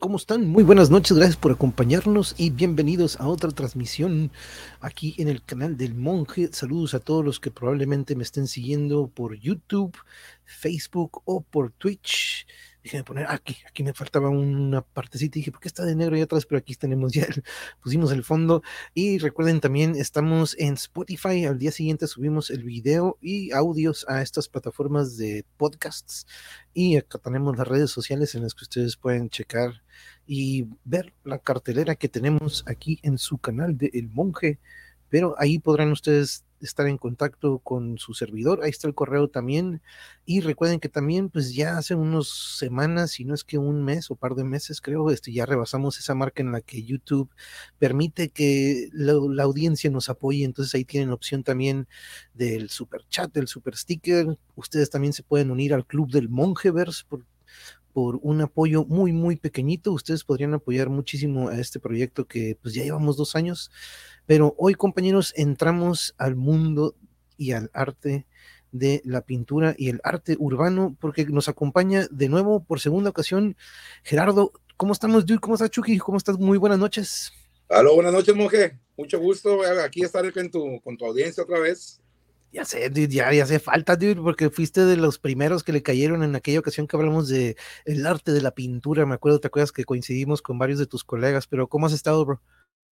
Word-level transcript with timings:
¿cómo 0.00 0.16
están? 0.16 0.48
Muy 0.48 0.64
buenas 0.64 0.90
noches, 0.90 1.16
gracias 1.16 1.36
por 1.36 1.52
acompañarnos 1.52 2.34
y 2.36 2.50
bienvenidos 2.50 3.20
a 3.20 3.28
otra 3.28 3.52
transmisión 3.52 4.32
aquí 4.80 5.14
en 5.18 5.28
el 5.28 5.40
canal 5.44 5.76
del 5.76 5.94
Monje. 5.94 6.48
Saludos 6.52 6.94
a 6.94 6.98
todos 6.98 7.24
los 7.24 7.38
que 7.38 7.52
probablemente 7.52 8.16
me 8.16 8.24
estén 8.24 8.48
siguiendo 8.48 9.06
por 9.06 9.38
YouTube, 9.38 9.96
Facebook 10.44 11.22
o 11.26 11.42
por 11.42 11.70
Twitch. 11.70 12.44
Déjenme 12.88 13.04
poner 13.04 13.26
aquí, 13.28 13.54
aquí 13.68 13.82
me 13.84 13.92
faltaba 13.92 14.30
una 14.30 14.80
partecita 14.80 15.38
y 15.38 15.40
dije, 15.40 15.52
¿por 15.52 15.60
qué 15.60 15.68
está 15.68 15.84
de 15.84 15.94
negro 15.94 16.16
ahí 16.16 16.22
atrás? 16.22 16.46
Pero 16.46 16.58
aquí 16.58 16.74
tenemos 16.74 17.12
ya, 17.12 17.26
pusimos 17.82 18.12
el 18.12 18.24
fondo. 18.24 18.62
Y 18.94 19.18
recuerden 19.18 19.60
también, 19.60 19.94
estamos 19.94 20.56
en 20.58 20.72
Spotify. 20.72 21.44
Al 21.44 21.58
día 21.58 21.70
siguiente 21.70 22.06
subimos 22.06 22.48
el 22.48 22.64
video 22.64 23.18
y 23.20 23.52
audios 23.52 24.06
a 24.08 24.22
estas 24.22 24.48
plataformas 24.48 25.18
de 25.18 25.44
podcasts. 25.58 26.26
Y 26.72 26.96
acá 26.96 27.18
tenemos 27.18 27.58
las 27.58 27.68
redes 27.68 27.90
sociales 27.90 28.34
en 28.34 28.44
las 28.44 28.54
que 28.54 28.64
ustedes 28.64 28.96
pueden 28.96 29.28
checar 29.28 29.82
y 30.26 30.66
ver 30.84 31.12
la 31.24 31.40
cartelera 31.40 31.94
que 31.94 32.08
tenemos 32.08 32.64
aquí 32.66 33.00
en 33.02 33.18
su 33.18 33.36
canal 33.36 33.76
de 33.76 33.90
El 33.92 34.08
Monje. 34.08 34.60
Pero 35.10 35.34
ahí 35.36 35.58
podrán 35.58 35.92
ustedes 35.92 36.46
estar 36.60 36.86
en 36.86 36.98
contacto 36.98 37.58
con 37.58 37.98
su 37.98 38.14
servidor. 38.14 38.60
Ahí 38.62 38.70
está 38.70 38.88
el 38.88 38.94
correo 38.94 39.28
también. 39.28 39.82
Y 40.24 40.40
recuerden 40.40 40.80
que 40.80 40.88
también, 40.88 41.30
pues 41.30 41.54
ya 41.54 41.78
hace 41.78 41.94
unas 41.94 42.28
semanas, 42.28 43.12
si 43.12 43.24
no 43.24 43.34
es 43.34 43.44
que 43.44 43.58
un 43.58 43.84
mes 43.84 44.10
o 44.10 44.16
par 44.16 44.34
de 44.34 44.44
meses, 44.44 44.80
creo, 44.80 45.10
este, 45.10 45.32
ya 45.32 45.46
rebasamos 45.46 45.98
esa 45.98 46.14
marca 46.14 46.42
en 46.42 46.52
la 46.52 46.60
que 46.60 46.82
YouTube 46.82 47.30
permite 47.78 48.28
que 48.30 48.88
la, 48.92 49.42
audiencia 49.42 49.90
nos 49.90 50.08
apoye. 50.08 50.44
Entonces 50.44 50.74
ahí 50.74 50.84
tienen 50.84 51.10
opción 51.10 51.42
también 51.42 51.88
del 52.34 52.70
super 52.70 53.02
chat, 53.08 53.32
del 53.32 53.48
super 53.48 53.76
sticker. 53.76 54.38
Ustedes 54.56 54.90
también 54.90 55.12
se 55.12 55.22
pueden 55.22 55.50
unir 55.50 55.74
al 55.74 55.86
club 55.86 56.10
del 56.10 56.28
Mongeverse 56.28 57.04
por, 57.08 57.24
por 57.98 58.20
un 58.22 58.40
apoyo 58.42 58.84
muy, 58.84 59.10
muy 59.10 59.34
pequeñito. 59.34 59.90
Ustedes 59.90 60.22
podrían 60.22 60.54
apoyar 60.54 60.88
muchísimo 60.88 61.48
a 61.48 61.58
este 61.58 61.80
proyecto 61.80 62.26
que 62.26 62.56
pues 62.62 62.72
ya 62.72 62.84
llevamos 62.84 63.16
dos 63.16 63.34
años 63.34 63.72
pero 64.28 64.54
hoy, 64.58 64.74
compañeros, 64.74 65.32
entramos 65.36 66.14
al 66.18 66.36
mundo 66.36 66.94
y 67.38 67.52
al 67.52 67.70
arte 67.72 68.26
de 68.72 69.00
la 69.06 69.22
pintura 69.22 69.74
y 69.78 69.88
el 69.88 70.02
arte 70.04 70.36
urbano, 70.38 70.94
porque 71.00 71.24
nos 71.24 71.48
acompaña 71.48 72.06
de 72.10 72.28
nuevo 72.28 72.62
por 72.62 72.78
segunda 72.78 73.08
ocasión 73.08 73.56
Gerardo. 74.04 74.52
¿Cómo 74.76 74.92
estamos, 74.92 75.24
dude? 75.24 75.40
¿Cómo 75.40 75.54
estás, 75.54 75.70
Chucky? 75.70 75.96
¿Cómo 75.96 76.18
estás? 76.18 76.38
Muy 76.38 76.58
buenas 76.58 76.78
noches. 76.78 77.32
Aló, 77.70 77.94
buenas 77.94 78.12
noches, 78.12 78.36
monje. 78.36 78.78
Mucho 78.98 79.18
gusto 79.18 79.62
aquí 79.82 80.02
estar 80.02 80.30
con 80.30 80.50
tu, 80.50 80.78
con 80.82 80.98
tu 80.98 81.06
audiencia 81.06 81.42
otra 81.42 81.58
vez. 81.58 81.98
Ya 82.50 82.64
sé, 82.64 82.88
dude, 82.88 83.08
ya, 83.08 83.32
ya 83.32 83.44
hace 83.44 83.58
falta, 83.58 83.96
dude, 83.96 84.16
porque 84.16 84.48
fuiste 84.48 84.84
de 84.86 84.96
los 84.96 85.18
primeros 85.18 85.62
que 85.62 85.72
le 85.72 85.82
cayeron 85.82 86.22
en 86.22 86.34
aquella 86.34 86.60
ocasión 86.60 86.86
que 86.86 86.96
hablamos 86.96 87.28
de 87.28 87.56
el 87.84 88.06
arte 88.06 88.32
de 88.32 88.40
la 88.40 88.52
pintura. 88.52 89.04
Me 89.04 89.14
acuerdo, 89.14 89.38
¿te 89.40 89.48
acuerdas 89.48 89.72
que 89.72 89.84
coincidimos 89.84 90.40
con 90.40 90.58
varios 90.58 90.78
de 90.78 90.86
tus 90.86 91.04
colegas? 91.04 91.46
Pero 91.46 91.68
¿cómo 91.68 91.86
has 91.86 91.92
estado, 91.92 92.24
bro? 92.24 92.42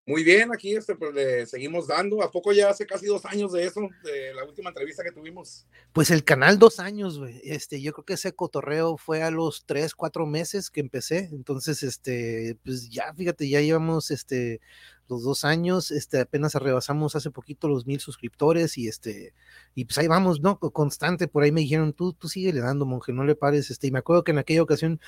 Muy 0.10 0.24
bien, 0.24 0.52
aquí 0.52 0.76
este, 0.76 0.96
pues, 0.96 1.14
le 1.14 1.46
seguimos 1.46 1.86
dando. 1.86 2.24
¿A 2.24 2.32
poco 2.32 2.52
ya 2.52 2.70
hace 2.70 2.88
casi 2.88 3.06
dos 3.06 3.26
años 3.26 3.52
de 3.52 3.66
eso, 3.66 3.82
de 4.04 4.34
la 4.34 4.44
última 4.44 4.70
entrevista 4.70 5.04
que 5.04 5.12
tuvimos? 5.12 5.68
Pues 5.94 6.10
el 6.10 6.24
canal 6.24 6.58
dos 6.58 6.80
años, 6.80 7.20
güey. 7.20 7.40
Este, 7.44 7.80
yo 7.80 7.94
creo 7.94 8.06
que 8.06 8.14
ese 8.14 8.34
cotorreo 8.34 8.98
fue 8.98 9.22
a 9.22 9.30
los 9.30 9.66
tres, 9.68 9.94
cuatro 9.94 10.26
meses 10.26 10.72
que 10.72 10.80
empecé. 10.80 11.30
Entonces, 11.32 11.84
este, 11.84 12.58
pues 12.64 12.90
ya, 12.90 13.14
fíjate, 13.14 13.48
ya 13.48 13.62
llevamos 13.62 14.10
este 14.10 14.62
los 15.10 15.24
dos 15.24 15.44
años, 15.46 15.92
este, 15.92 16.22
apenas 16.22 16.54
rebasamos 16.56 17.16
hace 17.16 17.32
poquito 17.32 17.68
los 17.68 17.86
mil 17.86 18.00
suscriptores 18.00 18.78
y 18.78 18.88
este, 18.88 19.34
y 19.76 19.86
pues 19.86 19.98
ahí 19.98 20.08
vamos, 20.08 20.42
¿no? 20.42 20.60
Constante, 20.60 21.28
por 21.28 21.44
ahí 21.44 21.52
me 21.52 21.62
dijeron, 21.62 21.94
tú, 21.94 22.14
tú 22.14 22.30
síguele 22.30 22.62
dando, 22.62 22.86
monje, 22.86 23.12
no 23.14 23.24
le 23.24 23.36
pares, 23.36 23.72
este, 23.72 23.88
y 23.88 23.92
me 23.92 24.00
acuerdo 24.00 24.24
que 24.24 24.32
en 24.32 24.38
aquella 24.38 24.62
ocasión 24.62 25.00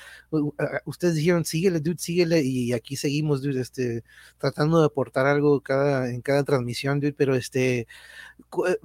ustedes 0.84 1.14
dijeron, 1.14 1.44
síguele, 1.44 1.80
dude, 1.80 1.98
síguele, 1.98 2.42
y 2.42 2.72
aquí 2.72 2.96
seguimos, 2.96 3.42
dude, 3.42 3.60
este, 3.60 4.04
tratando 4.38 4.80
de 4.80 4.86
aportar 4.86 5.26
algo 5.26 5.60
cada, 5.60 6.10
en 6.10 6.20
cada 6.22 6.44
transmisión, 6.44 7.00
dude, 7.00 7.12
pero 7.12 7.34
este, 7.36 7.80
eh, 7.80 7.86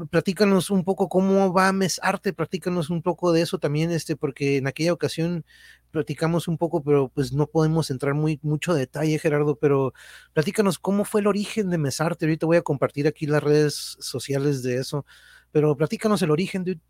platícanos 0.10 0.70
un 0.70 0.84
poco 0.84 1.10
cómo 1.10 1.52
va 1.54 1.72
Mes 1.74 2.00
Arte, 2.04 2.34
platícanos 2.34 2.90
un 2.90 3.02
poco 3.02 3.32
de 3.32 3.42
eso 3.42 3.58
también, 3.60 3.92
este, 3.92 4.16
porque 4.16 4.58
en 4.58 4.68
aquella 4.68 4.94
ocasión 4.94 5.46
platicamos 5.92 6.48
un 6.48 6.58
poco, 6.58 6.84
pero 6.84 7.10
pues 7.10 7.34
no 7.34 7.48
podemos 7.48 7.90
entrar 7.90 8.14
muy 8.14 8.40
mucho 8.42 8.74
detalle, 8.74 9.20
Gerardo, 9.20 9.56
pero 9.56 9.94
platícanos 10.34 10.80
cómo 10.80 11.06
fue 11.06 11.22
el 11.22 11.28
origen 11.28 11.70
de 11.70 11.78
Mesarte. 11.78 12.26
Ahorita 12.26 12.46
voy 12.46 12.58
a 12.58 12.62
compartir 12.62 13.08
aquí 13.08 13.26
las 13.26 13.44
redes 13.44 13.98
sociales 14.00 14.64
de 14.64 14.78
eso, 14.78 15.06
pero 15.52 15.76
platícanos 15.76 16.22
el 16.22 16.32
origen, 16.32 16.64
dude. 16.64 16.82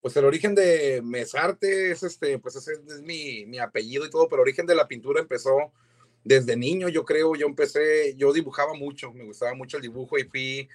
Pues 0.00 0.16
el 0.16 0.24
origen 0.26 0.54
de 0.54 1.00
Mesarte 1.02 1.90
es 1.90 2.02
este, 2.02 2.38
pues 2.38 2.56
ese 2.56 2.72
es 2.72 3.00
mi, 3.00 3.46
mi 3.46 3.58
apellido 3.58 4.04
y 4.04 4.10
todo, 4.10 4.28
pero 4.28 4.42
el 4.42 4.48
origen 4.48 4.66
de 4.66 4.74
la 4.74 4.86
pintura 4.86 5.20
empezó 5.20 5.72
desde 6.24 6.56
niño, 6.56 6.88
yo 6.88 7.04
creo, 7.04 7.36
yo 7.36 7.46
empecé, 7.46 8.14
yo 8.16 8.32
dibujaba 8.32 8.74
mucho, 8.74 9.12
me 9.12 9.24
gustaba 9.24 9.54
mucho 9.54 9.76
el 9.76 9.82
dibujo 9.82 10.18
y 10.18 10.24
fui, 10.24 10.68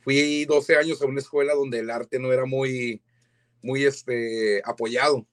fui 0.00 0.44
12 0.46 0.76
años 0.76 1.02
a 1.02 1.06
una 1.06 1.20
escuela 1.20 1.54
donde 1.54 1.80
el 1.80 1.90
arte 1.90 2.18
no 2.18 2.32
era 2.32 2.46
muy, 2.46 3.02
muy 3.62 3.84
este, 3.84 4.62
apoyado. 4.64 5.26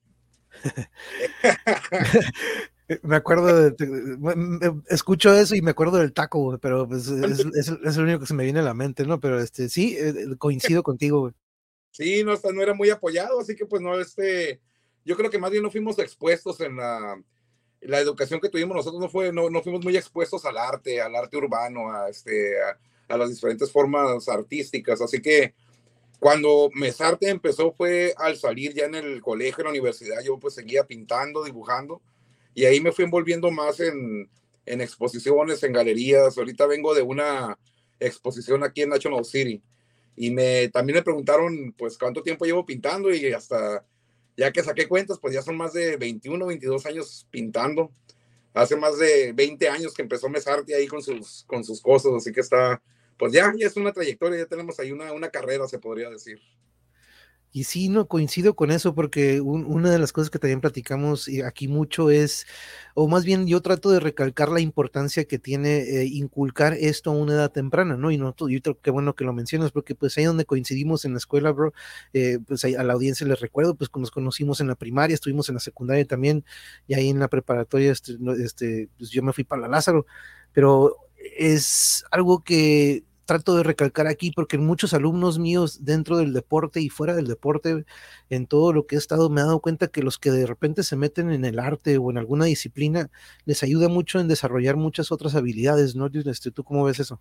Me 3.01 3.15
acuerdo 3.15 3.71
de, 3.71 3.75
escucho 4.89 5.33
eso 5.33 5.55
y 5.55 5.61
me 5.63 5.71
acuerdo 5.71 5.97
del 5.97 6.13
taco, 6.13 6.59
pero 6.59 6.87
pues 6.87 7.07
es, 7.07 7.39
es, 7.39 7.97
lo 7.97 8.03
único 8.03 8.19
que 8.19 8.27
se 8.27 8.35
me 8.35 8.43
viene 8.43 8.59
a 8.59 8.63
la 8.63 8.75
mente, 8.75 9.07
¿no? 9.07 9.19
Pero 9.19 9.39
este, 9.39 9.69
sí, 9.69 9.97
eh, 9.97 10.09
eh, 10.09 10.35
coincido 10.37 10.83
contigo, 10.83 11.31
Sí, 11.89 12.25
no, 12.25 12.33
no 12.53 12.61
era 12.61 12.73
muy 12.73 12.89
apoyado, 12.89 13.39
así 13.39 13.55
que 13.55 13.65
pues 13.65 13.81
no, 13.81 13.97
este, 13.97 14.59
yo 15.05 15.15
creo 15.15 15.29
que 15.29 15.39
más 15.39 15.49
bien 15.49 15.63
no 15.63 15.71
fuimos 15.71 15.97
expuestos 15.97 16.59
en 16.59 16.75
la, 16.75 17.17
educación 17.79 18.41
que 18.41 18.49
tuvimos 18.49 18.75
nosotros, 18.75 19.01
no 19.01 19.07
fue, 19.07 19.31
no, 19.31 19.49
no 19.49 19.63
fuimos 19.63 19.81
muy 19.81 19.95
expuestos 19.95 20.43
al 20.43 20.57
arte, 20.57 21.01
al 21.01 21.15
arte 21.15 21.37
urbano, 21.37 21.93
a 21.93 22.09
este, 22.09 22.55
a 23.07 23.17
las 23.17 23.29
diferentes 23.29 23.71
formas 23.71 24.27
artísticas, 24.27 24.99
así 24.99 25.21
que 25.21 25.55
cuando 26.19 26.69
Mesarte 26.73 27.29
empezó 27.29 27.71
fue 27.71 28.13
al 28.17 28.37
salir 28.37 28.73
ya 28.73 28.85
en 28.85 28.95
el 28.95 29.21
colegio, 29.21 29.59
en 29.59 29.65
la 29.65 29.71
universidad, 29.71 30.21
yo 30.23 30.39
pues 30.39 30.53
seguía 30.53 30.85
pintando, 30.85 31.43
dibujando, 31.43 32.01
y 32.53 32.65
ahí 32.65 32.79
me 32.79 32.91
fui 32.91 33.05
envolviendo 33.05 33.51
más 33.51 33.79
en, 33.79 34.29
en 34.65 34.81
exposiciones, 34.81 35.61
en 35.63 35.73
galerías. 35.73 36.37
Ahorita 36.37 36.65
vengo 36.65 36.93
de 36.93 37.01
una 37.01 37.57
exposición 37.99 38.63
aquí 38.63 38.81
en 38.81 38.89
National 38.89 39.25
City, 39.25 39.61
y 40.15 40.31
me, 40.31 40.69
también 40.69 40.95
me 40.95 41.03
preguntaron 41.03 41.73
pues 41.77 41.97
cuánto 41.97 42.23
tiempo 42.23 42.45
llevo 42.45 42.65
pintando, 42.65 43.13
y 43.13 43.33
hasta 43.33 43.85
ya 44.37 44.51
que 44.51 44.63
saqué 44.63 44.87
cuentas, 44.87 45.19
pues 45.19 45.33
ya 45.33 45.41
son 45.41 45.57
más 45.57 45.73
de 45.73 45.97
21, 45.97 46.45
22 46.45 46.85
años 46.85 47.27
pintando. 47.31 47.91
Hace 48.53 48.75
más 48.77 48.97
de 48.97 49.33
20 49.33 49.67
años 49.67 49.93
que 49.93 50.01
empezó 50.01 50.29
Mesarte 50.29 50.75
ahí 50.75 50.87
con 50.87 51.01
sus, 51.01 51.43
con 51.45 51.63
sus 51.63 51.81
cosas, 51.81 52.13
así 52.13 52.31
que 52.31 52.39
está, 52.39 52.81
pues 53.17 53.33
ya, 53.33 53.53
ya 53.57 53.67
es 53.67 53.77
una 53.77 53.93
trayectoria, 53.93 54.39
ya 54.39 54.45
tenemos 54.45 54.79
ahí 54.79 54.91
una, 54.91 55.11
una 55.13 55.29
carrera, 55.29 55.67
se 55.67 55.79
podría 55.79 56.09
decir. 56.09 56.39
Y 57.55 57.63
sí, 57.63 57.87
no 57.87 58.09
coincido 58.09 58.53
con 58.53 58.69
eso, 58.69 58.93
porque 58.93 59.39
una 59.39 59.89
de 59.89 59.97
las 59.97 60.11
cosas 60.11 60.29
que 60.29 60.39
también 60.39 60.59
platicamos 60.59 61.29
aquí 61.45 61.69
mucho 61.69 62.09
es, 62.09 62.45
o 62.95 63.07
más 63.07 63.23
bien 63.23 63.47
yo 63.47 63.61
trato 63.61 63.91
de 63.91 64.01
recalcar 64.01 64.49
la 64.49 64.59
importancia 64.59 65.23
que 65.23 65.39
tiene 65.39 65.77
eh, 65.77 66.05
inculcar 66.05 66.73
esto 66.73 67.11
a 67.11 67.13
una 67.13 67.31
edad 67.31 67.53
temprana, 67.53 67.95
¿no? 67.95 68.11
Y 68.11 68.17
no, 68.17 68.35
yo 68.37 68.61
creo 68.61 68.81
que 68.81 68.91
bueno 68.91 69.15
que 69.15 69.23
lo 69.23 69.31
mencionas, 69.31 69.71
porque 69.71 69.95
pues 69.95 70.17
ahí 70.17 70.25
donde 70.25 70.43
coincidimos 70.43 71.05
en 71.05 71.13
la 71.13 71.17
escuela, 71.17 71.53
bro, 71.53 71.73
eh, 72.11 72.39
pues 72.45 72.65
a 72.65 72.83
la 72.83 72.91
audiencia 72.91 73.25
les 73.25 73.39
recuerdo, 73.39 73.73
pues 73.75 73.89
nos 73.95 74.11
conocimos 74.11 74.59
en 74.59 74.67
la 74.67 74.75
primaria, 74.75 75.13
estuvimos 75.13 75.47
en 75.47 75.55
la 75.55 75.61
secundaria 75.61 76.03
también, 76.03 76.43
y 76.87 76.95
ahí 76.95 77.07
en 77.07 77.19
la 77.19 77.29
preparatoria, 77.29 77.93
este, 77.93 78.17
este 78.43 78.89
pues 78.97 79.11
yo 79.11 79.23
me 79.23 79.31
fui 79.31 79.45
para 79.45 79.61
la 79.61 79.69
Lázaro, 79.69 80.05
pero 80.51 81.04
es 81.37 82.03
algo 82.11 82.43
que 82.43 83.03
trato 83.25 83.55
de 83.55 83.63
recalcar 83.63 84.07
aquí 84.07 84.31
porque 84.31 84.57
muchos 84.57 84.93
alumnos 84.93 85.39
míos 85.39 85.83
dentro 85.83 86.17
del 86.17 86.33
deporte 86.33 86.79
y 86.79 86.89
fuera 86.89 87.15
del 87.15 87.27
deporte, 87.27 87.85
en 88.29 88.47
todo 88.47 88.71
lo 88.71 88.85
que 88.85 88.95
he 88.95 88.97
estado, 88.97 89.29
me 89.29 89.41
he 89.41 89.43
dado 89.43 89.59
cuenta 89.59 89.87
que 89.87 90.03
los 90.03 90.17
que 90.17 90.31
de 90.31 90.45
repente 90.45 90.83
se 90.83 90.95
meten 90.95 91.31
en 91.31 91.43
el 91.43 91.59
arte 91.59 91.97
o 91.97 92.11
en 92.11 92.17
alguna 92.17 92.45
disciplina, 92.45 93.09
les 93.45 93.63
ayuda 93.63 93.89
mucho 93.89 94.19
en 94.19 94.27
desarrollar 94.27 94.75
muchas 94.77 95.11
otras 95.11 95.35
habilidades, 95.35 95.95
¿no? 95.95 96.09
¿Tú 96.09 96.63
cómo 96.63 96.85
ves 96.85 96.99
eso? 96.99 97.19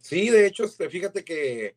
Sí, 0.00 0.28
de 0.30 0.46
hecho, 0.46 0.64
este, 0.64 0.88
fíjate 0.88 1.24
que 1.24 1.76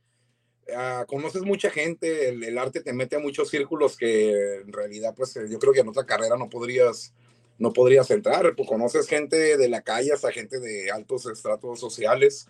ah, 0.75 1.05
conoces 1.07 1.43
mucha 1.43 1.69
gente, 1.69 2.29
el, 2.29 2.57
arte 2.57 2.81
te 2.81 2.93
mete 2.93 3.15
a 3.15 3.19
muchos 3.19 3.49
círculos 3.49 3.97
que 3.97 4.57
en 4.57 4.73
realidad, 4.73 5.13
pues 5.15 5.35
yo 5.49 5.59
creo 5.59 5.73
que 5.73 5.79
en 5.79 5.87
otra 5.87 6.05
carrera 6.05 6.37
no 6.37 6.49
podrías 6.49 7.13
no 7.59 7.73
podrías 7.73 8.09
entrar, 8.09 8.55
pues 8.55 8.67
conoces 8.67 9.07
gente 9.07 9.57
de 9.57 9.69
la 9.69 9.81
calle 9.81 10.13
hasta 10.13 10.31
gente 10.31 10.59
de 10.59 10.89
altos 10.89 11.25
estratos 11.25 11.79
sociales. 11.79 12.47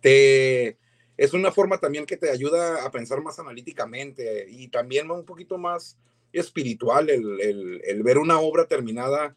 Te, 0.00 0.78
es 1.16 1.34
una 1.34 1.50
forma 1.50 1.78
también 1.78 2.06
que 2.06 2.16
te 2.16 2.30
ayuda 2.30 2.84
a 2.84 2.90
pensar 2.90 3.20
más 3.22 3.38
analíticamente 3.40 4.46
y 4.48 4.68
también 4.68 5.10
un 5.10 5.24
poquito 5.24 5.58
más 5.58 5.98
espiritual. 6.32 7.10
El, 7.10 7.80
el, 7.84 8.02
ver 8.04 8.18
una 8.18 8.38
obra 8.38 8.66
terminada 8.66 9.36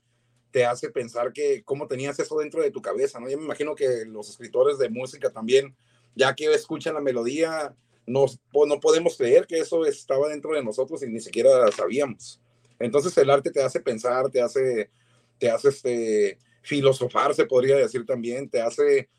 te 0.52 0.66
hace 0.66 0.90
pensar 0.90 1.34
que 1.34 1.64
cómo 1.64 1.88
tenías 1.88 2.20
eso 2.20 2.38
dentro 2.38 2.62
de 2.62 2.72
tu 2.72 2.82
cabeza, 2.82 3.20
¿no? 3.20 3.30
Yo 3.30 3.38
me 3.38 3.46
imagino 3.46 3.76
que 3.76 4.06
los 4.06 4.30
escritores 4.30 4.78
de 4.78 4.90
música 4.90 5.32
también, 5.32 5.76
ya 6.16 6.36
que 6.36 6.54
escuchan 6.54 6.94
la 6.94 7.02
melodía, 7.02 7.76
no, 8.06 8.26
no 8.68 8.80
podemos 8.80 9.18
creer 9.18 9.48
que 9.48 9.60
eso 9.60 9.86
estaba 9.86 10.28
dentro 10.28 10.54
de 10.54 10.64
nosotros 10.64 11.02
y 11.02 11.08
ni 11.08 11.20
siquiera 11.20 11.72
sabíamos. 11.72 12.42
Entonces 12.80 13.16
el 13.18 13.30
arte 13.30 13.52
te 13.52 13.62
hace 13.62 13.80
pensar, 13.80 14.30
te 14.30 14.42
hace 14.42 14.90
te 15.40 15.50
hace 15.50 15.70
este, 15.70 16.38
filosofar, 16.62 17.34
se 17.34 17.46
podría 17.46 17.78
decir 17.78 18.06
también, 18.06 18.50
te 18.50 18.62
hace, 18.62 19.10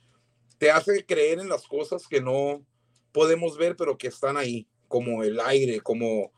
te 0.58 0.70
hace 0.70 1.05
creer 1.05 1.40
en 1.40 1.49
las 1.49 1.67
cosas 1.67 2.06
que 2.06 2.20
no 2.20 2.64
podemos 3.12 3.56
ver, 3.56 3.76
pero 3.76 3.99
que 3.99 4.08
están 4.08 4.37
ahí, 4.37 4.67
como 4.87 5.22
el 5.25 5.40
aire, 5.40 5.81
como, 5.81 6.31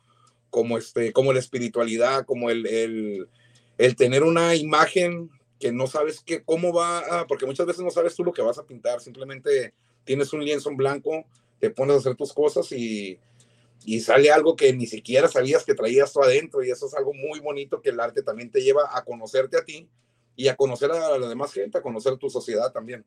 como, 0.50 0.78
este, 0.78 1.12
como 1.12 1.32
la 1.32 1.40
espiritualidad, 1.40 2.24
como 2.24 2.50
el, 2.50 2.66
el, 2.66 3.96
tener 3.96 4.22
una 4.22 4.54
imagen 4.54 5.30
que 5.58 5.72
no 5.72 5.86
sabes 5.86 6.20
que, 6.20 6.42
cómo 6.42 6.72
va, 6.72 7.26
porque 7.28 7.46
muchas 7.46 7.66
veces 7.66 7.82
no 7.82 7.90
sabes 7.90 8.14
tú 8.14 8.24
lo 8.24 8.32
que 8.32 8.42
vas 8.42 8.58
a 8.58 8.66
pintar, 8.66 9.00
simplemente 9.00 9.74
tienes 10.04 10.32
un 10.32 10.44
lienzo 10.44 10.70
en 10.70 10.76
blanco, 10.76 11.24
te 11.58 11.70
pones 11.70 11.96
a 11.96 11.98
hacer 11.98 12.16
tus 12.16 12.32
cosas 12.32 12.70
y, 12.72 13.18
y 13.84 14.00
sale 14.00 14.30
algo 14.30 14.56
que 14.56 14.72
ni 14.72 14.86
siquiera 14.86 15.28
sabías 15.28 15.64
que 15.64 15.74
traías 15.74 16.12
tú 16.12 16.22
adentro 16.22 16.62
y 16.62 16.70
eso 16.70 16.86
es 16.86 16.94
algo 16.94 17.12
muy 17.14 17.40
bonito 17.40 17.80
que 17.80 17.90
el 17.90 18.00
arte 18.00 18.22
también 18.22 18.50
te 18.50 18.62
lleva 18.62 18.96
a 18.96 19.04
conocerte 19.04 19.56
a 19.56 19.64
ti 19.64 19.88
y 20.36 20.48
a 20.48 20.56
conocer 20.56 20.90
a 20.90 21.18
la 21.18 21.28
demás 21.28 21.52
gente, 21.52 21.78
a 21.78 21.82
conocer 21.82 22.16
tu 22.16 22.30
sociedad 22.30 22.72
también. 22.72 23.04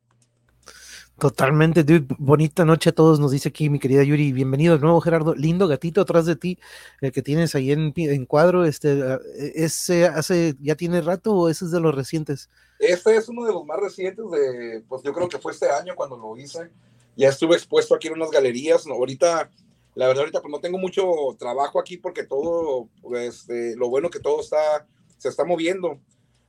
Totalmente, 1.18 1.82
dude. 1.82 2.14
Bonita 2.18 2.66
noche 2.66 2.90
a 2.90 2.92
todos, 2.92 3.18
nos 3.18 3.30
dice 3.30 3.48
aquí 3.48 3.70
mi 3.70 3.78
querida 3.78 4.02
Yuri. 4.02 4.32
Bienvenido 4.32 4.76
de 4.76 4.82
nuevo, 4.82 5.00
Gerardo. 5.00 5.34
Lindo 5.34 5.66
gatito 5.66 6.02
atrás 6.02 6.26
de 6.26 6.36
ti, 6.36 6.58
el 7.00 7.10
que 7.10 7.22
tienes 7.22 7.54
ahí 7.54 7.72
en, 7.72 7.94
en 7.96 8.26
cuadro. 8.26 8.66
Este, 8.66 9.02
ah, 9.02 9.18
¿ese 9.34 10.04
hace, 10.04 10.56
ya 10.60 10.74
tiene 10.74 11.00
rato 11.00 11.32
o 11.32 11.48
ese 11.48 11.64
es 11.64 11.70
de 11.70 11.80
los 11.80 11.94
recientes? 11.94 12.50
Este 12.78 13.16
es 13.16 13.30
uno 13.30 13.46
de 13.46 13.52
los 13.54 13.64
más 13.64 13.80
recientes 13.80 14.26
de, 14.30 14.84
pues 14.86 15.02
yo 15.04 15.14
creo 15.14 15.26
que 15.26 15.38
fue 15.38 15.52
este 15.52 15.70
año 15.70 15.94
cuando 15.96 16.18
lo 16.18 16.36
hice. 16.36 16.70
Ya 17.16 17.30
estuve 17.30 17.56
expuesto 17.56 17.94
aquí 17.94 18.08
en 18.08 18.14
unas 18.14 18.30
galerías. 18.30 18.86
¿no? 18.86 18.92
Ahorita, 18.92 19.50
la 19.96 20.06
verdad, 20.06 20.20
ahorita 20.20 20.42
pues 20.42 20.52
no 20.52 20.60
tengo 20.60 20.76
mucho 20.76 21.02
trabajo 21.38 21.80
aquí 21.80 21.96
porque 21.96 22.22
todo, 22.22 22.90
pues, 23.00 23.48
eh, 23.48 23.74
lo 23.76 23.88
bueno 23.88 24.10
que 24.10 24.20
todo 24.20 24.42
está, 24.42 24.86
se 25.16 25.30
está 25.30 25.44
moviendo. 25.44 25.98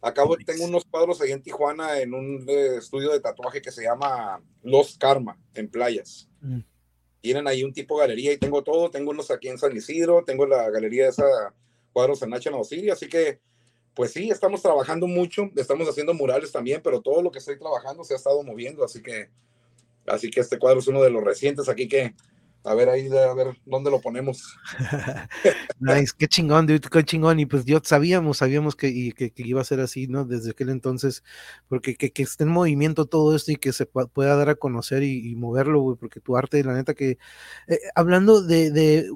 Acabo, 0.02 0.36
tengo 0.38 0.66
unos 0.66 0.84
cuadros 0.84 1.22
ahí 1.22 1.32
en 1.32 1.42
Tijuana 1.42 2.02
en 2.02 2.14
un 2.14 2.46
eh, 2.48 2.76
estudio 2.78 3.12
de 3.14 3.22
tatuaje 3.22 3.62
que 3.62 3.72
se 3.72 3.84
llama 3.84 4.44
Los 4.64 4.98
Karma, 4.98 5.40
en 5.54 5.70
playas. 5.70 6.30
Mm. 6.42 6.60
Tienen 7.22 7.48
ahí 7.48 7.64
un 7.64 7.72
tipo 7.72 7.96
de 7.96 8.08
galería 8.08 8.34
y 8.34 8.38
tengo 8.38 8.62
todo. 8.64 8.92
Tengo 8.92 9.12
unos 9.12 9.32
aquí 9.32 9.48
en 9.48 9.58
San 9.58 9.76
Isidro, 9.76 10.26
tengo 10.26 10.46
la 10.46 10.70
galería 10.70 11.04
de 11.04 11.10
esa 11.10 11.54
cuadros 11.94 12.22
en 12.22 12.30
National 12.30 12.66
City, 12.66 12.90
así 12.90 13.08
que 13.08 13.40
pues 13.96 14.12
sí, 14.12 14.30
estamos 14.30 14.62
trabajando 14.62 15.08
mucho, 15.08 15.50
estamos 15.56 15.90
haciendo 15.90 16.14
murales 16.14 16.52
también, 16.52 16.82
pero 16.84 17.02
todo 17.02 17.24
lo 17.24 17.32
que 17.32 17.40
estoy 17.40 17.58
trabajando 17.58 18.04
se 18.04 18.14
ha 18.14 18.18
estado 18.18 18.44
moviendo, 18.44 18.84
así 18.84 19.02
que 19.02 19.30
así 20.06 20.30
que 20.30 20.42
este 20.42 20.60
cuadro 20.60 20.80
es 20.80 20.88
uno 20.88 21.02
de 21.02 21.10
los 21.10 21.24
recientes 21.24 21.68
aquí 21.68 21.88
que 21.88 22.14
a 22.68 22.76
ver 22.76 22.90
ahí, 22.90 23.08
a 23.08 23.34
ver 23.34 23.58
dónde 23.66 23.90
lo 23.90 24.02
ponemos. 24.02 24.58
nice, 25.80 26.14
qué 26.18 26.28
chingón, 26.28 26.68
dude, 26.68 26.82
qué 26.82 27.04
chingón. 27.04 27.40
Y 27.40 27.46
pues 27.46 27.64
yo 27.66 27.80
sabíamos, 27.84 28.40
sabíamos 28.40 28.76
que, 28.76 29.14
que, 29.14 29.32
iba 29.38 29.62
a 29.62 29.66
ser 29.66 29.80
así, 29.80 30.08
¿no? 30.08 30.26
Desde 30.26 30.52
aquel 30.52 30.70
entonces, 30.70 31.24
porque 31.70 31.96
que, 31.96 32.12
que, 32.12 32.24
esté 32.24 32.44
en 32.44 32.50
movimiento 32.50 33.06
todo 33.06 33.36
esto 33.36 33.54
y 33.54 33.56
que 33.56 33.72
se 33.72 33.86
pueda 33.86 34.36
dar 34.36 34.50
a 34.50 34.56
conocer 34.56 35.04
y, 35.04 35.36
moverlo, 35.36 35.80
güey, 35.80 35.98
porque 35.98 36.20
tu 36.20 36.36
arte, 36.36 36.64
la 36.64 36.74
neta 36.74 36.94
que, 36.94 37.18
eh, 37.68 37.80
hablando 37.96 38.42
de 38.42 39.10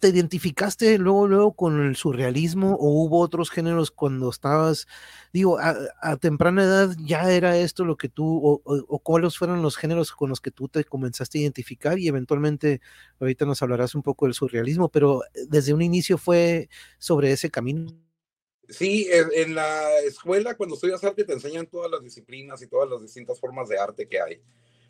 ¿Te 0.00 0.08
identificaste 0.08 0.98
luego, 0.98 1.26
luego 1.26 1.52
con 1.54 1.86
el 1.86 1.96
surrealismo 1.96 2.74
o 2.74 3.04
hubo 3.04 3.20
otros 3.20 3.50
géneros 3.50 3.90
cuando 3.90 4.28
estabas, 4.28 4.86
digo, 5.32 5.58
a, 5.58 6.16
temprana 6.18 6.62
edad 6.62 6.94
ya 7.00 7.32
era 7.32 7.56
esto 7.56 7.84
lo 7.84 7.96
que 7.96 8.10
tú, 8.10 8.60
o, 8.64 8.98
cuáles 8.98 9.38
fueron 9.38 9.62
los 9.62 9.76
géneros 9.76 10.12
con 10.12 10.28
los 10.28 10.40
que 10.40 10.50
tú 10.50 10.68
te 10.68 10.84
comenzaste 10.84 11.38
a 11.38 11.42
identificar 11.42 11.98
y 11.98 12.06
eventualmente 12.06 12.82
ahorita 13.18 13.46
nos 13.46 13.62
hablarás 13.62 13.94
un 13.94 14.02
poco 14.02 14.26
del 14.26 14.34
surrealismo, 14.34 14.90
pero 14.90 15.22
desde 15.48 15.72
un 15.72 15.80
inicio 15.80 16.18
fue 16.18 16.68
sobre 16.98 17.32
ese 17.32 17.50
camino? 17.50 17.90
Sí, 18.68 19.08
en 19.10 19.54
la 19.54 19.98
escuela 20.00 20.54
cuando 20.54 20.74
estudias 20.74 21.02
arte 21.02 21.24
te 21.24 21.32
enseñan 21.32 21.66
todas 21.66 21.90
las 21.90 22.02
disciplinas 22.02 22.60
y 22.60 22.66
todas 22.66 22.90
las 22.90 23.00
distintas 23.00 23.40
formas 23.40 23.70
de 23.70 23.78
arte 23.78 24.06
que 24.06 24.20
hay. 24.20 24.42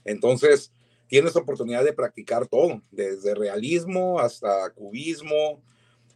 Entonces, 0.04 0.72
tienes 1.08 1.34
oportunidad 1.36 1.84
de 1.84 1.92
practicar 1.92 2.46
todo, 2.46 2.80
desde 2.90 3.34
realismo 3.34 4.20
hasta 4.20 4.70
cubismo, 4.70 5.62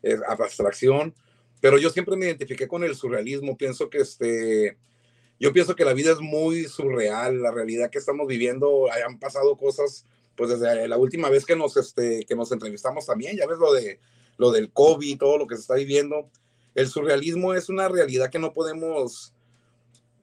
eh, 0.02 0.18
abstracción, 0.28 1.14
pero 1.60 1.78
yo 1.78 1.90
siempre 1.90 2.16
me 2.16 2.26
identifiqué 2.26 2.68
con 2.68 2.84
el 2.84 2.94
surrealismo, 2.94 3.56
pienso 3.56 3.88
que 3.88 3.98
este, 3.98 4.76
yo 5.40 5.52
pienso 5.52 5.74
que 5.74 5.84
la 5.84 5.94
vida 5.94 6.12
es 6.12 6.20
muy 6.20 6.64
surreal, 6.64 7.40
la 7.40 7.50
realidad 7.50 7.90
que 7.90 7.98
estamos 7.98 8.26
viviendo, 8.26 8.88
han 9.06 9.18
pasado 9.18 9.56
cosas, 9.56 10.06
pues 10.36 10.50
desde 10.50 10.88
la 10.88 10.96
última 10.96 11.30
vez 11.30 11.44
que 11.46 11.56
nos, 11.56 11.76
este, 11.76 12.24
que 12.26 12.36
nos 12.36 12.52
entrevistamos 12.52 13.06
también, 13.06 13.36
ya 13.36 13.46
ves 13.46 13.58
lo, 13.58 13.72
de, 13.72 14.00
lo 14.38 14.50
del 14.50 14.70
COVID, 14.72 15.18
todo 15.18 15.38
lo 15.38 15.46
que 15.46 15.56
se 15.56 15.62
está 15.62 15.74
viviendo, 15.74 16.30
el 16.74 16.88
surrealismo 16.88 17.54
es 17.54 17.68
una 17.68 17.88
realidad 17.88 18.30
que 18.30 18.38
no 18.38 18.52
podemos 18.52 19.31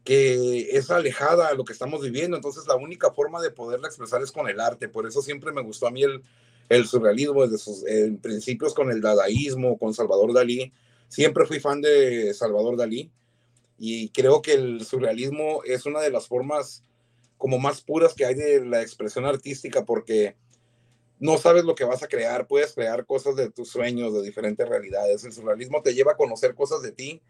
que 0.03 0.69
es 0.71 0.89
alejada 0.89 1.47
a 1.47 1.53
lo 1.53 1.63
que 1.63 1.73
estamos 1.73 2.01
viviendo. 2.01 2.35
Entonces, 2.35 2.65
la 2.67 2.75
única 2.75 3.11
forma 3.11 3.41
de 3.41 3.51
poderla 3.51 3.87
expresar 3.87 4.21
es 4.21 4.31
con 4.31 4.49
el 4.49 4.59
arte. 4.59 4.89
Por 4.89 5.07
eso 5.07 5.21
siempre 5.21 5.51
me 5.51 5.61
gustó 5.61 5.87
a 5.87 5.91
mí 5.91 6.03
el, 6.03 6.85
surrealismo 6.85 7.47
desde 7.47 7.57
sus 7.57 7.83
principios 8.21 8.73
con 8.73 8.91
el 8.91 9.01
dadaísmo, 9.01 9.77
con 9.77 9.93
Salvador 9.93 10.33
Dalí. 10.33 10.71
Siempre 11.07 11.45
fui 11.45 11.59
fan 11.59 11.81
de 11.81 12.33
Salvador 12.33 12.77
Dalí 12.77 13.11
y 13.77 14.09
creo 14.09 14.41
que 14.41 14.53
el 14.53 14.85
surrealismo 14.85 15.63
es 15.63 15.85
una 15.85 16.01
de 16.01 16.11
las 16.11 16.27
formas 16.27 16.83
como 17.37 17.57
más 17.57 17.81
puras 17.81 18.13
que 18.13 18.25
hay 18.25 18.35
de 18.35 18.65
la 18.65 18.81
expresión 18.81 19.25
artística 19.25 19.85
porque 19.85 20.35
no 21.19 21.37
sabes 21.37 21.63
lo 21.63 21.75
que 21.75 21.85
vas 21.85 22.03
a 22.03 22.07
crear, 22.07 22.47
puedes 22.47 22.73
crear 22.73 23.05
cosas 23.05 23.35
de 23.35 23.49
tus 23.49 23.69
sueños, 23.69 24.13
de 24.13 24.21
diferentes 24.21 24.67
realidades. 24.67 25.23
El 25.23 25.33
surrealismo 25.33 25.81
te 25.81 25.93
lleva 25.93 26.11
a 26.11 26.17
conocer 26.17 26.53
cosas 26.53 26.81
de 26.81 26.91
ti 26.91 27.21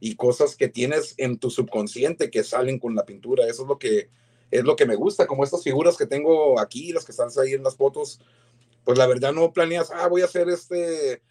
y 0.00 0.16
cosas 0.16 0.56
que 0.56 0.68
tienes 0.68 1.14
en 1.16 1.38
tu 1.38 1.50
subconsciente 1.50 2.30
que 2.30 2.44
salen 2.44 2.78
con 2.78 2.94
la 2.94 3.04
pintura. 3.04 3.46
Eso 3.46 3.62
es 3.62 3.68
lo 3.68 3.78
que 3.78 4.08
es 4.50 4.64
lo 4.64 4.76
que 4.76 4.86
me 4.86 4.96
gusta, 4.96 5.26
como 5.26 5.44
estas 5.44 5.62
figuras 5.62 5.96
que 5.96 6.06
tengo 6.06 6.58
aquí, 6.58 6.92
las 6.92 7.04
que 7.04 7.12
están 7.12 7.28
ahí 7.42 7.52
en 7.52 7.62
las 7.62 7.76
fotos, 7.76 8.20
pues 8.84 8.96
la 8.96 9.06
verdad 9.06 9.32
no 9.32 9.52
planeas, 9.52 9.90
ah, 9.90 10.08
voy 10.08 10.22
a 10.22 10.26
hacer 10.26 10.48
este 10.48 11.22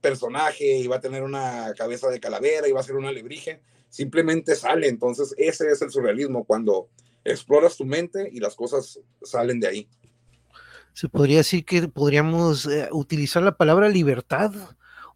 personaje 0.00 0.78
y 0.78 0.86
va 0.86 0.96
a 0.96 1.00
tener 1.00 1.22
una 1.22 1.74
cabeza 1.76 2.08
de 2.08 2.20
calavera 2.20 2.68
y 2.68 2.72
va 2.72 2.80
a 2.80 2.84
ser 2.84 2.96
una 2.96 3.08
alebrije, 3.08 3.60
simplemente 3.88 4.54
sale, 4.54 4.88
entonces 4.88 5.34
ese 5.36 5.70
es 5.70 5.82
el 5.82 5.90
surrealismo, 5.90 6.44
cuando 6.44 6.88
exploras 7.24 7.76
tu 7.76 7.84
mente 7.84 8.30
y 8.32 8.38
las 8.40 8.54
cosas 8.54 9.00
salen 9.22 9.60
de 9.60 9.66
ahí. 9.66 9.88
Se 10.92 11.08
podría 11.08 11.38
decir 11.38 11.64
que 11.64 11.88
podríamos 11.88 12.66
eh, 12.66 12.88
utilizar 12.92 13.42
la 13.42 13.56
palabra 13.56 13.88
libertad 13.88 14.52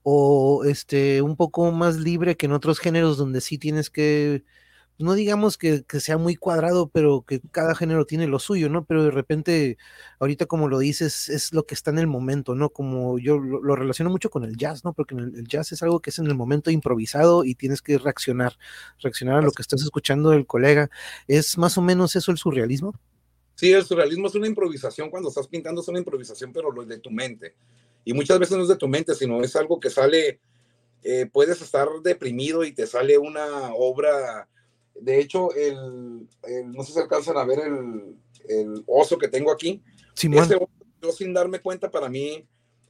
o 0.05 0.65
este 0.65 1.23
un 1.23 1.37
poco 1.37 1.73
más 1.73 1.97
libre 1.97 2.37
que 2.37 2.47
en 2.47 2.53
otros 2.53 2.79
géneros 2.79 3.17
donde 3.17 3.41
sí 3.41 3.59
tienes 3.59 3.91
que 3.91 4.45
no 4.99 5.15
digamos 5.15 5.59
que, 5.59 5.85
sea 5.99 6.19
muy 6.19 6.37
cuadrado, 6.37 6.89
pero 6.89 7.25
que 7.27 7.41
cada 7.51 7.75
género 7.75 8.07
tiene 8.07 8.29
lo 8.29 8.39
suyo, 8.39 8.69
¿no? 8.69 8.85
Pero 8.85 9.03
de 9.05 9.11
repente, 9.11 9.77
ahorita 10.21 10.47
como 10.47 10.69
lo 10.69 10.79
dices, 10.79 11.29
es 11.29 11.53
lo 11.53 11.67
que 11.67 11.75
está 11.75 11.91
en 11.91 11.99
el 11.99 12.07
momento, 12.07 12.55
¿no? 12.55 12.71
Como 12.71 13.19
yo 13.19 13.39
lo, 13.39 13.75
relaciono 13.75 14.11
mucho 14.11 14.31
con 14.31 14.45
el 14.45 14.57
jazz, 14.57 14.85
¿no? 14.85 14.93
Porque 14.93 15.17
el, 15.17 15.49
jazz 15.49 15.73
es 15.73 15.83
algo 15.83 16.01
que 16.01 16.11
es 16.11 16.19
en 16.21 16.27
el 16.27 16.37
momento 16.37 16.71
improvisado 16.71 17.45
y 17.45 17.57
tienes 17.57 17.83
que 17.83 17.99
reaccionar, 17.99 18.57
reaccionar 19.01 19.39
a 19.39 19.43
lo 19.43 19.51
que 19.51 19.63
estás 19.63 19.83
escuchando 19.83 20.31
del 20.31 20.47
colega. 20.47 20.91
¿Es 21.27 21.59
más 21.59 21.77
o 21.77 21.83
menos 21.83 22.15
eso 22.15 22.31
el 22.31 22.39
surrealismo? 22.39 22.95
Sí, 23.57 23.73
el 23.73 23.85
surrealismo 23.85 24.29
es 24.29 24.35
una 24.35 24.47
improvisación, 24.47 25.11
cuando 25.11 25.29
estás 25.29 25.49
pintando 25.49 25.81
es 25.81 25.89
una 25.89 25.99
improvisación, 25.99 26.53
pero 26.53 26.71
lo 26.71 26.85
de 26.85 26.99
tu 26.99 27.11
mente. 27.11 27.55
Y 28.05 28.13
muchas 28.13 28.39
veces 28.39 28.57
no 28.57 28.63
es 28.63 28.69
de 28.69 28.77
tu 28.77 28.89
mente, 28.89 29.15
sino 29.15 29.43
es 29.43 29.57
algo 29.57 29.81
que 29.81 29.91
sale, 29.91 30.41
eh, 31.03 31.27
puedes 31.33 31.61
estar 31.63 31.89
deprimido 32.03 32.65
y 32.65 32.73
te 32.73 32.87
sale 32.87 33.19
una 33.19 33.75
obra. 33.75 34.49
De 34.95 35.19
hecho, 35.19 35.55
el, 35.55 36.29
no 36.67 36.83
sé 36.85 36.93
si 36.93 36.99
alcanzan 36.99 37.37
a 37.37 37.45
ver 37.45 37.61
el, 37.61 38.17
el 38.49 38.85
oso 38.87 39.19
que 39.19 39.29
tengo 39.29 39.51
aquí. 39.51 39.83
Sí, 40.15 40.31
yo 41.03 41.13
sin 41.13 41.35
darme 41.35 41.61
cuenta, 41.61 41.91
para 41.91 42.09
mí, 42.09 42.47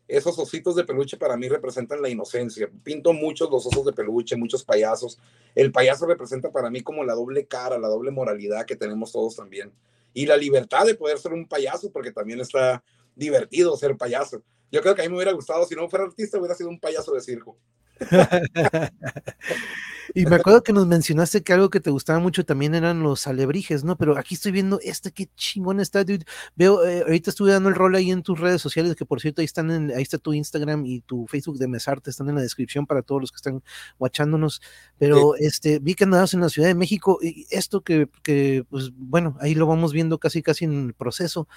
esos 0.06 0.38
ositos 0.38 0.76
de 0.76 0.84
peluche 0.84 1.16
para 1.16 1.36
mí 1.36 1.48
representan 1.48 2.02
la 2.02 2.08
inocencia. 2.08 2.70
Pinto 2.82 3.12
muchos 3.12 3.50
los 3.50 3.66
osos 3.66 3.86
de 3.86 3.92
peluche, 3.92 4.36
muchos 4.36 4.64
payasos. 4.64 5.18
El 5.54 5.72
payaso 5.72 6.06
representa 6.06 6.52
para 6.52 6.70
mí 6.70 6.82
como 6.82 7.04
la 7.04 7.14
doble 7.14 7.46
cara, 7.46 7.78
la 7.78 7.88
doble 7.88 8.10
moralidad 8.10 8.66
que 8.66 8.76
tenemos 8.76 9.12
todos 9.12 9.36
también. 9.36 9.72
Y 10.12 10.26
la 10.26 10.36
libertad 10.36 10.86
de 10.86 10.94
poder 10.94 11.18
ser 11.18 11.32
un 11.32 11.48
payaso, 11.48 11.90
porque 11.90 12.12
también 12.12 12.40
está 12.40 12.84
divertido 13.16 13.76
ser 13.76 13.96
payaso. 13.96 14.42
Yo 14.74 14.82
creo 14.82 14.96
que 14.96 15.02
a 15.02 15.04
mí 15.04 15.10
me 15.10 15.14
hubiera 15.14 15.30
gustado, 15.30 15.64
si 15.66 15.76
no 15.76 15.88
fuera 15.88 16.04
artista, 16.04 16.36
hubiera 16.36 16.56
sido 16.56 16.68
un 16.68 16.80
payaso 16.80 17.14
de 17.14 17.20
circo. 17.20 17.56
y 20.12 20.26
me 20.26 20.36
acuerdo 20.36 20.62
que 20.62 20.72
nos 20.72 20.86
mencionaste 20.86 21.42
que 21.42 21.52
algo 21.52 21.70
que 21.70 21.80
te 21.80 21.90
gustaba 21.90 22.18
mucho 22.18 22.44
también 22.44 22.74
eran 22.74 23.02
los 23.02 23.26
alebrijes, 23.26 23.84
¿no? 23.84 23.96
Pero 23.96 24.18
aquí 24.18 24.34
estoy 24.34 24.52
viendo 24.52 24.78
este, 24.82 25.12
qué 25.12 25.28
chingón 25.36 25.80
está, 25.80 26.04
dude. 26.04 26.24
Veo, 26.56 26.84
eh, 26.84 27.02
ahorita 27.02 27.30
estuve 27.30 27.52
dando 27.52 27.68
el 27.68 27.74
rol 27.74 27.94
ahí 27.94 28.10
en 28.10 28.22
tus 28.22 28.38
redes 28.38 28.60
sociales, 28.60 28.96
que 28.96 29.06
por 29.06 29.20
cierto 29.20 29.40
ahí 29.40 29.46
están 29.46 29.70
en, 29.70 29.90
ahí 29.90 30.02
está 30.02 30.18
tu 30.18 30.32
Instagram 30.32 30.84
y 30.86 31.00
tu 31.00 31.26
Facebook 31.26 31.58
de 31.58 31.68
Mesarte, 31.68 32.10
están 32.10 32.28
en 32.28 32.34
la 32.34 32.42
descripción 32.42 32.86
para 32.86 33.02
todos 33.02 33.20
los 33.20 33.32
que 33.32 33.36
están 33.36 33.62
watchándonos. 33.98 34.60
Pero 34.98 35.36
este, 35.36 35.78
vi 35.78 35.94
que 35.94 36.04
andabas 36.04 36.34
en 36.34 36.40
la 36.40 36.48
Ciudad 36.48 36.68
de 36.68 36.74
México, 36.74 37.18
y 37.22 37.46
esto 37.50 37.80
que, 37.80 38.08
que, 38.22 38.64
pues 38.68 38.90
bueno, 38.94 39.36
ahí 39.40 39.54
lo 39.54 39.66
vamos 39.66 39.92
viendo 39.92 40.18
casi 40.18 40.42
casi 40.42 40.64
en 40.64 40.86
el 40.86 40.94
proceso, 40.94 41.48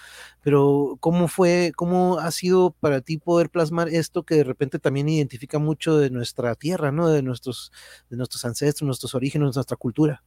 pero 0.42 0.98
¿cómo 1.00 1.27
fue, 1.27 1.72
cómo 1.75 2.20
ha 2.20 2.32
sido 2.32 2.72
para 2.80 3.01
ti 3.01 3.18
poder 3.18 3.50
plasmar 3.50 3.89
esto 3.89 4.24
que 4.24 4.36
de 4.36 4.44
repente 4.44 4.80
también 4.80 5.10
identifica 5.10 5.60
mucho 5.60 5.98
de 5.98 6.10
nuestra 6.10 6.56
tierra, 6.56 6.92
¿no? 6.92 7.10
De 7.10 7.22
nuestros, 7.22 7.72
de 8.10 8.18
nuestros 8.18 8.37
nuestros 8.38 8.46
ancestros, 8.46 8.86
nuestros 8.86 9.15
orígenes, 9.15 9.56
nuestra 9.56 9.77
cultura. 9.77 10.24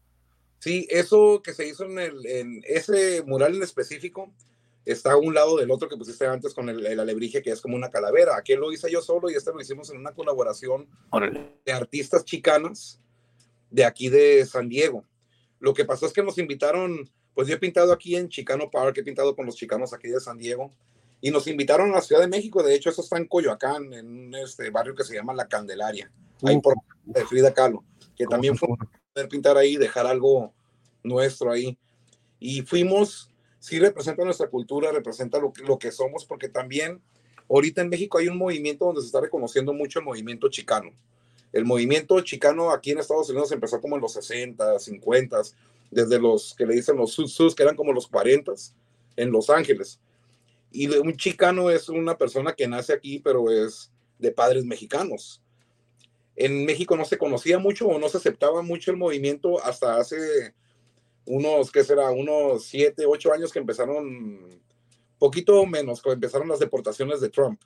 Sí, 0.58 0.86
eso 0.90 1.40
que 1.42 1.54
se 1.54 1.66
hizo 1.66 1.84
en, 1.84 1.98
el, 1.98 2.26
en 2.26 2.62
ese 2.66 3.22
mural 3.22 3.54
en 3.56 3.62
específico 3.62 4.32
está 4.84 5.12
a 5.12 5.16
un 5.16 5.34
lado 5.34 5.56
del 5.56 5.70
otro 5.70 5.88
que 5.88 5.96
pusiste 5.96 6.26
antes 6.26 6.52
con 6.52 6.68
el, 6.68 6.84
el, 6.84 7.00
alebrije, 7.00 7.42
que 7.42 7.50
es 7.50 7.60
como 7.60 7.76
una 7.76 7.90
calavera. 7.90 8.36
Aquel 8.36 8.60
lo 8.60 8.72
hice 8.72 8.90
yo 8.90 9.00
solo 9.00 9.30
y 9.30 9.34
este 9.34 9.52
lo 9.52 9.60
hicimos 9.60 9.90
en 9.90 9.98
una 9.98 10.12
colaboración 10.12 10.88
de 11.64 11.72
artistas 11.72 12.24
chicanas 12.24 13.00
de 13.70 13.84
aquí 13.84 14.08
de 14.08 14.44
San 14.44 14.68
Diego. 14.68 15.04
Lo 15.60 15.72
que 15.72 15.84
pasó 15.84 16.06
es 16.06 16.12
que 16.12 16.22
nos 16.22 16.38
invitaron, 16.38 17.08
pues 17.34 17.48
yo 17.48 17.54
he 17.54 17.58
pintado 17.58 17.92
aquí 17.92 18.16
en 18.16 18.28
Chicano 18.28 18.70
Park, 18.70 18.98
he 18.98 19.04
pintado 19.04 19.36
con 19.36 19.46
los 19.46 19.56
chicanos 19.56 19.92
aquí 19.92 20.08
de 20.08 20.20
San 20.20 20.38
Diego, 20.38 20.72
y 21.20 21.30
nos 21.30 21.46
invitaron 21.46 21.90
a 21.90 21.96
la 21.96 22.02
Ciudad 22.02 22.22
de 22.22 22.28
México. 22.28 22.62
De 22.62 22.74
hecho, 22.74 22.90
eso 22.90 23.02
está 23.02 23.18
en 23.18 23.26
Coyoacán, 23.26 23.92
en 23.92 24.34
este 24.34 24.70
barrio 24.70 24.94
que 24.94 25.04
se 25.04 25.14
llama 25.14 25.34
La 25.34 25.48
Candelaria, 25.48 26.10
ahí 26.42 26.58
por 26.60 26.74
de 27.04 27.24
Frida 27.26 27.52
Kahlo, 27.52 27.84
que 28.20 28.26
también 28.26 28.54
fue 28.54 28.68
poder 29.14 29.30
pintar 29.30 29.56
ahí, 29.56 29.76
dejar 29.76 30.06
algo 30.06 30.52
nuestro 31.02 31.50
ahí. 31.50 31.78
Y 32.38 32.60
fuimos, 32.60 33.30
sí 33.58 33.78
representa 33.78 34.22
nuestra 34.26 34.48
cultura, 34.48 34.92
representa 34.92 35.38
lo, 35.38 35.54
lo 35.66 35.78
que 35.78 35.90
somos, 35.90 36.26
porque 36.26 36.50
también 36.50 37.00
ahorita 37.48 37.80
en 37.80 37.88
México 37.88 38.18
hay 38.18 38.28
un 38.28 38.36
movimiento 38.36 38.84
donde 38.84 39.00
se 39.00 39.06
está 39.06 39.22
reconociendo 39.22 39.72
mucho 39.72 40.00
el 40.00 40.04
movimiento 40.04 40.50
chicano. 40.50 40.90
El 41.50 41.64
movimiento 41.64 42.20
chicano 42.20 42.72
aquí 42.72 42.90
en 42.90 42.98
Estados 42.98 43.30
Unidos 43.30 43.52
empezó 43.52 43.80
como 43.80 43.96
en 43.96 44.02
los 44.02 44.12
60, 44.12 44.78
50, 44.78 45.40
desde 45.90 46.20
los 46.20 46.54
que 46.54 46.66
le 46.66 46.74
dicen 46.74 46.98
los 46.98 47.12
sus, 47.12 47.54
que 47.54 47.62
eran 47.62 47.74
como 47.74 47.94
los 47.94 48.06
40 48.06 48.52
en 49.16 49.32
Los 49.32 49.48
Ángeles. 49.48 49.98
Y 50.70 50.94
un 50.94 51.16
chicano 51.16 51.70
es 51.70 51.88
una 51.88 52.18
persona 52.18 52.52
que 52.52 52.68
nace 52.68 52.92
aquí, 52.92 53.18
pero 53.18 53.50
es 53.50 53.90
de 54.18 54.30
padres 54.30 54.66
mexicanos 54.66 55.40
en 56.40 56.64
México 56.64 56.96
no 56.96 57.04
se 57.04 57.18
conocía 57.18 57.58
mucho 57.58 57.86
o 57.86 57.98
no 57.98 58.08
se 58.08 58.16
aceptaba 58.16 58.62
mucho 58.62 58.90
el 58.90 58.96
movimiento 58.96 59.62
hasta 59.62 59.98
hace 59.98 60.54
unos, 61.26 61.70
¿qué 61.70 61.84
será? 61.84 62.10
Unos 62.10 62.64
siete, 62.64 63.04
ocho 63.04 63.30
años 63.30 63.52
que 63.52 63.58
empezaron, 63.58 64.58
poquito 65.18 65.66
menos, 65.66 66.00
cuando 66.00 66.14
empezaron 66.14 66.48
las 66.48 66.58
deportaciones 66.58 67.20
de 67.20 67.28
Trump. 67.28 67.60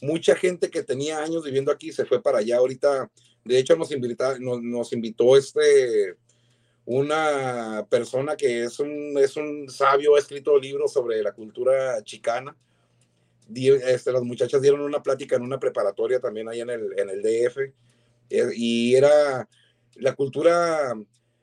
Mucha 0.00 0.36
gente 0.36 0.70
que 0.70 0.84
tenía 0.84 1.18
años 1.18 1.44
viviendo 1.44 1.72
aquí 1.72 1.90
se 1.90 2.04
fue 2.04 2.22
para 2.22 2.38
allá. 2.38 2.58
Ahorita, 2.58 3.10
de 3.44 3.58
hecho, 3.58 3.76
nos, 3.76 3.90
nos 4.62 4.92
invitó 4.92 5.36
este, 5.36 6.14
una 6.84 7.84
persona 7.90 8.36
que 8.36 8.62
es 8.62 8.78
un, 8.78 9.18
es 9.18 9.36
un 9.36 9.68
sabio, 9.68 10.14
ha 10.14 10.20
escrito 10.20 10.56
libros 10.56 10.92
sobre 10.92 11.20
la 11.20 11.32
cultura 11.32 12.00
chicana 12.04 12.56
este, 13.54 14.12
las 14.12 14.22
muchachas 14.22 14.62
dieron 14.62 14.80
una 14.80 15.02
plática 15.02 15.36
en 15.36 15.42
una 15.42 15.58
preparatoria 15.58 16.20
también 16.20 16.48
ahí 16.48 16.60
en 16.60 16.70
el, 16.70 16.98
en 16.98 17.10
el 17.10 17.22
DF, 17.22 17.58
eh, 18.30 18.50
y 18.54 18.94
era 18.94 19.48
la 19.96 20.14
cultura, 20.14 20.94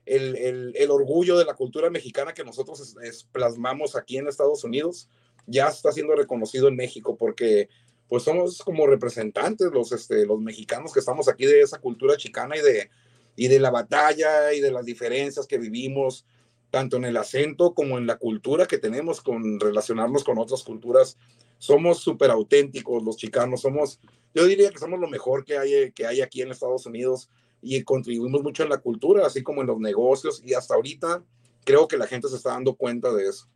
el, 0.06 0.36
el, 0.36 0.72
el, 0.76 0.90
orgullo 0.90 1.38
de 1.38 1.44
la 1.44 1.54
cultura 1.54 1.90
mexicana 1.90 2.34
que 2.34 2.44
nosotros 2.44 2.96
plasmamos 3.32 3.96
aquí 3.96 4.18
en 4.18 4.28
Estados 4.28 4.64
Unidos, 4.64 5.08
ya 5.46 5.68
está 5.68 5.92
siendo 5.92 6.14
reconocido 6.14 6.68
en 6.68 6.76
México, 6.76 7.16
porque 7.16 7.68
pues 8.08 8.24
somos 8.24 8.58
como 8.58 8.88
representantes 8.88 9.70
los, 9.72 9.92
este, 9.92 10.26
los 10.26 10.40
mexicanos 10.40 10.92
que 10.92 10.98
estamos 10.98 11.28
aquí 11.28 11.46
de 11.46 11.60
esa 11.60 11.78
cultura 11.78 12.16
chicana 12.16 12.56
y 12.56 12.60
de, 12.60 12.90
y 13.36 13.46
de 13.46 13.60
la 13.60 13.70
batalla 13.70 14.52
y 14.52 14.60
de 14.60 14.72
las 14.72 14.84
diferencias 14.84 15.46
que 15.46 15.58
vivimos, 15.58 16.26
tanto 16.70 16.96
en 16.96 17.04
el 17.04 17.16
acento 17.16 17.72
como 17.72 17.98
en 17.98 18.08
la 18.08 18.16
cultura 18.16 18.66
que 18.66 18.78
tenemos 18.78 19.20
con 19.20 19.60
relacionarnos 19.60 20.24
con 20.24 20.38
otras 20.38 20.64
culturas 20.64 21.18
somos 21.60 21.98
súper 21.98 22.30
auténticos 22.30 23.04
los 23.04 23.18
chicanos, 23.18 23.60
somos, 23.60 24.00
yo 24.34 24.46
diría 24.46 24.70
que 24.70 24.78
somos 24.78 24.98
lo 24.98 25.08
mejor 25.08 25.44
que 25.44 25.58
hay, 25.58 25.92
que 25.92 26.06
hay 26.06 26.22
aquí 26.22 26.40
en 26.40 26.50
Estados 26.50 26.86
Unidos 26.86 27.28
y 27.60 27.84
contribuimos 27.84 28.42
mucho 28.42 28.62
en 28.62 28.70
la 28.70 28.78
cultura, 28.78 29.26
así 29.26 29.42
como 29.42 29.60
en 29.60 29.66
los 29.66 29.78
negocios 29.78 30.42
y 30.42 30.54
hasta 30.54 30.74
ahorita 30.74 31.22
creo 31.64 31.86
que 31.86 31.98
la 31.98 32.06
gente 32.06 32.28
se 32.28 32.36
está 32.36 32.52
dando 32.52 32.74
cuenta 32.74 33.12
de 33.12 33.28
eso. 33.28 33.46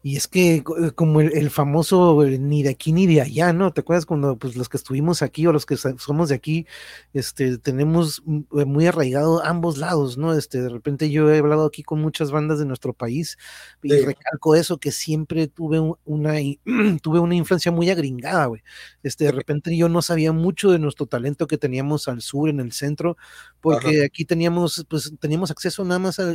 Y 0.00 0.16
es 0.16 0.28
que 0.28 0.56
eh, 0.56 0.62
como 0.94 1.20
el, 1.20 1.50
famoso 1.50 2.24
eh, 2.24 2.38
ni 2.38 2.62
de 2.62 2.70
aquí 2.70 2.92
ni 2.92 3.06
de 3.08 3.20
allá, 3.20 3.52
¿no? 3.52 3.72
¿Te 3.72 3.80
acuerdas 3.80 4.06
cuando 4.06 4.36
pues 4.38 4.54
los 4.56 4.68
que 4.68 4.76
estuvimos 4.76 5.22
aquí 5.22 5.44
o 5.46 5.52
los 5.52 5.66
que 5.66 5.76
somos 5.76 6.28
de 6.28 6.36
aquí, 6.36 6.66
este, 7.14 7.58
tenemos 7.58 8.22
eh, 8.56 8.64
muy 8.64 8.86
arraigado 8.86 9.44
ambos 9.44 9.76
lados, 9.76 10.16
¿no? 10.16 10.34
Este, 10.34 10.62
de 10.62 10.68
repente 10.68 11.10
yo 11.10 11.32
he 11.32 11.38
hablado 11.38 11.66
aquí 11.66 11.82
con 11.82 12.00
muchas 12.00 12.30
bandas 12.30 12.60
de 12.60 12.64
nuestro 12.64 12.92
país 12.92 13.38
y 13.82 13.92
recalco 14.00 14.54
eso, 14.54 14.78
que 14.78 14.92
siempre 14.92 15.48
tuve 15.48 15.80
una, 16.04 16.34
tuve 17.02 17.18
una 17.18 17.34
influencia 17.34 17.72
muy 17.72 17.90
agringada, 17.90 18.46
güey. 18.46 18.62
Este, 19.02 19.24
de 19.24 19.32
repente 19.32 19.76
yo 19.76 19.88
no 19.88 20.00
sabía 20.00 20.30
mucho 20.32 20.70
de 20.70 20.78
nuestro 20.78 21.06
talento 21.06 21.48
que 21.48 21.58
teníamos 21.58 22.06
al 22.06 22.22
sur, 22.22 22.48
en 22.48 22.60
el 22.60 22.70
centro, 22.72 23.16
porque 23.60 24.04
aquí 24.04 24.24
teníamos, 24.24 24.86
pues, 24.88 25.12
teníamos 25.18 25.50
acceso 25.50 25.84
nada 25.84 25.98
más 25.98 26.20
a, 26.20 26.34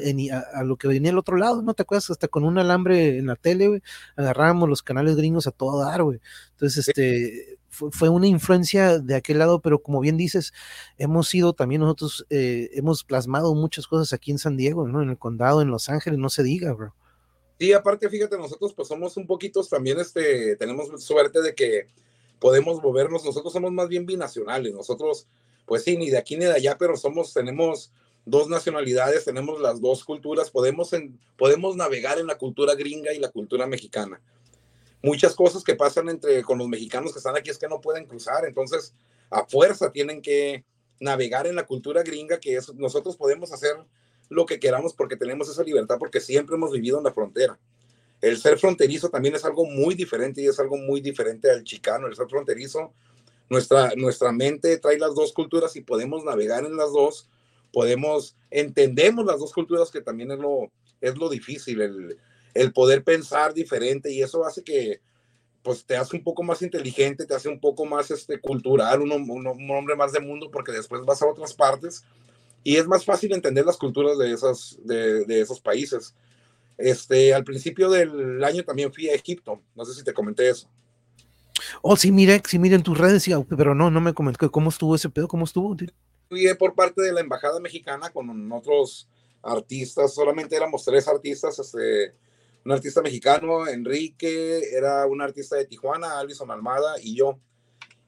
a, 0.53 0.63
lo 0.63 0.75
que 0.75 0.89
venía 0.89 1.11
al 1.11 1.17
otro 1.17 1.37
lado, 1.37 1.61
¿no? 1.61 1.73
¿Te 1.73 1.83
acuerdas? 1.83 2.09
Hasta 2.09 2.27
con 2.27 2.43
un 2.43 2.57
alambre 2.57 3.17
en 3.17 3.27
la 3.27 3.35
tele 3.57 3.81
agarrábamos 4.15 4.69
los 4.69 4.83
canales 4.83 5.15
gringos 5.15 5.47
a 5.47 5.51
todo 5.51 5.79
dar, 5.79 6.03
güey. 6.03 6.19
Entonces, 6.51 6.87
este, 6.87 7.57
fue, 7.69 8.09
una 8.09 8.27
influencia 8.27 8.99
de 8.99 9.15
aquel 9.15 9.39
lado, 9.39 9.59
pero 9.59 9.81
como 9.81 9.99
bien 9.99 10.15
dices, 10.15 10.53
hemos 10.97 11.27
sido 11.27 11.53
también 11.53 11.81
nosotros, 11.81 12.25
eh, 12.29 12.69
hemos 12.73 13.03
plasmado 13.03 13.53
muchas 13.55 13.87
cosas 13.87 14.13
aquí 14.13 14.31
en 14.31 14.37
San 14.37 14.57
Diego, 14.57 14.87
¿no? 14.87 15.01
En 15.01 15.09
el 15.09 15.17
condado, 15.17 15.61
en 15.61 15.69
Los 15.69 15.89
Ángeles, 15.89 16.19
no 16.19 16.29
se 16.29 16.43
diga, 16.43 16.73
bro. 16.73 16.93
Sí, 17.59 17.73
aparte, 17.73 18.09
fíjate, 18.09 18.37
nosotros 18.37 18.73
pues 18.73 18.87
somos 18.87 19.17
un 19.17 19.25
poquito 19.25 19.63
también, 19.63 19.99
este, 19.99 20.55
tenemos 20.57 21.03
suerte 21.03 21.41
de 21.41 21.55
que 21.55 21.87
podemos 22.39 22.81
movernos, 22.81 23.23
nosotros 23.23 23.53
somos 23.53 23.71
más 23.71 23.87
bien 23.87 24.05
binacionales, 24.05 24.73
nosotros, 24.73 25.27
pues 25.65 25.83
sí, 25.83 25.97
ni 25.97 26.09
de 26.09 26.17
aquí 26.17 26.35
ni 26.35 26.45
de 26.45 26.53
allá, 26.53 26.77
pero 26.77 26.97
somos, 26.97 27.33
tenemos 27.33 27.91
dos 28.25 28.47
nacionalidades, 28.47 29.25
tenemos 29.25 29.59
las 29.59 29.81
dos 29.81 30.03
culturas, 30.03 30.49
podemos, 30.49 30.93
en, 30.93 31.19
podemos 31.37 31.75
navegar 31.75 32.19
en 32.19 32.27
la 32.27 32.37
cultura 32.37 32.75
gringa 32.75 33.13
y 33.13 33.19
la 33.19 33.29
cultura 33.29 33.67
mexicana. 33.67 34.21
Muchas 35.01 35.35
cosas 35.35 35.63
que 35.63 35.75
pasan 35.75 36.09
entre 36.09 36.43
con 36.43 36.57
los 36.57 36.67
mexicanos 36.67 37.11
que 37.11 37.19
están 37.19 37.35
aquí 37.35 37.49
es 37.49 37.57
que 37.57 37.67
no 37.67 37.81
pueden 37.81 38.05
cruzar, 38.05 38.45
entonces 38.45 38.93
a 39.29 39.45
fuerza 39.45 39.91
tienen 39.91 40.21
que 40.21 40.63
navegar 40.99 41.47
en 41.47 41.55
la 41.55 41.65
cultura 41.65 42.03
gringa 42.03 42.39
que 42.39 42.55
es, 42.55 42.73
nosotros 42.75 43.17
podemos 43.17 43.51
hacer 43.51 43.75
lo 44.29 44.45
que 44.45 44.59
queramos 44.59 44.93
porque 44.93 45.17
tenemos 45.17 45.49
esa 45.49 45.63
libertad 45.63 45.97
porque 45.99 46.21
siempre 46.21 46.55
hemos 46.55 46.71
vivido 46.71 46.97
en 46.97 47.03
la 47.03 47.13
frontera. 47.13 47.59
El 48.21 48.37
ser 48.37 48.57
fronterizo 48.57 49.09
también 49.09 49.35
es 49.35 49.43
algo 49.43 49.65
muy 49.65 49.95
diferente 49.95 50.41
y 50.41 50.47
es 50.47 50.57
algo 50.57 50.77
muy 50.77 51.01
diferente 51.01 51.51
al 51.51 51.65
chicano. 51.65 52.07
El 52.07 52.15
ser 52.15 52.27
fronterizo, 52.29 52.93
nuestra, 53.49 53.91
nuestra 53.97 54.31
mente 54.31 54.77
trae 54.77 54.97
las 54.97 55.13
dos 55.13 55.33
culturas 55.33 55.75
y 55.75 55.81
podemos 55.81 56.23
navegar 56.23 56.63
en 56.63 56.77
las 56.77 56.93
dos 56.93 57.29
podemos, 57.73 58.37
entendemos 58.51 59.25
las 59.25 59.39
dos 59.39 59.51
culturas 59.51 59.91
que 59.91 59.99
también 59.99 60.31
es 60.31 60.39
lo, 60.39 60.71
es 61.01 61.17
lo 61.17 61.27
difícil, 61.27 61.81
el, 61.81 62.17
el 62.53 62.71
poder 62.71 63.03
pensar 63.03 63.53
diferente 63.53 64.11
y 64.11 64.21
eso 64.21 64.45
hace 64.45 64.63
que 64.63 65.01
pues 65.63 65.85
te 65.85 65.95
hace 65.95 66.15
un 66.15 66.23
poco 66.23 66.43
más 66.43 66.61
inteligente, 66.61 67.25
te 67.25 67.33
hace 67.33 67.49
un 67.49 67.59
poco 67.59 67.85
más 67.85 68.11
este, 68.11 68.39
cultural, 68.39 69.01
un, 69.01 69.11
un, 69.11 69.71
hombre 69.71 69.95
más 69.95 70.11
de 70.11 70.19
mundo 70.19 70.51
porque 70.51 70.73
después 70.73 71.03
vas 71.05 71.21
a 71.21 71.27
otras 71.27 71.53
partes 71.53 72.03
y 72.63 72.75
es 72.75 72.85
más 72.85 73.05
fácil 73.05 73.33
entender 73.33 73.65
las 73.65 73.77
culturas 73.77 74.17
de, 74.17 74.31
esas, 74.31 74.77
de, 74.83 75.25
de 75.25 75.41
esos 75.41 75.59
países. 75.59 76.13
Este, 76.77 77.33
al 77.33 77.43
principio 77.43 77.89
del 77.89 78.43
año 78.43 78.63
también 78.63 78.93
fui 78.93 79.09
a 79.09 79.15
Egipto, 79.15 79.61
no 79.73 79.85
sé 79.85 79.93
si 79.93 80.03
te 80.03 80.13
comenté 80.13 80.49
eso. 80.49 80.69
Oh, 81.81 81.95
sí, 81.95 82.11
mire, 82.11 82.41
sí, 82.45 82.59
mire 82.59 82.75
en 82.75 82.83
tus 82.83 82.97
redes, 82.97 83.25
pero 83.57 83.73
no, 83.73 83.89
no 83.89 84.01
me 84.01 84.13
comentó 84.13 84.51
cómo 84.51 84.69
estuvo 84.69 84.95
ese 84.95 85.09
pedo, 85.09 85.27
cómo 85.27 85.45
estuvo. 85.45 85.75
Fui 86.33 86.51
por 86.55 86.73
parte 86.73 86.99
de 87.03 87.13
la 87.13 87.21
embajada 87.21 87.59
mexicana 87.59 88.09
con 88.09 88.51
otros 88.51 89.07
artistas, 89.43 90.15
solamente 90.15 90.55
éramos 90.55 90.83
tres 90.83 91.07
artistas, 91.07 91.59
este, 91.59 92.15
un 92.65 92.71
artista 92.71 93.03
mexicano, 93.03 93.67
Enrique, 93.67 94.61
era 94.75 95.05
un 95.05 95.21
artista 95.21 95.57
de 95.57 95.65
Tijuana, 95.65 96.17
Alvison 96.17 96.49
Almada 96.49 96.95
y 96.99 97.15
yo. 97.15 97.37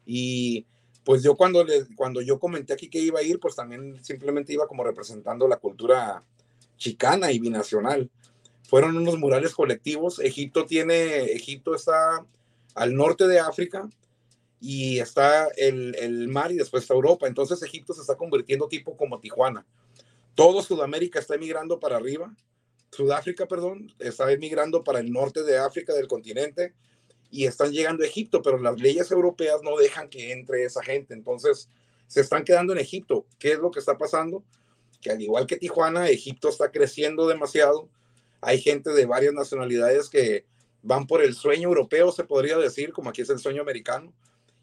Y 0.07 0.65
pues 1.03 1.21
yo 1.21 1.37
cuando, 1.37 1.63
le, 1.63 1.85
cuando 1.95 2.19
yo 2.19 2.39
comenté 2.39 2.73
aquí 2.73 2.89
que 2.89 2.97
iba 2.97 3.19
a 3.19 3.23
ir, 3.23 3.39
pues 3.39 3.55
también 3.55 4.03
simplemente 4.03 4.53
iba 4.53 4.67
como 4.67 4.83
representando 4.83 5.47
la 5.47 5.57
cultura 5.57 6.23
chicana 6.77 7.31
y 7.31 7.37
binacional. 7.37 8.09
Fueron 8.63 8.97
unos 8.97 9.19
murales 9.19 9.53
colectivos. 9.53 10.17
Egipto 10.17 10.65
tiene, 10.65 11.25
Egipto 11.25 11.75
está 11.75 12.25
al 12.73 12.95
norte 12.95 13.27
de 13.27 13.39
África 13.39 13.87
y 14.59 14.99
está 14.99 15.47
el, 15.57 15.95
el, 15.95 16.27
mar 16.27 16.51
y 16.51 16.55
después 16.57 16.83
está 16.83 16.93
Europa. 16.93 17.27
Entonces 17.27 17.61
Egipto 17.61 17.93
se 17.93 18.01
está 18.01 18.15
convirtiendo 18.15 18.67
tipo 18.67 18.95
como 18.97 19.19
Tijuana. 19.19 19.65
Todo 20.33 20.61
Sudamérica 20.61 21.19
está 21.19 21.35
emigrando 21.35 21.79
para 21.79 21.97
arriba. 21.97 22.33
Sudáfrica, 22.91 23.45
perdón, 23.45 23.93
está 23.99 24.31
emigrando 24.31 24.83
para 24.83 24.99
el 24.99 25.11
norte 25.11 25.43
de 25.43 25.57
África 25.57 25.93
del 25.93 26.07
continente 26.07 26.73
y 27.29 27.45
están 27.45 27.71
llegando 27.71 28.03
a 28.03 28.07
Egipto, 28.07 28.41
pero 28.41 28.57
las 28.57 28.79
leyes 28.79 29.11
europeas 29.11 29.61
no 29.61 29.75
dejan 29.75 30.09
que 30.09 30.31
entre 30.31 30.63
esa 30.63 30.81
gente. 30.83 31.13
Entonces 31.13 31.69
se 32.07 32.21
están 32.21 32.43
quedando 32.43 32.73
en 32.73 32.79
Egipto. 32.79 33.25
¿Qué 33.39 33.53
es 33.53 33.59
lo 33.59 33.71
que 33.71 33.79
está 33.79 33.97
pasando? 33.97 34.43
Que 35.01 35.11
al 35.11 35.21
igual 35.21 35.45
que 35.45 35.57
Tijuana, 35.57 36.09
Egipto 36.09 36.49
está 36.49 36.71
creciendo 36.71 37.27
demasiado. 37.27 37.89
Hay 38.41 38.61
gente 38.61 38.91
de 38.91 39.05
varias 39.05 39.33
nacionalidades 39.33 40.09
que 40.09 40.45
van 40.81 41.07
por 41.07 41.21
el 41.21 41.33
sueño 41.33 41.67
europeo, 41.67 42.11
se 42.11 42.23
podría 42.23 42.57
decir, 42.57 42.93
como 42.93 43.09
aquí 43.09 43.21
es 43.21 43.29
el 43.29 43.39
sueño 43.39 43.61
americano, 43.61 44.13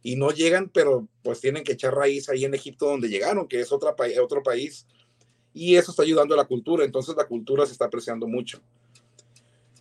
y 0.02 0.16
no 0.16 0.30
llegan, 0.30 0.68
pero 0.68 1.08
pues 1.22 1.40
tienen 1.40 1.64
que 1.64 1.72
echar 1.72 1.94
raíz 1.94 2.28
ahí 2.28 2.44
en 2.44 2.54
Egipto 2.54 2.86
donde 2.86 3.08
llegaron, 3.08 3.46
que 3.46 3.60
es 3.60 3.72
otra, 3.72 3.94
otro 4.20 4.42
país, 4.42 4.86
y 5.54 5.76
eso 5.76 5.90
está 5.90 6.02
ayudando 6.02 6.34
a 6.34 6.38
la 6.38 6.44
cultura, 6.44 6.84
entonces 6.84 7.14
la 7.16 7.26
cultura 7.26 7.66
se 7.66 7.72
está 7.72 7.86
apreciando 7.86 8.26
mucho. 8.26 8.60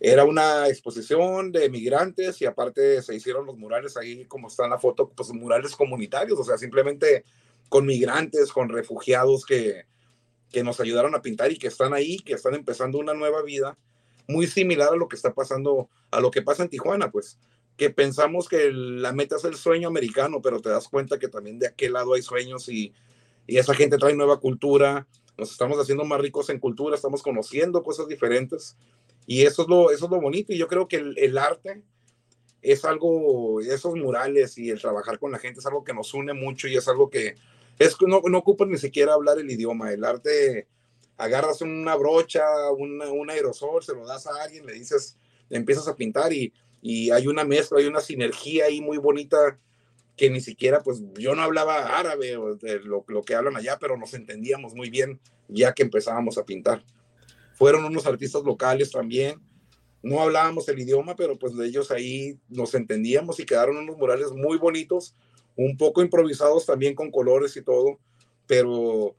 Era 0.00 0.24
una 0.24 0.68
exposición 0.68 1.52
de 1.52 1.68
migrantes 1.70 2.40
y 2.42 2.46
aparte 2.46 3.02
se 3.02 3.14
hicieron 3.14 3.46
los 3.46 3.56
murales 3.56 3.96
ahí, 3.96 4.24
como 4.24 4.48
está 4.48 4.64
en 4.64 4.70
la 4.70 4.78
foto, 4.78 5.08
pues 5.08 5.32
murales 5.32 5.76
comunitarios, 5.76 6.38
o 6.38 6.44
sea, 6.44 6.58
simplemente 6.58 7.24
con 7.68 7.86
migrantes, 7.86 8.52
con 8.52 8.68
refugiados 8.68 9.46
que, 9.46 9.86
que 10.50 10.62
nos 10.62 10.80
ayudaron 10.80 11.14
a 11.14 11.22
pintar 11.22 11.50
y 11.50 11.58
que 11.58 11.68
están 11.68 11.94
ahí, 11.94 12.18
que 12.18 12.34
están 12.34 12.54
empezando 12.54 12.98
una 12.98 13.14
nueva 13.14 13.42
vida 13.42 13.78
muy 14.28 14.46
similar 14.46 14.92
a 14.92 14.96
lo 14.96 15.08
que 15.08 15.16
está 15.16 15.32
pasando, 15.32 15.88
a 16.10 16.20
lo 16.20 16.30
que 16.30 16.42
pasa 16.42 16.62
en 16.62 16.68
Tijuana, 16.68 17.10
pues, 17.10 17.38
que 17.76 17.90
pensamos 17.90 18.48
que 18.48 18.70
la 18.72 19.12
meta 19.12 19.36
es 19.36 19.44
el 19.44 19.56
sueño 19.56 19.88
americano, 19.88 20.40
pero 20.42 20.60
te 20.60 20.68
das 20.68 20.88
cuenta 20.88 21.18
que 21.18 21.28
también 21.28 21.58
de 21.58 21.68
aquel 21.68 21.94
lado 21.94 22.14
hay 22.14 22.22
sueños 22.22 22.68
y, 22.68 22.92
y 23.46 23.58
esa 23.58 23.74
gente 23.74 23.98
trae 23.98 24.14
nueva 24.14 24.38
cultura, 24.38 25.06
nos 25.36 25.50
estamos 25.50 25.78
haciendo 25.78 26.04
más 26.04 26.20
ricos 26.20 26.50
en 26.50 26.58
cultura, 26.58 26.94
estamos 26.94 27.22
conociendo 27.22 27.82
cosas 27.82 28.06
diferentes 28.06 28.76
y 29.26 29.42
eso 29.42 29.62
es 29.62 29.68
lo, 29.68 29.90
eso 29.90 30.04
es 30.06 30.10
lo 30.10 30.20
bonito. 30.20 30.52
Y 30.52 30.58
yo 30.58 30.68
creo 30.68 30.88
que 30.88 30.96
el, 30.96 31.38
arte 31.38 31.82
es 32.60 32.84
algo, 32.84 33.60
esos 33.60 33.94
murales 33.94 34.58
y 34.58 34.70
el 34.70 34.80
trabajar 34.80 35.18
con 35.18 35.32
la 35.32 35.38
gente 35.38 35.60
es 35.60 35.66
algo 35.66 35.84
que 35.84 35.94
nos 35.94 36.12
une 36.14 36.32
mucho 36.32 36.68
y 36.68 36.76
es 36.76 36.86
algo 36.88 37.10
que 37.10 37.36
es 37.78 37.96
no, 38.00 38.20
no 38.20 38.38
ocupa 38.38 38.66
ni 38.66 38.78
siquiera 38.78 39.14
hablar 39.14 39.38
el 39.38 39.50
idioma. 39.50 39.92
El 39.92 40.04
arte, 40.04 40.68
agarras 41.16 41.62
una 41.62 41.96
brocha, 41.96 42.44
un 42.76 43.30
aerosol, 43.30 43.82
se 43.82 43.94
lo 43.94 44.06
das 44.06 44.26
a 44.26 44.42
alguien, 44.42 44.66
le 44.66 44.74
dices, 44.74 45.16
empiezas 45.50 45.88
a 45.88 45.96
pintar 45.96 46.32
y, 46.32 46.52
y 46.82 47.10
hay 47.10 47.26
una 47.28 47.44
mezcla, 47.44 47.78
hay 47.78 47.86
una 47.86 48.00
sinergia 48.00 48.66
ahí 48.66 48.82
muy 48.82 48.98
bonita 48.98 49.58
que 50.16 50.28
ni 50.28 50.42
siquiera, 50.42 50.82
pues 50.82 51.02
yo 51.14 51.34
no 51.34 51.42
hablaba 51.42 51.98
árabe 51.98 52.36
o 52.36 52.56
de 52.56 52.80
lo, 52.80 53.04
lo 53.08 53.22
que 53.22 53.34
hablan 53.34 53.56
allá, 53.56 53.78
pero 53.80 53.96
nos 53.96 54.12
entendíamos 54.12 54.74
muy 54.74 54.90
bien 54.90 55.18
ya 55.48 55.72
que 55.72 55.82
empezábamos 55.82 56.36
a 56.36 56.44
pintar 56.44 56.84
fueron 57.62 57.84
unos 57.84 58.06
artistas 58.06 58.42
locales 58.42 58.90
también. 58.90 59.40
No 60.02 60.20
hablábamos 60.20 60.68
el 60.68 60.80
idioma, 60.80 61.14
pero 61.14 61.38
pues 61.38 61.56
de 61.56 61.64
ellos 61.66 61.92
ahí 61.92 62.36
nos 62.48 62.74
entendíamos 62.74 63.38
y 63.38 63.46
quedaron 63.46 63.76
unos 63.76 63.96
murales 63.96 64.32
muy 64.32 64.58
bonitos, 64.58 65.14
un 65.54 65.76
poco 65.76 66.02
improvisados 66.02 66.66
también 66.66 66.96
con 66.96 67.12
colores 67.12 67.56
y 67.56 67.62
todo, 67.62 68.00
pero, 68.48 69.14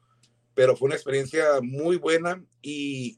pero 0.54 0.76
fue 0.76 0.88
una 0.88 0.96
experiencia 0.96 1.62
muy 1.62 1.96
buena 1.96 2.44
y 2.62 3.18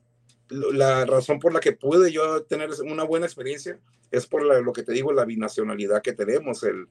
la 0.50 1.06
razón 1.06 1.40
por 1.40 1.54
la 1.54 1.60
que 1.60 1.72
pude 1.72 2.12
yo 2.12 2.44
tener 2.44 2.70
una 2.84 3.04
buena 3.04 3.26
experiencia 3.26 3.80
es 4.16 4.28
por 4.28 4.44
lo 4.44 4.74
que 4.74 4.84
te 4.84 4.94
digo, 4.94 5.12
la 5.12 5.26
binacionalidad 5.26 6.02
que 6.02 6.14
tenemos, 6.14 6.64
el, 6.64 6.88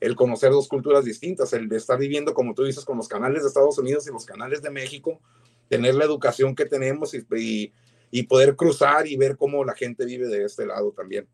el 0.00 0.16
conocer 0.16 0.50
dos 0.50 0.68
culturas 0.68 1.04
distintas, 1.04 1.52
el 1.52 1.68
de 1.68 1.76
estar 1.76 1.98
viviendo, 1.98 2.34
como 2.34 2.54
tú 2.54 2.64
dices, 2.64 2.84
con 2.84 2.96
los 2.96 3.08
canales 3.08 3.42
de 3.42 3.48
Estados 3.48 3.78
Unidos 3.78 4.06
y 4.06 4.12
los 4.12 4.24
canales 4.24 4.62
de 4.62 4.70
México, 4.70 5.20
tener 5.68 5.94
la 5.94 6.04
educación 6.04 6.54
que 6.54 6.66
tenemos 6.66 7.14
y, 7.14 7.72
y, 8.10 8.22
poder 8.24 8.56
cruzar 8.56 9.06
y 9.06 9.16
ver 9.16 9.36
cómo 9.36 9.64
la 9.64 9.74
gente 9.74 10.04
vive 10.04 10.28
de 10.28 10.44
este 10.44 10.66
lado 10.66 10.92
también. 10.92 11.28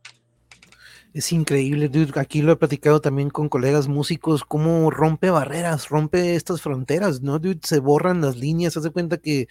Es 1.14 1.31
increíble, 1.33 1.88
dude. 1.88 2.11
Aquí 2.16 2.42
lo 2.42 2.50
he 2.50 2.57
platicado 2.57 3.00
también 3.00 3.31
con 3.31 3.48
colegas 3.48 3.87
músicos, 3.87 4.42
cómo 4.44 4.90
rompe 4.90 5.31
barreras, 5.31 5.88
rompe 5.88 6.35
estas 6.35 6.61
fronteras, 6.61 7.22
¿no, 7.22 7.38
dude? 7.38 7.61
Se 7.62 7.79
borran 7.79 8.20
las 8.20 8.37
líneas, 8.37 8.77
hace 8.77 8.90
cuenta 8.90 9.18
que. 9.18 9.46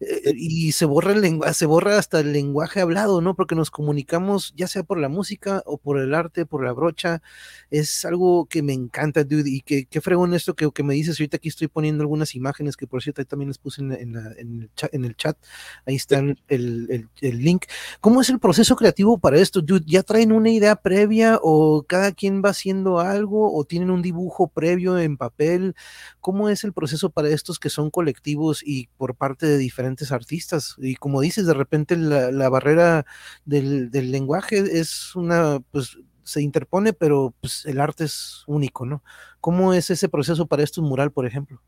Eh, 0.00 0.34
y 0.36 0.72
se 0.72 0.84
borra 0.84 1.12
el 1.12 1.22
lenguaje, 1.22 1.54
se 1.54 1.64
borra 1.64 1.96
hasta 1.96 2.20
el 2.20 2.34
lenguaje 2.34 2.82
hablado, 2.82 3.22
¿no? 3.22 3.34
Porque 3.34 3.54
nos 3.54 3.70
comunicamos, 3.70 4.52
ya 4.58 4.68
sea 4.68 4.82
por 4.82 4.98
la 4.98 5.08
música 5.08 5.62
o 5.64 5.78
por 5.78 5.98
el 5.98 6.14
arte, 6.14 6.44
por 6.44 6.62
la 6.62 6.72
brocha. 6.72 7.22
Es 7.70 8.04
algo 8.04 8.44
que 8.44 8.62
me 8.62 8.74
encanta, 8.74 9.24
dude. 9.24 9.48
Y 9.48 9.62
que, 9.62 9.86
qué 9.86 10.02
fregón 10.02 10.34
esto 10.34 10.54
que, 10.54 10.70
que 10.70 10.82
me 10.82 10.92
dices. 10.92 11.18
Ahorita 11.18 11.38
aquí 11.38 11.48
estoy 11.48 11.68
poniendo 11.68 12.02
algunas 12.02 12.34
imágenes 12.34 12.76
que, 12.76 12.86
por 12.86 13.02
cierto, 13.02 13.22
ahí 13.22 13.26
también 13.26 13.48
les 13.48 13.56
puse 13.56 13.80
en, 13.80 13.92
en, 13.92 14.16
el, 14.16 14.70
chat, 14.76 14.92
en 14.92 15.06
el 15.06 15.16
chat. 15.16 15.38
Ahí 15.86 15.96
está 15.96 16.18
el, 16.18 16.38
el, 16.48 17.08
el 17.22 17.38
link. 17.38 17.64
¿Cómo 18.02 18.20
es 18.20 18.28
el 18.28 18.38
proceso 18.38 18.76
creativo 18.76 19.16
para 19.16 19.38
esto, 19.38 19.62
dude? 19.62 19.84
¿Ya 19.86 20.02
traen 20.02 20.30
una 20.30 20.50
idea 20.50 20.76
previa? 20.76 21.05
O 21.42 21.84
cada 21.86 22.12
quien 22.12 22.42
va 22.44 22.50
haciendo 22.50 23.00
algo 23.00 23.54
o 23.54 23.64
tienen 23.64 23.90
un 23.90 24.02
dibujo 24.02 24.48
previo 24.48 24.98
en 24.98 25.16
papel? 25.16 25.74
¿Cómo 26.20 26.48
es 26.48 26.64
el 26.64 26.72
proceso 26.72 27.10
para 27.10 27.28
estos 27.28 27.58
que 27.58 27.70
son 27.70 27.90
colectivos 27.90 28.62
y 28.64 28.88
por 28.96 29.14
parte 29.14 29.46
de 29.46 29.58
diferentes 29.58 30.12
artistas? 30.12 30.76
Y 30.78 30.96
como 30.96 31.20
dices, 31.20 31.46
de 31.46 31.54
repente 31.54 31.96
la, 31.96 32.48
barrera 32.48 33.06
del, 33.44 33.90
lenguaje 33.92 34.58
es 34.58 35.14
una, 35.14 35.60
pues 35.70 35.98
se 36.22 36.42
interpone, 36.42 36.92
pero 36.92 37.34
pues, 37.40 37.64
el 37.66 37.80
arte 37.80 38.04
es 38.04 38.42
único, 38.46 38.84
¿no? 38.84 39.02
¿Cómo 39.40 39.72
es 39.74 39.90
ese 39.90 40.08
proceso 40.08 40.46
para 40.46 40.64
estos 40.64 40.82
mural, 40.82 41.12
por 41.12 41.26
ejemplo? 41.26 41.62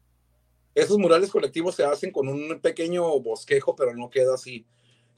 Esos 0.75 0.99
murales 0.99 1.31
colectivos 1.31 1.75
se 1.75 1.85
hacen 1.85 2.13
con 2.13 2.29
un 2.29 2.61
pequeño 2.61 3.19
bosquejo, 3.21 3.75
pero 3.75 3.95
no 3.95 4.11
queda 4.11 4.35
así 4.35 4.67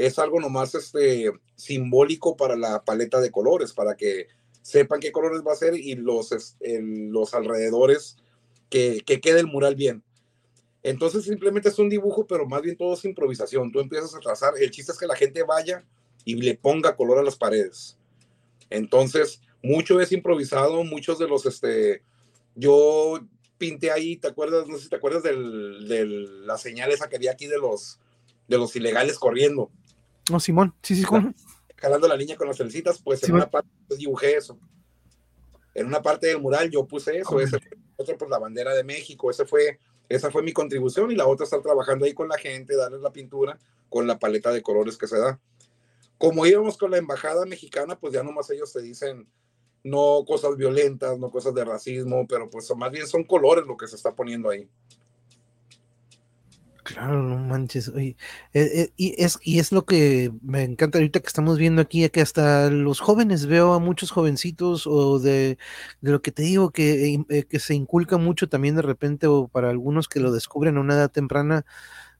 es 0.07 0.19
algo 0.19 0.41
nomás 0.41 0.75
este, 0.75 1.31
simbólico 1.57 2.37
para 2.37 2.57
la 2.57 2.83
paleta 2.83 3.21
de 3.21 3.31
colores, 3.31 3.75
para 3.75 3.97
que 3.97 4.29
sepan 4.63 5.01
qué 5.01 5.13
colores 5.13 5.43
va 5.47 5.53
a 5.53 5.57
ser 5.57 5.75
y 5.75 5.95
los, 5.95 6.57
los 6.61 7.35
alrededores, 7.35 8.17
que, 8.71 9.03
que 9.05 9.21
quede 9.21 9.41
el 9.41 9.47
mural 9.47 9.75
bien. 9.75 10.03
Entonces 10.83 11.25
simplemente 11.25 11.69
es 11.69 11.79
un 11.79 11.91
dibujo, 11.91 12.27
pero 12.27 12.47
más 12.47 12.63
bien 12.63 12.77
todo 12.77 12.95
es 12.95 13.05
improvisación. 13.05 13.71
Tú 13.71 13.81
empiezas 13.81 14.15
a 14.15 14.21
trazar, 14.21 14.55
el 14.59 14.71
chiste 14.71 14.93
es 14.93 14.99
que 14.99 15.07
la 15.07 15.17
gente 15.17 15.43
vaya 15.43 15.85
y 16.25 16.37
le 16.37 16.57
ponga 16.57 16.97
color 16.97 17.19
a 17.19 17.23
las 17.23 17.37
paredes. 17.37 17.99
Entonces, 18.71 19.43
mucho 19.63 20.01
es 20.01 20.13
improvisado, 20.13 20.83
muchos 20.85 21.19
de 21.19 21.29
los, 21.29 21.45
este, 21.45 22.03
yo 22.55 23.21
pinté 23.59 23.91
ahí, 23.91 24.17
¿te 24.17 24.29
acuerdas? 24.29 24.67
No 24.67 24.79
sé 24.79 24.85
si 24.85 24.89
te 24.89 24.97
acuerdas 24.97 25.23
de 25.25 25.35
la 25.37 26.57
señal 26.57 26.91
que 27.11 27.17
había 27.17 27.33
aquí 27.33 27.47
de 27.47 27.59
los, 27.59 28.01
de 28.49 28.57
los 28.57 28.75
ilegales 28.77 29.19
corriendo. 29.19 29.71
No, 30.31 30.41
Simón, 30.41 30.75
sí, 30.83 30.97
sí. 30.97 31.05
Jalando 31.77 32.09
la 32.09 32.17
niña 32.17 32.37
con 32.37 32.47
las 32.47 32.57
celcitas, 32.57 33.01
pues 33.03 33.23
en 33.25 33.35
una 33.35 33.51
parte 33.51 33.71
pues, 33.89 33.99
dibujé 33.99 34.37
eso. 34.37 34.59
En 35.75 35.87
una 35.87 36.03
parte 36.03 36.27
del 36.29 36.41
mural 36.41 36.71
yo 36.71 36.87
puse 36.87 37.19
eso, 37.19 37.41
ese 37.41 37.59
otro 37.97 38.19
pues 38.19 38.31
la 38.31 38.39
bandera 38.39 38.75
de 38.75 38.85
México, 38.85 39.31
ese 39.31 39.47
fue, 39.47 39.79
esa 40.09 40.31
fue 40.31 40.43
mi 40.43 40.53
contribución 40.53 41.11
y 41.11 41.15
la 41.15 41.27
otra 41.27 41.45
estar 41.45 41.63
trabajando 41.63 42.05
ahí 42.05 42.13
con 42.13 42.29
la 42.29 42.39
gente, 42.39 42.77
darles 42.77 43.01
la 43.01 43.13
pintura 43.13 43.59
con 43.89 44.07
la 44.07 44.19
paleta 44.19 44.53
de 44.53 44.63
colores 44.63 44.97
que 44.97 45.07
se 45.07 45.19
da. 45.19 45.41
Como 46.19 46.47
íbamos 46.47 46.77
con 46.77 46.91
la 46.91 46.99
embajada 46.99 47.47
mexicana, 47.47 47.99
pues 47.99 48.13
ya 48.13 48.23
nomás 48.23 48.51
ellos 48.51 48.73
te 48.73 48.83
dicen 48.83 49.27
no 49.83 50.25
cosas 50.27 50.57
violentas, 50.57 51.19
no 51.19 51.31
cosas 51.31 51.55
de 51.55 51.65
racismo, 51.65 52.27
pero 52.27 52.51
pues 52.51 52.71
más 52.77 52.91
bien 52.91 53.07
son 53.07 53.25
colores 53.25 53.67
lo 53.67 53.77
que 53.77 53.87
se 53.87 53.97
está 53.97 54.15
poniendo 54.15 54.51
ahí. 54.51 54.69
Claro, 56.91 57.23
no 57.23 57.39
manches. 57.39 57.89
Oye, 57.89 58.17
eh, 58.53 58.69
eh, 58.75 58.93
y, 58.97 59.15
es, 59.23 59.39
y 59.45 59.61
es 59.61 59.71
lo 59.71 59.85
que 59.85 60.33
me 60.43 60.65
encanta 60.65 60.99
ahorita 60.99 61.21
que 61.21 61.29
estamos 61.29 61.57
viendo 61.57 61.81
aquí, 61.81 62.09
que 62.09 62.21
hasta 62.21 62.69
los 62.69 62.99
jóvenes 62.99 63.47
veo 63.47 63.75
a 63.75 63.79
muchos 63.79 64.11
jovencitos 64.11 64.89
o 64.89 65.21
de, 65.21 65.57
lo 66.01 66.21
que 66.21 66.33
te 66.33 66.43
digo, 66.43 66.73
que, 66.73 67.23
eh, 67.29 67.45
que 67.45 67.61
se 67.61 67.75
inculca 67.75 68.17
mucho 68.19 68.49
también 68.49 68.75
de 68.75 68.83
repente 68.83 69.29
o 69.29 69.47
para 69.47 69.71
algunos 69.71 70.09
que 70.09 70.19
lo 70.19 70.33
descubren 70.33 70.79
a 70.79 70.81
una 70.81 70.95
edad 70.95 71.13
temprana, 71.13 71.65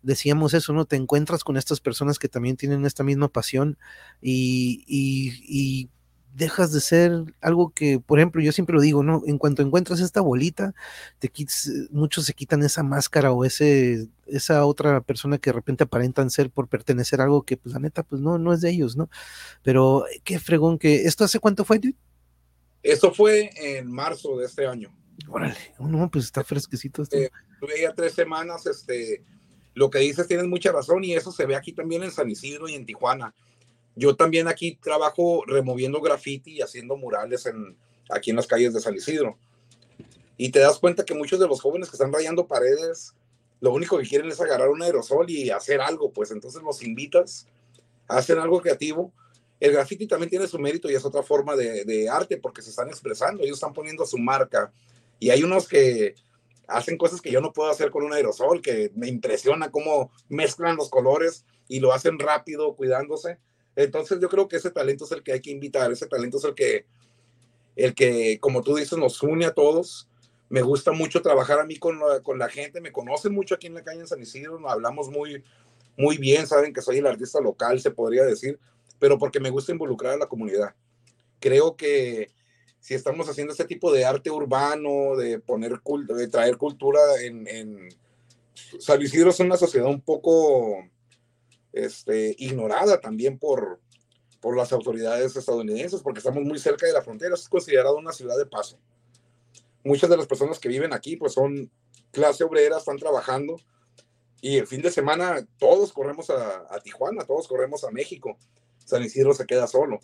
decíamos 0.03 0.55
eso, 0.55 0.73
¿no? 0.73 0.85
Te 0.85 0.97
encuentras 0.97 1.43
con 1.43 1.57
estas 1.57 1.81
personas 1.81 2.21
que 2.21 2.29
también 2.29 2.57
tienen 2.57 2.87
esta 2.87 3.03
misma 3.05 3.27
pasión 3.29 3.77
y, 4.23 4.85
y, 4.87 5.33
y 5.49 5.91
dejas 6.35 6.73
de 6.73 6.81
ser 6.81 7.13
algo 7.41 7.71
que, 7.71 8.01
por 8.01 8.19
ejemplo, 8.19 8.41
yo 8.43 8.53
siempre 8.53 8.75
lo 8.75 8.81
digo, 8.81 9.03
¿no? 9.03 9.23
En 9.27 9.39
cuanto 9.39 9.63
encuentras 9.63 10.01
esta 10.01 10.21
bolita, 10.21 10.75
te 11.19 11.29
quites, 11.29 11.67
eh, 11.67 11.89
muchos 11.91 12.27
se 12.27 12.35
quitan 12.35 12.63
esa 12.63 12.83
máscara 12.83 13.33
o 13.33 13.45
ese, 13.45 14.09
esa 14.27 14.65
otra 14.65 15.01
persona 15.01 15.39
que 15.39 15.51
de 15.51 15.55
repente 15.55 15.85
aparentan 15.85 16.31
ser 16.31 16.51
por 16.51 16.69
pertenecer 16.69 17.21
a 17.21 17.25
algo 17.25 17.43
que, 17.43 17.57
pues, 17.57 17.75
la 17.75 17.81
neta, 17.81 18.03
pues, 18.03 18.21
no, 18.21 18.39
no 18.39 18.53
es 18.53 18.61
de 18.61 18.71
ellos, 18.71 18.97
¿no? 18.97 19.09
Pero 19.63 20.05
qué 20.25 20.39
fregón 20.39 20.79
que, 20.79 21.05
¿esto 21.05 21.25
hace 21.25 21.41
cuánto 21.41 21.65
fue, 21.65 21.79
dude? 21.79 21.97
Esto 22.83 23.13
fue 23.13 23.51
en 23.57 23.91
marzo 23.91 24.39
de 24.39 24.47
este 24.47 24.67
año. 24.67 24.95
Órale, 25.29 25.57
oh, 25.79 25.87
no, 25.87 26.11
pues 26.11 26.25
está 26.25 26.45
fresquecito. 26.45 27.03
Esto. 27.03 27.17
Eh, 27.17 27.31
tuve 27.61 27.83
ya 27.83 27.93
tres 27.93 28.15
semanas, 28.15 28.67
este, 28.67 29.23
lo 29.75 29.91
que 29.91 29.99
dices 29.99 30.27
tienes 30.27 30.47
mucha 30.47 30.73
razón 30.73 31.05
y 31.05 31.13
eso 31.13 31.31
se 31.31 31.45
ve 31.45 31.57
aquí 31.57 31.73
también 31.73 32.03
en 32.03 32.11
San 32.11 32.31
Isidro 32.31 32.69
y 32.69 32.75
en 32.75 32.87
Tijuana 32.87 33.35
yo 34.01 34.17
también 34.17 34.49
aquí 34.49 34.79
trabajo 34.83 35.45
removiendo 35.47 36.01
graffiti 36.01 36.53
y 36.53 36.63
haciendo 36.63 36.97
murales 36.97 37.45
en, 37.45 37.77
aquí 38.09 38.31
en 38.31 38.37
las 38.37 38.47
calles 38.47 38.73
de 38.73 38.81
San 38.81 38.95
Isidro. 38.95 39.37
Y 40.39 40.49
te 40.51 40.61
das 40.61 40.79
cuenta 40.79 41.05
que 41.05 41.13
muchos 41.13 41.39
de 41.39 41.47
los 41.47 41.61
jóvenes 41.61 41.91
que 41.91 41.97
están 41.97 42.11
rayando 42.11 42.47
paredes, 42.47 43.13
lo 43.61 43.75
único 43.75 43.99
que 43.99 44.09
quieren 44.09 44.31
es 44.31 44.41
agarrar 44.41 44.71
un 44.71 44.83
aerosol 44.83 45.29
y 45.29 45.51
hacer 45.51 45.83
algo, 45.83 46.11
pues 46.13 46.31
entonces 46.31 46.63
los 46.63 46.83
invitas 46.83 47.47
a 48.09 48.17
hacer 48.17 48.39
algo 48.39 48.63
creativo. 48.63 49.13
El 49.61 49.73
graffiti 49.73 50.07
también 50.07 50.31
tiene 50.31 50.49
su 50.49 50.59
mérito 50.59 50.91
y 50.91 50.95
es 50.95 51.05
otra 51.05 51.23
forma 51.23 51.55
de, 51.55 51.85
de 51.85 52.09
arte 52.09 52.39
porque 52.39 52.63
se 52.63 52.71
están 52.71 52.89
expresando, 52.89 53.43
ellos 53.43 53.59
están 53.59 53.75
poniendo 53.75 54.07
su 54.07 54.17
marca. 54.17 54.73
Y 55.19 55.29
hay 55.29 55.43
unos 55.43 55.69
que 55.69 56.15
hacen 56.67 56.97
cosas 56.97 57.21
que 57.21 57.31
yo 57.31 57.43
no 57.43 57.53
puedo 57.53 57.71
hacer 57.71 57.91
con 57.91 58.03
un 58.03 58.15
aerosol, 58.15 58.63
que 58.63 58.93
me 58.95 59.09
impresiona 59.09 59.71
cómo 59.71 60.11
mezclan 60.31 60.77
los 60.77 60.89
colores 60.89 61.45
y 61.69 61.81
lo 61.81 61.93
hacen 61.93 62.19
rápido, 62.19 62.75
cuidándose. 62.75 63.37
Entonces 63.83 64.19
yo 64.21 64.29
creo 64.29 64.49
que 64.49 64.57
ese 64.57 64.71
talento 64.71 65.05
es 65.05 65.13
el 65.13 65.23
que 65.23 65.33
hay 65.33 65.41
que 65.41 65.51
invitar, 65.51 65.91
ese 65.91 66.07
talento 66.07 66.39
es 66.39 66.45
el 66.45 66.55
que 66.55 66.87
el 67.77 67.95
que, 67.95 68.39
como 68.41 68.63
tú 68.63 68.77
dices, 68.77 68.99
nos 68.99 69.23
une 69.23 69.47
a 69.47 69.55
todos. 69.55 70.09
Me 70.49 70.63
gusta 70.63 70.93
mucho 70.93 71.23
trabajar 71.23 71.61
a 71.61 71.65
mí 71.65 71.77
con 71.77 71.99
la, 71.99 72.21
con 72.21 72.39
la 72.39 72.49
gente, 72.49 72.81
me 72.81 72.93
conocen 72.93 73.33
mucho 73.33 73.55
aquí 73.55 73.69
en 73.69 73.75
la 73.75 73.85
calle 73.85 74.01
en 74.01 74.07
San 74.09 74.21
Isidro, 74.21 74.69
hablamos 74.69 75.09
muy, 75.09 75.45
muy 75.97 76.19
bien, 76.19 76.47
saben 76.47 76.73
que 76.73 76.83
soy 76.83 76.99
el 76.99 77.07
artista 77.07 77.41
local, 77.41 77.81
se 77.81 77.93
podría 77.93 78.25
decir, 78.25 78.59
pero 78.99 79.17
porque 79.17 79.39
me 79.39 79.51
gusta 79.51 79.71
involucrar 79.71 80.15
a 80.15 80.19
la 80.19 80.27
comunidad. 80.27 80.75
Creo 81.39 81.77
que 81.77 82.31
si 82.81 82.95
estamos 82.95 83.29
haciendo 83.29 83.53
este 83.53 83.65
tipo 83.65 83.93
de 83.93 84.05
arte 84.05 84.31
urbano, 84.31 85.17
de 85.17 85.39
poner 85.39 85.81
de 85.81 86.29
traer 86.29 86.57
cultura 86.57 87.01
en, 87.23 87.47
en 87.47 87.89
San 88.79 89.01
Isidro 89.01 89.31
es 89.31 89.41
una 89.41 89.57
sociedad 89.57 89.89
un 89.89 90.01
poco 90.01 90.85
este, 91.73 92.35
ignorada 92.39 93.01
también 93.01 93.39
por, 93.39 93.81
por 94.41 94.57
las 94.57 94.73
autoridades 94.73 95.37
estadounidenses, 95.37 96.03
porque 96.03 96.19
estamos 96.19 96.43
muy 96.45 96.59
cerca 96.59 96.87
de 96.87 96.93
la 96.93 97.03
frontera, 97.03 97.35
es 97.35 97.49
considerado 97.49 97.97
una 97.97 98.13
ciudad 98.13 98.37
de 98.37 98.47
paso. 98.47 98.79
Muchas 99.85 100.11
de 100.11 100.17
las 100.17 100.27
personas 100.27 100.59
que 100.59 100.69
viven 100.69 100.93
aquí, 100.93 101.17
pues 101.17 101.33
son 101.33 101.71
clase 102.11 102.45
obrera, 102.45 102.79
están 102.79 102.99
trabajando, 102.99 103.57
y 104.41 104.57
el 104.57 104.67
fin 104.67 104.81
de 104.81 104.91
semana 104.91 105.47
todos 105.59 105.93
corremos 105.93 106.31
a, 106.31 106.67
a 106.75 106.81
Tijuana, 106.81 107.25
todos 107.25 107.47
corremos 107.47 107.85
a 107.85 107.91
México. 107.91 108.39
San 108.85 109.03
Isidro 109.03 109.35
se 109.35 109.47
queda 109.47 109.67
solo. 109.67 110.01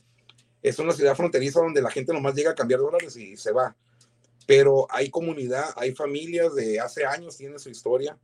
Es 0.62 0.78
una 0.78 0.92
ciudad 0.92 1.16
fronteriza 1.16 1.60
donde 1.60 1.80
la 1.80 1.90
gente 1.90 2.12
nomás 2.12 2.34
llega 2.34 2.50
a 2.50 2.54
cambiar 2.54 2.80
dólares 2.80 3.16
y 3.16 3.36
se 3.36 3.52
va. 3.52 3.76
Pero 4.46 4.86
hay 4.90 5.10
comunidad, 5.10 5.70
hay 5.76 5.94
familias 5.94 6.54
de 6.54 6.78
hace 6.80 7.04
años, 7.04 7.36
tienen 7.36 7.58
su 7.58 7.70
historia. 7.70 8.18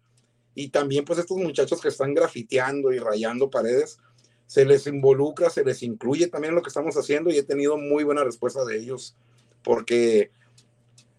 Y 0.55 0.69
también 0.69 1.05
pues 1.05 1.19
estos 1.19 1.38
muchachos 1.38 1.81
que 1.81 1.88
están 1.88 2.15
grafiteando 2.15 2.93
y 2.93 2.99
rayando 2.99 3.51
paredes, 3.51 3.99
se 4.47 4.65
les 4.65 4.87
involucra, 4.87 5.49
se 5.49 5.65
les 5.65 5.83
incluye 5.83 6.27
también 6.27 6.51
en 6.51 6.57
lo 6.57 6.62
que 6.62 6.69
estamos 6.69 6.97
haciendo 6.97 7.31
y 7.31 7.38
he 7.38 7.43
tenido 7.43 7.79
muy 7.79 8.05
buena 8.05 8.23
respuesta 8.23 8.65
de 8.65 8.77
ellos 8.77 9.17
porque 9.62 10.31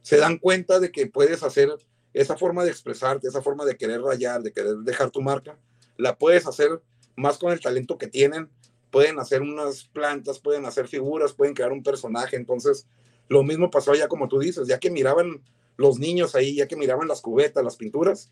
se 0.03 0.17
dan 0.17 0.37
cuenta 0.37 0.79
de 0.79 0.91
que 0.91 1.07
puedes 1.07 1.43
hacer 1.43 1.69
esa 2.13 2.37
forma 2.37 2.63
de 2.63 2.69
expresarte, 2.69 3.27
esa 3.27 3.41
forma 3.41 3.65
de 3.65 3.75
querer 3.75 4.01
rayar, 4.01 4.43
de 4.43 4.51
querer 4.51 4.75
dejar 4.77 5.09
tu 5.09 5.21
marca, 5.21 5.57
la 5.97 6.17
puedes 6.17 6.45
hacer 6.45 6.81
más 7.15 7.37
con 7.37 7.51
el 7.51 7.59
talento 7.59 7.97
que 7.97 8.07
tienen. 8.07 8.49
Pueden 8.91 9.19
hacer 9.19 9.41
unas 9.41 9.85
plantas, 9.85 10.39
pueden 10.39 10.65
hacer 10.65 10.87
figuras, 10.87 11.33
pueden 11.33 11.55
crear 11.55 11.71
un 11.71 11.81
personaje. 11.81 12.35
Entonces, 12.35 12.87
lo 13.27 13.43
mismo 13.43 13.71
pasó 13.71 13.91
allá 13.91 14.07
como 14.07 14.27
tú 14.27 14.39
dices, 14.39 14.67
ya 14.67 14.79
que 14.79 14.91
miraban 14.91 15.41
los 15.77 15.97
niños 15.97 16.35
ahí, 16.35 16.55
ya 16.55 16.67
que 16.67 16.75
miraban 16.75 17.07
las 17.07 17.21
cubetas, 17.21 17.63
las 17.63 17.77
pinturas, 17.77 18.29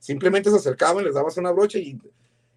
simplemente 0.00 0.50
se 0.50 0.56
acercaban, 0.56 1.04
les 1.04 1.14
dabas 1.14 1.36
una 1.36 1.52
brocha 1.52 1.78
y 1.78 1.96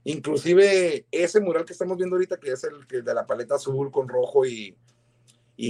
Inclusive 0.06 1.06
ese 1.12 1.40
mural 1.40 1.66
que 1.66 1.74
estamos 1.74 1.98
viendo 1.98 2.16
ahorita, 2.16 2.38
que 2.38 2.52
es 2.52 2.64
el, 2.66 3.04
de 3.04 3.14
la 3.14 3.26
paleta 3.26 3.56
azul 3.56 3.90
con 3.90 4.10
rojo 4.10 4.46
y, 4.46 4.76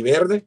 verde, 0.01 0.45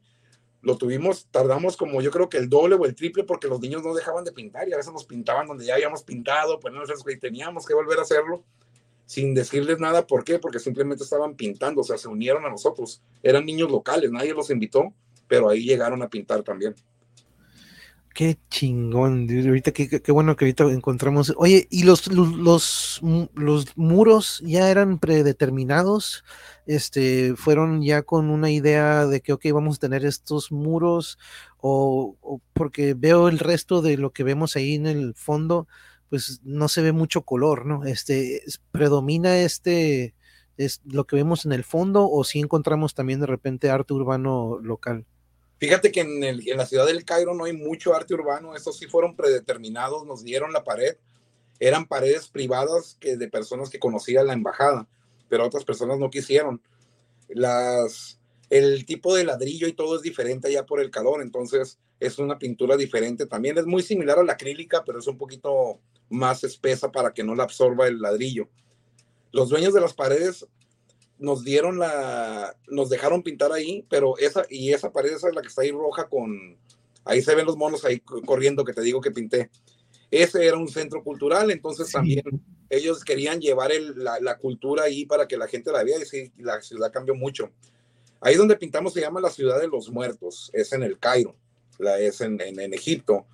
lo 0.61 0.77
tuvimos, 0.77 1.27
tardamos 1.31 1.77
como 1.77 2.01
yo 2.01 2.11
creo 2.11 2.27
que 2.27 2.37
el 2.37 2.49
doble 2.49 2.75
o 2.75 2.85
el 2.85 2.95
triple 2.95 3.23
porque 3.23 3.47
los 3.47 3.61
niños 3.61 3.83
no 3.83 3.93
dejaban 3.93 4.25
de 4.25 4.33
pintar 4.33 4.67
y 4.67 4.73
a 4.73 4.77
veces 4.77 4.91
nos 4.91 5.05
pintaban 5.05 5.47
donde 5.47 5.65
ya 5.65 5.75
habíamos 5.75 6.03
pintado, 6.03 6.59
pues 6.59 6.73
no 6.73 6.81
y 6.83 7.19
teníamos 7.19 7.65
que 7.65 7.73
volver 7.73 7.99
a 7.99 8.01
hacerlo 8.01 8.43
sin 9.05 9.33
decirles 9.33 9.79
nada. 9.79 10.05
¿Por 10.05 10.25
qué? 10.25 10.37
Porque 10.37 10.59
simplemente 10.59 11.05
estaban 11.05 11.35
pintando, 11.35 11.79
o 11.79 11.83
sea, 11.85 11.97
se 11.97 12.09
unieron 12.09 12.45
a 12.45 12.49
nosotros. 12.49 13.01
Eran 13.23 13.45
niños 13.45 13.71
locales, 13.71 14.11
nadie 14.11 14.33
los 14.33 14.49
invitó, 14.49 14.93
pero 15.29 15.47
ahí 15.47 15.63
llegaron 15.63 16.01
a 16.01 16.09
pintar 16.09 16.43
también. 16.43 16.75
Qué 18.17 18.39
chingón, 18.49 19.27
ahorita 19.29 19.71
qué, 19.73 20.11
bueno 20.11 20.35
que 20.35 20.45
ahorita 20.45 20.63
encontramos. 20.71 21.35
Oye, 21.37 21.67
¿y 21.69 21.83
los, 21.83 22.07
los, 22.07 22.99
los, 23.35 23.77
muros 23.77 24.41
ya 24.43 24.71
eran 24.71 24.97
predeterminados? 24.97 26.23
Este, 26.65 27.35
¿Fueron 27.35 27.83
ya 27.83 28.01
con 28.01 28.31
una 28.31 28.49
idea 28.49 29.05
de 29.05 29.21
que, 29.21 29.33
ok, 29.33 29.45
vamos 29.53 29.75
a 29.75 29.81
tener 29.81 30.03
estos 30.03 30.51
muros? 30.51 31.19
O, 31.59 32.17
porque 32.53 32.95
veo 32.95 33.27
el 33.27 33.37
resto 33.37 33.83
de 33.83 33.97
lo 33.97 34.11
que 34.13 34.23
vemos 34.23 34.55
ahí 34.55 34.73
en 34.73 34.87
el 34.87 35.13
fondo, 35.13 35.67
pues 36.09 36.41
no 36.43 36.69
se 36.69 36.81
ve 36.81 36.93
mucho 36.93 37.21
color, 37.21 37.67
¿no? 37.67 37.85
Este, 37.85 38.41
¿predomina 38.71 39.37
este, 39.37 40.15
es 40.57 40.81
lo 40.85 41.05
que 41.05 41.17
vemos 41.17 41.45
en 41.45 41.51
el 41.51 41.63
fondo 41.63 42.09
o 42.09 42.23
si 42.23 42.39
encontramos 42.39 42.95
también 42.95 43.19
de 43.19 43.27
repente 43.27 43.69
arte 43.69 43.93
urbano 43.93 44.57
local? 44.59 45.05
Fíjate 45.59 45.91
que 45.91 46.01
en, 46.01 46.57
la 46.57 46.65
ciudad 46.65 46.85
del 46.85 47.03
Cairo 47.03 47.33
no 47.33 47.45
hay 47.45 47.53
mucho 47.53 47.95
arte 47.95 48.13
urbano, 48.13 48.55
estos 48.55 48.77
sí 48.77 48.85
fueron 48.85 49.15
predeterminados, 49.15 50.05
nos 50.05 50.23
dieron 50.23 50.53
la 50.53 50.63
pared, 50.63 50.97
eran 51.59 51.87
paredes 51.87 52.27
privadas 52.27 52.95
que 52.99 53.17
de 53.17 53.27
personas 53.27 53.69
que 53.69 53.79
conocía 53.79 54.23
la 54.23 54.33
embajada, 54.33 54.87
pero 55.29 55.45
otras 55.45 55.65
personas 55.65 55.97
no 55.97 56.11
quisieron. 56.11 56.61
Las, 57.27 58.19
el 58.51 58.85
tipo 58.85 59.15
de 59.15 59.25
ladrillo 59.25 59.67
y 59.67 59.73
todo 59.73 59.95
es 59.95 60.03
diferente 60.03 60.47
allá 60.47 60.65
por 60.65 60.79
el 60.79 60.91
calor, 60.91 61.23
entonces 61.23 61.79
es 61.99 62.19
una 62.19 62.37
pintura 62.37 62.77
diferente. 62.77 63.25
También 63.25 63.57
es 63.57 63.65
muy 63.65 63.81
similar 63.81 64.19
a 64.19 64.23
la 64.23 64.33
acrílica, 64.33 64.83
pero 64.85 64.99
es 64.99 65.07
un 65.07 65.17
poquito 65.17 65.79
más 66.09 66.43
espesa 66.43 66.91
para 66.91 67.11
que 67.13 67.23
no 67.23 67.33
la 67.33 67.43
absorba 67.43 67.87
el 67.87 67.99
ladrillo. 67.99 68.47
Los 69.31 69.49
dueños 69.49 69.73
de 69.73 69.81
las 69.81 69.93
paredes 69.93 70.45
nos 71.19 71.43
dieron 71.43 71.79
la, 71.79 72.55
nos 72.67 72.89
dejaron 72.89 73.23
pintar 73.23 73.51
ahí, 73.51 73.85
pero 73.89 74.17
esa, 74.17 74.45
y 74.49 74.73
esa 74.73 74.91
pared 74.91 75.11
esa 75.11 75.29
es 75.29 75.35
la 75.35 75.41
que 75.41 75.47
está 75.47 75.63
ahí 75.63 75.71
roja 75.71 76.07
con, 76.07 76.57
ahí 77.05 77.21
se 77.21 77.35
ven 77.35 77.45
los 77.45 77.57
monos 77.57 77.85
ahí 77.85 77.99
corriendo 77.99 78.63
que 78.63 78.73
te 78.73 78.81
digo 78.81 79.01
que 79.01 79.11
pinté. 79.11 79.49
Ese 80.09 80.45
era 80.45 80.57
un 80.57 80.69
centro 80.69 81.03
cultural, 81.03 81.51
entonces 81.51 81.91
también 81.91 82.23
ellos 82.69 83.03
querían 83.03 83.41
llevar 83.41 83.71
la, 83.95 84.37
cultura 84.37 84.83
ahí 84.83 85.05
para 85.05 85.27
que 85.27 85.37
la 85.37 85.47
gente 85.47 85.71
la 85.71 85.83
vea 85.83 85.97
y 85.97 86.31
la 86.41 86.61
ciudad 86.61 86.91
cambió 86.91 87.13
mucho. 87.13 87.51
Ahí 88.21 88.35
donde 88.35 88.55
pintamos 88.55 88.93
se 88.93 89.01
llama 89.01 89.19
la 89.19 89.29
ciudad 89.29 89.59
de 89.59 89.67
los 89.67 89.89
muertos, 89.89 90.49
es 90.53 90.71
en 90.73 90.83
el 90.83 90.97
Cairo, 90.97 91.35
la, 91.77 91.99
es 91.99 92.21
en, 92.21 92.39
en, 92.39 92.73
Egipto. 92.73 93.25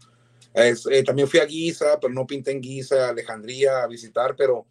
Es, 0.54 0.86
eh, 0.92 1.04
también 1.04 1.28
fui 1.28 1.40
a 1.40 1.48
Giza, 1.48 2.00
pero 2.00 2.14
no 2.14 2.28
pinté 2.28 2.52
en 2.52 2.62
Giza, 2.62 3.10
Alejandría 3.10 3.84
a 3.84 3.88
visitar, 3.88 4.36
pero 4.36 4.66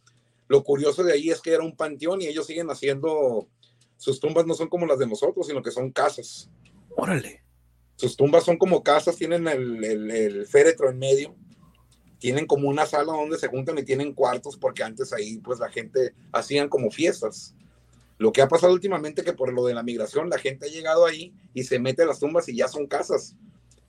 lo 0.53 0.63
curioso 0.63 1.03
de 1.03 1.15
ahí 1.15 1.31
es 1.31 1.41
que 1.41 1.55
era 1.55 1.63
un 1.63 1.75
panteón 1.75 2.21
y 2.21 2.27
ellos 2.27 2.47
siguen 2.47 2.69
haciendo, 2.69 3.49
sus 3.97 4.21
tumbas 4.21 4.45
no 4.45 4.53
son 4.53 4.69
como 4.69 4.85
las 4.85 4.99
de 4.99 5.07
nosotros, 5.07 5.47
sino 5.47 5.63
que 5.63 5.71
son 5.71 5.91
casas. 5.91 6.51
Órale. 6.95 7.43
Sus 7.97 8.19
tumbas 8.19 8.45
son 8.45 8.59
como 8.59 8.83
casas, 8.83 9.17
tienen 9.17 9.49
el, 9.49 9.83
el, 9.83 10.47
féretro 10.47 10.91
en 10.91 10.99
medio, 10.99 11.35
tienen 12.19 12.47
como 12.47 12.69
una 12.69 12.85
sala 12.85 13.15
donde 13.15 13.39
se 13.39 13.49
juntan 13.49 13.79
y 13.79 13.83
tienen 13.83 14.13
cuartos, 14.13 14.59
porque 14.59 14.83
antes 14.83 15.15
ahí 15.15 15.39
pues 15.39 15.59
la 15.59 15.71
gente 15.71 16.13
hacían 16.33 16.69
como 16.69 16.91
fiestas. 16.91 17.55
Lo 18.19 18.31
que 18.31 18.43
ha 18.43 18.49
pasado 18.49 18.75
últimamente 18.75 19.25
que 19.25 19.33
por 19.33 19.55
lo 19.55 19.65
de 19.65 19.73
la 19.73 19.83
migración 19.83 20.29
la 20.29 20.37
gente 20.37 20.67
ha 20.67 20.71
llegado 20.71 21.07
ahí 21.07 21.33
y 21.55 21.65
se 21.65 21.79
mete 21.79 22.03
a 22.03 22.07
las 22.07 22.21
tumbas 22.21 22.47
y 22.51 22.57
ya 22.57 22.69
son 22.69 22.87
casas. 22.87 23.37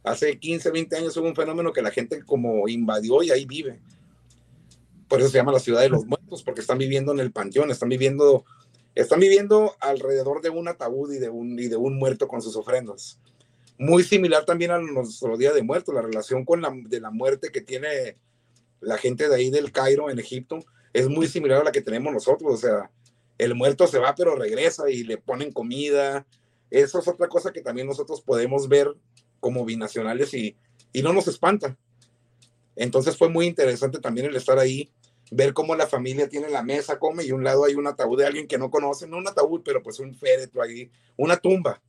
Hace 0.02 0.40
15, 0.40 0.72
20 0.72 0.96
años 0.96 1.18
hubo 1.18 1.28
un 1.28 1.36
fenómeno 1.36 1.74
que 1.74 1.82
la 1.82 1.92
gente 1.92 2.24
como 2.24 2.70
invadió 2.70 3.22
y 3.22 3.32
ahí 3.32 3.44
vive 3.44 3.82
por 5.14 5.22
eso 5.22 5.30
se 5.30 5.38
llama 5.38 5.52
la 5.52 5.60
ciudad 5.60 5.82
de 5.82 5.90
los 5.90 6.08
muertos, 6.08 6.23
porque 6.42 6.62
están 6.62 6.78
viviendo 6.78 7.12
en 7.12 7.20
el 7.20 7.32
panteón, 7.32 7.70
están 7.70 7.90
viviendo, 7.90 8.46
están 8.96 9.20
viviendo 9.20 9.76
alrededor 9.80 10.42
de 10.42 10.50
un 10.50 10.68
ataúd 10.68 11.14
y 11.14 11.20
de 11.20 11.30
un, 11.30 11.60
y 11.60 11.68
de 11.68 11.76
un 11.76 12.00
muerto 12.00 12.28
con 12.28 12.42
sus 12.42 12.56
ofrendas. 12.56 13.20
Muy 13.78 14.04
similar 14.04 14.46
también 14.46 14.72
a 14.72 14.80
nuestro 14.80 15.38
Día 15.38 15.52
de 15.52 15.62
Muertos, 15.62 15.94
la 15.94 16.02
relación 16.02 16.46
con 16.46 16.62
la, 16.62 16.74
de 16.74 17.02
la 17.02 17.12
muerte 17.12 17.52
que 17.52 17.62
tiene 17.62 18.18
la 18.80 18.98
gente 18.98 19.28
de 19.28 19.36
ahí 19.36 19.50
del 19.50 19.72
Cairo, 19.72 20.10
en 20.10 20.20
Egipto, 20.20 20.60
es 20.94 21.10
muy 21.10 21.28
similar 21.28 21.62
a 21.62 21.64
la 21.66 21.72
que 21.72 21.82
tenemos 21.82 22.14
nosotros, 22.14 22.54
o 22.54 22.58
sea, 22.58 22.90
el 23.38 23.56
muerto 23.56 23.88
se 23.88 24.00
va 24.00 24.16
pero 24.16 24.36
regresa 24.36 24.90
y 24.90 25.04
le 25.04 25.18
ponen 25.18 25.52
comida. 25.52 26.26
Eso 26.70 27.00
es 27.00 27.08
otra 27.08 27.28
cosa 27.28 27.52
que 27.52 27.62
también 27.62 27.88
nosotros 27.88 28.22
podemos 28.22 28.68
ver 28.68 28.94
como 29.40 29.66
binacionales 29.66 30.34
y, 30.34 30.56
y 30.92 31.02
no 31.02 31.14
nos 31.14 31.28
espanta. 31.28 31.78
Entonces 32.76 33.18
fue 33.18 33.30
muy 33.30 33.46
interesante 33.46 34.00
también 34.00 34.28
el 34.28 34.36
estar 34.36 34.58
ahí 34.58 34.92
ver 35.36 35.54
cómo 35.54 35.76
la 35.76 35.88
familia 35.88 36.30
tiene 36.30 36.50
la 36.50 36.64
mesa, 36.64 37.00
come 37.00 37.24
y 37.24 37.32
un 37.32 37.44
lado 37.44 37.66
hay 37.66 37.76
un 37.76 37.88
ataúd 37.88 38.20
de 38.20 38.26
alguien 38.26 38.48
que 38.48 38.58
no 38.58 38.70
conoce, 38.70 39.08
no 39.08 39.18
un 39.18 39.28
ataúd, 39.28 39.62
pero 39.64 39.82
pues 39.82 40.00
un 40.00 40.14
féretro 40.14 40.62
ahí, 40.62 40.92
una 41.18 41.38
tumba. 41.38 41.82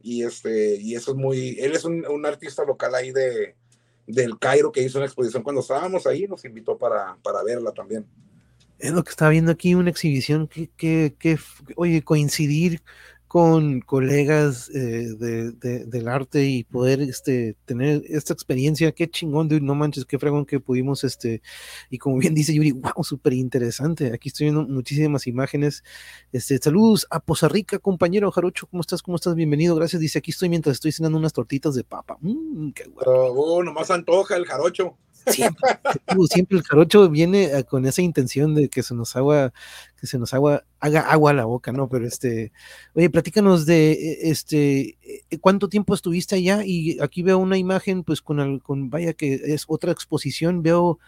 Y, 0.00 0.24
este, 0.24 0.76
y 0.76 0.96
eso 0.96 1.12
es 1.12 1.16
muy, 1.16 1.56
él 1.60 1.72
es 1.72 1.84
un, 1.84 2.04
un 2.06 2.26
artista 2.26 2.64
local 2.64 2.94
ahí 2.94 3.12
de, 3.12 3.54
del 4.06 4.38
Cairo 4.38 4.72
que 4.72 4.82
hizo 4.82 4.98
una 4.98 5.06
exposición 5.06 5.44
cuando 5.44 5.60
estábamos 5.60 6.06
ahí, 6.06 6.26
nos 6.26 6.44
invitó 6.44 6.76
para, 6.76 7.16
para 7.22 7.42
verla 7.44 7.72
también. 7.72 8.04
Es 8.80 8.90
lo 8.90 9.04
que 9.04 9.10
estaba 9.10 9.30
viendo 9.30 9.52
aquí, 9.52 9.76
una 9.76 9.90
exhibición 9.90 10.48
que, 10.48 10.68
que, 10.76 11.14
que 11.16 11.38
oye, 11.76 12.02
coincidir 12.02 12.82
con 13.32 13.80
colegas 13.80 14.68
eh, 14.74 15.08
de, 15.18 15.52
del 15.86 16.08
arte 16.08 16.44
y 16.44 16.64
poder 16.64 17.00
este, 17.00 17.56
tener 17.64 18.02
esta 18.10 18.34
experiencia, 18.34 18.92
qué 18.92 19.08
chingón, 19.08 19.48
de 19.48 19.58
no 19.58 19.74
manches, 19.74 20.04
qué 20.04 20.18
fregón 20.18 20.44
que 20.44 20.60
pudimos, 20.60 21.02
este, 21.02 21.40
y 21.88 21.96
como 21.96 22.18
bien 22.18 22.34
dice 22.34 22.52
Yuri, 22.52 22.72
wow, 22.72 23.02
súper 23.02 23.32
interesante, 23.32 24.12
aquí 24.12 24.28
estoy 24.28 24.50
viendo 24.50 24.68
muchísimas 24.68 25.26
imágenes, 25.26 25.82
este, 26.30 26.58
saludos 26.58 27.06
a 27.08 27.20
Poza 27.20 27.48
Rica, 27.48 27.78
compañero 27.78 28.30
Jarocho, 28.30 28.66
¿cómo 28.66 28.82
estás? 28.82 29.00
¿Cómo 29.00 29.16
estás? 29.16 29.34
Bienvenido, 29.34 29.76
gracias, 29.76 30.02
dice, 30.02 30.18
aquí 30.18 30.30
estoy 30.30 30.50
mientras 30.50 30.74
estoy 30.74 30.92
cenando 30.92 31.16
unas 31.16 31.32
tortitas 31.32 31.74
de 31.74 31.84
papa, 31.84 32.18
mmm, 32.20 32.72
qué 32.72 32.84
bueno. 32.88 33.10
Oh, 33.12 33.62
nomás 33.62 33.90
antoja 33.90 34.36
el 34.36 34.44
Jarocho. 34.44 34.98
Siempre, 35.26 35.70
siempre 36.28 36.58
el 36.58 36.64
jarocho 36.64 37.08
viene 37.08 37.44
eh, 37.44 37.64
con 37.64 37.86
esa 37.86 38.02
intención 38.02 38.54
de 38.54 38.68
que 38.68 38.82
se 38.82 38.94
nos 38.94 39.14
agua, 39.16 39.52
que 40.00 40.06
se 40.06 40.18
nos 40.18 40.34
agua, 40.34 40.64
haga 40.80 41.00
agua 41.00 41.30
a 41.30 41.34
la 41.34 41.44
boca, 41.44 41.72
¿no? 41.72 41.88
Pero 41.88 42.06
este, 42.06 42.52
oye, 42.94 43.10
platícanos 43.10 43.66
de 43.66 43.92
e, 43.92 44.30
este 44.30 44.98
e, 45.02 45.38
cuánto 45.40 45.68
tiempo 45.68 45.94
estuviste 45.94 46.36
allá 46.36 46.64
y 46.64 46.98
aquí 47.00 47.22
veo 47.22 47.38
una 47.38 47.58
imagen, 47.58 48.04
pues 48.04 48.20
con, 48.20 48.40
el, 48.40 48.62
con 48.62 48.90
vaya 48.90 49.12
que 49.12 49.34
es 49.34 49.64
otra 49.68 49.92
exposición, 49.92 50.62
veo 50.62 50.98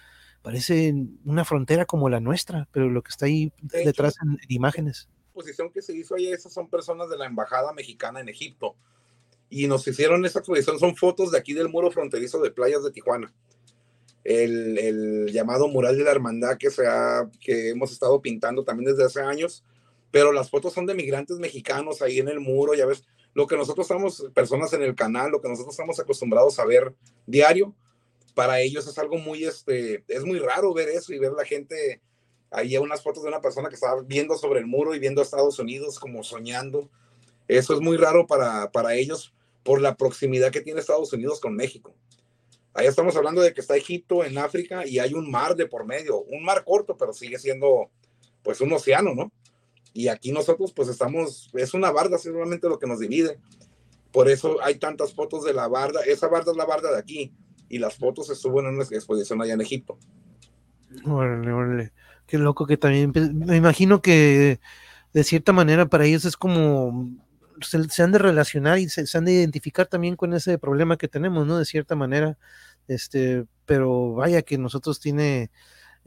parece 0.42 0.94
una 1.24 1.44
frontera 1.44 1.86
como 1.86 2.08
la 2.08 2.20
nuestra, 2.20 2.68
pero 2.70 2.90
lo 2.90 3.02
que 3.02 3.10
está 3.10 3.26
ahí 3.26 3.52
detrás 3.62 4.16
en, 4.22 4.38
imágenes. 4.48 5.08
La 5.08 5.40
exposición 5.40 5.70
que 5.70 5.82
se 5.82 5.96
hizo 5.96 6.14
ahí, 6.14 6.28
esas 6.28 6.52
son 6.52 6.68
personas 6.68 7.08
de 7.08 7.16
la 7.16 7.26
embajada 7.26 7.72
mexicana 7.72 8.20
en 8.20 8.28
Egipto 8.28 8.76
y 9.48 9.66
nos 9.66 9.86
hicieron 9.88 10.24
esa 10.24 10.40
exposición, 10.40 10.78
son 10.78 10.96
fotos 10.96 11.30
de 11.30 11.38
aquí 11.38 11.54
del 11.54 11.68
muro 11.68 11.90
fronterizo 11.90 12.40
de 12.40 12.50
playas 12.50 12.84
de 12.84 12.90
Tijuana 12.90 13.32
el, 14.24 15.30
llamado 15.30 15.68
mural 15.68 15.96
de 15.96 16.04
la 16.04 16.10
hermandad 16.10 16.56
que, 16.56 16.70
se 16.70 16.86
ha, 16.86 17.30
que 17.40 17.70
hemos 17.70 17.92
estado 17.92 18.20
pintando 18.20 18.64
también 18.64 18.90
desde 18.90 19.04
hace 19.04 19.20
años, 19.20 19.64
pero 20.10 20.32
las 20.32 20.50
fotos 20.50 20.72
son 20.72 20.86
de 20.86 20.94
migrantes 20.94 21.38
mexicanos 21.38 22.00
ahí 22.02 22.18
en 22.18 22.28
el 22.28 22.40
muro, 22.40 22.74
ya 22.74 22.86
ves, 22.86 23.04
lo 23.34 23.46
que 23.46 23.56
nosotros 23.56 23.84
estamos, 23.84 24.26
personas 24.32 24.72
en 24.72 24.82
el 24.82 24.94
canal, 24.94 25.30
lo 25.30 25.40
que 25.40 25.48
nosotros 25.48 25.74
estamos 25.74 25.98
acostumbrados 26.00 26.58
a 26.58 26.64
ver 26.64 26.94
diario, 27.26 27.74
para 28.34 28.60
ellos 28.60 28.86
es 28.86 28.98
algo 28.98 29.18
muy, 29.18 29.44
este, 29.44 30.04
es 30.08 30.24
muy 30.24 30.38
raro 30.38 30.72
ver 30.72 30.88
eso 30.88 31.12
y 31.12 31.18
ver 31.18 31.32
la 31.32 31.44
gente, 31.44 32.00
ahí 32.50 32.76
unas 32.76 33.02
fotos 33.02 33.22
de 33.22 33.28
una 33.28 33.40
persona 33.40 33.68
que 33.68 33.74
estaba 33.74 34.02
viendo 34.02 34.36
sobre 34.36 34.60
el 34.60 34.66
muro 34.66 34.94
y 34.94 34.98
viendo 34.98 35.20
a 35.20 35.24
Estados 35.24 35.58
Unidos 35.58 35.98
como 35.98 36.22
soñando. 36.22 36.88
Eso 37.46 37.74
es 37.74 37.80
muy 37.80 37.96
raro 37.96 38.26
para, 38.26 38.70
para 38.72 38.94
ellos 38.94 39.34
por 39.62 39.80
la 39.80 39.96
proximidad 39.96 40.50
que 40.50 40.60
tiene 40.60 40.80
Estados 40.80 41.12
Unidos 41.12 41.40
con 41.40 41.54
México. 41.54 41.94
Ahí 42.74 42.86
estamos 42.86 43.16
hablando 43.16 43.40
de 43.40 43.54
que 43.54 43.60
está 43.60 43.76
Egipto 43.76 44.24
en 44.24 44.36
África 44.36 44.86
y 44.86 44.98
hay 44.98 45.14
un 45.14 45.30
mar 45.30 45.54
de 45.54 45.66
por 45.66 45.86
medio, 45.86 46.22
un 46.22 46.44
mar 46.44 46.64
corto, 46.64 46.96
pero 46.96 47.12
sigue 47.12 47.38
siendo 47.38 47.90
pues 48.42 48.60
un 48.60 48.72
océano, 48.72 49.14
¿no? 49.14 49.32
Y 49.92 50.08
aquí 50.08 50.32
nosotros 50.32 50.72
pues 50.72 50.88
estamos, 50.88 51.50
es 51.54 51.72
una 51.72 51.92
barda 51.92 52.18
simplemente 52.18 52.68
lo 52.68 52.80
que 52.80 52.88
nos 52.88 52.98
divide. 52.98 53.38
Por 54.10 54.28
eso 54.28 54.58
hay 54.62 54.76
tantas 54.76 55.14
fotos 55.14 55.44
de 55.44 55.54
la 55.54 55.68
barda. 55.68 56.00
Esa 56.04 56.26
barda 56.26 56.50
es 56.50 56.56
la 56.56 56.66
barda 56.66 56.90
de 56.90 56.98
aquí 56.98 57.32
y 57.68 57.78
las 57.78 57.96
fotos 57.96 58.26
suben 58.38 58.66
en 58.66 58.74
una 58.74 58.84
exposición 58.84 59.40
allá 59.40 59.54
en 59.54 59.60
Egipto. 59.60 59.96
Órale, 61.06 61.52
órale. 61.52 61.92
Qué 62.26 62.38
loco 62.38 62.66
que 62.66 62.76
también, 62.76 63.12
me 63.34 63.56
imagino 63.56 64.02
que 64.02 64.58
de 65.12 65.24
cierta 65.24 65.52
manera 65.52 65.86
para 65.86 66.06
ellos 66.06 66.24
es 66.24 66.36
como 66.36 67.08
se, 67.60 68.02
han 68.02 68.12
de 68.12 68.18
relacionar 68.18 68.78
y 68.78 68.88
se, 68.88 69.06
han 69.16 69.24
de 69.24 69.32
identificar 69.32 69.86
también 69.86 70.16
con 70.16 70.34
ese 70.34 70.58
problema 70.58 70.96
que 70.96 71.08
tenemos, 71.08 71.46
¿no? 71.46 71.58
De 71.58 71.64
cierta 71.64 71.94
manera, 71.94 72.38
este, 72.88 73.46
pero 73.66 74.14
vaya 74.14 74.42
que 74.42 74.58
nosotros 74.58 75.00
tiene, 75.00 75.50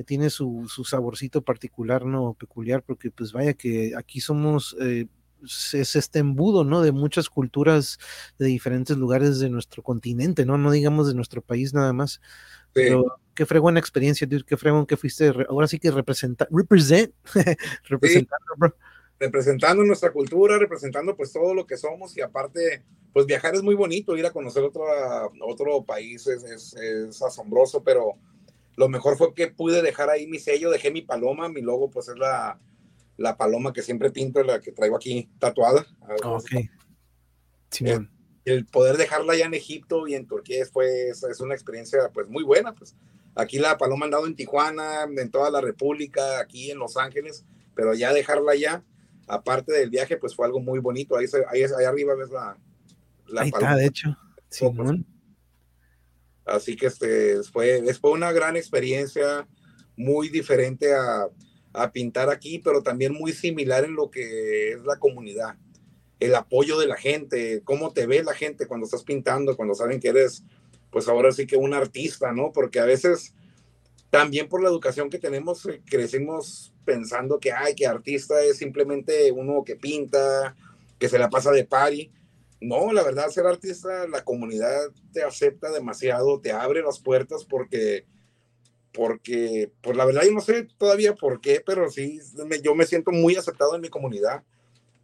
tiene 0.06 0.30
su, 0.30 0.66
su 0.68 0.84
saborcito 0.84 1.42
particular, 1.42 2.06
¿no? 2.06 2.34
Peculiar, 2.34 2.84
porque 2.84 3.12
pues 3.12 3.32
vaya 3.32 3.54
que 3.54 3.94
aquí 3.98 4.20
somos, 4.20 4.76
eh, 4.82 5.08
es 5.44 5.96
este 5.96 6.20
embudo, 6.20 6.64
¿no? 6.64 6.82
De 6.82 6.92
muchas 6.92 7.30
culturas 7.30 8.00
de 8.38 8.48
diferentes 8.48 8.98
lugares 8.98 9.40
de 9.40 9.50
nuestro 9.50 9.84
continente, 9.84 10.46
¿no? 10.46 10.58
No 10.58 10.72
digamos 10.72 11.08
de 11.08 11.14
nuestro 11.14 11.42
país 11.42 11.74
nada 11.74 11.94
más. 11.94 12.22
Pero 12.74 13.20
qué 13.34 13.46
fregona 13.46 13.80
experiencia, 13.80 14.28
dude, 14.28 14.44
qué 14.44 14.58
fregón 14.58 14.86
que 14.86 14.98
fuiste, 14.98 15.34
ahora 15.50 15.68
sí 15.68 15.80
que 15.80 15.92
representa, 15.92 16.48
represent, 16.52 17.14
representando, 17.84 18.46
bro 18.58 18.76
representando 19.20 19.84
nuestra 19.84 20.12
cultura, 20.12 20.58
representando 20.58 21.16
pues 21.16 21.32
todo 21.32 21.54
lo 21.54 21.66
que 21.66 21.78
somos 21.78 22.16
y 22.18 22.22
aparte, 22.22 22.84
pues 23.14 23.26
viajar 23.26 23.56
es 23.56 23.64
muy 23.64 23.76
bonito, 23.76 24.16
ir 24.16 24.26
a 24.26 24.32
conocer 24.32 24.64
otro, 24.64 24.84
otro 25.42 25.84
país 25.84 26.28
es, 26.28 26.76
es, 26.76 27.22
asombroso, 27.22 27.84
pero 27.84 28.14
lo 28.76 28.90
mejor 28.90 29.18
fue 29.18 29.34
que 29.34 29.48
pude 29.48 29.82
dejar 29.82 30.10
ahí 30.10 30.28
mi 30.28 30.40
sello, 30.40 30.70
dejé 30.70 30.92
mi 30.92 31.02
paloma, 31.02 31.50
mi 31.50 31.62
logo 31.62 31.90
pues 31.90 32.10
es 32.10 32.18
la, 32.18 32.60
la 33.18 33.38
paloma 33.38 33.74
que 33.74 33.82
siempre 33.82 34.12
pinto, 34.12 34.44
la 34.44 34.62
que 34.62 34.72
traigo 34.72 34.96
aquí 34.96 35.30
tatuada. 35.40 35.88
Ok. 36.24 36.52
el, 37.80 38.10
el, 38.46 38.66
poder 38.68 38.98
dejarla 38.98 39.34
allá 39.34 39.48
en 39.48 39.56
Egipto 39.56 40.08
y 40.08 40.14
en 40.14 40.28
Turquía 40.28 40.64
fue, 40.72 41.10
es, 41.10 41.24
es 41.24 41.40
una 41.42 41.56
experiencia 41.56 42.12
pues 42.14 42.30
muy 42.30 42.44
buena, 42.44 42.76
pues 42.76 42.96
aquí 43.34 43.58
la 43.58 43.80
paloma 43.80 44.06
ha 44.06 44.08
andado 44.08 44.28
en 44.28 44.36
Tijuana, 44.36 45.04
en 45.04 45.32
toda 45.32 45.50
la 45.50 45.60
República, 45.60 46.40
aquí 46.40 46.70
en 46.70 46.78
Los 46.78 46.98
Ángeles, 46.98 47.46
pero 47.74 47.96
ya 47.96 48.14
dejarla 48.14 48.52
allá 48.52 48.84
aparte 49.28 49.74
del 49.74 49.90
viaje, 49.90 50.18
pues 50.18 50.36
fue 50.36 50.46
algo 50.46 50.60
muy 50.60 50.80
bonito. 50.80 51.16
Ahí, 51.18 51.26
ahí, 51.50 51.64
ahí 51.64 51.86
arriba 51.86 52.16
ves 52.16 52.30
la... 52.30 52.58
la 53.28 53.42
ahí 53.42 53.50
está, 53.50 53.76
de 53.76 53.86
hecho. 53.86 54.18
Así 56.46 56.76
que 56.76 56.88
este, 56.88 57.44
fue, 57.44 57.84
fue 58.00 58.12
una 58.12 58.32
gran 58.32 58.56
experiencia, 58.56 59.48
muy 59.98 60.30
diferente 60.30 60.94
a, 60.96 61.28
a 61.74 61.92
pintar 61.92 62.30
aquí, 62.30 62.60
pero 62.60 62.82
también 62.82 63.14
muy 63.14 63.34
similar 63.34 63.84
en 63.84 63.96
lo 63.96 64.10
que 64.10 64.72
es 64.74 64.84
la 64.84 64.98
comunidad. 64.98 65.58
El 66.20 66.34
apoyo 66.36 66.80
de 66.80 66.88
la 66.88 66.96
gente, 66.96 67.62
cómo 67.64 67.92
te 67.92 68.08
ve 68.08 68.24
la 68.24 68.34
gente 68.34 68.66
cuando 68.66 68.86
estás 68.86 69.04
pintando, 69.04 69.56
cuando 69.58 69.76
saben 69.76 70.00
que 70.00 70.08
eres, 70.08 70.44
pues 70.90 71.08
ahora 71.08 71.32
sí 71.32 71.46
que 71.46 71.58
un 71.58 71.74
artista, 71.74 72.32
¿no? 72.32 72.52
Porque 72.54 72.80
a 72.80 72.86
veces 72.86 73.34
también 74.10 74.48
por 74.48 74.64
la 74.64 74.70
educación 74.70 75.10
que 75.10 75.20
tenemos, 75.20 75.66
eh, 75.66 75.82
crecimos 75.86 76.74
pensando 76.88 77.38
que, 77.38 77.52
ay, 77.52 77.76
que 77.76 77.86
artista 77.86 78.42
es 78.42 78.58
simplemente 78.58 79.30
uno 79.34 79.66
que 79.66 79.76
pinta, 79.76 80.56
que 80.98 81.10
se 81.10 81.20
la 81.20 81.30
pasa 81.30 81.52
de 81.52 81.66
party. 81.66 82.10
No, 82.62 82.94
la 82.94 83.04
verdad, 83.04 83.28
ser 83.28 83.46
artista, 83.46 84.08
la 84.08 84.24
comunidad 84.24 84.90
te 85.12 85.22
acepta 85.22 85.70
demasiado, 85.70 86.40
te 86.40 86.54
abre 86.54 86.82
las 86.82 87.00
puertas 87.00 87.44
porque, 87.44 88.06
porque, 88.94 89.70
pues 89.82 89.98
la 89.98 90.06
verdad, 90.06 90.24
yo 90.24 90.32
no 90.32 90.40
sé 90.40 90.66
todavía 90.78 91.14
por 91.14 91.42
qué, 91.42 91.62
pero 91.64 91.92
sí, 91.92 92.22
yo 92.64 92.74
me 92.74 92.86
siento 92.86 93.12
muy 93.12 93.36
aceptado 93.36 93.76
en 93.76 93.82
mi 93.82 93.90
comunidad. 93.90 94.44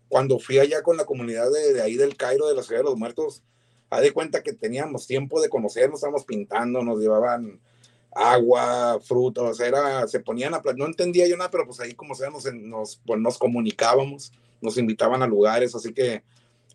Cuando 0.07 0.39
fui 0.39 0.59
allá 0.59 0.83
con 0.83 0.95
la 0.95 1.05
comunidad 1.05 1.51
de, 1.51 1.73
de 1.73 1.81
ahí 1.81 1.97
del 1.97 2.15
Cairo, 2.15 2.47
de 2.47 2.55
la 2.55 2.63
Ciudad 2.63 2.79
de 2.79 2.85
los 2.85 2.97
Muertos, 2.97 3.43
a 3.89 3.99
de 3.99 4.13
cuenta 4.13 4.41
que 4.41 4.53
teníamos 4.53 5.05
tiempo 5.05 5.41
de 5.41 5.49
conocernos, 5.49 5.99
estábamos 5.99 6.23
pintando, 6.23 6.81
nos 6.81 6.97
llevaban 6.97 7.59
agua, 8.15 8.99
frutos, 9.03 9.59
era, 9.59 10.07
se 10.07 10.19
ponían 10.19 10.53
a, 10.53 10.61
no 10.75 10.85
entendía 10.85 11.27
yo 11.27 11.37
nada, 11.37 11.51
pero 11.51 11.65
pues 11.65 11.79
ahí 11.79 11.93
como 11.93 12.15
sea 12.15 12.29
nos, 12.29 12.51
nos, 12.53 13.01
pues 13.05 13.19
nos 13.19 13.37
comunicábamos, 13.37 14.31
nos 14.61 14.77
invitaban 14.77 15.21
a 15.21 15.27
lugares, 15.27 15.75
así 15.75 15.93
que 15.93 16.23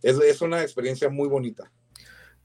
es, 0.03 0.17
es 0.19 0.41
una 0.41 0.63
experiencia 0.63 1.09
muy 1.09 1.29
bonita. 1.29 1.71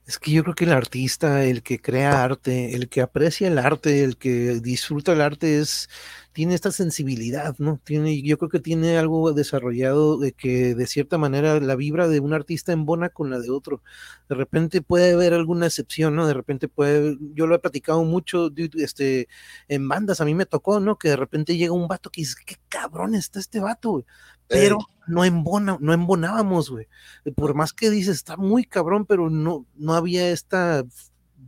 Es 0.06 0.18
que 0.18 0.32
yo 0.32 0.42
creo 0.42 0.54
que 0.54 0.64
el 0.64 0.72
artista, 0.72 1.44
el 1.44 1.62
que 1.62 1.80
crea 1.80 2.24
arte, 2.24 2.74
el 2.74 2.88
que 2.88 3.00
aprecia 3.00 3.48
el 3.48 3.58
arte, 3.58 4.04
el 4.04 4.18
que 4.18 4.60
disfruta 4.60 5.12
el 5.12 5.22
arte 5.22 5.58
es 5.60 5.88
tiene 6.34 6.54
esta 6.54 6.72
sensibilidad, 6.72 7.54
¿no? 7.58 7.80
Tiene, 7.84 8.20
yo 8.20 8.36
creo 8.38 8.48
que 8.50 8.58
tiene 8.58 8.98
algo 8.98 9.32
desarrollado 9.32 10.18
de 10.18 10.32
que 10.32 10.74
de 10.74 10.86
cierta 10.88 11.16
manera 11.16 11.60
la 11.60 11.76
vibra 11.76 12.08
de 12.08 12.18
un 12.18 12.34
artista 12.34 12.72
embona 12.72 13.08
con 13.08 13.30
la 13.30 13.38
de 13.38 13.50
otro. 13.50 13.82
De 14.28 14.34
repente 14.34 14.82
puede 14.82 15.12
haber 15.12 15.32
alguna 15.32 15.66
excepción, 15.66 16.16
¿no? 16.16 16.26
De 16.26 16.34
repente 16.34 16.66
puede, 16.66 17.16
yo 17.34 17.46
lo 17.46 17.54
he 17.54 17.60
platicado 17.60 18.02
mucho, 18.04 18.50
este, 18.74 19.28
en 19.68 19.88
bandas, 19.88 20.20
a 20.20 20.24
mí 20.24 20.34
me 20.34 20.44
tocó, 20.44 20.80
¿no? 20.80 20.98
Que 20.98 21.10
de 21.10 21.16
repente 21.16 21.56
llega 21.56 21.72
un 21.72 21.86
vato 21.86 22.10
que 22.10 22.22
dice, 22.22 22.34
qué 22.44 22.56
cabrón 22.68 23.14
está 23.14 23.38
este 23.38 23.60
vato, 23.60 24.04
Pero 24.48 24.78
no 25.06 25.24
embona, 25.24 25.78
no 25.80 25.92
embonábamos, 25.92 26.68
güey. 26.68 26.88
Por 27.36 27.54
más 27.54 27.72
que 27.72 27.90
dices, 27.90 28.16
está 28.16 28.36
muy 28.36 28.64
cabrón, 28.64 29.06
pero 29.06 29.30
no, 29.30 29.66
no 29.76 29.94
había 29.94 30.28
esta 30.30 30.84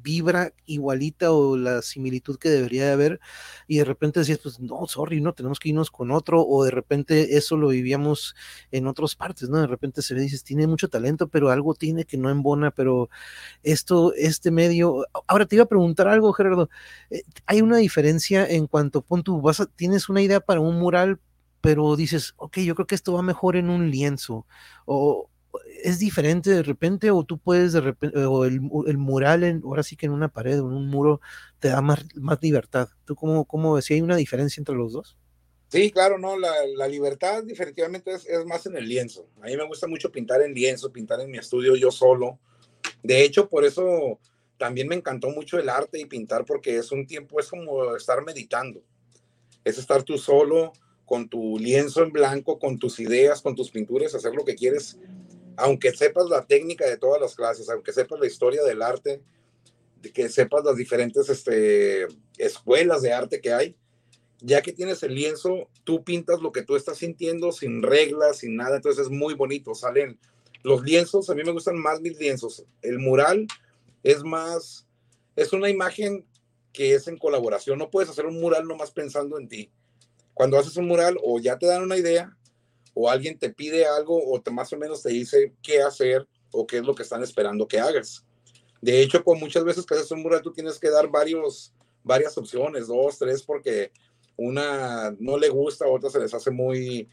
vibra 0.07 0.53
igualita 0.67 1.33
o 1.33 1.57
la 1.57 1.83
similitud 1.83 2.39
que 2.39 2.49
debería 2.49 2.87
de 2.87 2.93
haber 2.93 3.21
y 3.67 3.79
de 3.79 3.85
repente 3.85 4.21
decías, 4.21 4.39
pues 4.41 4.61
no, 4.61 4.87
sorry, 4.87 5.21
no, 5.21 5.33
tenemos 5.33 5.59
que 5.59 5.71
irnos 5.71 5.91
con 5.91 6.13
otro 6.13 6.47
o 6.47 6.65
de 6.65 6.71
repente 6.71 7.37
eso 7.37 7.57
lo 7.57 7.69
vivíamos 7.69 8.37
en 8.71 8.87
otras 8.87 9.17
partes, 9.17 9.49
¿no? 9.49 9.61
De 9.61 9.67
repente 9.67 10.03
se 10.03 10.15
ve, 10.15 10.21
dices, 10.21 10.45
tiene 10.45 10.69
mucho 10.69 10.89
talento, 10.89 11.27
pero 11.27 11.51
algo 11.51 11.75
tiene 11.75 12.05
que 12.05 12.17
no 12.17 12.31
embona, 12.31 12.71
pero 12.71 13.11
esto, 13.65 14.15
este 14.15 14.53
medio, 14.53 15.07
ahora 15.27 15.47
te 15.47 15.57
iba 15.57 15.65
a 15.65 15.69
preguntar 15.69 16.07
algo, 16.07 16.33
Gerardo, 16.33 16.71
eh, 17.11 17.23
hay 17.47 17.61
una 17.61 17.79
diferencia 17.79 18.47
en 18.47 18.69
cuanto, 18.69 19.03
pon 19.03 19.25
tú, 19.25 19.41
vas 19.41 19.59
a, 19.59 19.67
tienes 19.67 20.09
una 20.09 20.23
idea 20.23 20.39
para 20.39 20.61
un 20.61 20.79
mural, 20.79 21.19
pero 21.61 21.97
dices, 21.97 22.35
ok, 22.37 22.59
yo 22.59 22.77
creo 22.77 22.87
que 22.87 22.95
esto 22.95 23.13
va 23.15 23.23
mejor 23.23 23.57
en 23.57 23.71
un 23.71 23.91
lienzo, 23.91 24.47
o, 24.85 25.29
es 25.83 25.99
diferente 25.99 26.51
de 26.51 26.63
repente 26.63 27.11
o 27.11 27.25
tú 27.25 27.39
puedes 27.39 27.73
de 27.73 27.81
repente, 27.81 28.25
o 28.25 28.45
el, 28.45 28.61
el 28.87 28.99
mural 28.99 29.45
en, 29.45 29.63
ahora 29.65 29.83
sí 29.83 29.97
que 29.97 30.07
en 30.07 30.13
una 30.13 30.29
pared 30.29 30.61
o 30.61 30.69
en 30.69 30.75
un 30.75 30.89
muro 30.89 31.21
te 31.59 31.69
da 31.69 31.81
más, 31.81 32.05
más 32.15 32.39
libertad. 32.43 32.89
¿Tú 33.05 33.15
cómo, 33.15 33.45
cómo 33.45 33.81
si 33.81 33.95
hay 33.95 34.01
una 34.01 34.17
diferencia 34.17 34.61
entre 34.61 34.75
los 34.75 34.93
dos? 34.93 35.17
Sí, 35.69 35.91
claro, 35.91 36.19
no, 36.19 36.39
la, 36.39 36.53
la 36.77 36.87
libertad 36.87 37.43
definitivamente 37.43 38.13
es, 38.13 38.25
es, 38.27 38.45
más 38.47 38.67
en 38.67 38.77
el 38.77 38.89
lienzo. 38.89 39.29
A 39.43 39.47
mí 39.47 39.57
me 39.57 39.67
gusta 39.67 39.87
mucho 39.87 40.13
pintar 40.13 40.41
en 40.43 40.55
lienzo, 40.55 40.93
pintar 40.93 41.21
en 41.21 41.31
mi 41.31 41.39
estudio 41.39 41.75
yo 41.75 41.91
solo. 41.91 42.39
De 43.03 43.25
hecho, 43.25 43.49
por 43.49 43.65
eso 43.65 44.21
también 44.59 44.89
me 44.89 44.95
encantó 44.95 45.31
mucho 45.31 45.59
el 45.59 45.69
arte 45.69 45.99
y 45.99 46.07
pintar 46.07 46.45
porque 46.45 46.77
es 46.77 46.93
un 46.93 47.07
tiempo, 47.07 47.41
es 47.41 47.49
como 47.49 47.97
estar 47.97 48.25
meditando. 48.25 48.83
Es 49.65 49.79
estar 49.79 50.03
tú 50.05 50.19
solo 50.19 50.73
con 51.05 51.29
tu 51.29 51.59
lienzo 51.59 52.03
en 52.03 52.13
blanco, 52.13 52.59
con 52.59 52.79
tus 52.79 53.01
ideas, 53.01 53.43
con 53.43 53.55
tus 53.55 53.71
pinturas, 53.71 54.15
hacer 54.15 54.35
lo 54.35 54.45
que 54.45 54.55
quieres 54.55 54.99
aunque 55.57 55.93
sepas 55.93 56.29
la 56.29 56.47
técnica 56.47 56.87
de 56.87 56.99
todas 56.99 57.21
las 57.21 57.35
clases, 57.35 57.69
aunque 57.69 57.93
sepas 57.93 58.21
la 58.21 58.27
historia 58.27 58.63
del 58.63 58.83
arte, 58.83 59.23
que 60.13 60.29
sepas 60.29 60.65
las 60.65 60.77
diferentes 60.77 61.29
este, 61.29 62.07
escuelas 62.39 63.03
de 63.03 63.13
arte 63.13 63.41
que 63.41 63.53
hay, 63.53 63.77
ya 64.41 64.63
que 64.63 64.73
tienes 64.73 65.03
el 65.03 65.15
lienzo, 65.15 65.69
tú 65.85 66.05
pintas 66.05 66.41
lo 66.41 66.53
que 66.53 66.63
tú 66.63 66.77
estás 66.77 66.99
sintiendo 66.99 67.53
sin 67.53 67.83
reglas, 67.83 68.39
sin 68.39 68.57
nada, 68.57 68.77
entonces 68.77 69.07
es 69.07 69.11
muy 69.11 69.35
bonito, 69.35 69.75
salen 69.75 70.19
los 70.63 70.83
lienzos, 70.83 71.31
a 71.31 71.35
mí 71.35 71.43
me 71.45 71.53
gustan 71.53 71.79
más 71.79 72.01
mis 72.01 72.19
lienzos, 72.19 72.65
el 72.83 72.99
mural 72.99 73.47
es 74.03 74.23
más, 74.23 74.87
es 75.35 75.53
una 75.53 75.71
imagen 75.71 76.27
que 76.73 76.95
es 76.95 77.09
en 77.09 77.17
colaboración, 77.17 77.79
no 77.79 77.91
puedes 77.91 78.11
hacer 78.11 78.27
un 78.27 78.39
mural 78.39 78.69
nomás 78.69 78.91
pensando 78.91 79.39
en 79.39 79.49
ti. 79.49 79.71
Cuando 80.35 80.59
haces 80.59 80.77
un 80.77 80.87
mural 80.87 81.17
o 81.25 81.41
ya 81.41 81.59
te 81.59 81.67
dan 81.67 81.83
una 81.83 81.97
idea 81.97 82.37
o 82.99 83.11
alguien 83.11 83.39
te 83.39 83.51
pide 83.51 83.85
algo 83.85 84.19
o 84.33 84.41
te 84.41 84.51
más 84.51 84.73
o 84.73 84.79
menos 84.79 85.03
te 85.03 85.11
dice 85.11 85.53
qué 85.63 85.83
hacer 85.83 86.27
o 86.51 86.67
qué 86.67 86.79
es 86.79 86.83
lo 86.83 86.95
que 86.95 87.03
están 87.03 87.23
esperando 87.23 87.69
que 87.69 87.79
hagas. 87.79 88.25
De 88.81 89.03
hecho, 89.03 89.23
con 89.23 89.39
muchas 89.39 89.65
veces 89.65 89.85
que 89.85 89.95
haces 89.95 90.11
un 90.13 90.23
mural 90.23 90.41
tú 90.41 90.51
tienes 90.51 90.79
que 90.79 90.89
dar 90.89 91.07
varios, 91.09 91.75
varias 92.03 92.39
opciones, 92.39 92.87
dos, 92.87 93.19
tres, 93.19 93.43
porque 93.43 93.93
una 94.35 95.15
no 95.19 95.37
le 95.37 95.51
gusta, 95.51 95.87
otra 95.87 96.09
se 96.09 96.21
les 96.21 96.33
hace 96.33 96.51
muy, 96.51 97.07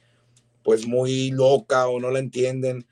pues 0.63 0.88
muy 0.88 1.32
loca 1.32 1.89
o 1.89 2.00
no 2.00 2.12
la 2.12 2.19
entienden. 2.19 2.88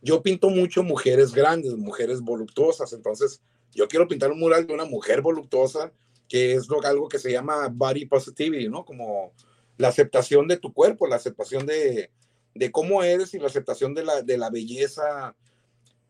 Yo 0.00 0.22
pinto 0.22 0.50
mucho 0.50 0.84
mujeres 0.84 1.32
grandes, 1.32 1.74
mujeres 1.76 2.20
voluptuosas, 2.20 2.92
entonces 2.92 3.42
yo 3.74 3.88
quiero 3.88 4.06
pintar 4.06 4.30
un 4.30 4.38
mural 4.38 4.68
de 4.68 4.74
una 4.74 4.84
mujer 4.84 5.20
voluptuosa, 5.20 5.92
que 6.28 6.54
es 6.54 6.68
lo, 6.68 6.80
algo 6.84 7.08
que 7.08 7.18
se 7.18 7.32
llama 7.32 7.66
body 7.72 8.06
positivity, 8.06 8.68
¿no? 8.68 8.84
Como 8.84 9.32
la 9.80 9.88
aceptación 9.88 10.46
de 10.46 10.58
tu 10.58 10.74
cuerpo, 10.74 11.06
la 11.06 11.16
aceptación 11.16 11.64
de, 11.64 12.10
de 12.54 12.70
cómo 12.70 13.02
eres 13.02 13.32
y 13.32 13.38
la 13.38 13.46
aceptación 13.46 13.94
de 13.94 14.04
la, 14.04 14.20
de 14.20 14.36
la 14.36 14.50
belleza, 14.50 15.34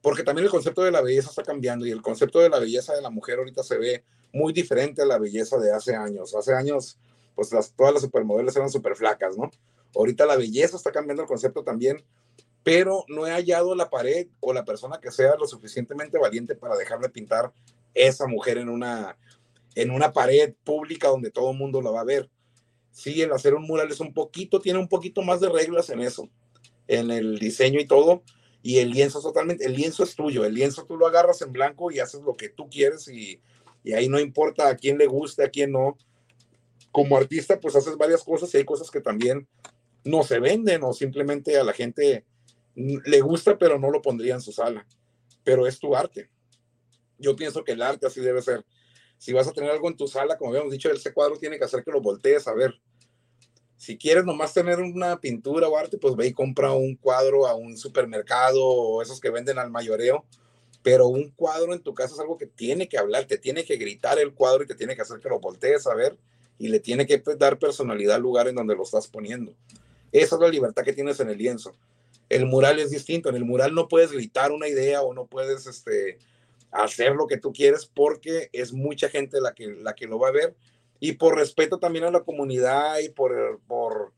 porque 0.02 0.24
también 0.24 0.46
el 0.46 0.50
concepto 0.50 0.82
de 0.82 0.90
la 0.90 1.00
belleza 1.00 1.30
está 1.30 1.44
cambiando 1.44 1.86
y 1.86 1.92
el 1.92 2.02
concepto 2.02 2.40
de 2.40 2.48
la 2.48 2.58
belleza 2.58 2.94
de 2.94 3.00
la 3.00 3.10
mujer 3.10 3.38
ahorita 3.38 3.62
se 3.62 3.78
ve 3.78 4.04
muy 4.32 4.52
diferente 4.52 5.02
a 5.02 5.06
la 5.06 5.18
belleza 5.18 5.56
de 5.58 5.72
hace 5.72 5.94
años. 5.94 6.34
Hace 6.34 6.52
años, 6.52 6.98
pues 7.36 7.50
todas 7.76 7.92
las 7.92 8.02
supermodelos 8.02 8.56
eran 8.56 8.70
súper 8.70 8.96
flacas, 8.96 9.38
¿no? 9.38 9.52
Ahorita 9.94 10.26
la 10.26 10.36
belleza 10.36 10.76
está 10.76 10.90
cambiando 10.90 11.22
el 11.22 11.28
concepto 11.28 11.62
también, 11.62 12.02
pero 12.64 13.04
no 13.06 13.24
he 13.24 13.30
hallado 13.30 13.76
la 13.76 13.88
pared 13.88 14.26
o 14.40 14.52
la 14.52 14.64
persona 14.64 14.98
que 15.00 15.12
sea 15.12 15.36
lo 15.36 15.46
suficientemente 15.46 16.18
valiente 16.18 16.56
para 16.56 16.76
dejarle 16.76 17.08
pintar 17.08 17.52
esa 17.94 18.26
mujer 18.26 18.58
en 18.58 18.68
una, 18.68 19.16
en 19.76 19.92
una 19.92 20.12
pared 20.12 20.54
pública 20.64 21.06
donde 21.06 21.30
todo 21.30 21.52
el 21.52 21.56
mundo 21.56 21.80
la 21.80 21.92
va 21.92 22.00
a 22.00 22.04
ver. 22.04 22.28
Sí, 22.92 23.22
el 23.22 23.32
hacer 23.32 23.54
un 23.54 23.64
mural 23.64 23.90
es 23.90 24.00
un 24.00 24.12
poquito, 24.12 24.60
tiene 24.60 24.78
un 24.78 24.88
poquito 24.88 25.22
más 25.22 25.40
de 25.40 25.48
reglas 25.48 25.90
en 25.90 26.00
eso, 26.00 26.28
en 26.88 27.10
el 27.10 27.38
diseño 27.38 27.80
y 27.80 27.86
todo, 27.86 28.22
y 28.62 28.78
el 28.78 28.90
lienzo 28.90 29.18
es 29.18 29.24
totalmente, 29.24 29.64
el 29.64 29.74
lienzo 29.74 30.02
es 30.02 30.14
tuyo, 30.14 30.44
el 30.44 30.54
lienzo 30.54 30.84
tú 30.84 30.96
lo 30.96 31.06
agarras 31.06 31.40
en 31.42 31.52
blanco 31.52 31.90
y 31.90 32.00
haces 32.00 32.20
lo 32.22 32.36
que 32.36 32.48
tú 32.48 32.68
quieres 32.68 33.08
y, 33.08 33.40
y 33.82 33.92
ahí 33.92 34.08
no 34.08 34.18
importa 34.18 34.68
a 34.68 34.76
quién 34.76 34.98
le 34.98 35.06
guste, 35.06 35.44
a 35.44 35.50
quién 35.50 35.72
no. 35.72 35.96
Como 36.92 37.16
artista, 37.16 37.58
pues 37.60 37.76
haces 37.76 37.96
varias 37.96 38.24
cosas 38.24 38.52
y 38.52 38.58
hay 38.58 38.64
cosas 38.64 38.90
que 38.90 39.00
también 39.00 39.46
no 40.04 40.22
se 40.24 40.40
venden 40.40 40.82
o 40.82 40.92
simplemente 40.92 41.56
a 41.56 41.64
la 41.64 41.72
gente 41.72 42.24
le 42.74 43.20
gusta, 43.20 43.58
pero 43.58 43.78
no 43.78 43.90
lo 43.90 44.02
pondría 44.02 44.34
en 44.34 44.40
su 44.40 44.52
sala. 44.52 44.86
Pero 45.44 45.66
es 45.66 45.78
tu 45.78 45.94
arte. 45.94 46.30
Yo 47.18 47.36
pienso 47.36 47.64
que 47.64 47.72
el 47.72 47.82
arte 47.82 48.06
así 48.06 48.20
debe 48.20 48.42
ser. 48.42 48.64
Si 49.20 49.34
vas 49.34 49.46
a 49.46 49.52
tener 49.52 49.70
algo 49.70 49.86
en 49.86 49.98
tu 49.98 50.08
sala, 50.08 50.38
como 50.38 50.50
habíamos 50.50 50.72
dicho, 50.72 50.90
ese 50.90 51.12
cuadro 51.12 51.36
tiene 51.36 51.58
que 51.58 51.64
hacer 51.64 51.84
que 51.84 51.90
lo 51.90 52.00
voltees 52.00 52.48
a 52.48 52.54
ver. 52.54 52.80
Si 53.76 53.98
quieres 53.98 54.24
nomás 54.24 54.54
tener 54.54 54.80
una 54.80 55.20
pintura 55.20 55.68
o 55.68 55.76
arte, 55.76 55.98
pues 55.98 56.16
ve 56.16 56.28
y 56.28 56.32
compra 56.32 56.72
un 56.72 56.96
cuadro 56.96 57.46
a 57.46 57.54
un 57.54 57.76
supermercado 57.76 58.64
o 58.64 59.02
esos 59.02 59.20
que 59.20 59.28
venden 59.28 59.58
al 59.58 59.70
mayoreo. 59.70 60.24
Pero 60.82 61.08
un 61.08 61.30
cuadro 61.32 61.74
en 61.74 61.82
tu 61.82 61.92
casa 61.92 62.14
es 62.14 62.20
algo 62.20 62.38
que 62.38 62.46
tiene 62.46 62.88
que 62.88 62.96
hablar, 62.96 63.26
te 63.26 63.36
tiene 63.36 63.62
que 63.64 63.76
gritar 63.76 64.18
el 64.18 64.32
cuadro 64.32 64.64
y 64.64 64.66
te 64.66 64.74
tiene 64.74 64.96
que 64.96 65.02
hacer 65.02 65.20
que 65.20 65.28
lo 65.28 65.38
voltees 65.38 65.86
a 65.86 65.94
ver 65.94 66.16
y 66.58 66.68
le 66.68 66.80
tiene 66.80 67.06
que 67.06 67.22
dar 67.36 67.58
personalidad 67.58 68.16
al 68.16 68.22
lugar 68.22 68.48
en 68.48 68.54
donde 68.54 68.74
lo 68.74 68.84
estás 68.84 69.06
poniendo. 69.06 69.54
Esa 70.10 70.36
es 70.36 70.40
la 70.40 70.48
libertad 70.48 70.82
que 70.82 70.94
tienes 70.94 71.20
en 71.20 71.28
el 71.28 71.36
lienzo 71.36 71.74
el 72.30 72.46
mural 72.46 72.78
es 72.78 72.90
distinto. 72.90 73.28
En 73.28 73.36
el 73.36 73.44
mural 73.44 73.74
no 73.74 73.88
puedes 73.88 74.12
gritar 74.12 74.52
una 74.52 74.68
idea 74.68 75.02
o 75.02 75.12
no 75.12 75.26
puedes 75.26 75.66
este, 75.66 76.18
hacer 76.70 77.14
lo 77.14 77.26
que 77.26 77.38
tú 77.38 77.52
quieres 77.52 77.86
porque 77.86 78.48
es 78.52 78.72
mucha 78.72 79.08
gente 79.08 79.40
la 79.40 79.54
que, 79.54 79.68
la 79.68 79.94
que 79.94 80.06
lo 80.06 80.18
va 80.18 80.28
a 80.28 80.32
ver. 80.32 80.56
Y 80.98 81.12
por 81.12 81.36
respeto 81.36 81.78
también 81.78 82.04
a 82.04 82.10
la 82.10 82.22
comunidad 82.22 82.98
y 82.98 83.08
por, 83.08 83.60
por, 83.66 84.12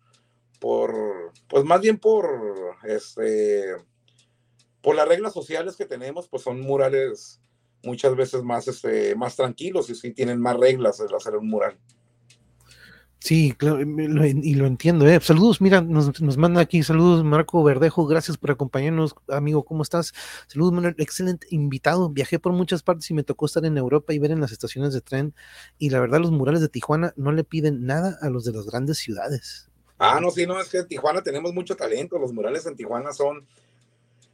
por 0.59 1.33
pues 1.49 1.65
más 1.65 1.81
bien 1.81 1.99
por, 1.99 2.77
este, 2.85 3.77
por 4.81 4.97
las 4.97 5.09
reglas 5.09 5.33
sociales 5.33 5.77
que 5.77 5.87
tenemos, 5.87 6.29
pues 6.29 6.43
son 6.43 6.61
murales 6.61 7.41
muchas 7.85 8.17
veces 8.17 8.43
más, 8.43 8.69
este, 8.69 9.15
más 9.15 9.37
tranquilos 9.37 9.91
y 9.91 9.95
sí 9.95 10.13
tienen 10.13 10.41
más 10.41 10.57
reglas 10.57 11.01
el 11.01 11.15
hacer 11.15 11.37
un 11.37 11.49
mural. 11.49 11.79
Sí, 13.25 13.53
claro, 13.57 13.81
y 13.81 14.55
lo 14.55 14.67
entiendo. 14.67 15.07
¿eh? 15.07 15.21
Saludos, 15.23 15.61
mira, 15.61 15.81
nos, 15.81 16.21
nos, 16.21 16.37
manda 16.37 16.61
aquí, 16.61 16.83
saludos 16.83 17.23
Marco 17.23 17.63
Verdejo, 17.63 18.05
gracias 18.05 18.37
por 18.37 18.51
acompañarnos, 18.51 19.15
amigo, 19.29 19.65
¿cómo 19.65 19.85
estás? 19.85 20.13
Saludos, 20.49 20.73
Manuel, 20.73 20.97
excelente 20.99 21.47
invitado. 21.51 22.09
Viajé 22.09 22.41
por 22.41 22.53
muchas 22.53 22.83
partes 22.83 23.09
y 23.13 23.15
me 23.15 23.23
tocó 23.23 23.47
estar 23.47 23.65
en 23.65 23.79
Europa 23.79 24.13
y 24.13 24.19
ver 24.19 24.33
en 24.33 24.41
las 24.41 24.51
estaciones 24.51 24.93
de 24.93 25.03
tren. 25.03 25.35
Y 25.79 25.91
la 25.91 26.01
verdad, 26.01 26.19
los 26.19 26.33
murales 26.33 26.63
de 26.63 26.69
Tijuana 26.69 27.15
no 27.15 27.31
le 27.31 27.45
piden 27.45 27.87
nada 27.87 28.19
a 28.23 28.29
los 28.29 28.45
de 28.45 28.51
las 28.51 28.67
grandes 28.67 28.99
ciudades. 28.99 29.71
Ah, 29.99 30.19
no, 30.21 30.33
sí, 30.33 30.45
no, 30.45 30.61
es 30.61 30.69
que 30.69 30.79
en 30.79 30.89
Tijuana 30.89 31.23
tenemos 31.23 31.55
mucho 31.55 31.77
talento. 31.77 32.19
Los 32.19 32.33
murales 32.33 32.67
en 32.67 32.75
Tijuana 32.75 33.13
son. 33.13 33.47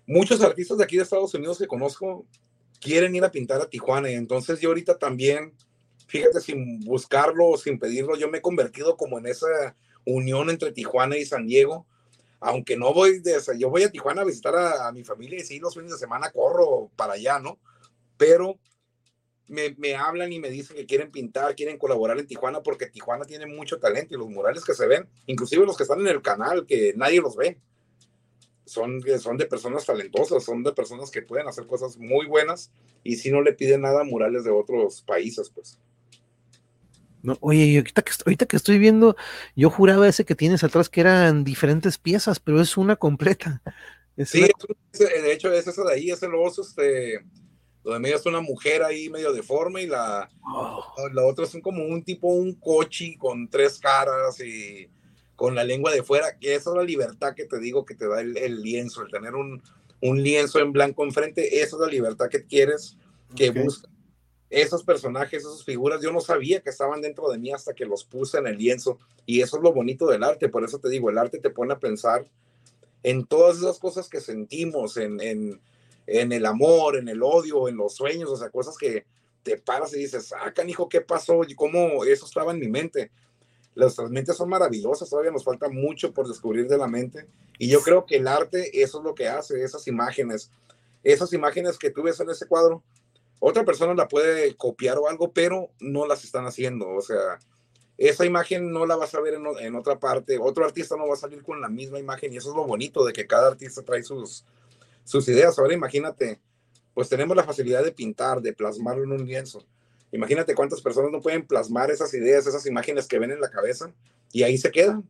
Muchos 0.07 0.41
artistas 0.41 0.79
de 0.79 0.85
aquí 0.85 0.97
de 0.97 1.03
Estados 1.03 1.35
Unidos 1.35 1.59
que 1.59 1.67
conozco 1.67 2.25
quieren 2.81 3.15
ir 3.15 3.23
a 3.23 3.31
pintar 3.31 3.61
a 3.61 3.69
Tijuana. 3.69 4.11
Y 4.11 4.15
entonces 4.15 4.61
yo 4.61 4.71
ahorita 4.71 4.97
también 4.97 5.53
fíjate, 6.09 6.41
sin 6.41 6.81
buscarlo 6.81 7.47
o 7.51 7.59
sin 7.59 7.79
pedirlo, 7.79 8.17
yo 8.17 8.29
me 8.29 8.39
he 8.39 8.43
convertido 8.43 8.97
como 8.97 9.19
en 9.19 9.27
esa 9.27 9.77
unión 10.05 10.51
entre 10.51 10.73
Tijuana 10.73 11.17
y 11.17 11.25
San 11.25 11.47
Diego. 11.47 11.87
Aunque 12.41 12.77
no 12.77 12.95
voy 12.95 13.21
de, 13.21 13.37
yo 13.59 13.69
voy 13.69 13.83
a 13.83 13.91
Tijuana 13.91 14.23
a 14.23 14.25
visitar 14.25 14.57
a, 14.57 14.91
mi 14.93 15.05
familia 15.05 15.39
y 15.39 15.45
sí, 15.45 15.59
los 15.59 15.75
fines 15.75 15.93
de 15.93 15.99
semana 15.99 16.31
corro 16.31 16.91
para 16.97 17.15
allá, 17.15 17.39
¿no? 17.39 17.59
Pero 18.17 18.59
me, 19.49 19.97
hablan 19.97 20.33
y 20.33 20.39
me 20.39 20.51
dicen 20.51 20.77
que 20.77 20.87
quieren 20.87 21.11
pintar, 21.11 21.55
quieren 21.55 21.79
colaborar 21.79 22.19
en 22.19 22.27
Tijuana 22.27 22.63
porque 22.63 22.87
Tijuana 22.87 23.25
tiene 23.25 23.47
mucho 23.47 23.79
talento 23.79 24.15
y 24.15 24.19
los 24.19 24.29
murales 24.29 24.65
que 24.65 24.75
se 24.75 24.87
ven, 24.87 25.09
inclusive 25.27 25.67
los 25.67 25.77
que 25.77 25.83
están 25.83 26.01
en 26.01 26.09
el 26.09 26.23
canal, 26.23 26.65
que 26.65 26.95
nadie 26.97 27.21
los 27.21 27.37
ve, 27.37 27.59
son, 28.65 29.03
son 29.19 29.37
de 29.37 29.47
personas 29.47 29.85
talentosas, 29.85 30.45
son 30.45 30.63
de 30.63 30.73
personas 30.73 31.11
que 31.11 31.23
pueden 31.23 31.49
hacer 31.49 31.67
cosas 31.67 31.97
muy 31.97 32.27
buenas 32.27 32.71
y 33.03 33.17
si 33.17 33.31
no 33.31 33.43
le 33.43 33.55
piden 33.55 33.81
nada 33.81 34.05
murales 34.05 34.45
de 34.45 34.51
otros 34.51 35.03
países, 35.03 35.51
pues. 35.51 35.79
No, 37.23 37.37
oye, 37.41 37.77
ahorita 37.79 38.03
que, 38.03 38.13
ahorita 38.25 38.47
que 38.47 38.57
estoy 38.57 38.79
viendo, 38.79 39.17
yo 39.57 39.71
juraba 39.71 40.09
ese 40.09 40.25
que 40.25 40.35
tienes 40.35 40.63
atrás 40.63 40.89
que 40.89 41.01
eran 41.01 41.45
diferentes 41.45 41.99
piezas, 41.99 42.39
pero 42.39 42.61
es 42.61 42.77
una 42.77 42.97
completa. 42.97 43.63
sí, 44.25 44.43
de 44.93 45.33
hecho 45.33 45.53
es 45.53 45.67
esa 45.67 45.85
de 45.85 45.93
ahí, 45.93 46.11
ese 46.11 46.27
oso, 46.27 46.63
este, 46.63 47.25
lo 47.85 47.95
de 47.95 48.01
medio 48.01 48.17
es 48.17 48.27
una 48.27 48.41
mujer 48.41 48.83
ahí 48.83 49.09
medio 49.09 49.33
deforme 49.33 49.83
y 49.83 49.87
la, 49.87 50.29
oh. 50.43 51.09
la 51.13 51.25
otra 51.25 51.45
es 51.45 51.57
como 51.63 51.85
un 51.85 52.03
tipo, 52.05 52.29
un 52.29 52.55
cochi 52.55 53.17
con 53.17 53.49
tres 53.49 53.79
caras 53.79 54.41
y 54.41 54.89
con 55.35 55.55
la 55.55 55.65
lengua 55.65 55.93
de 55.93 56.03
fuera, 56.03 56.37
que 56.39 56.55
esa 56.55 56.71
es 56.71 56.77
la 56.77 56.83
libertad 56.83 57.35
que 57.35 57.47
te 57.47 57.59
digo 57.59 57.85
que 57.85 57.95
te 57.95 58.09
da 58.09 58.21
el, 58.21 58.63
lienzo, 58.63 59.03
el 59.03 59.11
tener 59.11 59.35
un, 59.35 59.63
un, 60.01 60.23
lienzo 60.23 60.59
en 60.59 60.73
blanco 60.73 61.05
enfrente, 61.05 61.63
esa 61.63 61.77
es 61.77 61.81
la 61.81 61.87
libertad 61.87 62.29
que 62.29 62.45
quieres, 62.45 62.97
que 63.37 63.51
buscas 63.51 63.89
esos 64.51 64.83
personajes, 64.83 65.43
esas 65.43 65.65
figuras, 65.65 66.01
yo 66.03 66.13
no 66.13 66.21
sabía 66.21 66.61
que 66.61 66.71
estaban 66.71 67.01
dentro 67.01 67.29
de 67.31 67.39
mí 67.39 67.53
hasta 67.53 67.75
que 67.75 67.85
los 67.85 68.05
puse 68.05 68.39
en 68.39 68.47
el 68.47 68.57
lienzo. 68.57 68.99
Y 69.27 69.43
eso 69.43 69.59
es 69.59 69.63
lo 69.63 69.73
bonito 69.73 70.07
del 70.07 70.25
arte, 70.25 70.49
por 70.49 70.65
eso 70.65 70.79
te 70.79 70.89
digo, 70.89 71.11
el 71.11 71.19
arte 71.19 71.39
te 71.39 71.51
pone 71.51 71.75
a 71.75 71.79
pensar 71.79 72.27
en 73.03 73.27
todas 73.27 73.59
esas 73.59 73.79
cosas 73.79 74.09
que 74.09 74.21
sentimos, 74.21 74.97
en, 74.97 75.21
en, 75.21 75.61
en 76.07 76.33
el 76.33 76.47
amor, 76.47 76.97
en 76.97 77.09
el 77.09 77.23
odio, 77.23 77.69
en 77.69 77.77
los 77.77 77.95
sueños, 77.95 78.31
o 78.31 78.37
sea, 78.37 78.51
cosas 78.51 78.77
que 78.77 79.05
te 79.43 79.59
paras 79.59 79.95
y 79.95 80.01
dices, 80.01 80.33
ah, 80.33 80.53
canijo, 80.53 80.89
¿qué 80.89 81.01
pasó? 81.01 81.43
¿Y 81.47 81.55
cómo 81.55 82.05
eso 82.05 82.27
estaba 82.27 82.53
en 82.53 82.59
mi 82.59 82.69
mente? 82.69 83.11
Las 83.75 83.99
mentes 84.11 84.37
son 84.37 84.49
maravillosas, 84.49 85.09
todavía 85.09 85.31
nos 85.31 85.45
falta 85.45 85.69
mucho 85.69 86.13
por 86.13 86.27
descubrir 86.27 86.67
de 86.67 86.79
la 86.79 86.89
mente. 86.89 87.27
Y 87.59 87.69
yo 87.69 87.81
creo 87.81 88.05
que 88.05 88.17
el 88.17 88.27
arte, 88.27 88.83
eso 88.83 88.99
es 88.99 89.05
lo 89.05 89.15
que 89.15 89.29
hace, 89.29 89.63
esas 89.63 89.87
imágenes, 89.87 90.51
esas 91.05 91.33
imágenes 91.33 91.79
que 91.79 91.91
tú 91.91 92.03
ves 92.03 92.19
en 92.21 92.31
ese 92.31 92.47
cuadro, 92.47 92.83
otra 93.41 93.65
persona 93.65 93.95
la 93.95 94.09
puede 94.09 94.57
copiar 94.57 94.99
o 94.99 95.09
algo, 95.09 95.33
pero 95.33 95.71
no 95.81 96.07
las 96.07 96.25
están 96.25 96.47
haciendo. 96.47 96.89
O 96.91 97.01
sea, 97.01 97.39
esa 97.97 98.25
imagen 98.25 98.73
no 98.73 98.87
la 98.87 98.97
vas 98.97 99.15
a 99.15 99.21
ver 99.21 99.35
en, 99.35 99.75
otra 99.75 99.99
parte. 99.99 100.39
Otro 100.41 100.65
artista 100.65 100.97
no 100.97 101.07
va 101.07 101.15
a 101.15 101.19
salir 101.19 101.43
con 101.43 101.61
la 101.61 101.69
misma 101.69 101.99
imagen 101.99 102.33
y 102.33 102.37
eso 102.37 102.51
es 102.51 102.57
lo 102.57 102.67
bonito 102.67 103.05
de 103.05 103.13
que 103.13 103.27
cada 103.27 103.49
artista 103.49 103.83
trae 103.83 104.03
sus, 104.03 104.45
sus 105.05 105.29
ideas. 105.29 105.59
Ahora 105.59 105.75
imagínate, 105.75 106.41
pues 106.95 107.09
tenemos 107.09 107.37
la 107.37 107.45
facilidad 107.45 107.85
de 107.85 107.93
pintar, 107.93 108.41
de 108.41 108.53
plasmarlo 108.53 109.05
en 109.05 109.13
un 109.13 109.27
lienzo. 109.27 109.65
Imagínate 110.11 110.55
cuántas 110.55 110.81
personas 110.81 111.13
no 111.13 111.21
pueden 111.21 111.47
plasmar 111.47 111.91
esas 111.91 112.15
ideas, 112.15 112.47
esas 112.47 112.67
imágenes 112.67 113.07
que 113.07 113.19
ven 113.19 113.31
en 113.31 113.41
la 113.41 113.51
cabeza 113.51 113.93
y 114.33 114.43
ahí 114.43 114.57
se 114.59 114.71
quedan 114.71 115.09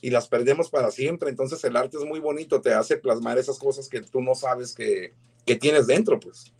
y 0.00 0.10
las 0.10 0.28
perdemos 0.28 0.70
para 0.70 0.90
siempre. 0.90 1.30
Entonces 1.30 1.62
el 1.64 1.76
arte 1.76 1.96
es 1.96 2.04
muy 2.04 2.20
bonito, 2.20 2.60
te 2.60 2.72
hace 2.72 2.96
plasmar 2.96 3.38
esas 3.38 3.58
cosas 3.58 3.88
que 3.88 4.00
tú 4.00 4.20
no 4.20 4.34
sabes 4.34 4.74
que, 4.74 5.12
que 5.44 5.56
tienes 5.56 5.86
dentro, 5.86 6.20
pues. 6.20 6.52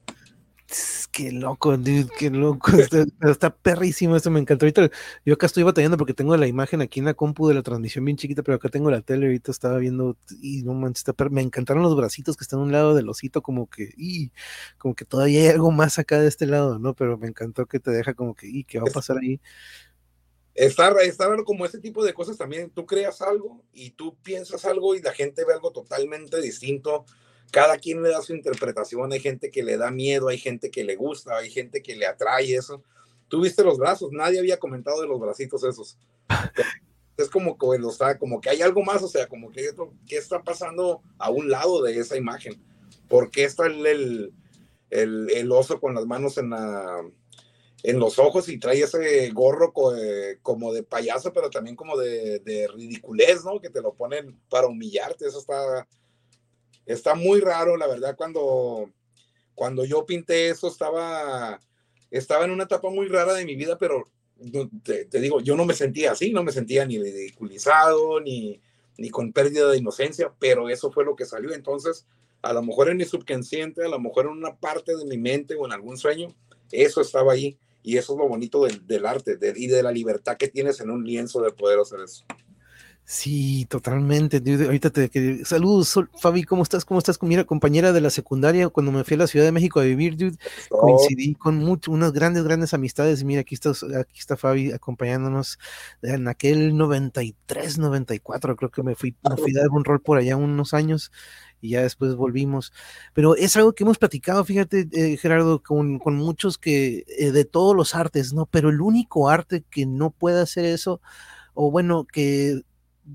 Qué 1.13 1.33
loco, 1.33 1.79
dude, 1.79 2.09
qué 2.19 2.29
loco. 2.29 2.71
Está, 2.77 3.07
está, 3.23 3.57
perrísimo 3.57 4.17
esto, 4.17 4.31
me 4.31 4.39
encantó. 4.39 4.67
Ahorita 4.67 4.91
yo 5.25 5.35
acá 5.35 5.47
estoy 5.47 5.63
batallando 5.63 5.97
porque 5.97 6.13
tengo 6.13 6.37
la 6.37 6.47
imagen 6.47 6.83
aquí 6.83 7.01
en 7.01 7.07
la 7.07 7.15
compu 7.15 7.49
de 7.49 7.55
la 7.55 7.63
transmisión 7.63 8.05
bien 8.05 8.19
chiquita, 8.19 8.43
pero 8.43 8.57
acá 8.57 8.69
tengo 8.69 8.91
la 8.91 9.01
tele, 9.01 9.27
ahorita 9.27 9.51
estaba 9.51 9.79
viendo 9.79 10.19
y 10.43 10.63
no 10.65 10.75
manches, 10.75 11.09
está 11.09 11.29
me 11.31 11.41
encantaron 11.41 11.83
los 11.83 11.97
bracitos 11.97 12.37
que 12.37 12.45
están 12.45 12.61
a 12.61 12.63
un 12.65 12.73
lado 12.73 12.95
del 12.95 13.09
osito, 13.09 13.41
como 13.41 13.69
que, 13.69 13.95
y 13.97 14.31
como 14.77 14.95
que 14.95 15.07
todavía 15.07 15.41
hay 15.41 15.49
algo 15.49 15.71
más 15.71 15.99
acá 15.99 16.21
de 16.21 16.29
este 16.29 16.45
lado, 16.45 16.79
¿no? 16.79 16.93
Pero 16.95 17.17
me 17.17 17.29
encantó 17.29 17.65
que 17.65 17.81
te 17.81 17.91
deja 17.91 18.13
como 18.13 18.35
que, 18.35 18.47
y 18.47 18.65
¿qué 18.65 18.79
va 18.79 18.89
a 18.91 18.93
pasar 18.93 19.17
ahí? 19.19 19.41
Está 20.55 20.91
raro 20.91 21.45
como 21.45 21.65
ese 21.65 21.79
tipo 21.79 22.05
de 22.05 22.13
cosas 22.13 22.37
también, 22.37 22.71
tú 22.71 22.85
creas 22.85 23.23
algo 23.23 23.65
y 23.73 23.93
tú 23.93 24.17
piensas 24.23 24.67
algo 24.67 24.95
y 24.95 25.01
la 25.01 25.13
gente 25.13 25.45
ve 25.47 25.55
algo 25.55 25.73
totalmente 25.73 26.43
distinto 26.43 27.07
cada 27.51 27.79
quien 27.79 28.03
le 28.03 28.11
da 28.11 28.23
su 28.23 28.35
interpretación, 28.35 29.13
hay 29.13 29.21
gente 29.21 29.51
que 29.51 29.63
le 29.63 29.77
da 29.77 29.91
miedo, 29.91 30.29
hay 30.29 30.39
gente 30.39 30.71
que 30.71 30.85
le 30.85 30.97
gusta, 30.97 31.37
hay 31.37 31.51
gente 31.51 31.83
que 31.83 31.97
le 31.97 32.07
atrae 32.07 32.55
eso. 32.55 32.83
Tú 33.29 33.43
viste 33.43 33.65
los 33.65 33.79
brazos, 33.79 34.11
nadie 34.13 34.39
había 34.39 34.59
comentado 34.59 35.01
de 35.01 35.09
los 35.09 35.21
bracitos 35.21 35.65
esos. 35.65 35.99
Es 37.17 37.29
como 37.29 37.59
que, 37.59 37.67
o 37.67 37.91
sea, 37.91 38.17
como 38.17 38.41
que 38.41 38.49
hay 38.49 38.63
algo 38.63 38.85
más, 38.85 39.03
o 39.03 39.09
sea, 39.09 39.27
como 39.27 39.51
que 39.51 39.69
¿qué 40.07 40.17
está 40.17 40.41
pasando 40.41 41.03
a 41.19 41.31
un 41.31 41.51
lado 41.51 41.83
de 41.83 41.99
esa 41.99 42.17
imagen? 42.17 42.63
¿Por 43.09 43.33
qué 43.33 43.43
está 43.43 43.67
el, 43.67 44.33
el, 44.91 45.29
el, 45.31 45.51
oso 45.51 45.81
con 45.81 45.97
las 45.97 46.07
manos 46.07 46.39
en, 46.39 46.51
la, 46.51 47.03
en 47.83 47.99
los 47.99 48.21
ojos 48.21 48.49
y 48.49 48.61
trae 48.61 48.83
ese 48.83 49.31
gorro 49.31 49.73
eh, 49.97 50.39
como 50.43 50.73
de 50.73 50.85
payaso, 50.85 51.33
pero 51.33 51.51
también 51.51 51.75
como 51.75 51.97
de, 51.97 52.39
de 52.39 52.69
ridiculez, 52.69 53.45
¿no? 53.45 53.61
Que 53.61 53.71
te 53.71 53.83
lo 53.83 53.95
ponen 53.95 54.39
para 54.49 54.69
humillarte, 54.69 55.27
eso 55.27 55.41
está, 55.41 55.89
está 56.89 57.15
muy 57.15 57.41
raro, 57.41 57.77
la 57.77 57.87
verdad, 57.87 58.17
cuando, 58.17 58.91
cuando 59.55 59.85
yo 59.85 60.07
pinté 60.07 60.49
eso 60.49 60.69
estaba, 60.69 61.61
estaba 62.11 62.45
en 62.45 62.51
una 62.51 62.65
etapa 62.65 62.91
muy 62.91 63.09
rara 63.09 63.35
de 63.35 63.45
mi 63.45 63.55
vida, 63.55 63.77
pero 63.79 64.11
te, 64.83 65.21
digo, 65.21 65.41
yo 65.41 65.57
no 65.57 65.67
me 65.67 65.75
sentía 65.75 66.13
así, 66.13 66.33
no 66.33 66.43
me 66.43 66.53
sentía 66.53 66.87
ni 66.87 66.99
ridiculizado, 66.99 68.21
ni, 68.21 68.61
ni 68.97 69.11
con 69.11 69.33
pérdida 69.33 69.69
de 69.71 69.79
inocencia, 69.79 70.33
pero 70.39 70.71
eso 70.71 70.91
fue 70.91 71.05
lo 71.05 71.15
que 71.15 71.27
salió. 71.27 71.53
Entonces, 71.53 72.07
a 72.41 72.53
lo 72.53 72.63
mejor 72.63 72.89
en 72.89 72.97
mi 72.97 73.05
subconsciente, 73.05 73.85
a 73.85 73.89
lo 73.89 74.01
mejor 74.01 74.27
en 74.27 74.33
una 74.33 74.57
parte 74.57 74.97
de 74.97 75.05
mi 75.05 75.19
mente 75.19 75.57
o 75.57 75.67
en 75.67 75.73
algún 75.73 75.99
sueño, 75.99 76.35
eso 76.73 77.01
estaba 77.01 77.33
ahí. 77.33 77.59
Y 77.83 77.97
eso 77.97 78.15
es 78.15 78.19
lo 78.19 78.29
bonito 78.29 78.65
del, 78.65 78.87
del 78.87 79.07
arte 79.07 79.39
y 79.57 79.67
de 79.67 79.83
la 79.83 79.93
libertad 79.93 80.37
que 80.37 80.49
tienes 80.49 80.81
en 80.81 80.91
un 80.91 81.05
lienzo 81.05 81.41
de 81.41 81.53
poder 81.53 81.79
hacer 81.79 82.01
eso. 82.01 82.25
Sí, 83.11 83.65
totalmente. 83.71 84.37
Ahorita 84.67 84.91
te 84.91 85.43
saludos, 85.47 85.99
Fabi, 86.21 86.43
¿cómo 86.45 86.63
estás? 86.63 86.85
¿Cómo 86.85 86.99
estás? 86.99 87.19
Mira, 87.23 87.45
compañera 87.45 87.93
de 87.95 88.03
la 88.03 88.11
secundaria, 88.11 88.69
cuando 88.69 88.93
me 88.93 89.03
fui 89.03 89.15
a 89.15 89.19
la 89.21 89.27
Ciudad 89.27 89.47
de 89.47 89.53
México 89.53 89.81
a 89.81 89.85
vivir, 89.85 90.15
dude, 90.15 90.37
coincidí 90.69 91.35
con 91.35 91.57
mucho, 91.57 91.91
unas 91.91 92.13
grandes, 92.13 92.45
grandes 92.45 92.75
amistades. 92.75 93.25
Mira, 93.25 93.41
aquí 93.41 93.55
está, 93.55 93.71
aquí 93.99 94.19
está 94.19 94.37
Fabi 94.37 94.73
acompañándonos 94.73 95.59
en 96.03 96.29
aquel 96.29 96.77
93, 96.77 97.79
94, 97.79 98.57
creo 98.57 98.71
que 98.71 98.83
me 98.83 98.95
fui, 98.95 99.17
me 99.27 99.39
fui 99.39 99.57
a 99.57 99.61
dar 99.63 99.71
un 99.71 99.85
rol 99.85 100.03
por 100.03 100.19
allá 100.19 100.37
unos 100.37 100.75
años 100.75 101.11
y 101.63 101.71
ya 101.71 101.81
después 101.81 102.15
volvimos. 102.15 102.75
Pero 103.15 103.37
es 103.37 103.57
algo 103.57 103.73
que 103.73 103.85
hemos 103.85 103.97
platicado, 103.97 104.45
fíjate, 104.45 104.87
eh, 104.93 105.17
Gerardo, 105.17 105.63
con, 105.63 105.99
con, 105.99 106.17
muchos 106.17 106.59
que 106.59 107.07
eh, 107.19 107.33
de 107.33 107.47
todos 107.47 107.75
los 107.75 107.95
artes, 107.95 108.35
¿no? 108.35 108.45
Pero 108.45 108.69
el 108.69 108.83
único 108.83 109.31
arte 109.31 109.65
que 109.71 109.87
no 109.87 110.11
puede 110.11 110.43
hacer 110.43 110.67
eso, 110.67 111.01
o 111.55 111.71
bueno, 111.71 112.05
que 112.05 112.65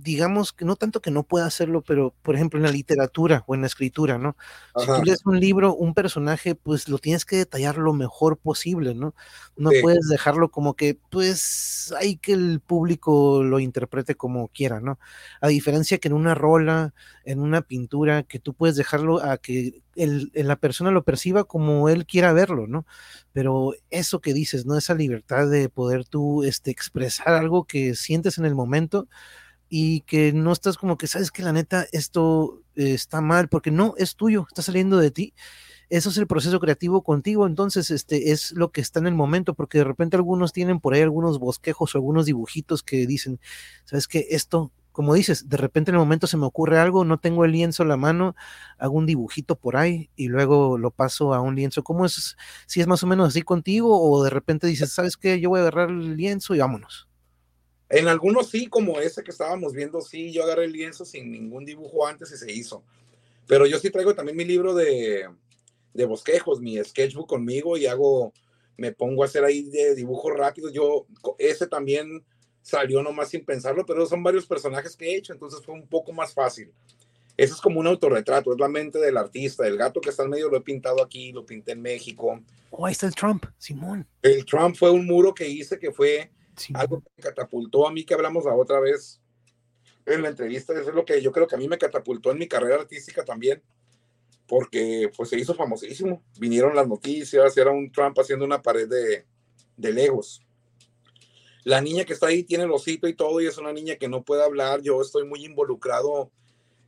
digamos 0.02 0.54
que 0.54 0.66
no 0.66 0.76
tanto 0.76 1.02
que 1.02 1.12
no 1.12 1.24
pueda 1.24 1.46
hacerlo, 1.46 1.82
pero 1.82 2.16
por 2.24 2.36
ejemplo 2.36 2.58
en 2.58 2.64
la 2.64 2.72
literatura 2.72 3.44
o 3.46 3.54
en 3.54 3.62
la 3.62 3.68
escritura, 3.68 4.18
¿no? 4.18 4.36
Si 4.76 4.88
tú 4.88 5.04
lees 5.04 5.26
un 5.26 5.40
libro, 5.40 5.76
un 5.76 5.94
personaje, 5.94 6.56
pues 6.56 6.90
lo 6.90 6.98
tienes 6.98 7.26
que 7.26 7.36
detallar 7.36 7.78
lo 7.78 7.94
mejor 7.94 8.38
posible, 8.38 8.96
¿no? 8.96 9.14
No 9.56 9.70
puedes 9.82 10.08
dejarlo 10.08 10.50
como 10.50 10.74
que, 10.74 10.98
pues, 11.12 11.94
hay 12.00 12.18
que 12.18 12.34
el 12.34 12.60
público 12.60 13.44
lo 13.44 13.60
interprete 13.60 14.16
como 14.16 14.48
quiera, 14.48 14.80
¿no? 14.80 14.98
A 15.42 15.48
diferencia 15.50 16.00
que 16.00 16.08
en 16.08 16.16
una 16.16 16.34
rola, 16.34 16.94
en 17.24 17.40
una 17.40 17.62
pintura, 17.62 18.24
que 18.24 18.40
tú 18.40 18.56
puedes 18.56 18.76
dejarlo 18.76 19.24
a 19.24 19.38
que 19.38 19.84
el, 19.96 20.32
la 20.34 20.56
persona 20.56 20.90
lo 20.90 21.04
perciba 21.04 21.44
como 21.44 21.88
él 21.90 22.08
quiera 22.08 22.34
verlo, 22.34 22.66
¿no? 22.66 22.88
Pero 23.32 23.74
eso 23.92 24.22
que 24.22 24.34
dices, 24.34 24.66
¿no? 24.66 24.76
Esa 24.76 24.96
libertad 24.96 25.48
de 25.48 25.70
poder 25.70 26.06
tú 26.06 26.44
este, 26.44 26.72
expresar 26.72 27.30
algo 27.30 27.66
que 27.66 27.94
sientes 27.94 28.40
en 28.40 28.46
el 28.46 28.56
momento, 28.56 29.08
y 29.76 30.02
que 30.02 30.34
no 30.34 30.52
estás 30.52 30.78
como 30.78 31.00
que 31.00 31.08
sabes 31.08 31.32
que 31.32 31.42
la 31.42 31.52
neta 31.52 31.88
esto 31.94 32.62
eh, 32.76 32.94
está 32.94 33.22
mal 33.22 33.50
porque 33.50 33.72
no 33.72 33.96
es 33.98 34.16
tuyo, 34.16 34.46
está 34.48 34.62
saliendo 34.62 35.00
de 35.00 35.10
ti. 35.10 35.34
Eso 35.90 36.12
es 36.12 36.18
el 36.20 36.28
proceso 36.28 36.60
creativo 36.60 37.02
contigo, 37.02 37.48
entonces 37.48 37.90
este 37.90 38.32
es 38.32 38.52
lo 38.52 38.72
que 38.72 38.82
está 38.82 39.00
en 39.00 39.08
el 39.08 39.16
momento, 39.16 39.56
porque 39.56 39.80
de 39.80 39.84
repente 39.84 40.16
algunos 40.16 40.54
tienen 40.54 40.80
por 40.80 40.94
ahí 40.94 41.02
algunos 41.02 41.40
bosquejos 41.40 41.96
o 41.96 41.98
algunos 41.98 42.28
dibujitos 42.28 42.84
que 42.84 43.08
dicen, 43.08 43.40
sabes 43.86 44.08
que 44.08 44.28
esto, 44.30 44.72
como 44.92 45.16
dices, 45.16 45.50
de 45.50 45.58
repente 45.58 45.90
en 45.90 45.96
el 45.96 46.02
momento 46.02 46.28
se 46.28 46.38
me 46.38 46.46
ocurre 46.46 46.78
algo, 46.78 47.04
no 47.04 47.18
tengo 47.18 47.44
el 47.44 47.54
lienzo 47.54 47.82
en 47.82 47.90
la 47.90 47.98
mano, 47.98 48.36
hago 48.78 48.96
un 48.96 49.08
dibujito 49.08 49.56
por 49.56 49.76
ahí 49.76 50.12
y 50.16 50.28
luego 50.28 50.78
lo 50.78 50.92
paso 50.92 51.34
a 51.34 51.42
un 51.42 51.56
lienzo. 51.56 51.84
¿Cómo 51.84 52.06
es? 52.06 52.38
Si 52.68 52.80
es 52.80 52.86
más 52.86 53.02
o 53.02 53.08
menos 53.08 53.30
así 53.30 53.42
contigo 53.42 54.00
o 54.00 54.24
de 54.24 54.30
repente 54.30 54.68
dices, 54.68 54.94
sabes 54.94 55.18
que 55.18 55.40
yo 55.40 55.50
voy 55.50 55.62
a 55.62 55.64
agarrar 55.64 55.90
el 55.90 56.16
lienzo 56.16 56.54
y 56.54 56.60
vámonos. 56.60 57.08
En 57.94 58.08
algunos 58.08 58.50
sí, 58.50 58.66
como 58.66 59.00
ese 59.00 59.24
que 59.24 59.30
estábamos 59.30 59.72
viendo, 59.72 60.02
sí, 60.02 60.32
yo 60.32 60.44
agarré 60.44 60.66
el 60.66 60.72
lienzo 60.72 61.06
sin 61.06 61.32
ningún 61.32 61.64
dibujo 61.64 62.08
antes 62.08 62.32
y 62.32 62.38
se 62.38 62.52
hizo. 62.52 62.84
Pero 63.46 63.68
yo 63.68 63.78
sí 63.78 63.92
traigo 63.92 64.16
también 64.16 64.36
mi 64.36 64.46
libro 64.46 64.74
de, 64.74 65.30
de 65.94 66.06
bosquejos, 66.06 66.60
mi 66.60 66.84
sketchbook 66.84 67.30
conmigo 67.30 67.78
y 67.78 67.86
hago, 67.86 68.34
me 68.78 68.92
pongo 68.94 69.22
a 69.22 69.28
hacer 69.28 69.44
ahí 69.44 69.70
de 69.70 69.94
dibujos 69.94 70.36
rápidos. 70.36 70.74
Yo, 70.74 71.06
ese 71.38 71.68
también 71.68 72.26
salió 72.64 73.04
nomás 73.04 73.30
sin 73.30 73.46
pensarlo, 73.46 73.86
pero 73.86 74.08
son 74.08 74.24
varios 74.24 74.48
personajes 74.48 74.96
que 74.96 75.12
he 75.12 75.16
hecho, 75.16 75.32
entonces 75.32 75.64
fue 75.64 75.76
un 75.76 75.88
poco 75.88 76.12
más 76.12 76.34
fácil. 76.34 76.72
Eso 77.38 77.54
es 77.54 77.62
como 77.62 77.80
un 77.80 77.86
autorretrato, 77.86 78.54
es 78.54 78.60
la 78.60 78.70
mente 78.70 78.98
del 78.98 79.18
artista. 79.18 79.68
El 79.68 79.78
gato 79.78 80.02
que 80.02 80.10
está 80.10 80.24
en 80.24 80.32
medio 80.32 80.50
lo 80.50 80.58
he 80.58 80.62
pintado 80.62 81.04
aquí, 81.04 81.32
lo 81.32 81.46
pinté 81.46 81.74
en 81.74 81.82
México. 81.84 82.42
Oh, 82.72 82.88
ahí 82.88 82.94
está 82.94 83.06
el 83.06 83.14
Trump, 83.14 83.46
Simón. 83.60 84.08
El 84.24 84.44
Trump 84.46 84.76
fue 84.76 84.90
un 84.90 85.06
muro 85.06 85.32
que 85.32 85.48
hice 85.48 85.78
que 85.78 85.92
fue 85.92 86.32
algo 86.74 87.02
que 87.02 87.10
me 87.18 87.24
catapultó 87.24 87.88
a 87.88 87.92
mí 87.92 88.04
que 88.04 88.14
hablamos 88.14 88.46
la 88.46 88.56
otra 88.56 88.80
vez 88.80 89.22
en 90.06 90.22
la 90.22 90.30
entrevista, 90.30 90.74
eso 90.74 90.90
es 90.90 90.96
lo 90.96 91.06
que 91.06 91.22
yo 91.22 91.32
creo 91.32 91.48
que 91.48 91.56
a 91.56 91.58
mí 91.58 91.68
me 91.68 91.78
catapultó 91.78 92.32
en 92.32 92.40
mi 92.40 92.48
carrera 92.48 92.76
artística 92.76 93.24
también, 93.24 93.62
porque 94.48 95.10
pues 95.16 95.30
se 95.30 95.40
hizo 95.40 95.54
famosísimo. 95.56 96.22
Vinieron 96.40 96.76
las 96.76 96.88
noticias, 96.88 97.56
era 97.58 97.72
un 97.72 97.92
Trump 97.92 98.18
haciendo 98.20 98.46
una 98.46 98.62
pared 98.62 98.88
de, 98.88 99.26
de 99.78 99.94
Legos. 99.94 100.46
La 101.64 101.80
niña 101.80 102.04
que 102.04 102.14
está 102.14 102.28
ahí 102.28 102.44
tiene 102.44 102.66
el 102.66 102.72
osito 102.72 103.08
y 103.08 103.14
todo, 103.14 103.40
y 103.40 103.48
es 103.48 103.58
una 103.58 103.72
niña 103.72 103.96
que 103.96 104.10
no 104.10 104.24
puede 104.24 104.44
hablar. 104.44 104.82
Yo 104.82 105.02
estoy 105.02 105.26
muy 105.26 105.46
involucrado 105.46 106.30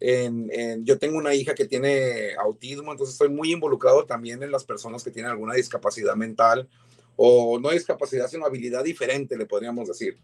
en, 0.02 0.50
en, 0.52 0.86
yo 0.86 1.00
tengo 1.00 1.18
una 1.18 1.34
hija 1.34 1.56
que 1.56 1.66
tiene 1.66 2.36
autismo, 2.36 2.92
entonces 2.92 3.14
estoy 3.14 3.30
muy 3.30 3.54
involucrado 3.54 4.06
también 4.06 4.44
en 4.44 4.52
las 4.52 4.66
personas 4.66 5.04
que 5.04 5.12
tienen 5.12 5.32
alguna 5.32 5.54
discapacidad 5.54 6.16
mental 6.18 6.68
o 7.16 7.60
no 7.60 7.70
discapacidad, 7.72 8.28
sino 8.28 8.46
habilidad 8.46 8.84
diferente, 8.84 9.38
le 9.38 9.46
podríamos 9.46 9.88
decir. 9.88 10.18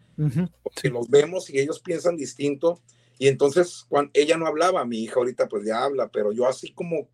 Porque 0.63 0.89
los 0.89 1.09
vemos 1.09 1.49
y 1.49 1.59
ellos 1.59 1.79
piensan 1.79 2.17
distinto. 2.17 2.81
Y 3.17 3.27
entonces, 3.27 3.85
cuando 3.87 4.11
ella 4.13 4.37
no 4.37 4.47
hablaba, 4.47 4.83
mi 4.85 5.03
hija 5.03 5.15
ahorita 5.15 5.47
pues 5.47 5.65
ya 5.65 5.83
habla, 5.83 6.09
pero 6.09 6.31
yo 6.31 6.47
así 6.47 6.73
como, 6.73 7.07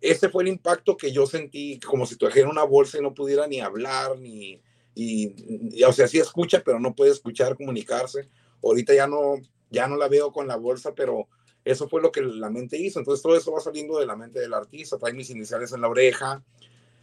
ese 0.00 0.28
fue 0.28 0.42
el 0.42 0.48
impacto 0.48 0.96
que 0.96 1.12
yo 1.12 1.26
sentí, 1.26 1.78
como 1.80 2.06
si 2.06 2.16
trajera 2.16 2.48
una 2.48 2.64
bolsa 2.64 2.98
y 2.98 3.02
no 3.02 3.14
pudiera 3.14 3.46
ni 3.46 3.60
hablar, 3.60 4.18
ni, 4.18 4.60
y, 4.94 5.82
o 5.84 5.92
sea, 5.92 6.08
sí 6.08 6.18
escucha, 6.18 6.62
pero 6.64 6.80
no 6.80 6.94
puede 6.94 7.12
escuchar, 7.12 7.56
comunicarse. 7.56 8.28
Ahorita 8.62 8.94
ya 8.94 9.06
no, 9.06 9.36
ya 9.70 9.86
no 9.86 9.96
la 9.96 10.08
veo 10.08 10.32
con 10.32 10.48
la 10.48 10.56
bolsa, 10.56 10.92
pero 10.92 11.28
eso 11.64 11.88
fue 11.88 12.02
lo 12.02 12.10
que 12.10 12.22
la 12.22 12.50
mente 12.50 12.76
hizo. 12.78 12.98
Entonces 12.98 13.22
todo 13.22 13.36
eso 13.36 13.52
va 13.52 13.60
saliendo 13.60 13.98
de 13.98 14.06
la 14.06 14.16
mente 14.16 14.40
del 14.40 14.54
artista, 14.54 14.98
trae 14.98 15.12
mis 15.12 15.30
iniciales 15.30 15.72
en 15.72 15.82
la 15.82 15.88
oreja, 15.88 16.42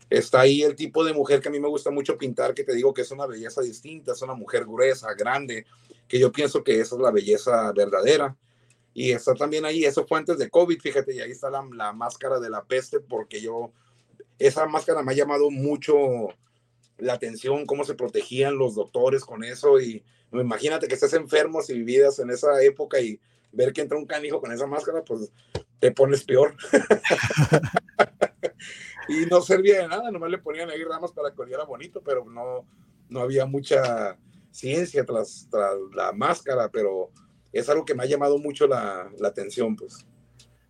Está 0.10 0.41
ahí 0.41 0.62
el 0.62 0.76
tipo 0.76 1.03
de 1.03 1.14
mujer 1.14 1.41
que 1.41 1.49
a 1.49 1.51
mí 1.51 1.60
me 1.60 1.68
gusta 1.68 1.89
mucho 1.91 2.18
pintar, 2.18 2.53
que 2.53 2.64
te 2.64 2.76
digo 2.76 2.93
que 2.93 3.01
es 3.01 3.12
una 3.12 3.26
belleza 3.26 3.62
distinta, 3.62 4.12
es 4.12 4.22
una 4.22 4.36
mujer 4.36 4.66
gruesa, 4.66 5.14
grande, 5.14 5.66
que 6.08 6.20
yo 6.20 6.32
pienso 6.32 6.64
que 6.64 6.80
esa 6.80 6.95
es 6.95 7.01
la 7.01 7.12
belleza 7.12 7.72
verdadera. 7.72 8.36
Y 8.93 9.12
está 9.12 9.34
también 9.34 9.66
ahí, 9.66 9.84
eso 9.84 10.06
fue 10.08 10.20
antes 10.20 10.38
de 10.38 10.49
COVID, 10.49 10.80
fíjate, 10.80 11.16
y 11.16 11.20
ahí 11.20 11.32
está 11.32 11.49
la, 11.49 11.68
la 11.74 11.91
máscara 11.91 12.39
de 12.39 12.49
la 12.49 12.64
peste, 12.64 12.99
porque 12.99 13.41
yo, 13.41 13.72
esa 14.39 14.66
máscara 14.68 15.03
me 15.03 15.12
ha 15.12 15.16
llamado 15.16 15.49
mucho 15.49 16.30
la 16.97 17.14
atención, 17.14 17.66
cómo 17.66 17.84
se 17.84 17.95
protegían 17.95 18.58
los 18.58 18.76
doctores 18.76 19.26
con 19.26 19.43
eso. 19.43 19.80
Y 19.80 20.03
imagínate 20.32 20.88
que 20.88 20.95
estés 20.95 21.14
enfermo 21.14 21.62
si 21.62 21.74
vivías 21.74 22.20
en 22.20 22.30
esa 22.30 22.62
época 22.64 22.99
y 22.99 23.20
ver 23.51 23.74
que 23.74 23.82
entra 23.82 23.97
un 23.97 24.06
canijo 24.06 24.39
con 24.39 24.51
esa 24.51 24.68
máscara, 24.68 25.03
pues 25.03 25.32
te 25.80 25.91
pones 25.91 26.24
peor. 26.24 26.56
y 29.08 29.26
no 29.26 29.41
servía 29.41 29.82
de 29.82 29.88
nada, 29.88 30.12
nomás 30.12 30.32
le 30.32 30.38
ponían 30.38 30.70
ahí 30.70 30.84
ramas 30.84 31.12
para 31.12 31.32
que 31.32 31.41
oliera 31.41 31.64
bonito, 31.64 32.01
pero 32.01 32.26
no, 32.26 32.66
no 33.10 33.20
había 33.20 33.45
mucha 33.45 34.18
ciencia 34.51 35.06
tras, 35.06 35.47
tras 35.49 35.76
la 35.93 36.12
máscara, 36.12 36.70
pero 36.70 37.12
es 37.51 37.68
algo 37.70 37.86
que 37.86 37.93
me 37.93 38.03
ha 38.03 38.08
llamado 38.08 38.38
mucho 38.38 38.68
la, 38.68 39.10
la 39.20 39.28
atención, 39.28 39.76
pues. 39.76 40.06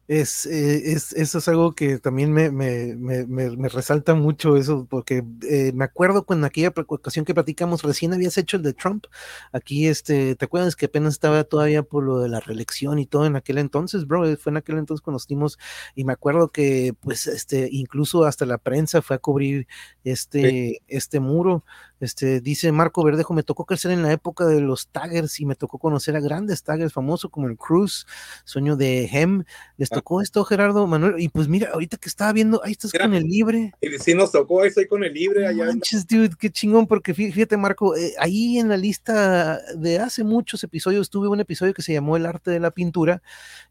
Es, 0.08 0.45
eh, 0.45 0.91
es, 0.91 1.14
eso 1.14 1.39
es 1.39 1.47
algo 1.47 1.74
que 1.74 1.97
también 1.97 2.32
me, 2.32 2.51
me, 2.51 2.95
me, 2.95 3.26
me 3.26 3.70
resalta 3.70 4.14
mucho 4.14 4.56
eso, 4.56 4.86
porque 4.88 5.24
eh, 5.49 5.72
me 5.74 5.84
acuerdo 5.84 6.26
cuando 6.26 6.45
aquella 6.45 6.74
ocasión 6.76 7.26
que 7.26 7.34
platicamos, 7.34 7.82
recién 7.82 8.14
habías 8.14 8.38
hecho 8.38 8.58
el 8.58 8.64
de 8.64 8.74
Trump, 8.74 9.06
aquí, 9.51 9.88
este, 9.88 10.36
¿te 10.36 10.45
acuerdas 10.45 10.76
que 10.76 10.86
apenas 10.86 11.14
estaba 11.14 11.43
todavía 11.43 11.82
por 11.82 12.03
lo 12.03 12.20
de 12.20 12.30
la 12.30 12.39
reelección 12.39 12.99
y 12.99 13.08
todo 13.08 13.26
en 13.26 13.36
aquel 13.36 13.58
entonces, 13.58 14.06
bro? 14.06 14.24
Fue 14.38 14.51
en 14.51 14.58
aquel 14.58 14.78
entonces 14.78 15.01
cuando 15.01 15.20
nos 15.30 15.58
y 15.95 16.03
me 16.03 16.14
acuerdo 16.14 16.51
que, 16.51 16.93
pues, 17.01 17.26
este, 17.26 17.68
incluso 17.72 18.26
hasta 18.26 18.45
la 18.45 18.60
prensa 18.60 19.01
fue 19.01 19.16
a 19.16 19.20
cubrir 19.20 19.68
este, 20.03 20.82
este 20.88 21.20
muro, 21.20 21.64
este, 21.99 22.41
dice 22.41 22.71
Marco 22.71 23.03
Verdejo, 23.03 23.33
me 23.33 23.43
tocó 23.43 23.65
crecer 23.65 23.91
en 23.91 24.03
la 24.03 24.11
época 24.11 24.45
de 24.45 24.61
los 24.61 24.87
taggers 24.89 25.39
y 25.39 25.45
me 25.45 25.55
tocó 25.55 25.79
conocer 25.79 26.15
a 26.15 26.19
grandes 26.19 26.63
taggers 26.63 26.93
famosos 26.93 27.31
como 27.31 27.47
el 27.47 27.57
Cruz, 27.57 28.05
Sueño 28.43 28.75
de 28.75 29.05
Hem. 29.11 29.43
¿Les 29.77 29.91
ah. 29.91 29.95
tocó 29.95 30.21
esto, 30.21 30.43
Gerardo 30.43 30.85
Manuel? 30.87 31.15
Y 31.19 31.29
pues 31.29 31.47
mira, 31.47 31.69
ahorita 31.73 31.97
que 31.97 32.09
estaba 32.09 32.33
viendo, 32.33 32.61
ahí 32.63 32.73
estás 32.73 32.91
con 32.91 33.13
el 33.13 33.23
libre. 33.23 33.73
Sí 33.99 34.13
nos 34.13 34.31
tocó, 34.31 34.61
ahí 34.61 34.69
estoy 34.69 34.87
con 34.87 35.03
el 35.03 35.13
libre 35.13 35.47
allá. 35.47 35.65
Manches, 35.65 36.05
dude, 36.07 36.35
qué 36.37 36.49
chingón, 36.49 36.87
porque 36.87 37.13
fíjate, 37.13 37.57
Marco, 37.57 37.95
eh, 37.95 38.13
ahí 38.19 38.59
en 38.59 38.69
la 38.69 38.77
lista 38.77 39.59
de 39.75 39.99
hace 39.99 40.23
muchos 40.23 40.63
episodios 40.63 41.09
tuve 41.09 41.27
un 41.27 41.39
episodio 41.39 41.73
que 41.73 41.81
se 41.81 41.93
llamó 41.93 42.17
El 42.17 42.25
arte 42.25 42.51
de 42.51 42.59
la 42.59 42.71
pintura 42.71 43.21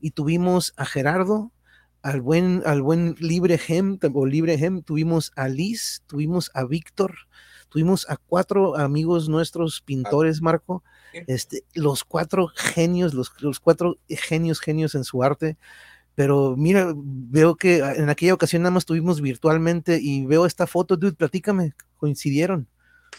y 0.00 0.12
tuvimos 0.12 0.72
a 0.76 0.84
Gerardo, 0.84 1.52
al 2.02 2.20
buen, 2.20 2.62
al 2.66 2.82
buen 2.82 3.16
Libre 3.18 3.58
Hem 3.66 3.98
o 4.12 4.26
Libre 4.26 4.54
Hem, 4.54 4.82
tuvimos 4.82 5.32
a 5.36 5.48
Liz, 5.48 6.02
tuvimos 6.06 6.50
a 6.54 6.64
Víctor, 6.64 7.14
tuvimos 7.74 8.08
a 8.08 8.16
cuatro 8.16 8.76
amigos 8.76 9.28
nuestros 9.28 9.80
pintores, 9.80 10.40
Marco, 10.40 10.84
este, 11.26 11.64
los 11.74 12.04
cuatro 12.04 12.46
genios, 12.54 13.14
los, 13.14 13.32
los 13.40 13.58
cuatro 13.58 13.98
genios, 14.08 14.60
genios 14.60 14.94
en 14.94 15.02
su 15.02 15.24
arte. 15.24 15.56
Pero 16.14 16.54
mira, 16.56 16.92
veo 16.94 17.56
que 17.56 17.78
en 17.78 18.08
aquella 18.10 18.34
ocasión 18.34 18.62
nada 18.62 18.70
más 18.70 18.84
tuvimos 18.84 19.20
virtualmente 19.20 19.98
y 20.00 20.24
veo 20.24 20.46
esta 20.46 20.68
foto, 20.68 20.96
dude, 20.96 21.16
platícame, 21.16 21.72
coincidieron. 21.96 22.68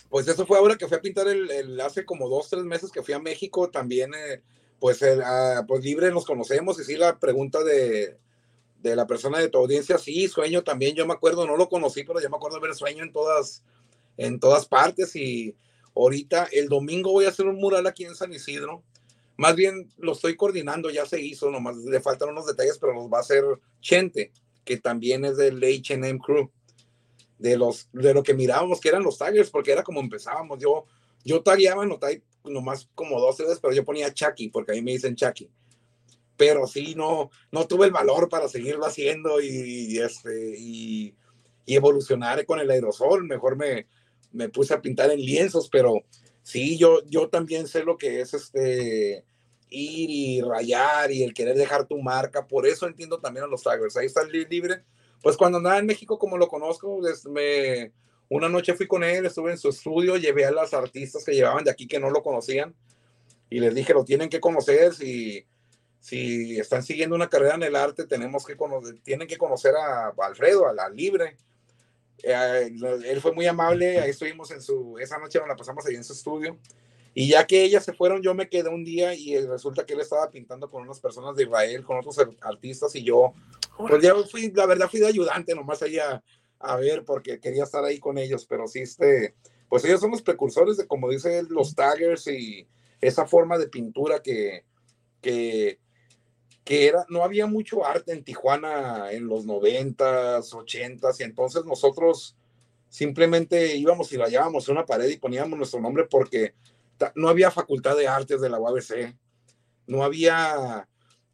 Pues 0.07 0.25
eso 0.29 0.45
fue 0.45 0.57
ahora 0.57 0.77
que 0.77 0.87
fui 0.87 0.95
a 0.95 1.01
pintar 1.01 1.27
el, 1.27 1.81
hace 1.81 2.05
como 2.05 2.29
dos, 2.29 2.49
tres 2.49 2.63
meses 2.63 2.93
que 2.93 3.03
fui 3.03 3.13
a 3.13 3.19
México, 3.19 3.69
también, 3.69 4.13
eh, 4.13 4.41
pues, 4.79 5.01
el, 5.01 5.21
ah, 5.21 5.65
pues 5.67 5.83
libre 5.83 6.11
nos 6.11 6.23
conocemos 6.23 6.79
y 6.79 6.85
sí, 6.85 6.95
la 6.95 7.19
pregunta 7.19 7.61
de, 7.61 8.17
de 8.79 8.95
la 8.95 9.05
persona 9.05 9.37
de 9.39 9.49
tu 9.49 9.57
audiencia, 9.57 9.97
sí, 9.97 10.29
sueño 10.29 10.63
también, 10.63 10.95
yo 10.95 11.05
me 11.05 11.13
acuerdo, 11.13 11.45
no 11.45 11.57
lo 11.57 11.67
conocí, 11.67 12.05
pero 12.05 12.21
yo 12.21 12.29
me 12.29 12.37
acuerdo 12.37 12.61
de 12.61 12.67
ver 12.67 12.75
sueño 12.75 13.03
en 13.03 13.11
todas, 13.11 13.65
en 14.17 14.39
todas 14.39 14.67
partes 14.67 15.15
y 15.15 15.55
ahorita 15.95 16.47
el 16.51 16.67
domingo 16.67 17.11
voy 17.11 17.25
a 17.25 17.29
hacer 17.29 17.47
un 17.47 17.57
mural 17.57 17.87
aquí 17.87 18.05
en 18.05 18.15
San 18.15 18.33
Isidro. 18.33 18.83
Más 19.37 19.55
bien 19.55 19.89
lo 19.97 20.13
estoy 20.13 20.35
coordinando, 20.35 20.89
ya 20.89 21.05
se 21.05 21.21
hizo, 21.21 21.51
nomás 21.51 21.77
le 21.77 21.99
faltan 21.99 22.29
unos 22.29 22.45
detalles, 22.45 22.77
pero 22.79 22.93
nos 22.93 23.11
va 23.11 23.17
a 23.17 23.21
hacer 23.21 23.43
Chente, 23.81 24.31
que 24.63 24.77
también 24.77 25.25
es 25.25 25.37
del 25.37 25.57
H&M 25.57 26.19
Crew, 26.19 26.49
de 27.37 27.57
los 27.57 27.89
de 27.91 28.13
lo 28.13 28.23
que 28.23 28.33
mirábamos 28.33 28.79
que 28.79 28.89
eran 28.89 29.03
los 29.03 29.17
taggers, 29.17 29.49
porque 29.49 29.71
era 29.71 29.83
como 29.83 29.99
empezábamos. 29.99 30.59
Yo 30.59 30.85
yo 31.25 31.41
tagueaba 31.41 31.85
no 31.85 31.99
nomás 32.45 32.87
como 32.93 33.19
dos 33.19 33.37
veces, 33.37 33.59
pero 33.59 33.73
yo 33.73 33.83
ponía 33.83 34.13
Chucky, 34.13 34.49
porque 34.49 34.71
a 34.71 34.75
mí 34.75 34.81
me 34.83 34.91
dicen 34.91 35.15
Chucky. 35.15 35.49
Pero 36.37 36.67
sí, 36.67 36.93
no, 36.95 37.31
no 37.51 37.65
tuve 37.65 37.87
el 37.87 37.91
valor 37.91 38.29
para 38.29 38.47
seguirlo 38.47 38.85
haciendo 38.85 39.41
y, 39.41 39.97
este, 39.97 40.53
y, 40.57 41.15
y 41.65 41.75
evolucionar 41.75 42.45
con 42.45 42.59
el 42.59 42.69
aerosol. 42.69 43.23
Mejor 43.23 43.55
me, 43.55 43.87
me 44.35 44.49
puse 44.49 44.73
a 44.73 44.81
pintar 44.81 45.09
en 45.11 45.19
lienzos, 45.19 45.69
pero 45.69 46.03
sí, 46.43 46.77
yo, 46.77 47.03
yo 47.05 47.29
también 47.29 47.67
sé 47.67 47.83
lo 47.83 47.97
que 47.97 48.21
es 48.21 48.33
este 48.33 49.25
ir 49.69 50.09
y 50.09 50.41
rayar 50.41 51.11
y 51.11 51.23
el 51.23 51.33
querer 51.33 51.57
dejar 51.57 51.87
tu 51.87 51.97
marca. 52.01 52.47
Por 52.47 52.67
eso 52.67 52.87
entiendo 52.87 53.19
también 53.19 53.45
a 53.45 53.47
los 53.47 53.63
taggers. 53.63 53.97
Ahí 53.97 54.05
está 54.05 54.21
el 54.21 54.47
libre. 54.49 54.83
Pues 55.21 55.37
cuando 55.37 55.57
andaba 55.57 55.79
en 55.79 55.85
México, 55.85 56.19
como 56.19 56.37
lo 56.37 56.47
conozco, 56.47 57.01
me, 57.31 57.91
una 58.29 58.47
noche 58.49 58.73
fui 58.73 58.87
con 58.87 59.03
él, 59.03 59.25
estuve 59.25 59.51
en 59.51 59.57
su 59.57 59.69
estudio, 59.69 60.17
llevé 60.17 60.45
a 60.45 60.51
las 60.51 60.73
artistas 60.73 61.23
que 61.23 61.33
llevaban 61.33 61.63
de 61.63 61.71
aquí 61.71 61.87
que 61.87 61.99
no 61.99 62.09
lo 62.09 62.21
conocían 62.21 62.75
y 63.49 63.59
les 63.59 63.73
dije, 63.73 63.93
lo 63.93 64.05
tienen 64.05 64.29
que 64.29 64.39
conocer. 64.39 64.93
Si, 64.93 65.45
si 65.99 66.59
están 66.59 66.83
siguiendo 66.83 67.15
una 67.15 67.29
carrera 67.29 67.55
en 67.55 67.63
el 67.63 67.75
arte, 67.75 68.05
tenemos 68.05 68.45
que 68.45 68.55
conocer, 68.55 68.99
tienen 69.01 69.27
que 69.27 69.37
conocer 69.37 69.73
a, 69.75 70.13
Alfredo, 70.17 70.67
a 70.67 70.73
la 70.73 70.89
Libre 70.89 71.37
eh, 72.23 72.71
él 73.05 73.21
fue 73.21 73.33
muy 73.33 73.45
amable, 73.45 73.99
ahí 73.99 74.09
estuvimos 74.09 74.51
en 74.51 74.61
su, 74.61 74.97
esa 74.99 75.17
noche 75.17 75.39
nos 75.39 75.47
la 75.47 75.55
pasamos 75.55 75.85
ahí 75.85 75.95
en 75.95 76.03
su 76.03 76.13
estudio. 76.13 76.57
Y 77.17 77.29
ya 77.29 77.47
que 77.47 77.63
ellas 77.63 77.85
se 77.85 77.93
fueron, 77.93 78.21
yo 78.21 78.33
me 78.33 78.49
quedé 78.49 78.67
un 78.67 78.83
día 78.83 79.15
y 79.15 79.39
resulta 79.39 79.85
que 79.85 79.93
él 79.93 80.01
estaba 80.01 80.29
pintando 80.29 80.69
con 80.69 80.83
unas 80.83 80.99
personas 80.99 81.35
de 81.37 81.43
Israel, 81.43 81.85
con 81.85 81.97
otros 81.97 82.17
artistas 82.41 82.93
y 82.95 83.03
yo, 83.03 83.33
pues 83.77 84.03
ya 84.03 84.13
fui, 84.29 84.51
la 84.51 84.65
verdad 84.65 84.89
fui 84.89 84.99
de 84.99 85.07
ayudante 85.07 85.55
nomás 85.55 85.81
allá 85.81 86.21
a 86.59 86.75
ver 86.75 87.05
porque 87.05 87.39
quería 87.39 87.63
estar 87.63 87.85
ahí 87.85 87.99
con 87.99 88.17
ellos, 88.17 88.45
pero 88.45 88.67
sí, 88.67 88.79
este, 88.79 89.33
pues 89.69 89.85
ellos 89.85 90.01
son 90.01 90.11
los 90.11 90.21
precursores 90.21 90.75
de, 90.75 90.87
como 90.87 91.09
dice 91.09 91.39
él, 91.39 91.47
los 91.49 91.73
taggers 91.73 92.27
y 92.27 92.67
esa 92.99 93.25
forma 93.25 93.57
de 93.57 93.67
pintura 93.67 94.21
que, 94.21 94.65
que, 95.21 95.79
que 96.65 96.87
era, 96.87 97.05
no 97.09 97.23
había 97.23 97.45
mucho 97.45 97.85
arte 97.85 98.11
en 98.11 98.23
Tijuana 98.23 99.11
en 99.11 99.27
los 99.27 99.45
noventas, 99.45 100.51
ochentas, 100.53 101.19
y 101.19 101.23
entonces 101.23 101.63
nosotros 101.63 102.35
simplemente 102.89 103.77
íbamos 103.77 104.11
y 104.11 104.17
rayábamos 104.17 104.67
una 104.67 104.85
pared 104.85 105.07
y 105.09 105.17
poníamos 105.17 105.57
nuestro 105.57 105.79
nombre 105.79 106.05
porque 106.09 106.55
no 107.13 107.29
había 107.29 107.51
facultad 107.51 107.95
de 107.95 108.07
artes 108.07 108.41
de 108.41 108.49
la 108.49 108.59
UABC, 108.59 109.15
no 109.85 110.03
había 110.03 110.87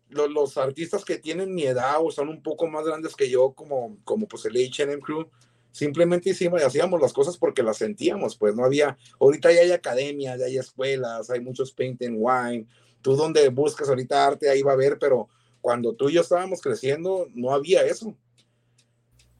los, 0.09 0.57
artistas 0.57 1.05
que 1.05 1.17
tienen 1.17 1.55
mi 1.55 1.63
edad 1.63 1.95
o 2.01 2.11
son 2.11 2.27
un 2.27 2.43
poco 2.43 2.67
más 2.67 2.85
grandes 2.85 3.15
que 3.15 3.29
yo, 3.29 3.53
como, 3.53 3.97
como 4.03 4.27
pues 4.27 4.43
el 4.45 4.57
H&M 4.57 4.99
Crew, 4.99 5.29
simplemente 5.71 6.31
hicimos 6.31 6.61
y 6.61 6.65
hacíamos 6.65 6.99
las 6.99 7.13
cosas 7.13 7.37
porque 7.37 7.63
las 7.63 7.77
sentíamos, 7.77 8.35
pues 8.35 8.53
no 8.53 8.65
había, 8.65 8.97
ahorita 9.17 9.53
ya 9.53 9.61
hay 9.61 9.71
academias, 9.71 10.39
ya 10.39 10.45
hay 10.47 10.57
escuelas, 10.57 11.29
hay 11.29 11.39
muchos 11.39 11.71
paint 11.71 12.01
and 12.01 12.17
wine, 12.19 12.67
tú 13.01 13.15
donde 13.15 13.49
buscas 13.49 13.89
ahorita 13.89 14.27
arte, 14.27 14.49
ahí 14.49 14.61
va 14.61 14.73
a 14.73 14.77
ver, 14.77 14.97
pero 14.99 15.27
cuando 15.59 15.93
tú 15.93 16.09
y 16.09 16.13
yo 16.13 16.21
estábamos 16.21 16.61
creciendo, 16.61 17.27
no 17.33 17.53
había 17.53 17.85
eso. 17.85 18.15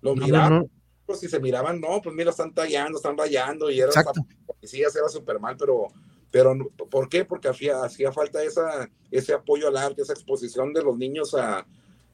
Lo 0.01 0.15
no, 0.15 0.69
pues 1.05 1.19
si 1.19 1.27
se 1.27 1.39
miraban, 1.39 1.79
no, 1.79 2.01
pues 2.01 2.15
mira, 2.15 2.31
están 2.31 2.53
tallando, 2.53 2.97
están 2.97 3.17
rayando, 3.17 3.69
y 3.69 3.79
era, 3.79 3.91
policía, 4.45 4.87
era 4.93 5.09
súper 5.09 5.39
mal, 5.39 5.57
pero, 5.57 5.87
pero, 6.31 6.57
¿por 6.89 7.09
qué? 7.09 7.25
Porque 7.25 7.49
hacía, 7.49 7.83
hacía 7.83 8.11
falta 8.11 8.43
esa, 8.43 8.89
ese 9.11 9.33
apoyo 9.33 9.67
al 9.67 9.77
arte, 9.77 10.01
esa 10.01 10.13
exposición 10.13 10.73
de 10.73 10.83
los 10.83 10.97
niños 10.97 11.33
a, 11.35 11.65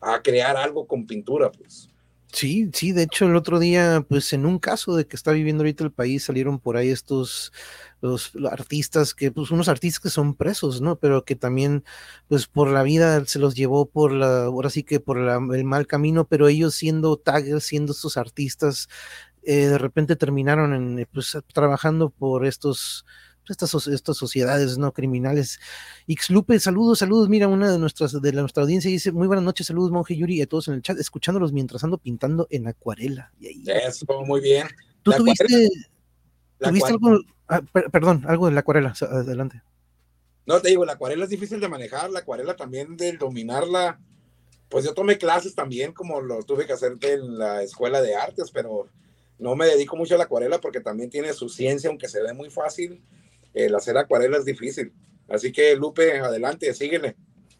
a 0.02 0.22
crear 0.22 0.58
algo 0.58 0.88
con 0.88 1.06
pintura, 1.06 1.52
pues. 1.52 1.90
Sí, 2.32 2.70
sí, 2.74 2.92
de 2.92 3.04
hecho 3.04 3.26
el 3.26 3.36
otro 3.36 3.58
día, 3.58 4.06
pues 4.08 4.34
en 4.34 4.46
un 4.46 4.60
caso 4.60 4.96
de 4.96 5.08
que 5.08 5.16
está 5.16 5.32
viviendo 5.32 5.62
ahorita 5.62 5.84
el 5.84 5.92
país, 5.92 6.26
salieron 6.26 6.60
por 6.60 6.76
ahí 6.76 6.90
estos 6.90 7.54
los, 8.02 8.32
artistas 8.50 9.14
que, 9.14 9.32
pues 9.32 9.52
unos 9.52 9.68
artistas 9.68 10.00
que 10.00 10.10
son 10.10 10.36
presos, 10.36 10.82
¿no? 10.82 10.98
Pero 10.98 11.26
que 11.26 11.36
también, 11.36 11.84
pues 12.28 12.48
por 12.48 12.70
la 12.70 12.84
vida 12.84 13.26
se 13.26 13.40
los 13.40 13.56
llevó 13.56 13.86
por 13.86 14.12
la, 14.12 14.46
ahora 14.46 14.70
sí 14.70 14.84
que 14.84 15.00
por 15.00 15.18
el 15.18 15.64
mal 15.64 15.88
camino, 15.88 16.28
pero 16.28 16.48
ellos 16.48 16.76
siendo 16.76 17.18
taggers, 17.18 17.64
siendo 17.66 17.94
estos 17.94 18.18
artistas, 18.18 18.90
eh, 19.44 19.68
de 19.68 19.78
repente 19.78 20.16
terminaron 20.16 20.74
en, 20.74 21.08
pues 21.12 21.38
trabajando 21.54 22.10
por 22.10 22.46
estos 22.46 23.06
estas, 23.50 23.88
estas 23.88 24.18
sociedades 24.18 24.78
no 24.78 24.92
criminales. 24.92 25.60
Xlupe, 26.08 26.60
saludos, 26.60 27.00
saludos. 27.00 27.30
Mira, 27.30 27.48
una 27.48 27.72
de 27.72 27.80
nuestras 27.80 28.20
de 28.22 28.32
nuestra 28.34 28.64
audiencia 28.64 28.92
dice: 28.92 29.12
Muy 29.12 29.28
buenas 29.28 29.46
noches, 29.46 29.68
saludos, 29.68 29.92
monje 29.92 30.18
Yuri, 30.18 30.38
y 30.38 30.42
a 30.42 30.48
todos 30.48 30.68
en 30.68 30.76
el 30.76 30.82
chat, 30.82 30.98
escuchándolos 31.00 31.54
mientras 31.54 31.84
ando 31.84 31.98
pintando 31.98 32.48
en 32.50 32.68
acuarela. 32.68 33.32
Eso, 33.40 34.06
muy 34.26 34.42
bien. 34.42 34.68
¿Tú 35.04 35.12
tuviste, 35.14 35.70
¿tuviste 36.60 36.90
algo? 36.90 37.22
Ah, 37.48 37.62
perdón, 37.92 38.24
algo 38.28 38.48
de 38.48 38.54
la 38.54 38.60
acuarela, 38.62 38.94
adelante. 39.02 39.62
No, 40.46 40.62
te 40.62 40.70
digo, 40.70 40.86
la 40.86 40.94
acuarela 40.94 41.26
es 41.26 41.30
difícil 41.30 41.60
de 41.60 41.68
manejar, 41.68 42.10
la 42.10 42.20
acuarela 42.20 42.56
también 42.56 42.98
de 42.98 43.14
dominarla. 43.14 44.00
Pues 44.70 44.86
yo 44.86 44.94
tomé 44.94 45.18
clases 45.18 45.56
también, 45.56 45.94
como 45.94 46.22
lo 46.22 46.44
tuve 46.44 46.66
que 46.66 46.74
hacer 46.74 46.94
en 47.02 47.38
la 47.38 47.64
escuela 47.64 48.02
de 48.02 48.16
artes, 48.16 48.52
pero 48.52 48.88
no 49.40 49.56
me 49.56 49.66
dedico 49.66 49.96
mucho 49.96 50.16
a 50.16 50.18
la 50.18 50.26
acuarela 50.26 50.60
porque 50.60 50.82
también 50.82 51.10
tiene 51.10 51.34
su 51.34 51.50
ciencia, 51.50 51.90
aunque 51.90 52.10
se 52.10 52.22
ve 52.22 52.34
muy 52.34 52.50
fácil 52.50 53.02
el 53.54 53.76
hacer 53.76 53.98
acuarela 53.98 54.38
es 54.38 54.46
difícil. 54.46 54.94
Así 55.28 55.52
que 55.52 55.76
Lupe, 55.76 56.20
adelante, 56.20 56.74
síguele. 56.74 57.16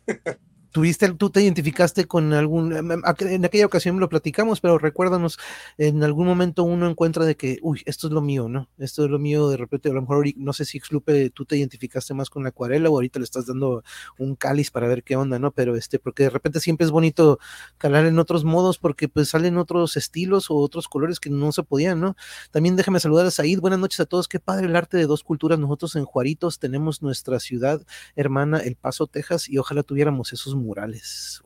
tuviste, 0.72 1.12
tú 1.14 1.30
te 1.30 1.42
identificaste 1.42 2.06
con 2.06 2.34
algún, 2.34 2.74
em, 2.76 2.92
em, 2.92 3.02
en 3.20 3.46
aquella 3.46 3.66
ocasión 3.66 4.00
lo 4.00 4.10
platicamos, 4.10 4.62
pero 4.62 4.78
recuérdanos, 4.78 5.40
en 5.78 6.04
algún 6.04 6.28
momento 6.28 6.64
uno 6.64 6.90
encuentra 6.90 7.26
de 7.26 7.36
que, 7.36 7.60
uy, 7.62 7.82
esto 7.86 8.08
es 8.08 8.14
lo 8.14 8.22
mío, 8.22 8.50
¿no? 8.50 8.70
Esto 8.78 9.06
es 9.06 9.12
lo 9.12 9.20
mío, 9.20 9.50
de 9.50 9.58
repente, 9.58 9.90
a 9.90 9.94
lo 9.94 10.02
mejor, 10.02 10.26
no 10.38 10.54
sé 10.54 10.66
si 10.66 10.80
Xlupe, 10.80 11.30
tú 11.32 11.46
te 11.46 11.58
identificaste 11.58 12.14
más 12.14 12.30
con 12.30 12.44
la 12.44 12.50
acuarela 12.50 12.90
o 12.90 12.94
ahorita 12.94 13.20
le 13.20 13.26
estás 13.26 13.46
dando 13.48 13.84
un 14.18 14.36
cáliz 14.36 14.72
para 14.72 14.88
ver 14.88 15.04
qué 15.04 15.16
onda, 15.16 15.40
¿no? 15.40 15.52
Pero 15.52 15.76
este, 15.76 16.00
porque 16.00 16.24
de 16.24 16.30
repente 16.30 16.60
siempre 16.60 16.86
es 16.86 16.92
bonito 16.92 17.40
calar 17.78 18.06
en 18.06 18.20
otros 18.20 18.44
modos 18.44 18.78
porque 18.78 19.08
pues 19.08 19.30
salen 19.30 19.58
otros 19.58 19.98
estilos 19.98 20.50
o 20.52 20.56
otros 20.56 20.88
colores 20.88 21.20
que 21.20 21.30
no 21.30 21.52
se 21.52 21.64
podían, 21.64 22.00
¿no? 22.00 22.16
También 22.52 22.76
déjame 22.76 23.00
saludar 23.00 23.26
a 23.26 23.32
Said, 23.32 23.60
buenas 23.60 23.80
noches 23.80 24.00
a 24.00 24.06
todos, 24.06 24.28
qué 24.28 24.40
padre 24.40 24.68
el 24.68 24.76
arte 24.76 24.98
de 24.98 25.06
dos 25.06 25.24
culturas, 25.24 25.60
nosotros 25.60 25.96
en 25.96 26.06
Juaritos 26.06 26.60
tenemos 26.60 27.02
nuestra 27.02 27.40
ciudad 27.40 27.82
hermana, 28.16 28.60
El 28.60 28.76
Paso, 28.76 29.08
Texas, 29.08 29.50
y 29.50 29.58
ojalá 29.58 29.84
tuviéramos 29.84 30.34
esos 30.34 30.56
murales. 30.58 31.42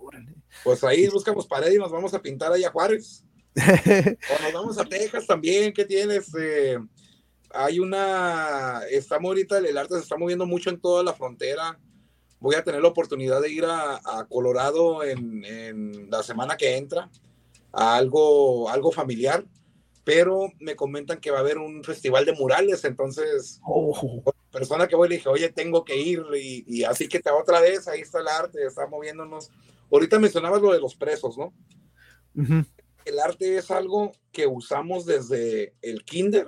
Pues 0.63 0.83
ahí 0.83 1.07
buscamos 1.07 1.47
pared 1.47 1.71
y 1.71 1.77
nos 1.77 1.91
vamos 1.91 2.13
a 2.13 2.21
pintar 2.21 2.51
ahí 2.51 2.63
a 2.63 2.71
Juárez. 2.71 3.23
o 3.55 4.43
nos 4.43 4.53
vamos 4.53 4.77
a 4.77 4.85
Texas 4.85 5.27
también, 5.27 5.73
¿qué 5.73 5.85
tienes? 5.85 6.33
Eh, 6.39 6.77
hay 7.53 7.79
una, 7.79 8.81
está 8.89 9.17
ahorita, 9.17 9.57
el 9.57 9.77
arte 9.77 9.95
se 9.95 10.01
está 10.01 10.17
moviendo 10.17 10.45
mucho 10.45 10.69
en 10.69 10.79
toda 10.79 11.03
la 11.03 11.13
frontera. 11.13 11.79
Voy 12.39 12.55
a 12.55 12.63
tener 12.63 12.81
la 12.81 12.87
oportunidad 12.87 13.41
de 13.41 13.51
ir 13.51 13.65
a, 13.65 13.99
Colorado 14.29 15.03
en, 15.03 16.09
la 16.09 16.23
semana 16.23 16.57
que 16.57 16.77
entra, 16.77 17.09
a 17.71 17.95
algo, 17.95 18.69
algo 18.69 18.91
familiar, 18.91 19.45
pero 20.03 20.51
me 20.59 20.75
comentan 20.75 21.19
que 21.19 21.29
va 21.29 21.37
a 21.37 21.41
haber 21.41 21.57
un 21.57 21.83
festival 21.83 22.25
de 22.25 22.33
murales, 22.33 22.83
entonces, 22.83 23.59
oh. 23.63 24.23
Persona 24.51 24.87
que 24.87 24.95
voy 24.95 25.09
le 25.09 25.15
dije, 25.15 25.29
oye, 25.29 25.49
tengo 25.49 25.83
que 25.83 25.97
ir, 25.97 26.23
y, 26.35 26.83
así 26.83 27.07
que 27.07 27.19
te 27.19 27.31
otra 27.31 27.61
vez, 27.61 27.87
ahí 27.87 28.01
está 28.01 28.19
el 28.19 28.27
arte, 28.27 28.65
está 28.65 28.85
moviéndonos. 28.87 29.49
Ahorita 29.91 30.19
mencionabas 30.19 30.61
lo 30.61 30.71
de 30.71 30.79
los 30.79 30.95
presos, 30.95 31.37
¿no? 31.37 31.53
El 33.05 33.19
arte 33.19 33.57
es 33.57 33.71
algo 33.71 34.11
que 34.31 34.47
usamos 34.47 35.05
desde 35.05 35.73
el 35.81 36.03
kinder 36.05 36.47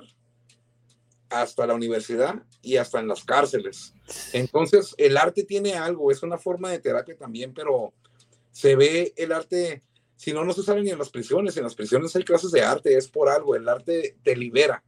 hasta 1.28 1.66
la 1.66 1.74
universidad 1.74 2.42
y 2.62 2.76
hasta 2.76 3.00
en 3.00 3.08
las 3.08 3.24
cárceles. 3.24 3.92
Entonces, 4.32 4.94
el 4.98 5.16
arte 5.16 5.44
tiene 5.44 5.74
algo, 5.74 6.10
es 6.10 6.22
una 6.22 6.38
forma 6.38 6.70
de 6.70 6.78
terapia 6.78 7.16
también, 7.16 7.52
pero 7.52 7.92
se 8.52 8.76
ve 8.76 9.12
el 9.16 9.32
arte, 9.32 9.82
si 10.16 10.32
no, 10.32 10.44
no 10.44 10.52
se 10.52 10.62
sabe 10.62 10.82
ni 10.82 10.90
en 10.90 10.98
las 10.98 11.10
prisiones, 11.10 11.56
en 11.56 11.64
las 11.64 11.74
prisiones 11.74 12.14
hay 12.14 12.22
clases 12.22 12.52
de 12.52 12.62
arte, 12.62 12.96
es 12.96 13.08
por 13.08 13.28
algo, 13.28 13.56
el 13.56 13.68
arte 13.68 14.16
te 14.22 14.36
libera, 14.36 14.82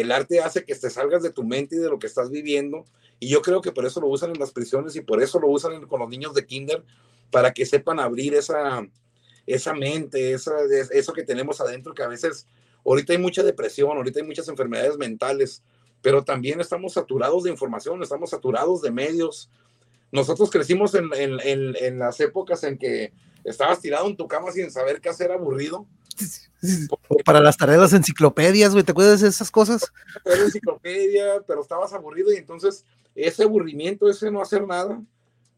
el 0.00 0.12
arte 0.12 0.40
hace 0.40 0.64
que 0.64 0.74
te 0.74 0.90
salgas 0.90 1.22
de 1.22 1.30
tu 1.30 1.44
mente 1.44 1.76
y 1.76 1.78
de 1.78 1.88
lo 1.88 1.98
que 1.98 2.06
estás 2.06 2.30
viviendo, 2.30 2.84
y 3.18 3.28
yo 3.28 3.42
creo 3.42 3.60
que 3.60 3.72
por 3.72 3.86
eso 3.86 4.00
lo 4.00 4.08
usan 4.08 4.30
en 4.30 4.38
las 4.38 4.52
prisiones 4.52 4.94
y 4.96 5.00
por 5.00 5.22
eso 5.22 5.40
lo 5.40 5.48
usan 5.48 5.86
con 5.86 6.00
los 6.00 6.08
niños 6.08 6.34
de 6.34 6.46
kinder, 6.46 6.84
para 7.30 7.52
que 7.52 7.66
sepan 7.66 7.98
abrir 7.98 8.34
esa, 8.34 8.86
esa 9.46 9.74
mente, 9.74 10.32
eso 10.32 11.12
que 11.12 11.22
tenemos 11.22 11.60
adentro, 11.60 11.94
que 11.94 12.02
a 12.02 12.08
veces, 12.08 12.46
ahorita 12.84 13.12
hay 13.12 13.18
mucha 13.18 13.42
depresión, 13.42 13.96
ahorita 13.96 14.20
hay 14.20 14.26
muchas 14.26 14.48
enfermedades 14.48 14.96
mentales, 14.98 15.62
pero 16.02 16.24
también 16.24 16.60
estamos 16.60 16.92
saturados 16.92 17.44
de 17.44 17.50
información, 17.50 18.02
estamos 18.02 18.30
saturados 18.30 18.82
de 18.82 18.90
medios. 18.90 19.50
Nosotros 20.12 20.50
crecimos 20.50 20.94
en, 20.94 21.10
en, 21.12 21.98
las 21.98 22.20
épocas 22.20 22.62
en 22.64 22.78
que 22.78 23.12
estabas 23.44 23.80
tirado 23.80 24.06
en 24.06 24.16
tu 24.16 24.28
cama 24.28 24.52
sin 24.52 24.70
saber 24.70 25.00
qué 25.00 25.08
hacer 25.08 25.32
aburrido. 25.32 25.86
Para 27.24 27.40
las 27.40 27.56
tareas 27.56 27.80
las 27.80 27.92
enciclopedias, 27.92 28.72
güey, 28.72 28.84
¿te 28.84 28.92
acuerdas 28.92 29.20
de 29.20 29.28
esas 29.28 29.50
cosas? 29.50 29.92
Era 30.24 30.42
enciclopedia, 30.42 31.42
pero 31.46 31.62
estabas 31.62 31.92
aburrido 31.92 32.32
y 32.32 32.36
entonces 32.36 32.84
ese 33.14 33.44
aburrimiento, 33.44 34.08
ese 34.08 34.30
no 34.30 34.40
hacer 34.40 34.66
nada, 34.66 35.00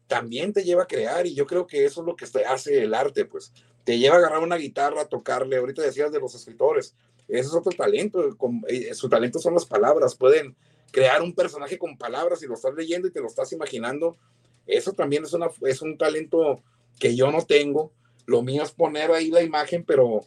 también 0.07 0.53
te 0.53 0.63
lleva 0.63 0.83
a 0.83 0.87
crear 0.87 1.27
y 1.27 1.35
yo 1.35 1.45
creo 1.45 1.67
que 1.67 1.85
eso 1.85 2.01
es 2.01 2.07
lo 2.07 2.15
que 2.15 2.25
hace 2.45 2.83
el 2.83 2.93
arte, 2.93 3.25
pues 3.25 3.51
te 3.83 3.97
lleva 3.97 4.15
a 4.15 4.19
agarrar 4.19 4.43
una 4.43 4.55
guitarra, 4.55 5.01
a 5.01 5.07
tocarle, 5.07 5.57
ahorita 5.57 5.81
decías 5.81 6.11
de 6.11 6.19
los 6.19 6.35
escritores, 6.35 6.95
ese 7.29 7.47
es 7.47 7.53
otro 7.53 7.71
talento. 7.71 8.35
Eh, 8.67 8.93
su 8.95 9.07
talento 9.07 9.39
son 9.39 9.53
las 9.53 9.65
palabras. 9.65 10.15
Pueden 10.15 10.55
crear 10.91 11.21
un 11.21 11.33
personaje 11.33 11.77
con 11.77 11.97
palabras 11.97 12.41
y 12.41 12.47
lo 12.47 12.55
estás 12.55 12.73
leyendo 12.73 13.07
y 13.07 13.11
te 13.11 13.21
lo 13.21 13.27
estás 13.27 13.53
imaginando. 13.53 14.17
Eso 14.65 14.93
también 14.93 15.23
es, 15.23 15.33
una, 15.33 15.47
es 15.61 15.81
un 15.81 15.97
talento 15.97 16.63
que 16.99 17.15
yo 17.15 17.31
no 17.31 17.45
tengo. 17.45 17.91
Lo 18.25 18.41
mío 18.41 18.63
es 18.63 18.71
poner 18.71 19.11
ahí 19.11 19.29
la 19.29 19.43
imagen, 19.43 19.83
pero 19.85 20.25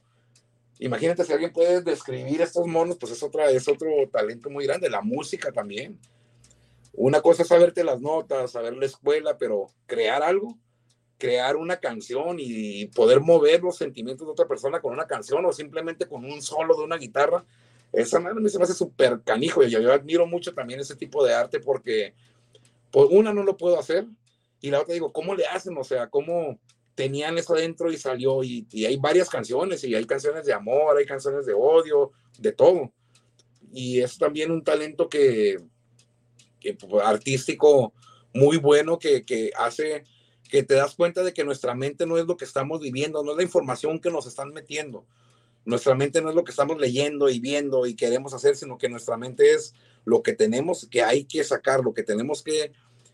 imagínate 0.84 1.24
si 1.24 1.32
alguien 1.32 1.52
puede 1.52 1.82
describir 1.82 2.40
estos 2.40 2.66
monos, 2.66 2.96
pues 2.98 3.12
es, 3.12 3.22
otra, 3.22 3.50
es 3.50 3.68
otro 3.68 3.88
talento 4.10 4.50
muy 4.50 4.66
grande. 4.66 4.90
La 4.90 5.00
música 5.00 5.52
también. 5.52 5.98
Una 6.92 7.20
cosa 7.20 7.42
es 7.42 7.48
saberte 7.48 7.84
las 7.84 8.00
notas, 8.00 8.52
saber 8.52 8.74
la 8.76 8.86
escuela, 8.86 9.38
pero 9.38 9.70
crear 9.86 10.22
algo, 10.22 10.58
crear 11.16 11.56
una 11.56 11.78
canción 11.78 12.36
y 12.38 12.86
poder 12.86 13.20
mover 13.20 13.62
los 13.62 13.76
sentimientos 13.76 14.26
de 14.26 14.32
otra 14.32 14.46
persona 14.46 14.80
con 14.80 14.92
una 14.92 15.06
canción 15.06 15.44
o 15.46 15.52
simplemente 15.52 16.06
con 16.06 16.24
un 16.24 16.42
solo 16.42 16.76
de 16.76 16.82
una 16.82 16.98
guitarra, 16.98 17.44
esa 17.92 18.18
madre 18.20 18.40
me 18.40 18.48
se 18.48 18.58
me 18.58 18.64
hace 18.64 18.74
súper 18.74 19.22
canijo 19.22 19.62
y 19.62 19.70
yo, 19.70 19.92
admiro 19.92 20.26
mucho 20.26 20.52
también 20.52 20.80
ese 20.80 20.96
tipo 20.96 21.24
de 21.24 21.34
arte 21.34 21.60
porque 21.60 22.14
por 22.90 23.08
pues, 23.08 23.18
una 23.18 23.32
no 23.32 23.42
lo 23.42 23.56
puedo 23.56 23.78
hacer 23.78 24.06
y 24.60 24.70
la 24.70 24.80
otra 24.80 24.94
digo, 24.94 25.12
¿cómo 25.12 25.34
le 25.34 25.46
hacen? 25.46 25.76
O 25.76 25.84
sea, 25.84 26.08
¿cómo 26.08 26.58
tenían 26.94 27.38
eso 27.38 27.54
adentro 27.54 27.90
y 27.90 27.96
salió? 27.96 28.42
Y, 28.42 28.66
y 28.70 28.84
hay 28.84 28.96
varias 28.96 29.28
canciones 29.28 29.84
y 29.84 29.94
hay 29.94 30.04
canciones 30.04 30.44
de 30.44 30.52
amor, 30.52 30.96
hay 30.96 31.06
canciones 31.06 31.46
de 31.46 31.54
odio, 31.54 32.12
de 32.38 32.52
todo. 32.52 32.92
Y 33.72 34.00
es 34.00 34.18
también 34.18 34.50
un 34.50 34.62
talento 34.62 35.08
que, 35.08 35.58
que 36.60 36.74
pues, 36.74 37.04
artístico 37.04 37.92
muy 38.34 38.56
bueno 38.56 38.98
que, 38.98 39.24
que 39.24 39.50
hace 39.56 40.04
que 40.48 40.62
te 40.62 40.74
das 40.74 40.94
cuenta 40.94 41.22
de 41.22 41.32
que 41.32 41.44
nuestra 41.44 41.74
mente 41.74 42.04
no 42.04 42.18
es 42.18 42.26
lo 42.26 42.36
que 42.36 42.44
estamos 42.44 42.78
viviendo, 42.80 43.22
no 43.22 43.30
es 43.30 43.36
la 43.38 43.42
información 43.42 43.98
que 43.98 44.10
nos 44.10 44.26
están 44.26 44.52
metiendo. 44.52 45.06
Nuestra 45.64 45.94
mente 45.94 46.20
no 46.20 46.28
es 46.28 46.34
lo 46.34 46.44
que 46.44 46.50
estamos 46.50 46.78
leyendo 46.78 47.30
y 47.30 47.40
viendo 47.40 47.86
y 47.86 47.94
queremos 47.94 48.34
hacer, 48.34 48.54
sino 48.56 48.76
que 48.76 48.90
nuestra 48.90 49.16
mente 49.16 49.54
es 49.54 49.74
lo 50.04 50.22
que 50.22 50.34
tenemos 50.34 50.86
que 50.90 51.02
hay 51.02 51.24
que 51.24 51.42
sacar, 51.42 51.80
lo 51.80 51.94
que 51.94 52.02
tenemos 52.02 52.42
que, 52.42 52.72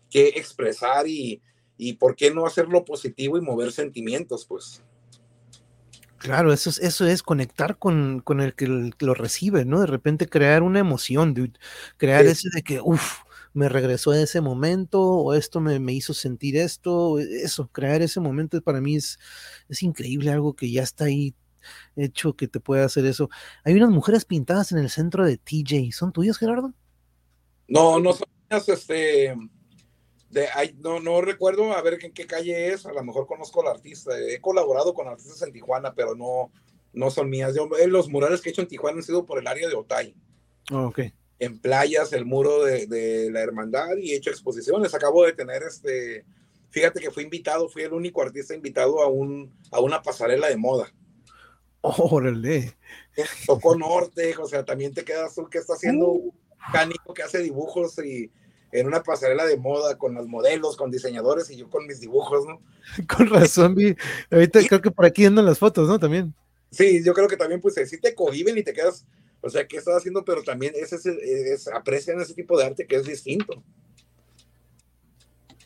que 0.09 0.29
expresar 0.35 1.07
y, 1.07 1.41
y 1.81 1.93
por 1.93 2.17
qué 2.17 2.29
no 2.29 2.45
hacerlo 2.45 2.83
positivo 2.83 3.37
y 3.37 3.41
mover 3.41 3.71
sentimientos, 3.71 4.45
pues. 4.45 4.83
Claro, 6.17 6.51
eso 6.51 6.69
es, 6.69 6.77
eso 6.79 7.07
es 7.07 7.23
conectar 7.23 7.77
con, 7.77 8.19
con 8.19 8.41
el 8.41 8.53
que 8.53 8.67
lo 8.67 9.13
recibe, 9.13 9.63
¿no? 9.63 9.79
De 9.79 9.87
repente 9.87 10.27
crear 10.27 10.61
una 10.61 10.79
emoción, 10.79 11.33
crear 11.95 12.25
ese 12.25 12.49
de 12.53 12.63
que, 12.63 12.81
uff, 12.81 13.19
me 13.53 13.69
regresó 13.69 14.11
a 14.11 14.21
ese 14.21 14.41
momento 14.41 15.01
o 15.01 15.33
esto 15.33 15.61
me, 15.61 15.93
hizo 15.93 16.13
sentir 16.13 16.57
esto, 16.57 17.17
eso, 17.17 17.69
crear 17.71 18.01
ese 18.01 18.19
momento 18.19 18.61
para 18.61 18.81
mí 18.81 18.97
es, 18.97 19.17
es 19.69 19.81
increíble, 19.81 20.31
algo 20.31 20.57
que 20.57 20.69
ya 20.69 20.83
está 20.83 21.05
ahí 21.05 21.33
hecho 21.95 22.33
que 22.33 22.49
te 22.49 22.59
puede 22.59 22.83
hacer 22.83 23.05
eso. 23.05 23.29
Hay 23.63 23.73
unas 23.75 23.89
mujeres 23.89 24.25
pintadas 24.25 24.73
en 24.73 24.79
el 24.79 24.89
centro 24.89 25.25
de 25.25 25.37
TJ, 25.37 25.93
¿son 25.93 26.11
tuyas, 26.11 26.37
Gerardo? 26.37 26.73
No, 27.69 28.01
no 28.01 28.11
son 28.11 28.27
mías, 28.49 28.67
este, 28.67 29.33
de, 30.29 30.47
no, 30.79 30.99
no 30.99 31.21
recuerdo 31.21 31.73
a 31.73 31.81
ver 31.81 31.97
en 32.01 32.13
qué 32.13 32.27
calle 32.27 32.73
es, 32.73 32.85
a 32.85 32.93
lo 32.93 33.03
mejor 33.03 33.27
conozco 33.27 33.61
al 33.61 33.75
artista, 33.75 34.11
he 34.19 34.39
colaborado 34.39 34.93
con 34.93 35.07
artistas 35.07 35.41
en 35.41 35.53
Tijuana, 35.53 35.93
pero 35.93 36.15
no, 36.15 36.51
no 36.93 37.09
son 37.09 37.29
mías. 37.29 37.55
Yo, 37.55 37.67
eh, 37.77 37.87
los 37.87 38.09
murales 38.09 38.41
que 38.41 38.49
he 38.49 38.51
hecho 38.51 38.61
en 38.61 38.67
Tijuana 38.67 38.97
han 38.97 39.03
sido 39.03 39.25
por 39.25 39.39
el 39.39 39.47
área 39.47 39.67
de 39.67 39.75
Otay. 39.75 40.15
Oh, 40.71 40.87
ok 40.87 40.99
en 41.39 41.57
playas 41.57 42.11
el 42.13 42.25
muro 42.25 42.65
de, 42.65 43.29
la 43.31 43.41
hermandad 43.41 43.95
y 43.97 44.11
he 44.11 44.17
hecho 44.17 44.29
exposiciones. 44.29 44.93
Acabo 44.93 45.25
de 45.25 45.33
tener 45.33 45.63
este, 45.63 46.25
fíjate 46.69 46.99
que 46.99 47.11
fui 47.11 47.23
invitado, 47.23 47.69
fui 47.69 47.83
el 47.83 47.93
único 47.93 48.21
artista 48.21 48.53
invitado 48.53 49.01
a, 49.01 49.07
un, 49.07 49.51
a 49.71 49.79
una 49.79 50.01
pasarela 50.01 50.49
de 50.49 50.57
moda. 50.57 50.93
Órale. 51.81 52.77
Tocó 53.45 53.75
norte, 53.75 54.35
o 54.37 54.45
sea, 54.45 54.65
también 54.65 54.93
te 54.93 55.05
quedas 55.05 55.33
tú 55.33 55.49
que 55.49 55.59
está 55.59 55.73
haciendo 55.73 56.09
uh. 56.09 56.33
cánico 56.73 57.13
que 57.13 57.23
hace 57.23 57.39
dibujos 57.39 57.97
y 58.03 58.29
en 58.71 58.87
una 58.87 59.03
pasarela 59.03 59.45
de 59.45 59.57
moda 59.57 59.97
con 59.97 60.13
los 60.13 60.27
modelos, 60.27 60.77
con 60.77 60.91
diseñadores 60.91 61.49
y 61.49 61.57
yo 61.57 61.69
con 61.69 61.87
mis 61.87 61.99
dibujos, 61.99 62.45
¿no? 62.45 62.61
Con 63.07 63.29
razón, 63.29 63.75
vi. 63.75 63.95
Ahorita 64.31 64.59
creo 64.67 64.81
que 64.81 64.91
por 64.91 65.05
aquí 65.05 65.25
andan 65.25 65.45
las 65.45 65.59
fotos, 65.59 65.87
¿no? 65.87 65.99
También. 65.99 66.33
Sí, 66.71 67.03
yo 67.03 67.13
creo 67.13 67.27
que 67.27 67.37
también, 67.37 67.61
pues, 67.61 67.75
sí 67.87 67.99
te 67.99 68.15
cohiben 68.15 68.57
y 68.57 68.63
te 68.63 68.73
quedas, 68.73 69.05
o 69.41 69.49
sea, 69.49 69.67
¿qué 69.67 69.77
estás 69.77 69.97
haciendo? 69.97 70.23
Pero 70.23 70.43
también 70.43 70.73
es, 70.75 70.93
es, 70.93 71.67
aprecian 71.67 72.19
ese 72.19 72.33
tipo 72.33 72.57
de 72.57 72.65
arte 72.65 72.85
que 72.85 72.95
es 72.95 73.05
distinto. 73.05 73.63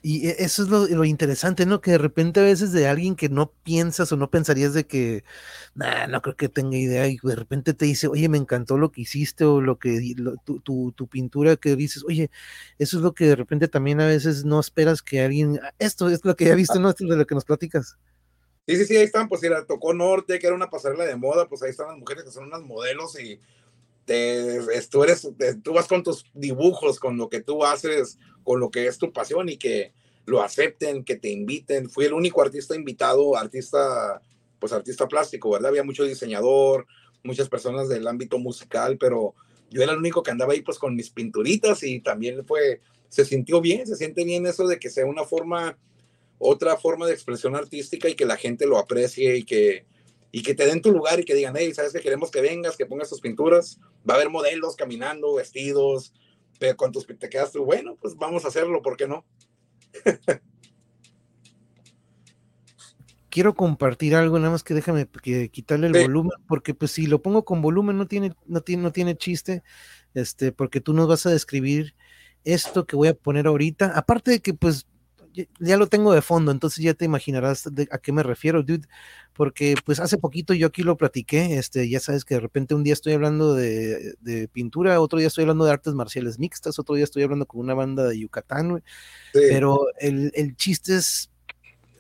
Y 0.05 0.27
e, 0.27 0.35
eso 0.39 0.63
es 0.63 0.69
lo, 0.69 1.05
interesante, 1.05 1.65
¿no? 1.65 1.79
Que 1.79 1.91
de 1.91 1.97
repente 1.97 2.41
a 2.41 2.43
veces 2.43 2.73
de 2.73 2.87
alguien 2.87 3.15
que 3.15 3.29
no 3.29 3.51
piensas 3.63 4.11
o 4.11 4.17
no 4.17 4.29
pensarías 4.29 4.73
de 4.73 4.85
que, 4.85 5.23
nah, 5.75 6.07
no 6.07 6.21
creo 6.21 6.35
que 6.35 6.49
tenga 6.49 6.77
idea, 6.77 7.07
y 7.07 7.17
de 7.23 7.35
repente 7.35 7.73
te 7.73 7.85
dice, 7.85 8.07
oye, 8.07 8.27
me 8.27 8.37
encantó 8.37 8.77
lo 8.77 8.91
que 8.91 9.01
hiciste 9.01 9.45
o 9.45 9.61
lo 9.61 9.79
que, 9.79 10.13
tu, 10.43 10.91
tu, 10.91 11.07
pintura 11.07 11.55
que 11.55 11.77
dices, 11.77 12.03
oye, 12.05 12.29
eso 12.79 12.97
es 12.97 13.03
lo 13.03 13.13
que 13.13 13.27
de 13.27 13.37
repente 13.37 13.69
también 13.69 14.01
a 14.01 14.07
veces 14.07 14.43
no 14.43 14.59
esperas 14.59 15.01
que 15.01 15.21
alguien, 15.21 15.59
ah, 15.63 15.73
esto 15.79 16.09
es 16.09 16.25
lo 16.25 16.35
que 16.35 16.45
ya 16.45 16.55
viste, 16.55 16.79
¿no? 16.79 16.89
Esto 16.89 17.05
es 17.05 17.09
de 17.09 17.17
lo 17.17 17.25
que 17.25 17.35
nos 17.35 17.45
platicas. 17.45 17.97
Sí, 18.67 18.75
sí, 18.75 18.85
sí, 18.85 18.97
ahí 18.97 19.03
están, 19.03 19.29
pues 19.29 19.41
era, 19.43 19.65
tocó 19.65 19.93
Norte, 19.93 20.37
que 20.37 20.47
era 20.47 20.55
una 20.55 20.69
pasarela 20.69 21.05
de 21.05 21.15
moda, 21.15 21.47
pues 21.47 21.63
ahí 21.63 21.69
están 21.69 21.87
las 21.87 21.97
mujeres 21.97 22.25
que 22.25 22.31
son 22.31 22.45
unas 22.45 22.61
modelos 22.61 23.17
y 23.17 23.39
te, 24.05 24.59
tú, 24.89 25.03
eres, 25.03 25.29
tú 25.63 25.73
vas 25.73 25.87
con 25.87 26.03
tus 26.03 26.25
dibujos, 26.33 26.99
con 26.99 27.17
lo 27.17 27.29
que 27.29 27.41
tú 27.41 27.63
haces, 27.63 28.19
con 28.43 28.59
lo 28.59 28.69
que 28.69 28.87
es 28.87 28.97
tu 28.97 29.11
pasión 29.11 29.49
y 29.49 29.57
que 29.57 29.93
lo 30.25 30.41
acepten, 30.41 31.03
que 31.03 31.15
te 31.15 31.29
inviten. 31.29 31.89
Fui 31.89 32.05
el 32.05 32.13
único 32.13 32.41
artista 32.41 32.75
invitado, 32.75 33.35
artista, 33.37 34.21
pues 34.59 34.73
artista 34.73 35.07
plástico, 35.07 35.51
¿verdad? 35.51 35.69
Había 35.69 35.83
mucho 35.83 36.03
diseñador, 36.03 36.85
muchas 37.23 37.49
personas 37.49 37.89
del 37.89 38.07
ámbito 38.07 38.37
musical, 38.37 38.97
pero 38.97 39.35
yo 39.69 39.81
era 39.81 39.93
el 39.93 39.99
único 39.99 40.23
que 40.23 40.31
andaba 40.31 40.53
ahí 40.53 40.61
pues 40.61 40.77
con 40.77 40.95
mis 40.95 41.09
pinturitas 41.09 41.83
y 41.83 41.99
también 41.99 42.45
fue, 42.45 42.81
se 43.09 43.25
sintió 43.25 43.61
bien, 43.61 43.87
se 43.87 43.95
siente 43.95 44.23
bien 44.23 44.45
eso 44.45 44.67
de 44.67 44.79
que 44.79 44.89
sea 44.89 45.05
una 45.05 45.23
forma, 45.23 45.77
otra 46.37 46.77
forma 46.77 47.07
de 47.07 47.13
expresión 47.13 47.55
artística 47.55 48.09
y 48.09 48.15
que 48.15 48.25
la 48.25 48.37
gente 48.37 48.67
lo 48.67 48.77
aprecie 48.77 49.37
y 49.37 49.43
que, 49.43 49.85
y 50.36 50.41
que 50.41 50.55
te 50.55 50.65
den 50.65 50.81
tu 50.81 50.91
lugar 50.91 51.19
y 51.19 51.25
que 51.25 51.36
digan, 51.36 51.53
hey, 51.55 51.71
¿sabes 51.75 51.93
que 51.93 52.01
queremos 52.01 52.31
que 52.31 52.41
vengas, 52.41 52.75
que 52.75 52.88
pongas 52.88 53.07
tus 53.07 53.21
pinturas? 53.21 53.79
Va 54.09 54.15
a 54.15 54.17
haber 54.17 54.31
modelos 54.31 54.75
caminando, 54.75 55.36
vestidos, 55.36 56.11
pero 56.57 56.75
con 56.75 56.91
tus 56.91 57.05
te 57.05 57.29
quedas 57.29 57.51
tú, 57.51 57.63
bueno, 57.63 57.97
pues 58.01 58.15
vamos 58.15 58.43
a 58.43 58.47
hacerlo, 58.47 58.81
¿por 58.81 58.97
qué 58.97 59.07
no? 59.07 59.23
quiero 63.29 63.53
compartir 63.53 64.15
algo, 64.15 64.39
nada 64.39 64.51
más 64.51 64.63
que 64.63 64.73
déjame 64.73 65.07
que 65.07 65.49
quitarle 65.49 65.86
el 65.88 65.93
volumen, 65.93 66.38
porque 66.47 66.73
pues 66.73 66.91
si 66.91 67.05
lo 67.05 67.21
pongo 67.21 67.45
con 67.45 67.61
volumen 67.61 67.97
no 67.97 68.07
tiene, 68.07 68.34
no 68.47 68.61
tiene, 68.61 68.81
no 68.81 68.91
tiene 68.91 69.15
chiste, 69.15 69.61
este, 70.15 70.51
porque 70.51 70.81
tú 70.81 70.93
nos 70.93 71.07
vas 71.07 71.27
a 71.27 71.31
describir 71.31 71.95
esto 72.43 72.86
que 72.86 72.95
voy 72.95 73.07
a 73.07 73.13
poner 73.13 73.45
ahorita, 73.45 73.91
aparte 73.95 74.31
de 74.31 74.39
que 74.39 74.55
pues 74.55 74.88
ya 75.59 75.77
lo 75.77 75.88
tengo 75.88 76.13
de 76.13 76.21
fondo, 76.21 76.51
entonces 76.51 76.84
ya 76.84 76.93
te 76.93 77.05
imaginarás 77.05 77.67
a 77.91 77.97
qué 77.97 78.11
me 78.11 78.23
refiero, 78.23 78.63
dude, 78.63 78.88
porque 79.34 79.75
pues 79.86 79.99
hace 79.99 80.17
poquito 80.17 80.53
yo 80.53 80.67
aquí 80.67 80.84
lo 80.84 80.97
platiqué, 80.97 81.57
este, 81.57 81.89
ya 81.89 81.99
sabes 81.99 82.25
que 82.25 82.36
de 82.36 82.41
repente 82.41 82.75
un 82.75 82.84
día 82.84 82.93
estoy 82.93 83.13
hablando 83.13 83.55
de, 83.55 84.15
de 84.21 84.47
pintura, 84.47 84.99
otro 84.99 85.19
día 85.19 85.27
estoy 85.27 85.43
hablando 85.43 85.65
de 85.65 85.71
artes 85.71 85.93
marciales 85.93 86.39
mixtas, 86.39 86.79
otro 86.79 86.95
día 86.95 87.03
estoy 87.03 87.23
hablando 87.23 87.45
con 87.45 87.61
una 87.61 87.73
banda 87.73 88.05
de 88.05 88.19
Yucatán, 88.19 88.84
pero 89.34 89.88
el, 89.99 90.31
el 90.36 90.55
chiste 90.55 90.95
es 90.95 91.29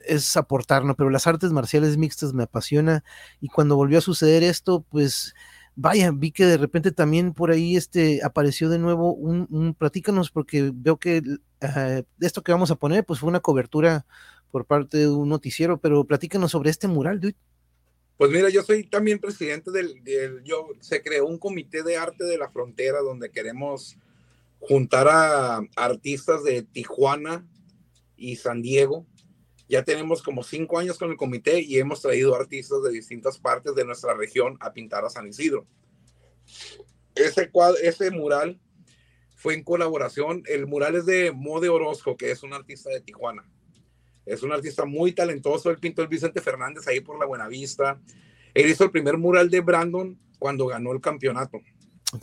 es 0.05 0.35
aportar, 0.35 0.83
¿no? 0.83 0.95
Pero 0.95 1.09
las 1.09 1.27
artes 1.27 1.51
marciales 1.51 1.97
mixtas 1.97 2.33
me 2.33 2.43
apasiona 2.43 3.03
y 3.39 3.47
cuando 3.47 3.75
volvió 3.75 3.99
a 3.99 4.01
suceder 4.01 4.43
esto, 4.43 4.85
pues 4.89 5.33
vaya, 5.75 6.11
vi 6.11 6.31
que 6.31 6.45
de 6.45 6.57
repente 6.57 6.91
también 6.91 7.33
por 7.33 7.51
ahí 7.51 7.75
este 7.75 8.21
apareció 8.23 8.69
de 8.69 8.79
nuevo 8.79 9.13
un, 9.13 9.75
platícanos 9.77 10.31
porque 10.31 10.71
veo 10.73 10.97
que 10.97 11.21
esto 12.19 12.43
que 12.43 12.51
vamos 12.51 12.71
a 12.71 12.75
poner 12.75 13.05
pues 13.05 13.19
fue 13.19 13.29
una 13.29 13.39
cobertura 13.39 14.05
por 14.51 14.65
parte 14.65 14.97
de 14.97 15.09
un 15.09 15.29
noticiero, 15.29 15.79
pero 15.79 16.05
platícanos 16.05 16.51
sobre 16.51 16.69
este 16.69 16.87
mural. 16.87 17.35
Pues 18.17 18.31
mira, 18.31 18.49
yo 18.49 18.61
soy 18.61 18.83
también 18.83 19.17
presidente 19.17 19.71
del, 19.71 20.03
del, 20.03 20.43
yo 20.43 20.67
se 20.79 21.01
creó 21.01 21.25
un 21.25 21.39
comité 21.39 21.81
de 21.81 21.97
arte 21.97 22.23
de 22.23 22.37
la 22.37 22.49
frontera 22.49 22.99
donde 22.99 23.31
queremos 23.31 23.97
juntar 24.59 25.07
a 25.09 25.61
artistas 25.75 26.43
de 26.43 26.61
Tijuana 26.61 27.45
y 28.15 28.35
San 28.35 28.61
Diego 28.61 29.07
ya 29.69 29.83
tenemos 29.83 30.21
como 30.21 30.43
cinco 30.43 30.77
años 30.77 30.97
con 30.97 31.09
el 31.11 31.17
comité 31.17 31.61
y 31.61 31.77
hemos 31.77 32.01
traído 32.01 32.35
artistas 32.35 32.83
de 32.83 32.91
distintas 32.91 33.37
partes 33.37 33.75
de 33.75 33.85
nuestra 33.85 34.13
región 34.13 34.57
a 34.59 34.73
pintar 34.73 35.05
a 35.05 35.09
San 35.09 35.27
Isidro. 35.27 35.65
Ese, 37.15 37.49
cuadro, 37.49 37.77
ese 37.81 38.11
mural 38.11 38.59
fue 39.35 39.53
en 39.53 39.63
colaboración. 39.63 40.43
El 40.47 40.67
mural 40.67 40.95
es 40.95 41.05
de 41.05 41.31
Mode 41.31 41.69
Orozco, 41.69 42.17
que 42.17 42.31
es 42.31 42.43
un 42.43 42.53
artista 42.53 42.89
de 42.89 43.01
Tijuana. 43.01 43.47
Es 44.25 44.43
un 44.43 44.51
artista 44.51 44.85
muy 44.85 45.11
talentoso. 45.11 45.69
Él 45.69 45.79
pintó 45.79 46.01
el 46.01 46.07
Vicente 46.07 46.41
Fernández 46.41 46.87
ahí 46.87 47.01
por 47.01 47.19
la 47.19 47.25
Buenavista. 47.25 47.99
Él 48.53 48.69
hizo 48.69 48.85
el 48.85 48.91
primer 48.91 49.17
mural 49.17 49.49
de 49.49 49.61
Brandon 49.61 50.17
cuando 50.39 50.67
ganó 50.67 50.91
el 50.91 51.01
campeonato. 51.01 51.61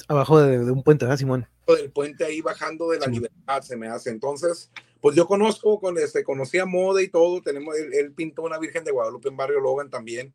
Abajo 0.08 0.40
de, 0.40 0.58
un 0.70 0.82
puente, 0.82 1.04
¿verdad, 1.04 1.18
Simón? 1.18 1.46
Del 1.74 1.90
puente 1.90 2.24
ahí 2.24 2.40
bajando 2.40 2.90
de 2.90 2.98
la 2.98 3.06
sí. 3.06 3.12
libertad, 3.12 3.62
se 3.62 3.76
me 3.76 3.88
hace. 3.88 4.10
Entonces, 4.10 4.70
pues 5.00 5.16
yo 5.16 5.26
conozco, 5.26 5.80
con 5.80 5.98
este, 5.98 6.24
conocía 6.24 6.66
Mode 6.66 7.02
y 7.02 7.08
todo, 7.08 7.42
tenemos, 7.42 7.76
él, 7.76 7.92
él, 7.94 8.12
pintó 8.12 8.42
una 8.42 8.58
Virgen 8.58 8.84
de 8.84 8.90
Guadalupe 8.90 9.28
en 9.28 9.36
Barrio 9.36 9.60
Logan 9.60 9.90
también, 9.90 10.34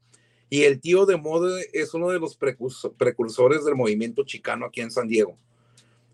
y 0.50 0.64
el 0.64 0.80
tío 0.80 1.06
de 1.06 1.18
Mode 1.18 1.70
es 1.74 1.94
uno 1.94 2.10
de 2.10 2.20
los 2.20 2.38
precursores 2.38 3.66
del 3.66 3.76
movimiento 3.76 4.24
chicano 4.24 4.66
aquí 4.66 4.82
en 4.82 4.92
San 4.92 5.08
Diego. 5.08 5.38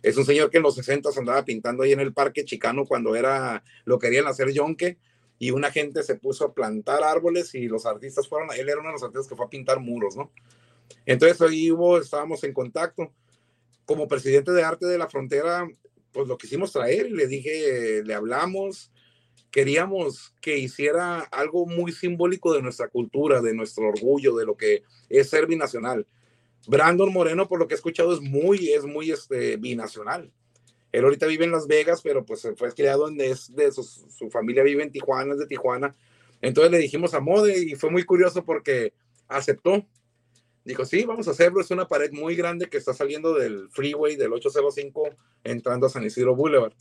Es 0.01 0.17
un 0.17 0.25
señor 0.25 0.49
que 0.49 0.57
en 0.57 0.63
los 0.63 0.75
60 0.75 1.09
andaba 1.17 1.45
pintando 1.45 1.83
ahí 1.83 1.91
en 1.91 1.99
el 1.99 2.13
parque 2.13 2.43
chicano 2.43 2.85
cuando 2.85 3.15
era, 3.15 3.63
lo 3.85 3.99
querían 3.99 4.27
hacer 4.27 4.51
yonque, 4.51 4.97
y 5.37 5.51
una 5.51 5.71
gente 5.71 6.03
se 6.03 6.15
puso 6.15 6.45
a 6.45 6.53
plantar 6.53 7.03
árboles 7.03 7.55
y 7.55 7.67
los 7.67 7.85
artistas 7.85 8.27
fueron, 8.27 8.49
él 8.55 8.69
era 8.69 8.79
uno 8.79 8.89
de 8.89 8.93
los 8.93 9.03
artistas 9.03 9.27
que 9.27 9.35
fue 9.35 9.45
a 9.45 9.49
pintar 9.49 9.79
muros, 9.79 10.15
¿no? 10.15 10.31
Entonces 11.05 11.41
ahí 11.41 11.71
hubo, 11.71 11.97
estábamos 11.97 12.43
en 12.43 12.53
contacto. 12.53 13.11
Como 13.91 14.07
presidente 14.07 14.53
de 14.53 14.63
arte 14.63 14.85
de 14.85 14.97
la 14.97 15.09
frontera, 15.09 15.67
pues 16.13 16.25
lo 16.25 16.37
quisimos 16.37 16.71
traer 16.71 17.07
y 17.07 17.09
le 17.09 17.27
dije, 17.27 18.01
le 18.05 18.13
hablamos, 18.13 18.89
queríamos 19.51 20.33
que 20.39 20.57
hiciera 20.57 21.19
algo 21.19 21.65
muy 21.65 21.91
simbólico 21.91 22.53
de 22.53 22.61
nuestra 22.61 22.87
cultura, 22.87 23.41
de 23.41 23.53
nuestro 23.53 23.89
orgullo, 23.89 24.33
de 24.37 24.45
lo 24.45 24.55
que 24.55 24.83
es 25.09 25.29
ser 25.29 25.45
binacional. 25.45 26.07
Brandon 26.67 27.11
Moreno, 27.11 27.49
por 27.49 27.59
lo 27.59 27.67
que 27.67 27.73
he 27.73 27.75
escuchado, 27.75 28.13
es 28.13 28.21
muy, 28.21 28.69
es 28.69 28.85
muy 28.85 29.11
este, 29.11 29.57
binacional. 29.57 30.31
Él 30.93 31.03
ahorita 31.03 31.27
vive 31.27 31.43
en 31.43 31.51
Las 31.51 31.67
Vegas, 31.67 32.01
pero 32.01 32.25
pues 32.25 32.47
fue 32.55 32.71
criado 32.71 33.09
en 33.09 33.19
es 33.19 33.53
de 33.53 33.73
su, 33.73 33.83
su, 33.83 34.29
familia 34.29 34.63
vive 34.63 34.83
en 34.83 34.91
Tijuana, 34.93 35.33
es 35.33 35.39
de 35.39 35.47
Tijuana. 35.47 35.93
Entonces 36.39 36.71
le 36.71 36.77
dijimos 36.77 37.13
a 37.13 37.19
Mode 37.19 37.61
y 37.61 37.75
fue 37.75 37.89
muy 37.89 38.05
curioso 38.05 38.45
porque 38.45 38.93
aceptó. 39.27 39.85
Dijo, 40.63 40.85
sí, 40.85 41.05
vamos 41.05 41.27
a 41.27 41.31
hacerlo. 41.31 41.61
Es 41.61 41.71
una 41.71 41.87
pared 41.87 42.11
muy 42.11 42.35
grande 42.35 42.69
que 42.69 42.77
está 42.77 42.93
saliendo 42.93 43.33
del 43.33 43.69
freeway 43.69 44.15
del 44.15 44.33
805 44.33 45.09
entrando 45.43 45.87
a 45.87 45.89
San 45.89 46.03
Isidro 46.03 46.35
Boulevard. 46.35 46.73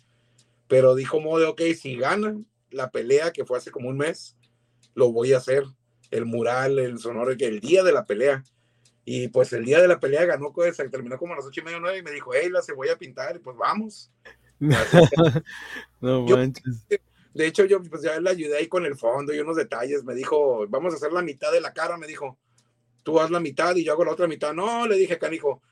Pero 0.68 0.94
dijo 0.94 1.20
Mode, 1.20 1.46
ok, 1.46 1.62
si 1.78 1.96
ganan 1.96 2.46
la 2.70 2.90
pelea 2.90 3.32
que 3.32 3.44
fue 3.44 3.58
hace 3.58 3.70
como 3.70 3.88
un 3.88 3.96
mes, 3.96 4.36
lo 4.94 5.12
voy 5.12 5.32
a 5.32 5.38
hacer. 5.38 5.64
El 6.10 6.26
mural, 6.26 6.78
el 6.78 6.98
sonoro, 6.98 7.30
el 7.30 7.60
día 7.60 7.82
de 7.82 7.92
la 7.92 8.04
pelea. 8.04 8.42
Y 9.04 9.28
pues 9.28 9.52
el 9.52 9.64
día 9.64 9.80
de 9.80 9.88
la 9.88 9.98
pelea 9.98 10.24
ganó, 10.24 10.52
pues, 10.52 10.76
terminó 10.76 11.18
como 11.18 11.32
a 11.32 11.36
las 11.36 11.46
ocho 11.46 11.60
y 11.60 11.64
media, 11.64 11.78
nueve, 11.80 11.98
y 11.98 12.02
me 12.02 12.10
dijo, 12.10 12.32
hey, 12.34 12.48
la 12.50 12.62
se 12.62 12.74
voy 12.74 12.88
a 12.88 12.98
pintar, 12.98 13.36
y 13.36 13.38
pues 13.38 13.56
vamos. 13.56 14.10
no 14.58 14.68
manches. 16.26 16.86
Yo, 16.90 16.96
de 17.32 17.46
hecho, 17.46 17.64
yo 17.64 17.80
pues 17.82 18.02
ya 18.02 18.18
le 18.20 18.30
ayudé 18.30 18.58
ahí 18.58 18.66
con 18.66 18.84
el 18.84 18.96
fondo 18.96 19.32
y 19.32 19.38
unos 19.38 19.56
detalles. 19.56 20.04
Me 20.04 20.14
dijo, 20.14 20.66
vamos 20.68 20.92
a 20.92 20.96
hacer 20.96 21.12
la 21.12 21.22
mitad 21.22 21.52
de 21.52 21.60
la 21.60 21.72
cara, 21.72 21.96
me 21.96 22.06
dijo 22.06 22.38
tú 23.02 23.20
haz 23.20 23.30
la 23.30 23.40
mitad 23.40 23.76
y 23.76 23.84
yo 23.84 23.92
hago 23.92 24.04
la 24.04 24.12
otra 24.12 24.26
mitad. 24.26 24.52
No, 24.52 24.86
le 24.86 24.96
dije, 24.96 25.18
canijo, 25.18 25.62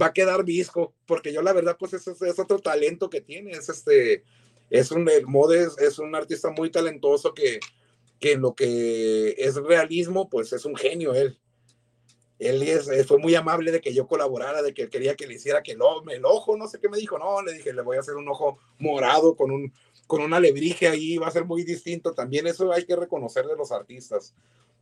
va 0.00 0.06
a 0.06 0.12
quedar 0.12 0.44
visco, 0.44 0.94
porque 1.06 1.32
yo 1.32 1.42
la 1.42 1.52
verdad, 1.52 1.76
pues 1.78 1.94
es, 1.94 2.06
es 2.06 2.38
otro 2.38 2.58
talento 2.58 3.10
que 3.10 3.20
tiene, 3.20 3.52
es 3.52 3.68
este, 3.68 4.24
es 4.70 4.90
un, 4.90 5.08
el 5.08 5.26
Mode 5.26 5.68
es, 5.78 5.98
un 5.98 6.14
artista 6.14 6.50
muy 6.50 6.70
talentoso 6.70 7.34
que, 7.34 7.60
que 8.18 8.32
en 8.32 8.40
lo 8.40 8.54
que 8.54 9.34
es 9.38 9.56
realismo, 9.56 10.28
pues 10.30 10.52
es 10.52 10.64
un 10.64 10.76
genio 10.76 11.14
él. 11.14 11.38
Él 12.38 12.62
es, 12.62 12.88
fue 13.06 13.18
muy 13.18 13.34
amable 13.34 13.70
de 13.70 13.82
que 13.82 13.92
yo 13.92 14.06
colaborara, 14.06 14.62
de 14.62 14.72
que 14.72 14.88
quería 14.88 15.14
que 15.14 15.26
le 15.26 15.34
hiciera 15.34 15.62
que 15.62 15.72
el, 15.72 15.80
el 16.10 16.24
ojo, 16.24 16.56
no 16.56 16.68
sé 16.68 16.80
qué 16.80 16.88
me 16.88 16.96
dijo, 16.96 17.18
no, 17.18 17.42
le 17.42 17.52
dije, 17.52 17.74
le 17.74 17.82
voy 17.82 17.98
a 17.98 18.00
hacer 18.00 18.14
un 18.14 18.28
ojo 18.28 18.58
morado 18.78 19.36
con 19.36 19.50
un, 19.50 19.74
con 20.10 20.22
una 20.22 20.36
alebrije 20.36 20.88
ahí, 20.88 21.16
va 21.16 21.28
a 21.28 21.30
ser 21.30 21.44
muy 21.44 21.62
distinto. 21.62 22.12
También 22.12 22.46
eso 22.46 22.72
hay 22.72 22.84
que 22.84 22.96
reconocer 22.96 23.46
de 23.46 23.56
los 23.56 23.72
artistas 23.72 24.34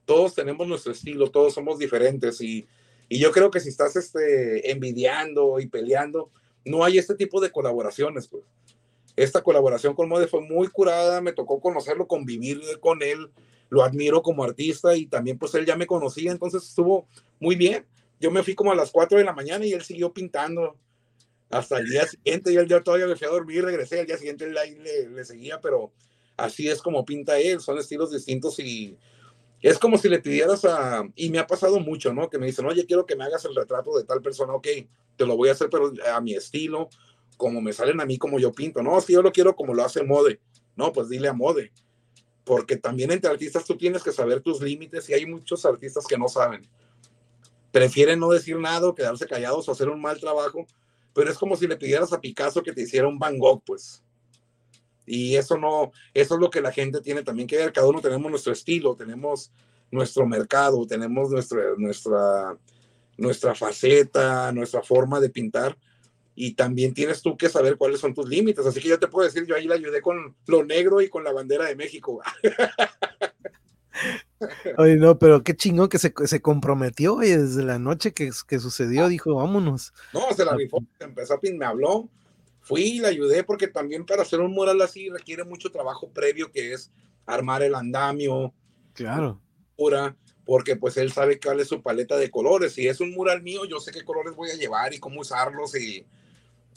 todos 0.08 0.34
tenemos 0.34 0.66
nuestro 0.66 0.92
estilo, 0.92 1.30
todos 1.30 1.52
somos 1.52 1.78
diferentes 1.78 2.40
y, 2.40 2.66
y 3.10 3.18
yo 3.18 3.30
creo 3.30 3.50
que 3.50 3.60
si 3.60 3.68
estás 3.68 3.94
este, 3.94 4.70
envidiando 4.70 5.60
y 5.60 5.66
peleando, 5.66 6.30
no 6.64 6.82
hay 6.82 6.96
este 6.96 7.14
tipo 7.14 7.42
de 7.42 7.52
colaboraciones. 7.52 8.26
Pues. 8.26 8.42
Esta 9.16 9.42
colaboración 9.42 9.94
con 9.94 10.08
Mode 10.08 10.26
fue 10.26 10.40
muy 10.40 10.68
curada, 10.68 11.20
me 11.20 11.34
tocó 11.34 11.60
conocerlo, 11.60 12.08
convivir 12.08 12.58
con 12.80 13.02
él, 13.02 13.30
lo 13.68 13.84
admiro 13.84 14.22
como 14.22 14.44
artista 14.44 14.96
y 14.96 15.04
también 15.04 15.36
pues 15.36 15.54
él 15.54 15.66
ya 15.66 15.76
me 15.76 15.86
conocía, 15.86 16.32
entonces 16.32 16.62
estuvo 16.62 17.06
muy 17.38 17.54
bien. 17.54 17.84
Yo 18.18 18.30
me 18.30 18.42
fui 18.42 18.54
como 18.54 18.72
a 18.72 18.74
las 18.74 18.90
4 18.90 19.18
de 19.18 19.24
la 19.24 19.34
mañana 19.34 19.66
y 19.66 19.74
él 19.74 19.82
siguió 19.82 20.14
pintando 20.14 20.78
hasta 21.50 21.78
el 21.78 21.88
día 21.88 22.06
siguiente. 22.06 22.52
Y 22.52 22.56
el 22.56 22.68
día 22.68 22.82
todavía 22.82 23.06
me 23.06 23.16
fui 23.16 23.26
a 23.26 23.30
dormir, 23.30 23.64
regresé, 23.64 24.00
al 24.00 24.06
día 24.06 24.18
siguiente 24.18 24.44
él 24.44 24.54
le, 24.54 25.08
le 25.08 25.24
seguía, 25.24 25.60
pero 25.60 25.92
así 26.36 26.68
es 26.68 26.80
como 26.80 27.04
pinta 27.04 27.38
él, 27.38 27.60
son 27.60 27.78
estilos 27.78 28.12
distintos 28.12 28.58
y 28.60 28.96
es 29.60 29.78
como 29.78 29.98
si 29.98 30.08
le 30.08 30.20
pidieras 30.20 30.64
a, 30.64 31.02
y 31.16 31.30
me 31.30 31.38
ha 31.38 31.46
pasado 31.46 31.80
mucho, 31.80 32.14
¿no? 32.14 32.30
Que 32.30 32.38
me 32.38 32.46
dicen, 32.46 32.64
oye, 32.66 32.86
quiero 32.86 33.04
que 33.06 33.16
me 33.16 33.24
hagas 33.24 33.44
el 33.44 33.54
retrato 33.54 33.96
de 33.96 34.04
tal 34.04 34.22
persona, 34.22 34.54
ok, 34.54 34.66
te 35.16 35.26
lo 35.26 35.36
voy 35.36 35.48
a 35.48 35.52
hacer, 35.52 35.68
pero 35.68 35.92
a 36.14 36.20
mi 36.20 36.34
estilo, 36.34 36.88
como 37.36 37.60
me 37.60 37.72
salen 37.72 38.00
a 38.00 38.06
mí, 38.06 38.18
como 38.18 38.38
yo 38.38 38.52
pinto. 38.52 38.82
No, 38.82 39.00
si 39.00 39.14
yo 39.14 39.22
lo 39.22 39.32
quiero 39.32 39.56
como 39.56 39.74
lo 39.74 39.84
hace 39.84 40.04
Mode. 40.04 40.40
No, 40.76 40.92
pues 40.92 41.08
dile 41.08 41.28
a 41.28 41.32
Mode. 41.32 41.72
Porque 42.44 42.76
también 42.76 43.10
entre 43.10 43.30
artistas 43.30 43.64
tú 43.64 43.76
tienes 43.76 44.02
que 44.02 44.12
saber 44.12 44.40
tus 44.40 44.62
límites 44.62 45.08
y 45.10 45.14
hay 45.14 45.26
muchos 45.26 45.64
artistas 45.66 46.06
que 46.06 46.16
no 46.16 46.28
saben. 46.28 46.68
Prefieren 47.72 48.20
no 48.20 48.30
decir 48.30 48.58
nada, 48.58 48.94
quedarse 48.94 49.26
callados 49.26 49.68
o 49.68 49.72
hacer 49.72 49.88
un 49.88 50.00
mal 50.00 50.18
trabajo, 50.20 50.66
pero 51.14 51.30
es 51.30 51.38
como 51.38 51.56
si 51.56 51.66
le 51.66 51.76
pidieras 51.76 52.12
a 52.12 52.20
Picasso 52.20 52.62
que 52.62 52.72
te 52.72 52.82
hiciera 52.82 53.08
un 53.08 53.18
Van 53.18 53.38
Gogh, 53.38 53.62
pues. 53.64 54.02
Y 55.06 55.36
eso 55.36 55.56
no, 55.56 55.92
eso 56.12 56.34
es 56.34 56.40
lo 56.40 56.50
que 56.50 56.60
la 56.60 56.70
gente 56.70 57.00
tiene 57.00 57.22
también 57.22 57.48
que 57.48 57.56
ver. 57.56 57.72
Cada 57.72 57.88
uno 57.88 58.00
tenemos 58.00 58.30
nuestro 58.30 58.52
estilo, 58.52 58.94
tenemos 58.94 59.50
nuestro 59.90 60.26
mercado, 60.26 60.86
tenemos 60.86 61.30
nuestra, 61.30 61.62
nuestra, 61.78 62.58
nuestra 63.16 63.54
faceta, 63.54 64.52
nuestra 64.52 64.82
forma 64.82 65.18
de 65.18 65.30
pintar. 65.30 65.76
Y 66.34 66.54
también 66.54 66.94
tienes 66.94 67.20
tú 67.22 67.36
que 67.36 67.48
saber 67.48 67.76
cuáles 67.76 68.00
son 68.00 68.14
tus 68.14 68.28
límites. 68.28 68.64
Así 68.64 68.80
que 68.80 68.88
yo 68.88 68.98
te 68.98 69.08
puedo 69.08 69.26
decir, 69.26 69.44
yo 69.46 69.56
ahí 69.56 69.66
la 69.66 69.74
ayudé 69.74 70.02
con 70.02 70.36
lo 70.46 70.64
negro 70.64 71.00
y 71.00 71.08
con 71.08 71.24
la 71.24 71.32
bandera 71.32 71.64
de 71.64 71.74
México. 71.74 72.20
Oye, 74.78 74.96
no, 74.96 75.18
pero 75.18 75.42
qué 75.42 75.56
chingón 75.56 75.88
que 75.88 75.98
se, 75.98 76.12
se 76.24 76.40
comprometió 76.40 77.22
y 77.22 77.30
desde 77.30 77.64
la 77.64 77.78
noche 77.78 78.12
que, 78.12 78.30
que 78.46 78.58
sucedió 78.58 79.08
dijo, 79.08 79.34
vámonos. 79.34 79.92
No, 80.12 80.32
se 80.34 80.44
la 80.44 80.54
rifó, 80.54 80.84
empezó 81.00 81.34
a 81.34 81.40
pin, 81.40 81.58
me 81.58 81.66
habló, 81.66 82.08
fui 82.60 82.82
y 82.82 83.00
le 83.00 83.08
ayudé 83.08 83.44
porque 83.44 83.68
también 83.68 84.04
para 84.04 84.22
hacer 84.22 84.40
un 84.40 84.52
mural 84.52 84.80
así 84.82 85.08
requiere 85.08 85.44
mucho 85.44 85.70
trabajo 85.70 86.10
previo 86.10 86.50
que 86.50 86.72
es 86.72 86.90
armar 87.26 87.62
el 87.62 87.74
andamio. 87.74 88.54
Claro. 88.94 89.40
Pura, 89.76 90.16
porque 90.44 90.76
pues 90.76 90.96
él 90.96 91.12
sabe 91.12 91.38
cuál 91.38 91.60
es 91.60 91.68
su 91.68 91.82
paleta 91.82 92.16
de 92.16 92.30
colores. 92.30 92.72
Si 92.72 92.88
es 92.88 93.00
un 93.00 93.12
mural 93.12 93.42
mío, 93.42 93.64
yo 93.64 93.80
sé 93.80 93.92
qué 93.92 94.02
colores 94.02 94.34
voy 94.34 94.50
a 94.50 94.56
llevar 94.56 94.94
y 94.94 94.98
cómo 94.98 95.20
usarlos. 95.20 95.78
Y 95.78 96.06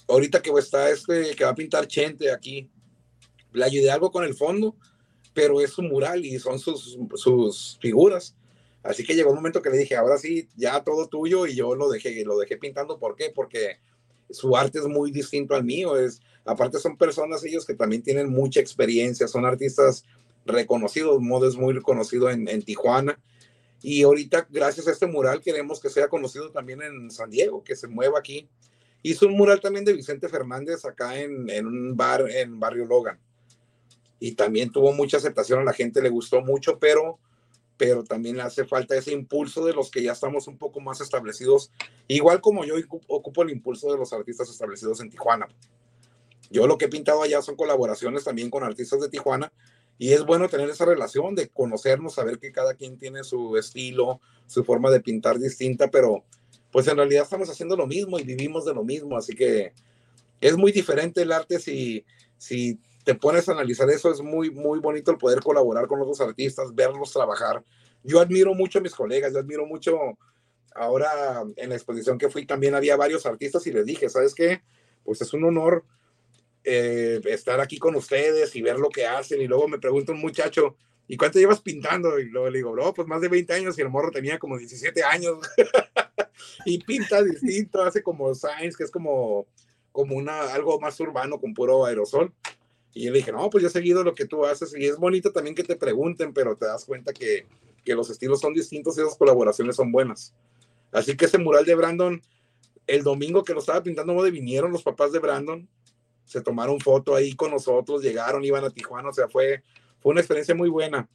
ahorita 0.08 0.42
que 0.42 0.52
está 0.52 0.90
este, 0.90 1.36
que 1.36 1.44
va 1.46 1.52
a 1.52 1.56
pintar 1.56 1.88
Chente 1.88 2.32
aquí, 2.32 2.70
le 3.54 3.66
ayudé 3.66 3.92
algo 3.92 4.12
con 4.12 4.24
el 4.24 4.36
fondo, 4.36 4.76
pero 5.34 5.62
es 5.62 5.72
su 5.72 5.82
mural 5.82 6.26
y 6.26 6.40
son 6.40 6.60
sus, 6.60 6.98
sus 7.16 7.78
figuras. 7.82 8.36
Así 8.84 9.04
que 9.04 9.16
llegó 9.16 9.30
un 9.30 9.36
momento 9.36 9.62
que 9.62 9.70
le 9.70 9.78
dije, 9.78 9.96
ahora 9.96 10.18
sí, 10.18 10.50
ya 10.56 10.84
todo 10.84 11.08
tuyo 11.08 11.46
y 11.46 11.56
yo 11.56 11.76
lo 11.76 11.90
dejé, 11.90 12.24
lo 12.26 12.38
dejé 12.38 12.58
pintando. 12.58 12.98
¿Por 12.98 13.16
qué? 13.16 13.32
Porque 13.34 13.80
su 14.30 14.56
arte 14.58 14.80
es 14.80 14.88
muy 14.88 15.12
distinto 15.12 15.56
al 15.56 15.64
mío. 15.64 15.98
Es, 15.98 16.20
aparte 16.46 16.80
son 16.80 16.98
personas 16.98 17.44
ellos 17.44 17.66
que 17.66 17.76
también 17.76 18.02
tienen 18.02 18.30
mucha 18.30 18.60
experiencia, 18.60 19.28
son 19.28 19.46
artistas 19.46 20.04
reconocidos, 20.46 21.22
Modo 21.22 21.48
es 21.48 21.56
muy 21.56 21.74
reconocido 21.74 22.30
en, 22.30 22.48
en 22.48 22.64
Tijuana. 22.64 23.20
Y 23.84 24.04
ahorita, 24.04 24.48
gracias 24.50 24.88
a 24.88 24.92
este 24.92 25.08
mural, 25.08 25.42
queremos 25.42 25.80
que 25.80 25.90
sea 25.90 26.08
conocido 26.08 26.52
también 26.52 26.82
en 26.82 27.12
San 27.12 27.30
Diego, 27.30 27.64
que 27.64 27.76
se 27.76 27.88
mueva 27.88 28.20
aquí. 28.20 28.48
Hizo 29.04 29.28
un 29.28 29.36
mural 29.36 29.60
también 29.60 29.86
de 29.86 29.94
Vicente 29.94 30.30
Fernández 30.30 30.86
acá 30.86 31.20
en, 31.20 31.50
en 31.50 31.66
un 31.66 31.96
bar 31.96 32.30
en 32.30 32.60
Barrio 32.60 32.86
Logan. 32.86 33.20
Y 34.22 34.36
también 34.36 34.72
tuvo 34.72 34.94
mucha 34.94 35.18
aceptación, 35.18 35.60
a 35.60 35.64
la 35.66 35.74
gente 35.74 36.02
le 36.02 36.10
gustó 36.10 36.40
mucho, 36.42 36.80
pero 36.80 37.20
pero 37.82 38.04
también 38.04 38.38
le 38.38 38.44
hace 38.44 38.64
falta 38.64 38.96
ese 38.96 39.12
impulso 39.12 39.66
de 39.66 39.74
los 39.74 39.90
que 39.90 40.04
ya 40.04 40.12
estamos 40.12 40.48
un 40.48 40.56
poco 40.56 40.80
más 40.80 41.02
establecidos, 41.02 41.72
igual 42.08 42.40
como 42.40 42.64
yo 42.64 42.76
ocupo 43.08 43.42
el 43.42 43.50
impulso 43.50 43.92
de 43.92 43.98
los 43.98 44.14
artistas 44.14 44.52
establecidos 44.52 45.02
en 45.02 45.10
Tijuana. 45.10 45.48
Yo 46.52 46.68
lo 46.68 46.78
que 46.78 46.86
he 46.86 46.90
pintado 46.90 47.24
allá 47.24 47.42
son 47.42 47.56
colaboraciones 47.56 48.24
también 48.24 48.52
con 48.52 48.64
artistas 48.64 49.02
de 49.02 49.10
Tijuana 49.10 49.52
y 49.98 50.14
es 50.14 50.24
bueno 50.24 50.48
tener 50.48 50.70
esa 50.70 50.86
relación 50.86 51.34
de 51.34 51.50
conocernos, 51.50 52.14
saber 52.14 52.38
que 52.38 52.52
cada 52.52 52.76
quien 52.76 53.00
tiene 53.00 53.24
su 53.24 53.58
estilo, 53.58 54.22
su 54.46 54.64
forma 54.64 54.92
de 54.92 55.02
pintar 55.02 55.40
distinta, 55.40 55.90
pero 55.90 56.24
pues 56.72 56.88
en 56.88 56.98
realidad 56.98 57.24
estamos 57.24 57.50
haciendo 57.50 57.76
lo 57.76 57.88
mismo 57.88 58.20
y 58.20 58.24
vivimos 58.24 58.64
de 58.64 58.76
lo 58.76 58.84
mismo, 58.84 59.18
así 59.18 59.34
que 59.34 59.74
es 60.40 60.56
muy 60.56 60.72
diferente 60.72 61.24
el 61.24 61.32
arte 61.32 61.60
si, 61.60 62.06
si 62.38 62.78
te 63.04 63.16
pones 63.16 63.50
a 63.50 63.54
analizar 63.54 63.90
eso, 63.90 64.12
es 64.12 64.22
muy, 64.22 64.52
muy 64.52 64.80
bonito 64.80 65.12
el 65.12 65.18
poder 65.18 65.40
colaborar 65.42 65.88
con 65.88 66.02
otros 66.02 66.22
artistas, 66.22 66.74
verlos 66.74 67.12
trabajar. 67.12 67.64
Yo 68.04 68.20
admiro 68.20 68.54
mucho 68.54 68.80
a 68.80 68.82
mis 68.82 68.96
colegas, 68.96 69.34
yo 69.34 69.40
admiro 69.40 69.66
mucho, 69.66 69.98
ahora 70.76 71.44
en 71.56 71.70
la 71.70 71.76
exposición 71.76 72.18
que 72.18 72.30
fui 72.30 72.46
también 72.46 72.76
había 72.76 72.96
varios 72.96 73.26
artistas 73.26 73.66
y 73.68 73.72
les 73.72 73.86
dije, 73.86 74.10
¿sabes 74.10 74.34
qué? 74.34 74.62
Pues 75.04 75.22
es 75.22 75.34
un 75.34 75.44
honor 75.44 75.84
eh, 76.64 77.20
estar 77.26 77.60
aquí 77.60 77.78
con 77.78 77.96
ustedes 77.96 78.56
y 78.56 78.62
ver 78.62 78.78
lo 78.78 78.90
que 78.90 79.06
hacen. 79.06 79.42
Y 79.42 79.48
luego 79.48 79.68
me 79.68 79.80
pregunta 79.80 80.12
un 80.12 80.20
muchacho, 80.20 80.76
¿y 81.08 81.18
cuánto 81.18 81.40
llevas 81.40 81.62
pintando? 81.62 82.20
Y 82.20 82.26
luego 82.26 82.50
le 82.50 82.60
digo, 82.60 82.76
no, 82.76 82.94
pues 82.94 83.08
más 83.08 83.22
de 83.22 83.30
20 83.30 83.54
años 83.54 83.78
y 83.78 83.82
el 83.82 83.90
morro 83.90 84.12
tenía 84.12 84.38
como 84.38 84.58
17 84.58 85.04
años. 85.04 85.40
y 86.66 86.84
pinta 86.84 87.24
distinto, 87.24 87.82
hace 87.82 88.04
como 88.04 88.34
science, 88.36 88.78
que 88.78 88.84
es 88.84 88.92
como, 88.92 89.48
como 89.92 90.16
una, 90.16 90.54
algo 90.54 90.80
más 90.80 91.00
urbano 91.00 91.40
con 91.40 91.54
puro 91.54 91.86
aerosol. 91.86 92.34
Y 92.94 93.06
yo 93.06 93.12
le 93.12 93.20
dije, 93.20 93.32
no, 93.32 93.50
pues 93.50 93.62
yo 93.62 93.70
he 93.70 93.72
seguido 93.72 94.04
lo 94.04 94.14
que 94.14 94.26
tú 94.26 94.46
haces 94.46 94.76
y 94.78 94.86
es 94.86 94.98
bonito 94.98 95.32
también 95.32 95.56
que 95.56 95.64
te 95.64 95.76
pregunten, 95.76 96.34
pero 96.34 96.56
te 96.58 96.66
das 96.66 96.86
cuenta 96.86 97.14
que, 97.14 97.48
que 97.86 97.96
los 97.96 98.10
estilos 98.10 98.42
son 98.42 98.54
distintos 98.54 98.98
y 98.98 99.02
esas 99.02 99.18
colaboraciones 99.18 99.76
son 99.76 99.92
buenas. 99.92 100.34
Así 100.92 101.16
que 101.16 101.26
ese 101.26 101.38
mural 101.38 101.66
de 101.66 101.76
Brandon, 101.76 102.22
el 102.88 103.04
domingo 103.04 103.44
que 103.44 103.54
lo 103.54 103.60
estaba 103.60 103.82
pintando, 103.82 104.22
vinieron 104.24 104.72
los 104.72 104.84
papás 104.84 105.12
de 105.14 105.20
Brandon, 105.20 105.68
se 106.26 106.42
tomaron 106.42 106.80
foto 106.80 107.16
ahí 107.16 107.34
con 107.34 107.52
nosotros, 107.52 108.02
llegaron, 108.02 108.44
iban 108.44 108.66
a 108.66 108.70
Tijuana, 108.70 109.10
o 109.10 109.14
sea, 109.14 109.30
fue, 109.30 109.64
fue 110.02 110.12
una 110.12 110.22
experiencia 110.22 110.56
muy 110.56 110.70
buena. 110.70 111.10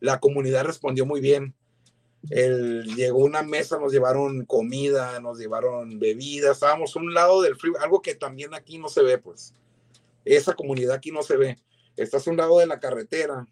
La 0.00 0.20
comunidad 0.20 0.64
respondió 0.64 1.06
muy 1.06 1.20
bien. 1.20 1.54
El, 2.30 2.84
llegó 2.94 3.18
una 3.18 3.42
mesa, 3.42 3.78
nos 3.78 3.92
llevaron 3.92 4.44
comida, 4.46 5.20
nos 5.20 5.38
llevaron 5.38 5.98
bebidas, 5.98 6.52
estábamos 6.52 6.96
un 6.96 7.12
lado 7.12 7.42
del 7.42 7.56
frío, 7.56 7.74
algo 7.80 8.00
que 8.00 8.14
también 8.14 8.54
aquí 8.54 8.78
no 8.78 8.88
se 8.88 9.02
ve, 9.02 9.18
pues 9.18 9.54
esa 10.24 10.54
comunidad 10.54 10.94
aquí 10.94 11.10
no 11.10 11.22
se 11.22 11.36
ve. 11.36 11.58
Estás 11.96 12.26
a 12.26 12.30
un 12.30 12.36
lado 12.36 12.58
de 12.58 12.66
la 12.66 12.80
carretera 12.80 13.46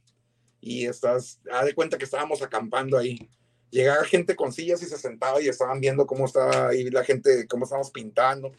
y 0.61 0.87
estás, 0.87 1.41
haz 1.51 1.67
de 1.67 1.75
cuenta 1.75 1.99
que 1.99 2.05
estábamos 2.05 2.43
acampando 2.43 2.97
ahí. 2.97 3.29
Llegaba 3.71 4.05
gente 4.05 4.37
con 4.37 4.53
sillas 4.53 4.83
y 4.83 4.87
se 4.87 4.99
sentaba 4.99 5.41
y 5.41 5.49
estaban 5.49 5.81
viendo 5.81 6.07
cómo 6.07 6.27
estaba 6.27 6.69
ahí 6.69 6.91
la 6.91 7.05
gente, 7.05 7.47
cómo 7.49 7.65
estábamos 7.65 7.91
pintando. 7.91 8.53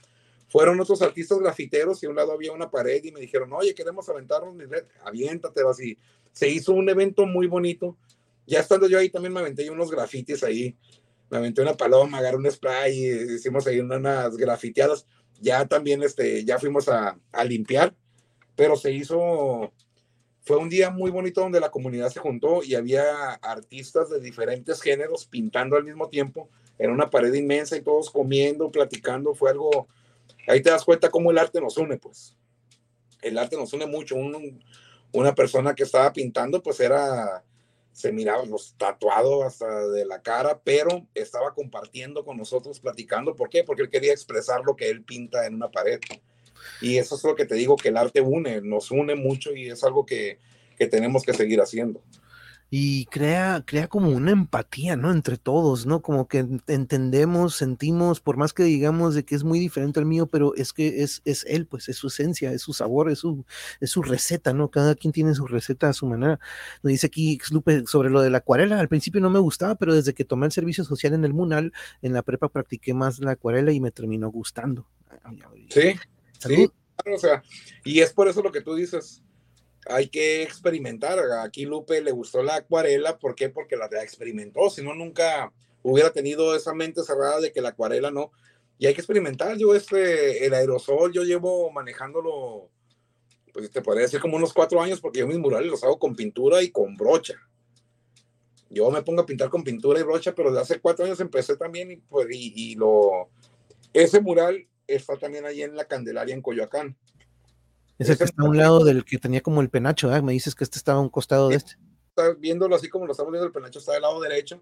Fueron 0.47 0.80
otros 0.80 1.01
artistas 1.01 1.39
grafiteros 1.39 2.01
y 2.03 2.05
a 2.05 2.09
un 2.09 2.16
lado 2.16 2.34
había 2.34 2.51
una 2.51 2.70
pared 2.70 3.03
y 3.03 3.11
me 3.11 3.20
dijeron, 3.20 3.51
oye, 3.53 3.74
queremos 3.74 4.07
aventarnos 4.09 4.55
aviéntate 5.03 5.61
así. 5.70 5.97
Se 6.32 6.47
hizo 6.49 6.74
un 6.74 6.89
evento 6.89 7.26
muy 7.26 7.47
bonito. 7.47 7.97
Ya 8.45 8.59
estando 8.59 8.88
yo 8.88 8.99
ahí 8.99 9.09
también 9.09 9.34
me 9.34 9.39
aventé 9.39 9.70
unos 9.70 9.89
grafitis 9.89 10.43
ahí. 10.43 10.78
Me 11.30 11.38
aventé 11.38 11.61
una 11.61 11.76
paloma, 11.76 12.18
agarré 12.20 12.38
un 12.38 12.51
spray 12.51 12.93
y 12.93 13.34
hicimos 13.36 13.66
ahí 13.66 13.80
unas 13.80 14.36
grafiteadas. 14.36 15.07
Ya 15.39 15.66
también 15.68 16.03
este, 16.03 16.43
ya 16.43 16.59
fuimos 16.59 16.88
a 16.89 17.18
limpiar 17.45 17.95
pero 18.56 18.76
se 18.76 18.91
hizo, 18.91 19.72
fue 20.41 20.58
un 20.58 20.70
día 20.70 20.89
muy 20.89 21.12
bonito 21.12 21.41
donde 21.41 21.60
la 21.60 21.72
comunidad 21.72 22.10
se 22.10 22.20
juntó 22.20 22.64
y 22.64 22.76
había 22.76 23.34
artistas 23.36 24.10
de 24.10 24.20
diferentes 24.20 24.82
géneros 24.82 25.26
pintando 25.26 25.76
al 25.76 25.84
mismo 25.84 26.10
tiempo 26.10 26.49
en 26.78 26.91
una 26.91 27.10
pared 27.10 27.34
inmensa 27.34 27.78
y 27.78 27.82
todos 27.82 28.10
comiendo, 28.10 28.72
platicando, 28.72 29.34
fue 29.34 29.51
algo, 29.51 29.88
ahí 30.47 30.62
te 30.62 30.70
das 30.70 30.84
cuenta 30.84 31.10
cómo 31.10 31.32
el 31.32 31.38
arte 31.38 31.62
nos 31.62 31.78
une, 31.78 31.97
pues. 31.97 32.36
El 33.22 33.38
arte 33.38 33.56
nos 33.56 33.72
une 33.74 33.86
mucho. 33.86 34.16
una 35.14 35.36
persona 35.36 35.74
que 35.76 35.84
estaba 35.84 36.12
pintando, 36.12 36.62
pues 36.62 36.80
era, 36.80 37.43
se 37.93 38.12
miraba 38.12 38.45
los 38.45 38.76
tatuados 38.78 39.45
hasta 39.45 39.88
de 39.88 40.06
la 40.06 40.22
cara, 40.22 40.60
pero 40.64 41.08
estaba 41.14 41.54
compartiendo 41.54 42.26
con 42.26 42.38
nosotros, 42.38 42.80
platicando. 42.80 43.36
¿Por 43.36 43.49
qué? 43.49 43.64
Porque 43.64 43.84
él 43.84 43.89
quería 43.89 44.12
expresar 44.12 44.62
lo 44.66 44.76
que 44.76 44.89
él 44.89 45.04
pinta 45.04 45.45
en 45.45 45.56
una 45.56 45.70
pared. 45.72 45.99
Y 46.82 46.97
eso 46.97 47.16
es 47.16 47.24
lo 47.24 47.36
que 47.36 47.45
te 47.45 47.55
digo, 47.55 47.76
que 47.76 47.89
el 47.89 47.97
arte 47.97 48.22
une, 48.22 48.61
nos 48.61 48.91
une 48.91 49.16
mucho 49.16 49.55
y 49.55 49.70
es 49.70 49.84
algo 49.84 50.05
que, 50.05 50.39
que 50.78 50.88
tenemos 50.88 51.24
que 51.24 51.34
seguir 51.34 51.61
haciendo 51.61 52.01
y 52.76 53.05
crea, 53.05 53.64
crea 53.68 53.88
como 53.88 54.09
una 54.09 54.32
empatía, 54.32 54.95
¿no? 54.95 55.11
Entre 55.11 55.38
todos, 55.38 55.86
¿no? 55.86 56.01
Como 56.01 56.28
que 56.28 56.39
entendemos, 56.66 57.55
sentimos, 57.55 58.20
por 58.20 58.36
más 58.36 58.51
que 58.51 58.64
digamos 58.64 59.14
de 59.14 59.24
que 59.24 59.36
es 59.36 59.43
muy 59.43 59.59
diferente 59.59 59.99
al 59.99 60.07
mío, 60.07 60.26
pero 60.26 60.55
es 60.55 60.74
que 60.74 61.03
es, 61.03 61.22
es 61.24 61.45
él, 61.47 61.68
pues 61.68 61.88
es 61.88 61.97
su 61.97 62.07
esencia, 62.07 62.51
es 62.51 62.64
su 62.64 62.74
sabor, 62.74 63.11
es 63.11 63.20
su, 63.20 63.45
es 63.80 63.91
su 63.91 64.01
receta, 64.01 64.53
¿no? 64.53 64.72
Cada 64.72 64.95
quien 64.95 65.14
tiene 65.14 65.36
su 65.36 65.45
receta 65.45 65.88
a 65.88 65.93
su 65.93 66.07
manera. 66.07 66.39
Nos 66.82 66.89
dice 66.89 67.05
aquí 67.05 67.38
Lupe 67.51 67.84
sobre 67.86 68.09
lo 68.09 68.24
de 68.24 68.32
la 68.32 68.39
acuarela, 68.39 68.80
al 68.80 68.88
principio 68.88 69.22
no 69.22 69.30
me 69.30 69.38
gustaba, 69.38 69.76
pero 69.76 69.93
desde 69.93 70.16
que 70.16 70.26
tomé 70.26 70.47
el 70.47 70.51
servicio 70.51 70.84
social 70.84 71.14
en 71.14 71.26
el 71.26 71.34
MUNAL, 71.36 71.74
en 72.01 72.14
la 72.14 72.24
prepa 72.24 72.49
practiqué 72.49 72.95
más 72.95 73.20
la 73.20 73.34
acuarela 73.34 73.72
y 73.72 73.80
me 73.80 73.91
terminó 73.91 74.32
gustando. 74.32 74.88
Sí, 75.70 75.93
Sí, 76.47 76.69
o 77.11 77.17
sea, 77.17 77.43
y 77.83 77.99
es 78.01 78.13
por 78.13 78.27
eso 78.27 78.41
lo 78.41 78.51
que 78.51 78.61
tú 78.61 78.75
dices. 78.75 79.21
Hay 79.87 80.07
que 80.07 80.43
experimentar. 80.43 81.19
Aquí 81.43 81.65
Lupe 81.65 82.01
le 82.01 82.11
gustó 82.11 82.41
la 82.41 82.55
acuarela. 82.55 83.17
¿Por 83.17 83.35
qué? 83.35 83.49
Porque 83.49 83.75
la 83.75 83.87
experimentó. 84.01 84.69
Si 84.69 84.81
no, 84.81 84.93
nunca 84.93 85.51
hubiera 85.81 86.11
tenido 86.11 86.55
esa 86.55 86.73
mente 86.73 87.03
cerrada 87.03 87.41
de 87.41 87.51
que 87.51 87.61
la 87.61 87.69
acuarela 87.69 88.09
no. 88.09 88.31
Y 88.77 88.85
hay 88.85 88.93
que 88.93 89.01
experimentar. 89.01 89.57
Yo, 89.57 89.75
este, 89.75 90.45
el 90.45 90.53
aerosol, 90.53 91.11
yo 91.11 91.23
llevo 91.23 91.69
manejándolo, 91.71 92.69
pues 93.53 93.69
te 93.71 93.81
podría 93.81 94.03
decir 94.03 94.19
como 94.19 94.37
unos 94.37 94.53
cuatro 94.53 94.81
años, 94.81 95.01
porque 95.01 95.19
yo 95.19 95.27
mis 95.27 95.37
murales 95.37 95.69
los 95.69 95.83
hago 95.83 95.99
con 95.99 96.15
pintura 96.15 96.63
y 96.63 96.71
con 96.71 96.95
brocha. 96.95 97.35
Yo 98.69 98.89
me 98.89 99.03
pongo 99.03 99.21
a 99.21 99.25
pintar 99.25 99.49
con 99.49 99.63
pintura 99.63 99.99
y 99.99 100.03
brocha, 100.03 100.33
pero 100.33 100.51
de 100.51 100.61
hace 100.61 100.79
cuatro 100.79 101.05
años 101.05 101.19
empecé 101.19 101.55
también 101.57 101.91
y, 101.91 101.97
pues, 101.97 102.27
y, 102.31 102.71
y 102.71 102.75
lo, 102.75 103.29
ese 103.93 104.19
mural 104.19 104.67
está 104.88 105.17
también 105.17 105.45
ahí 105.45 105.61
en 105.61 105.75
la 105.75 105.86
Candelaria 105.86 106.34
en 106.34 106.41
Coyoacán. 106.41 106.97
Ese 107.99 108.17
que 108.17 108.23
está 108.23 108.41
a 108.41 108.45
un 108.45 108.57
lado 108.57 108.84
del 108.84 109.05
que 109.05 109.17
tenía 109.17 109.41
como 109.41 109.61
el 109.61 109.69
penacho, 109.69 110.13
¿eh? 110.13 110.21
me 110.21 110.34
dices 110.34 110.55
que 110.55 110.63
este 110.63 110.77
estaba 110.77 110.99
a 110.99 111.01
un 111.01 111.09
costado 111.09 111.49
de 111.49 111.55
este. 111.55 111.73
Está 112.09 112.34
viéndolo 112.34 112.75
así 112.75 112.89
como 112.89 113.05
lo 113.05 113.11
estamos 113.11 113.31
viendo, 113.31 113.47
el 113.47 113.53
penacho 113.53 113.79
está 113.79 113.93
del 113.93 114.01
lado 114.01 114.19
derecho. 114.19 114.61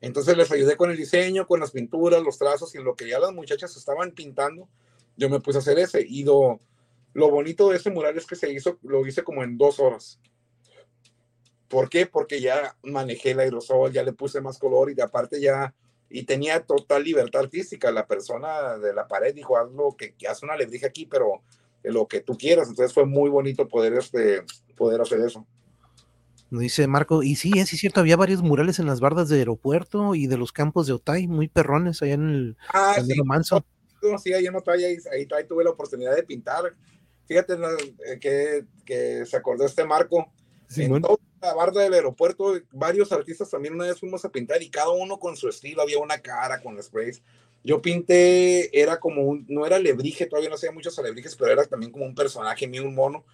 Entonces 0.00 0.36
les 0.36 0.50
ayudé 0.50 0.76
con 0.76 0.90
el 0.90 0.96
diseño, 0.96 1.46
con 1.46 1.60
las 1.60 1.70
pinturas, 1.70 2.22
los 2.22 2.38
trazos 2.38 2.74
y 2.74 2.78
lo 2.78 2.94
que 2.94 3.08
ya 3.08 3.18
las 3.18 3.32
muchachas 3.32 3.76
estaban 3.76 4.12
pintando, 4.12 4.68
yo 5.16 5.30
me 5.30 5.40
puse 5.40 5.58
a 5.58 5.60
hacer 5.60 5.78
ese. 5.78 6.04
Y 6.06 6.24
lo, 6.24 6.60
lo 7.12 7.30
bonito 7.30 7.70
de 7.70 7.76
ese 7.76 7.90
mural 7.90 8.16
es 8.16 8.26
que 8.26 8.36
se 8.36 8.52
hizo, 8.52 8.78
lo 8.82 9.06
hice 9.06 9.24
como 9.24 9.42
en 9.42 9.56
dos 9.56 9.80
horas. 9.80 10.20
¿Por 11.68 11.88
qué? 11.88 12.06
Porque 12.06 12.40
ya 12.40 12.76
manejé 12.82 13.32
el 13.32 13.40
aerosol, 13.40 13.92
ya 13.92 14.02
le 14.02 14.12
puse 14.12 14.40
más 14.40 14.58
color 14.58 14.90
y 14.90 14.94
de 14.94 15.02
aparte 15.02 15.40
ya 15.40 15.74
y 16.10 16.24
tenía 16.24 16.60
total 16.60 17.04
libertad 17.04 17.42
artística. 17.42 17.90
La 17.90 18.06
persona 18.06 18.78
de 18.78 18.94
la 18.94 19.08
pared 19.08 19.34
dijo, 19.34 19.56
haz 19.56 19.70
lo 19.72 19.96
que, 19.96 20.14
que 20.14 20.28
haz 20.28 20.42
una 20.42 20.54
alebrije 20.54 20.86
aquí, 20.86 21.06
pero 21.06 21.42
lo 21.82 22.06
que 22.06 22.20
tú 22.20 22.36
quieras. 22.36 22.68
Entonces 22.68 22.94
fue 22.94 23.06
muy 23.06 23.30
bonito 23.30 23.68
poder, 23.68 23.94
este, 23.94 24.44
poder 24.76 25.00
hacer 25.00 25.20
eso. 25.20 25.46
Dice 26.50 26.86
Marco, 26.86 27.22
y 27.22 27.34
sí, 27.34 27.52
es 27.56 27.68
cierto, 27.70 28.00
había 28.00 28.16
varios 28.16 28.42
murales 28.42 28.78
en 28.78 28.86
las 28.86 29.00
bardas 29.00 29.28
de 29.28 29.38
aeropuerto 29.38 30.14
y 30.14 30.26
de 30.26 30.36
los 30.36 30.52
campos 30.52 30.86
de 30.86 30.92
Otay, 30.92 31.26
muy 31.26 31.48
perrones 31.48 32.00
allá 32.00 32.14
en 32.14 32.28
el, 32.28 32.56
ah, 32.72 32.96
sí. 33.04 33.22
Manso. 33.24 33.64
Sí, 34.22 34.32
ahí 34.32 34.46
en 34.46 34.54
Otay, 34.54 34.84
ahí, 34.84 34.96
ahí, 35.10 35.46
tuve 35.48 35.64
la 35.64 35.70
oportunidad 35.70 36.14
de 36.14 36.22
pintar. 36.22 36.74
Fíjate 37.26 37.54
eh, 37.54 38.18
que, 38.20 38.66
que 38.84 39.26
se 39.26 39.36
acordó 39.36 39.64
este 39.64 39.84
Marco. 39.84 40.30
Sí, 40.68 40.84
en 40.84 41.02
la 41.44 41.54
barda 41.54 41.82
del 41.82 41.94
aeropuerto, 41.94 42.58
varios 42.72 43.12
artistas 43.12 43.50
también 43.50 43.74
una 43.74 43.84
vez 43.84 44.00
fuimos 44.00 44.24
a 44.24 44.30
pintar 44.30 44.62
y 44.62 44.70
cada 44.70 44.90
uno 44.90 45.18
con 45.18 45.36
su 45.36 45.48
estilo, 45.48 45.82
había 45.82 45.98
una 45.98 46.18
cara 46.18 46.62
con 46.62 46.82
sprays. 46.82 47.22
Yo 47.62 47.80
pinté, 47.80 48.78
era 48.78 49.00
como 49.00 49.22
un, 49.22 49.46
no 49.48 49.64
era 49.64 49.76
alebrije, 49.76 50.26
todavía 50.26 50.50
no 50.50 50.56
hacía 50.56 50.72
muchos 50.72 50.98
alebrijes, 50.98 51.34
pero 51.36 51.52
era 51.52 51.64
también 51.64 51.92
como 51.92 52.04
un 52.04 52.14
personaje 52.14 52.66
mío, 52.66 52.84
un 52.84 52.94
mono. 52.94 53.24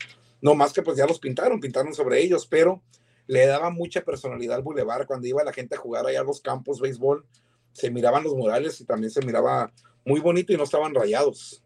No 0.40 0.54
más 0.54 0.72
que 0.72 0.82
pues 0.82 0.96
ya 0.96 1.06
los 1.06 1.18
pintaron, 1.18 1.60
pintaron 1.60 1.94
sobre 1.94 2.20
ellos, 2.20 2.46
pero 2.46 2.82
le 3.26 3.46
daba 3.46 3.70
mucha 3.70 4.02
personalidad 4.02 4.56
al 4.56 4.62
bulevar. 4.62 5.06
Cuando 5.06 5.26
iba 5.26 5.42
la 5.44 5.52
gente 5.52 5.74
a 5.74 5.78
jugar 5.78 6.06
allá 6.06 6.20
a 6.20 6.24
los 6.24 6.40
campos 6.40 6.80
béisbol, 6.80 7.24
se 7.72 7.90
miraban 7.90 8.24
los 8.24 8.34
murales 8.34 8.80
y 8.80 8.84
también 8.84 9.10
se 9.10 9.24
miraba 9.24 9.72
muy 10.04 10.20
bonito 10.20 10.52
y 10.52 10.56
no 10.56 10.64
estaban 10.64 10.94
rayados. 10.94 11.62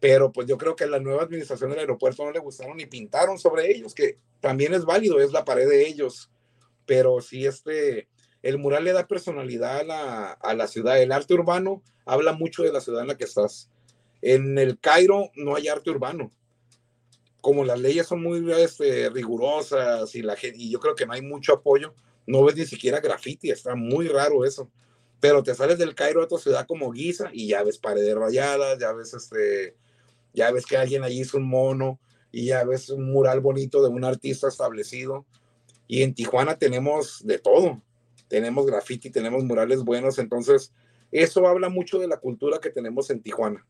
Pero 0.00 0.32
pues 0.32 0.46
yo 0.46 0.56
creo 0.56 0.74
que 0.74 0.86
la 0.86 0.98
nueva 0.98 1.22
administración 1.22 1.70
del 1.70 1.80
aeropuerto 1.80 2.24
no 2.24 2.32
le 2.32 2.38
gustaron 2.38 2.80
y 2.80 2.86
pintaron 2.86 3.38
sobre 3.38 3.70
ellos, 3.70 3.94
que 3.94 4.18
también 4.40 4.74
es 4.74 4.84
válido, 4.84 5.20
es 5.20 5.32
la 5.32 5.44
pared 5.44 5.68
de 5.68 5.86
ellos. 5.86 6.30
Pero 6.86 7.20
sí, 7.20 7.46
este, 7.46 8.08
el 8.42 8.58
mural 8.58 8.84
le 8.84 8.92
da 8.92 9.06
personalidad 9.06 9.80
a 9.80 9.84
la, 9.84 10.30
a 10.32 10.54
la 10.54 10.66
ciudad. 10.66 11.00
El 11.00 11.12
arte 11.12 11.34
urbano 11.34 11.82
habla 12.06 12.32
mucho 12.32 12.62
de 12.62 12.72
la 12.72 12.80
ciudad 12.80 13.02
en 13.02 13.08
la 13.08 13.16
que 13.16 13.24
estás. 13.24 13.70
En 14.22 14.58
el 14.58 14.80
Cairo 14.80 15.30
no 15.34 15.54
hay 15.54 15.68
arte 15.68 15.90
urbano 15.90 16.32
como 17.40 17.64
las 17.64 17.80
leyes 17.80 18.06
son 18.06 18.22
muy 18.22 18.50
este, 18.52 19.08
rigurosas 19.10 20.14
y, 20.14 20.22
la, 20.22 20.36
y 20.42 20.70
yo 20.70 20.78
creo 20.78 20.94
que 20.94 21.06
no 21.06 21.12
hay 21.12 21.22
mucho 21.22 21.54
apoyo, 21.54 21.94
no 22.26 22.44
ves 22.44 22.56
ni 22.56 22.66
siquiera 22.66 23.00
graffiti, 23.00 23.50
está 23.50 23.74
muy 23.74 24.08
raro 24.08 24.44
eso. 24.44 24.70
Pero 25.20 25.42
te 25.42 25.54
sales 25.54 25.78
del 25.78 25.94
Cairo 25.94 26.20
a 26.20 26.24
otra 26.24 26.38
ciudad 26.38 26.66
como 26.66 26.92
Giza 26.92 27.30
y 27.32 27.48
ya 27.48 27.62
ves 27.62 27.78
paredes 27.78 28.14
rayadas, 28.14 28.78
ya 28.78 28.92
ves, 28.92 29.12
este, 29.12 29.76
ya 30.32 30.50
ves 30.50 30.66
que 30.66 30.76
alguien 30.76 31.04
allí 31.04 31.20
hizo 31.20 31.38
un 31.38 31.48
mono 31.48 31.98
y 32.32 32.46
ya 32.46 32.64
ves 32.64 32.90
un 32.90 33.10
mural 33.10 33.40
bonito 33.40 33.82
de 33.82 33.88
un 33.88 34.04
artista 34.04 34.48
establecido. 34.48 35.26
Y 35.86 36.02
en 36.02 36.14
Tijuana 36.14 36.56
tenemos 36.56 37.24
de 37.24 37.38
todo. 37.38 37.82
Tenemos 38.28 38.66
graffiti, 38.66 39.10
tenemos 39.10 39.44
murales 39.44 39.82
buenos. 39.82 40.18
Entonces, 40.18 40.72
eso 41.10 41.46
habla 41.48 41.68
mucho 41.68 41.98
de 41.98 42.06
la 42.06 42.18
cultura 42.18 42.60
que 42.60 42.70
tenemos 42.70 43.10
en 43.10 43.22
Tijuana. 43.22 43.66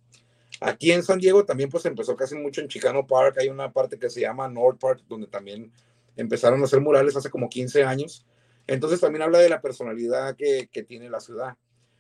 Aquí 0.60 0.92
en 0.92 1.02
San 1.02 1.18
Diego 1.18 1.44
también 1.44 1.70
pues 1.70 1.86
empezó 1.86 2.14
casi 2.16 2.34
mucho 2.34 2.60
en 2.60 2.68
Chicano 2.68 3.06
Park, 3.06 3.36
hay 3.38 3.48
una 3.48 3.72
parte 3.72 3.98
que 3.98 4.10
se 4.10 4.20
llama 4.20 4.48
North 4.48 4.78
Park, 4.78 5.02
donde 5.08 5.26
también 5.26 5.72
empezaron 6.16 6.60
a 6.60 6.64
hacer 6.64 6.80
murales 6.80 7.16
hace 7.16 7.30
como 7.30 7.48
15 7.48 7.84
años. 7.84 8.26
Entonces 8.66 9.00
también 9.00 9.22
habla 9.22 9.38
de 9.38 9.48
la 9.48 9.62
personalidad 9.62 10.36
que, 10.36 10.68
que 10.70 10.82
tiene 10.82 11.08
la 11.08 11.20
ciudad. 11.20 11.56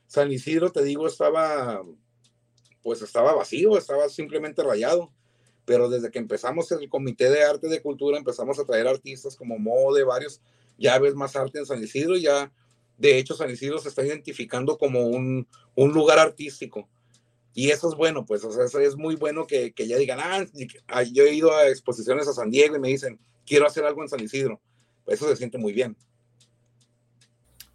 San 0.06 0.30
Isidro, 0.30 0.70
te 0.70 0.82
digo, 0.82 1.06
estaba, 1.06 1.82
pues 2.82 3.02
estaba 3.02 3.34
vacío, 3.34 3.76
estaba 3.76 4.08
simplemente 4.08 4.62
rayado. 4.62 5.12
Pero 5.64 5.88
desde 5.88 6.10
que 6.10 6.18
empezamos 6.18 6.72
el 6.72 6.88
Comité 6.88 7.30
de 7.30 7.44
Arte 7.44 7.68
de 7.68 7.82
Cultura, 7.82 8.18
empezamos 8.18 8.58
a 8.58 8.64
traer 8.64 8.88
artistas 8.88 9.36
como 9.36 9.58
Mode, 9.58 10.02
varios, 10.04 10.40
ya 10.78 10.98
ves 10.98 11.14
más 11.14 11.36
arte 11.36 11.58
en 11.58 11.66
San 11.66 11.82
Isidro, 11.82 12.16
ya 12.16 12.50
de 12.96 13.18
hecho 13.18 13.34
San 13.34 13.50
Isidro 13.50 13.78
se 13.78 13.88
está 13.88 14.04
identificando 14.04 14.78
como 14.78 15.06
un, 15.06 15.46
un 15.74 15.92
lugar 15.92 16.18
artístico 16.18 16.88
y 17.52 17.70
eso 17.70 17.88
es 17.88 17.96
bueno, 17.96 18.24
pues, 18.24 18.44
o 18.44 18.52
sea, 18.52 18.64
eso 18.64 18.78
es 18.78 18.96
muy 18.96 19.16
bueno 19.16 19.46
que, 19.46 19.72
que 19.72 19.88
ya 19.88 19.96
digan, 19.96 20.20
ah, 20.20 20.46
ah, 20.86 21.02
yo 21.02 21.24
he 21.24 21.34
ido 21.34 21.52
a 21.52 21.68
exposiciones 21.68 22.28
a 22.28 22.32
San 22.32 22.50
Diego 22.50 22.76
y 22.76 22.80
me 22.80 22.88
dicen, 22.88 23.18
quiero 23.44 23.66
hacer 23.66 23.84
algo 23.84 24.02
en 24.02 24.08
San 24.08 24.20
Isidro. 24.20 24.60
Eso 25.06 25.28
se 25.28 25.36
siente 25.36 25.58
muy 25.58 25.72
bien. 25.72 25.96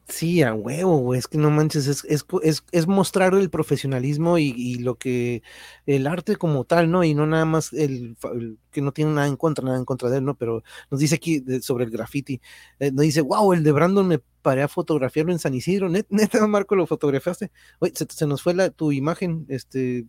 Sí, 0.07 0.43
a 0.43 0.53
huevo, 0.53 1.15
es 1.15 1.27
que 1.27 1.39
no 1.39 1.49
manches, 1.49 1.87
es, 1.87 2.03
es, 2.05 2.25
es, 2.43 2.63
es 2.71 2.87
mostrar 2.87 3.33
el 3.33 3.49
profesionalismo 3.49 4.37
y, 4.37 4.53
y, 4.55 4.75
lo 4.75 4.95
que 4.95 5.41
el 5.87 6.05
arte 6.05 6.35
como 6.35 6.63
tal, 6.63 6.91
¿no? 6.91 7.03
Y 7.03 7.15
no 7.15 7.25
nada 7.25 7.45
más 7.45 7.73
el, 7.73 8.15
el, 8.35 8.59
que 8.69 8.81
no 8.81 8.91
tiene 8.91 9.13
nada 9.13 9.27
en 9.27 9.35
contra, 9.35 9.65
nada 9.65 9.77
en 9.79 9.85
contra 9.85 10.11
de 10.11 10.19
él, 10.19 10.25
¿no? 10.25 10.35
Pero 10.35 10.63
nos 10.91 10.99
dice 10.99 11.15
aquí 11.15 11.39
de, 11.39 11.59
sobre 11.59 11.85
el 11.85 11.89
graffiti, 11.89 12.39
eh, 12.79 12.91
nos 12.91 13.01
dice, 13.01 13.21
wow, 13.21 13.51
el 13.53 13.63
de 13.63 13.71
Brandon 13.71 14.07
me 14.07 14.19
paré 14.43 14.61
a 14.61 14.67
fotografiarlo 14.67 15.31
en 15.31 15.39
San 15.39 15.55
Isidro, 15.55 15.89
Net, 15.89 16.05
neta, 16.09 16.45
Marco, 16.45 16.75
lo 16.75 16.85
fotografiaste. 16.85 17.51
Oye, 17.79 17.93
se, 17.95 18.05
se, 18.07 18.27
nos 18.27 18.43
fue 18.43 18.53
la, 18.53 18.69
tu 18.69 18.91
imagen, 18.91 19.47
este. 19.49 20.05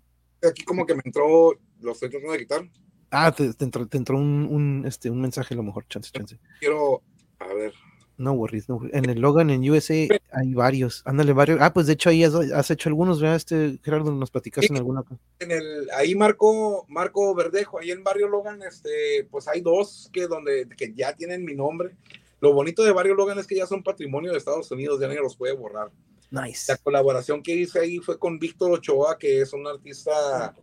Aquí 0.47 0.63
como 0.65 0.85
que 0.85 0.95
me 0.95 1.03
entró, 1.07 1.59
lo 1.81 1.93
estoy 1.93 2.11
tratando 2.11 2.33
de 2.33 2.39
quitar. 2.39 2.71
Ah, 3.11 3.33
te, 3.33 3.55
te 3.55 3.65
entró, 3.65 3.87
te 3.87 3.97
entró 3.97 4.19
un, 4.19 4.47
un, 4.51 4.85
este, 4.87 5.09
un 5.09 5.23
mensaje 5.23 5.55
a 5.55 5.57
lo 5.57 5.63
mejor, 5.63 5.87
chance, 5.89 6.11
chance. 6.13 6.39
Quiero, 6.61 7.03
a 7.39 7.55
ver. 7.55 7.73
No 8.19 8.33
worries, 8.33 8.69
no 8.69 8.81
En 8.93 9.11
el 9.11 9.21
Logan 9.21 9.51
en 9.51 9.69
USA 9.69 9.95
hay 10.33 10.55
varios. 10.55 11.03
Ándale, 11.05 11.33
varios. 11.33 11.59
Ah, 11.61 11.73
pues 11.73 11.87
de 11.87 11.93
hecho 11.93 12.09
ahí 12.09 12.25
has, 12.25 12.35
has 12.35 12.71
hecho 12.71 12.89
algunos, 12.89 13.21
¿verdad? 13.21 13.37
Este, 13.37 13.79
Gerardo, 13.83 14.11
nos 14.11 14.31
platicaste 14.31 14.69
sí, 14.69 14.73
en 14.73 14.79
alguna. 14.79 15.05
En 15.39 15.51
el, 15.51 15.91
ahí 15.95 16.15
Marco, 16.15 16.87
Marco 16.89 17.35
Verdejo, 17.35 17.79
ahí 17.79 17.91
en 17.91 18.03
Barrio 18.03 18.29
Logan, 18.29 18.63
este, 18.63 19.27
pues 19.31 19.49
hay 19.49 19.61
dos 19.61 20.09
que 20.13 20.27
donde 20.27 20.67
que 20.77 20.95
ya 20.95 21.15
tienen 21.15 21.45
mi 21.45 21.55
nombre. 21.55 21.95
Lo 22.41 22.55
bonito 22.55 22.85
de 22.85 22.93
Barrio 22.93 23.15
Logan 23.15 23.39
es 23.39 23.47
que 23.47 23.57
ya 23.57 23.67
son 23.67 23.83
patrimonio 23.83 24.33
de 24.33 24.39
Estados 24.39 24.71
Unidos, 24.71 24.99
ya 25.01 25.09
nadie 25.09 25.21
los 25.21 25.37
puede 25.37 25.55
borrar. 25.55 25.91
Nice. 26.31 26.73
La 26.73 26.79
colaboración 26.79 27.43
que 27.43 27.55
hice 27.55 27.81
ahí 27.81 27.99
fue 27.99 28.19
con 28.19 28.39
Víctor 28.39 28.73
Ochoa, 28.73 29.19
que 29.19 29.43
es 29.43 29.53
un 29.53 29.67
artista 29.67 30.55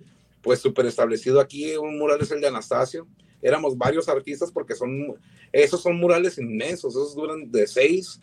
pues 0.42 0.60
súper 0.60 0.88
establecido 0.88 1.40
aquí. 1.40 1.76
Un 1.78 2.00
mural 2.00 2.20
es 2.22 2.32
el 2.32 2.42
de 2.42 2.48
Anastasio 2.48 3.08
éramos 3.44 3.78
varios 3.78 4.08
artistas 4.10 4.52
porque 4.52 4.74
son, 4.74 5.16
esos 5.52 5.82
son 5.82 5.98
murales 5.98 6.38
inmensos, 6.38 6.94
esos 6.94 7.14
duran 7.14 7.52
de 7.52 7.68
seis 7.68 8.20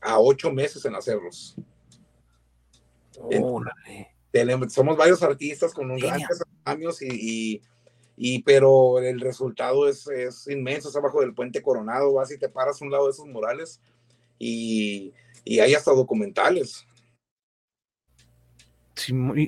a 0.00 0.18
ocho 0.18 0.50
meses 0.50 0.84
en 0.84 0.94
hacerlos. 0.94 1.56
Oh, 3.18 3.62
somos 4.68 4.96
varios 4.96 5.22
artistas 5.22 5.74
con 5.74 5.90
un 5.90 5.98
gran 5.98 6.22
años 6.64 7.02
y, 7.02 7.08
y, 7.10 7.62
y, 8.16 8.42
pero 8.42 8.98
el 9.00 9.20
resultado 9.20 9.88
es, 9.88 10.06
es, 10.06 10.46
inmenso, 10.48 10.88
es 10.88 10.96
abajo 10.96 11.20
del 11.20 11.34
puente 11.34 11.60
Coronado, 11.60 12.14
vas 12.14 12.30
y 12.30 12.38
te 12.38 12.48
paras 12.48 12.80
a 12.80 12.84
un 12.84 12.92
lado 12.92 13.06
de 13.06 13.10
esos 13.10 13.26
murales 13.26 13.80
y, 14.38 15.12
y 15.44 15.58
hay 15.58 15.74
hasta 15.74 15.92
documentales 15.92 16.86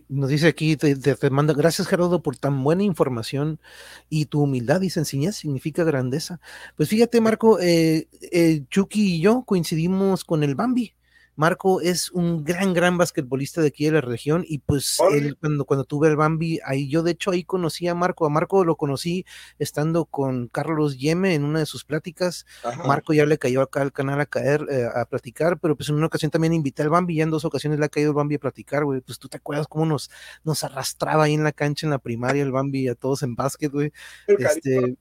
nos 0.08 0.28
dice 0.28 0.48
aquí, 0.48 0.76
te, 0.76 0.96
te, 0.96 1.30
manda, 1.30 1.54
gracias 1.54 1.88
Gerardo 1.88 2.22
por 2.22 2.36
tan 2.36 2.62
buena 2.64 2.82
información 2.82 3.60
y 4.08 4.26
tu 4.26 4.42
humildad 4.42 4.80
y 4.82 4.90
sencillez 4.90 5.36
significa 5.36 5.84
grandeza. 5.84 6.40
Pues 6.76 6.88
fíjate 6.88 7.20
Marco, 7.20 7.60
eh, 7.60 8.08
eh, 8.32 8.64
Chucky 8.70 9.16
y 9.16 9.20
yo 9.20 9.42
coincidimos 9.44 10.24
con 10.24 10.42
el 10.42 10.54
Bambi. 10.54 10.94
Marco 11.34 11.80
es 11.80 12.10
un 12.10 12.44
gran, 12.44 12.74
gran 12.74 12.98
basquetbolista 12.98 13.60
de 13.60 13.68
aquí 13.68 13.86
de 13.86 13.92
la 13.92 14.00
región 14.00 14.44
y 14.46 14.58
pues 14.58 14.98
él, 15.12 15.36
cuando, 15.38 15.64
cuando 15.64 15.84
tuve 15.84 16.08
el 16.08 16.16
Bambi, 16.16 16.60
ahí 16.64 16.88
yo 16.88 17.02
de 17.02 17.12
hecho 17.12 17.30
ahí 17.30 17.44
conocí 17.44 17.88
a 17.88 17.94
Marco, 17.94 18.26
a 18.26 18.28
Marco 18.28 18.64
lo 18.64 18.76
conocí 18.76 19.24
estando 19.58 20.04
con 20.04 20.48
Carlos 20.48 20.98
Yeme 20.98 21.34
en 21.34 21.44
una 21.44 21.60
de 21.60 21.66
sus 21.66 21.84
pláticas, 21.84 22.44
Ajá. 22.62 22.84
Marco 22.84 23.12
ya 23.14 23.24
le 23.26 23.38
cayó 23.38 23.62
acá 23.62 23.80
al 23.82 23.92
canal 23.92 24.20
a 24.20 24.26
caer, 24.26 24.66
eh, 24.70 24.88
a 24.94 25.04
platicar, 25.06 25.58
pero 25.58 25.76
pues 25.76 25.88
en 25.88 25.94
una 25.94 26.06
ocasión 26.06 26.30
también 26.30 26.52
invité 26.52 26.82
al 26.82 26.90
Bambi, 26.90 27.16
ya 27.16 27.24
en 27.24 27.30
dos 27.30 27.44
ocasiones 27.44 27.78
le 27.78 27.86
ha 27.86 27.88
caído 27.88 28.10
el 28.10 28.16
Bambi 28.16 28.34
a 28.34 28.38
platicar, 28.38 28.84
güey, 28.84 29.00
pues 29.00 29.18
tú 29.18 29.28
te 29.28 29.38
acuerdas 29.38 29.66
cómo 29.68 29.86
nos, 29.86 30.10
nos 30.44 30.64
arrastraba 30.64 31.24
ahí 31.24 31.34
en 31.34 31.44
la 31.44 31.52
cancha 31.52 31.86
en 31.86 31.90
la 31.90 31.98
primaria 31.98 32.42
el 32.42 32.52
Bambi 32.52 32.88
a 32.88 32.94
todos 32.94 33.22
en 33.22 33.34
básquet, 33.34 33.72
güey. 33.72 33.92
Este, 34.26 34.96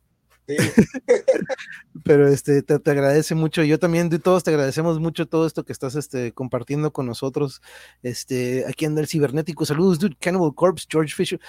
Pero 2.03 2.27
este, 2.27 2.61
te, 2.63 2.79
te, 2.79 2.91
agradece 2.91 3.35
mucho. 3.35 3.63
Yo 3.63 3.79
también 3.79 4.09
de 4.09 4.19
todos 4.19 4.43
te 4.43 4.49
agradecemos 4.51 4.99
mucho 4.99 5.27
todo 5.27 5.45
esto 5.45 5.63
que 5.63 5.71
estás 5.71 5.95
este, 5.95 6.31
compartiendo 6.33 6.91
con 6.91 7.05
nosotros. 7.05 7.61
Este, 8.01 8.65
aquí 8.67 8.85
anda 8.85 9.01
el 9.01 9.07
cibernético. 9.07 9.65
Saludos, 9.65 9.99
dude. 9.99 10.15
Cannibal 10.19 10.53
Corpse, 10.55 10.87
George 10.89 11.13
Fisher. 11.15 11.39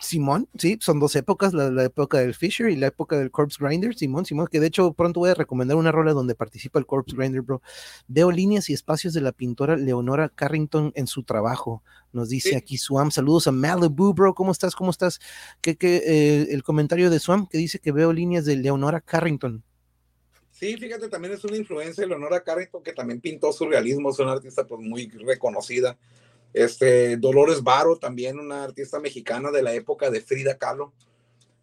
Simón, 0.00 0.48
sí, 0.58 0.78
son 0.80 0.98
dos 0.98 1.14
épocas, 1.16 1.52
la, 1.52 1.70
la, 1.70 1.84
época 1.84 2.18
del 2.18 2.34
Fisher 2.34 2.70
y 2.70 2.76
la 2.76 2.86
época 2.86 3.18
del 3.18 3.30
Corpse 3.30 3.58
Grinder, 3.60 3.94
Simón, 3.94 4.24
Simón, 4.24 4.48
que 4.50 4.58
de 4.58 4.66
hecho 4.66 4.92
pronto 4.94 5.20
voy 5.20 5.30
a 5.30 5.34
recomendar 5.34 5.76
una 5.76 5.92
rola 5.92 6.12
donde 6.12 6.34
participa 6.34 6.78
el 6.78 6.86
Corpse 6.86 7.14
Grinder, 7.14 7.42
bro. 7.42 7.62
Veo 8.08 8.30
líneas 8.30 8.70
y 8.70 8.72
espacios 8.72 9.12
de 9.12 9.20
la 9.20 9.32
pintora 9.32 9.76
Leonora 9.76 10.30
Carrington 10.30 10.92
en 10.94 11.06
su 11.06 11.22
trabajo. 11.22 11.82
Nos 12.12 12.28
dice 12.30 12.50
sí. 12.50 12.54
aquí 12.56 12.78
Swam, 12.78 13.10
saludos 13.10 13.46
a 13.46 13.52
Malibu, 13.52 14.14
bro, 14.14 14.34
¿cómo 14.34 14.52
estás? 14.52 14.74
¿Cómo 14.74 14.90
estás? 14.90 15.20
¿Qué, 15.60 15.76
qué, 15.76 16.02
eh, 16.06 16.48
el 16.50 16.62
comentario 16.62 17.10
de 17.10 17.20
Swam 17.20 17.46
que 17.46 17.58
dice 17.58 17.78
que 17.78 17.92
veo 17.92 18.12
líneas 18.12 18.44
de 18.44 18.56
Leonora 18.56 19.00
Carrington. 19.00 19.62
Sí, 20.50 20.76
fíjate, 20.76 21.08
también 21.08 21.34
es 21.34 21.44
una 21.44 21.56
influencia 21.56 22.02
de 22.02 22.08
Leonora 22.08 22.42
Carrington, 22.42 22.82
que 22.82 22.92
también 22.92 23.20
pintó 23.20 23.52
surrealismo, 23.52 24.10
es 24.10 24.18
una 24.18 24.32
artista 24.32 24.66
pues 24.66 24.80
muy 24.80 25.08
reconocida. 25.08 25.96
Este, 26.52 27.16
Dolores 27.16 27.62
Varo, 27.62 27.96
también 27.96 28.38
una 28.38 28.64
artista 28.64 28.98
mexicana 28.98 29.50
de 29.50 29.62
la 29.62 29.72
época 29.74 30.10
de 30.10 30.20
Frida 30.20 30.58
Kahlo. 30.58 30.92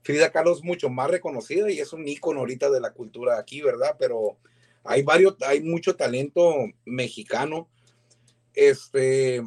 Frida 0.03 0.31
Kahlo 0.31 0.53
es 0.53 0.63
mucho 0.63 0.89
más 0.89 1.09
reconocida 1.09 1.69
y 1.69 1.79
es 1.79 1.91
un 1.93 2.07
ícono 2.07 2.39
ahorita 2.39 2.69
de 2.69 2.79
la 2.79 2.93
cultura 2.93 3.37
aquí, 3.37 3.61
¿verdad? 3.61 3.95
Pero 3.99 4.37
hay 4.83 5.03
varios, 5.03 5.35
hay 5.41 5.61
mucho 5.61 5.95
talento 5.95 6.55
mexicano. 6.85 7.67
Este, 8.53 9.43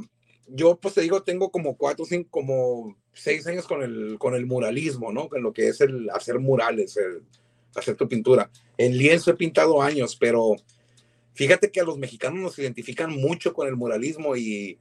yo 0.46 0.76
pues 0.76 0.94
te 0.94 1.00
digo, 1.00 1.22
tengo 1.22 1.50
como 1.50 1.76
cuatro, 1.76 2.04
cinco, 2.04 2.28
como 2.30 2.96
seis 3.12 3.46
años 3.46 3.66
con 3.66 3.82
el, 3.82 4.18
con 4.18 4.34
el 4.34 4.46
muralismo, 4.46 5.12
¿no? 5.12 5.28
Con 5.28 5.42
lo 5.42 5.52
que 5.52 5.68
es 5.68 5.80
el 5.80 6.10
hacer 6.10 6.38
murales, 6.38 6.96
el 6.96 7.22
hacer 7.74 7.96
tu 7.96 8.08
pintura. 8.08 8.50
En 8.76 8.96
lienzo 8.96 9.30
he 9.30 9.36
pintado 9.36 9.80
años, 9.80 10.16
pero 10.16 10.56
fíjate 11.32 11.70
que 11.70 11.80
a 11.80 11.84
los 11.84 11.98
mexicanos 11.98 12.40
nos 12.40 12.58
identifican 12.58 13.10
mucho 13.10 13.54
con 13.54 13.66
el 13.66 13.76
muralismo 13.76 14.36
y 14.36 14.78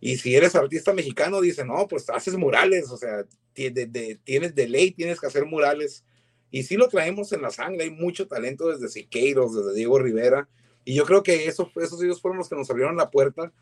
y 0.00 0.16
si 0.16 0.34
eres 0.34 0.54
artista 0.54 0.92
mexicano, 0.92 1.40
dice, 1.40 1.64
no, 1.64 1.88
pues 1.88 2.08
haces 2.10 2.36
murales, 2.36 2.90
o 2.90 2.96
sea, 2.96 3.24
de, 3.54 3.70
de, 3.70 4.18
tienes 4.22 4.54
de 4.54 4.68
ley, 4.68 4.92
tienes 4.92 5.20
que 5.20 5.26
hacer 5.26 5.44
murales. 5.44 6.04
Y 6.50 6.62
sí 6.62 6.76
lo 6.76 6.88
traemos 6.88 7.32
en 7.32 7.42
la 7.42 7.50
sangre, 7.50 7.84
hay 7.84 7.90
mucho 7.90 8.28
talento 8.28 8.68
desde 8.68 8.88
Siqueiros, 8.88 9.54
desde 9.54 9.74
Diego 9.74 9.98
Rivera. 9.98 10.48
Y 10.84 10.94
yo 10.94 11.04
creo 11.04 11.22
que 11.22 11.46
eso, 11.46 11.70
esos 11.76 12.02
ellos 12.02 12.20
fueron 12.20 12.38
los 12.38 12.48
que 12.48 12.54
nos 12.54 12.70
abrieron 12.70 12.96
la 12.96 13.10
puerta. 13.10 13.52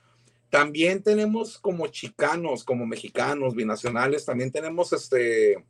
También 0.50 1.02
tenemos 1.02 1.58
como 1.58 1.88
chicanos, 1.88 2.62
como 2.62 2.86
mexicanos, 2.86 3.54
binacionales, 3.54 4.24
también 4.24 4.52
tenemos 4.52 4.92
este, 4.92 5.64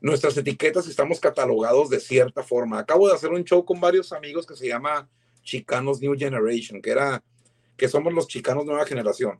nuestras 0.00 0.36
etiquetas 0.36 0.86
y 0.86 0.90
estamos 0.90 1.20
catalogados 1.20 1.90
de 1.90 2.00
cierta 2.00 2.42
forma. 2.42 2.78
Acabo 2.78 3.08
de 3.08 3.14
hacer 3.14 3.30
un 3.30 3.44
show 3.44 3.64
con 3.64 3.80
varios 3.80 4.12
amigos 4.12 4.46
que 4.46 4.56
se 4.56 4.68
llama 4.68 5.08
Chicanos 5.42 6.00
New 6.00 6.16
Generation, 6.16 6.80
que 6.80 6.90
era 6.90 7.22
que 7.76 7.88
somos 7.88 8.14
los 8.14 8.28
chicanos 8.28 8.64
nueva 8.64 8.86
generación. 8.86 9.36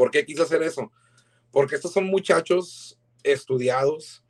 ¿Por 0.00 0.10
qué 0.10 0.24
quise 0.24 0.40
hacer 0.40 0.62
eso? 0.62 0.90
Porque 1.52 1.74
estos 1.74 1.92
son 1.92 2.06
muchachos 2.06 2.98
estudiados, 3.22 4.24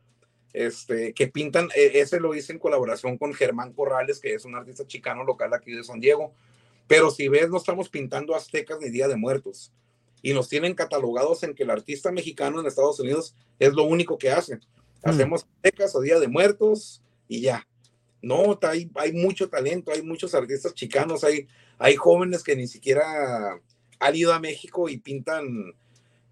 este, 0.53 1.15
que 1.15 1.29
pintan, 1.29 1.69
e, 1.77 2.01
ese 2.01 2.19
lo 2.19 2.35
hice 2.35 2.53
en 2.53 2.59
colaboración 2.59 3.17
con 3.17 3.33
Germán 3.33 3.73
Corrales, 3.73 4.19
que 4.19 4.35
es 4.35 4.45
un 4.45 4.57
artista 4.57 4.85
chicano 4.85 5.23
local 5.23 5.55
aquí 5.55 5.71
de 5.71 5.85
San 5.85 6.01
Diego. 6.01 6.35
Pero 6.89 7.13
si 7.13 7.29
ves, 7.29 7.51
no 7.51 7.57
estamos 7.57 7.89
pintando 7.89 8.35
aztecas 8.35 8.81
ni 8.81 8.91
Día 8.91 9.07
de 9.07 9.15
Muertos. 9.15 9.73
Y 10.23 10.33
nos 10.33 10.49
tienen 10.49 10.75
catalogados 10.75 11.45
en 11.45 11.55
que 11.55 11.63
el 11.63 11.71
artista 11.71 12.11
mexicano 12.11 12.59
en 12.59 12.67
Estados 12.67 12.99
Unidos 12.99 13.37
es 13.61 13.73
lo 13.73 13.85
único 13.85 14.19
que 14.19 14.33
hace. 14.33 14.57
Mm. 14.57 14.61
Hacemos 15.05 15.47
aztecas 15.55 15.95
o 15.95 16.01
Día 16.01 16.19
de 16.19 16.27
Muertos 16.27 17.01
y 17.29 17.43
ya. 17.43 17.65
No, 18.23 18.59
hay, 18.63 18.91
hay 18.97 19.13
mucho 19.13 19.49
talento, 19.49 19.93
hay 19.93 20.03
muchos 20.03 20.35
artistas 20.35 20.75
chicanos, 20.75 21.23
hay, 21.23 21.47
hay 21.79 21.95
jóvenes 21.95 22.43
que 22.43 22.57
ni 22.57 22.67
siquiera 22.67 23.61
han 24.01 24.17
ido 24.17 24.33
a 24.33 24.41
México 24.41 24.89
y 24.89 24.99
pintan, 24.99 25.75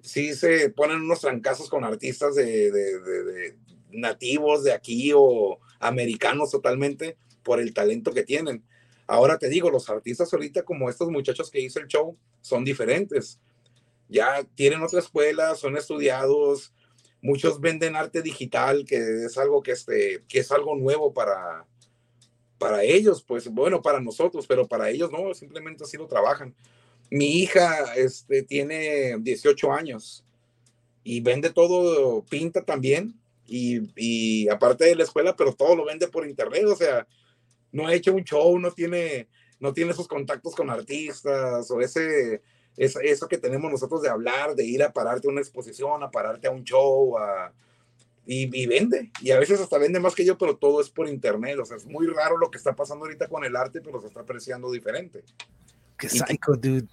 sí 0.01 0.35
se 0.35 0.71
ponen 0.71 1.03
unos 1.03 1.21
trancazos 1.21 1.69
con 1.69 1.85
artistas 1.85 2.35
de, 2.35 2.73
de 2.73 3.57
nativos 3.91 4.65
de 4.65 4.73
aquí 4.73 5.13
o 5.15 5.61
americanos 5.79 6.51
totalmente 6.51 7.17
por 7.43 7.61
el 7.61 7.73
talento 7.73 8.13
que 8.13 8.25
tienen. 8.25 8.65
Ahora 9.07 9.39
te 9.39 9.49
digo, 9.49 9.71
los 9.71 9.89
artistas 9.89 10.33
ahorita 10.33 10.65
como 10.65 10.91
estos 10.91 11.09
muchachos 11.11 11.51
que 11.51 11.61
hice 11.61 11.81
el 11.81 11.87
show 11.87 12.17
son 12.41 12.65
diferentes. 12.65 13.41
Ya 14.09 14.45
tienen 14.55 14.83
otra 14.83 15.01
escuela, 15.01 15.55
son 15.55 15.77
estudiados, 15.77 16.73
muchos 17.21 17.61
venden 17.61 17.97
arte 17.97 18.23
digital, 18.23 18.85
que 18.87 19.25
es 19.25 19.37
algo 19.39 19.63
que, 19.63 19.73
este, 19.73 20.25
que 20.29 20.41
es 20.41 20.51
algo 20.53 20.77
nuevo 20.77 21.13
para, 21.13 21.67
para 22.59 22.83
ellos, 22.83 23.23
pues 23.23 23.49
bueno, 23.49 23.83
para 23.83 24.01
nosotros, 24.01 24.47
pero 24.47 24.67
para 24.67 24.91
ellos 24.91 25.11
no, 25.11 25.33
simplemente 25.35 25.85
así 25.85 25.97
lo 25.97 26.07
trabajan. 26.07 26.55
Mi 27.11 27.43
hija 27.43 27.95
este, 27.95 28.43
tiene 28.43 29.17
18 29.19 29.73
años 29.73 30.25
y 31.03 31.21
vende 31.21 31.51
todo, 31.51 32.23
pinta 32.25 32.63
también, 32.63 33.15
y, 33.47 34.49
aparte 34.49 34.85
de 34.85 34.95
la 34.95 35.05
escuela, 35.05 35.35
pero 35.35 35.55
todo 35.55 35.75
lo 35.75 35.87
vende 35.87 36.09
por 36.09 36.27
internet, 36.27 36.65
o 36.67 36.77
sea, 36.77 37.07
no 37.73 37.87
ha 37.87 37.95
hecho 37.95 38.13
un 38.13 38.25
show, 38.25 38.59
no 38.59 38.73
tiene, 38.73 39.29
no 39.59 39.73
tiene 39.73 39.93
esos 39.93 40.07
contactos 40.07 40.55
con 40.55 40.69
artistas 40.69 41.71
o 41.71 41.81
ese, 41.81 42.43
eso 42.77 43.29
que 43.29 43.39
tenemos 43.39 43.71
nosotros 43.71 44.03
de 44.03 44.11
hablar, 44.11 44.55
de 44.55 44.67
ir 44.67 44.83
a 44.83 44.93
pararte 44.93 45.29
a 45.29 45.31
una 45.31 45.41
exposición, 45.41 46.03
a 46.03 46.11
pararte 46.11 46.47
a 46.47 46.51
un 46.51 46.65
show, 46.65 47.17
y, 48.27 48.67
vende, 48.67 49.11
y 49.23 49.31
a 49.31 49.39
veces 49.39 49.59
hasta 49.59 49.79
vende 49.79 50.01
más 50.01 50.15
que 50.15 50.27
yo, 50.27 50.37
pero 50.37 50.55
todo 50.57 50.83
es 50.83 50.91
por 50.91 51.09
internet, 51.09 51.59
o 51.59 51.65
sea, 51.65 51.79
es 51.79 51.87
muy 51.87 52.07
raro 52.07 52.37
lo 52.37 52.51
que 52.51 52.59
está 52.59 52.77
pasando 52.77 53.07
ahorita 53.07 53.29
con 53.29 53.43
el 53.43 53.57
arte, 53.57 53.81
pero 53.81 53.99
se 54.03 54.09
está 54.09 54.21
apreciando 54.21 54.71
diferente. 54.71 55.25
Qué 55.97 56.11
psycho, 56.11 56.53
dude. 56.55 56.87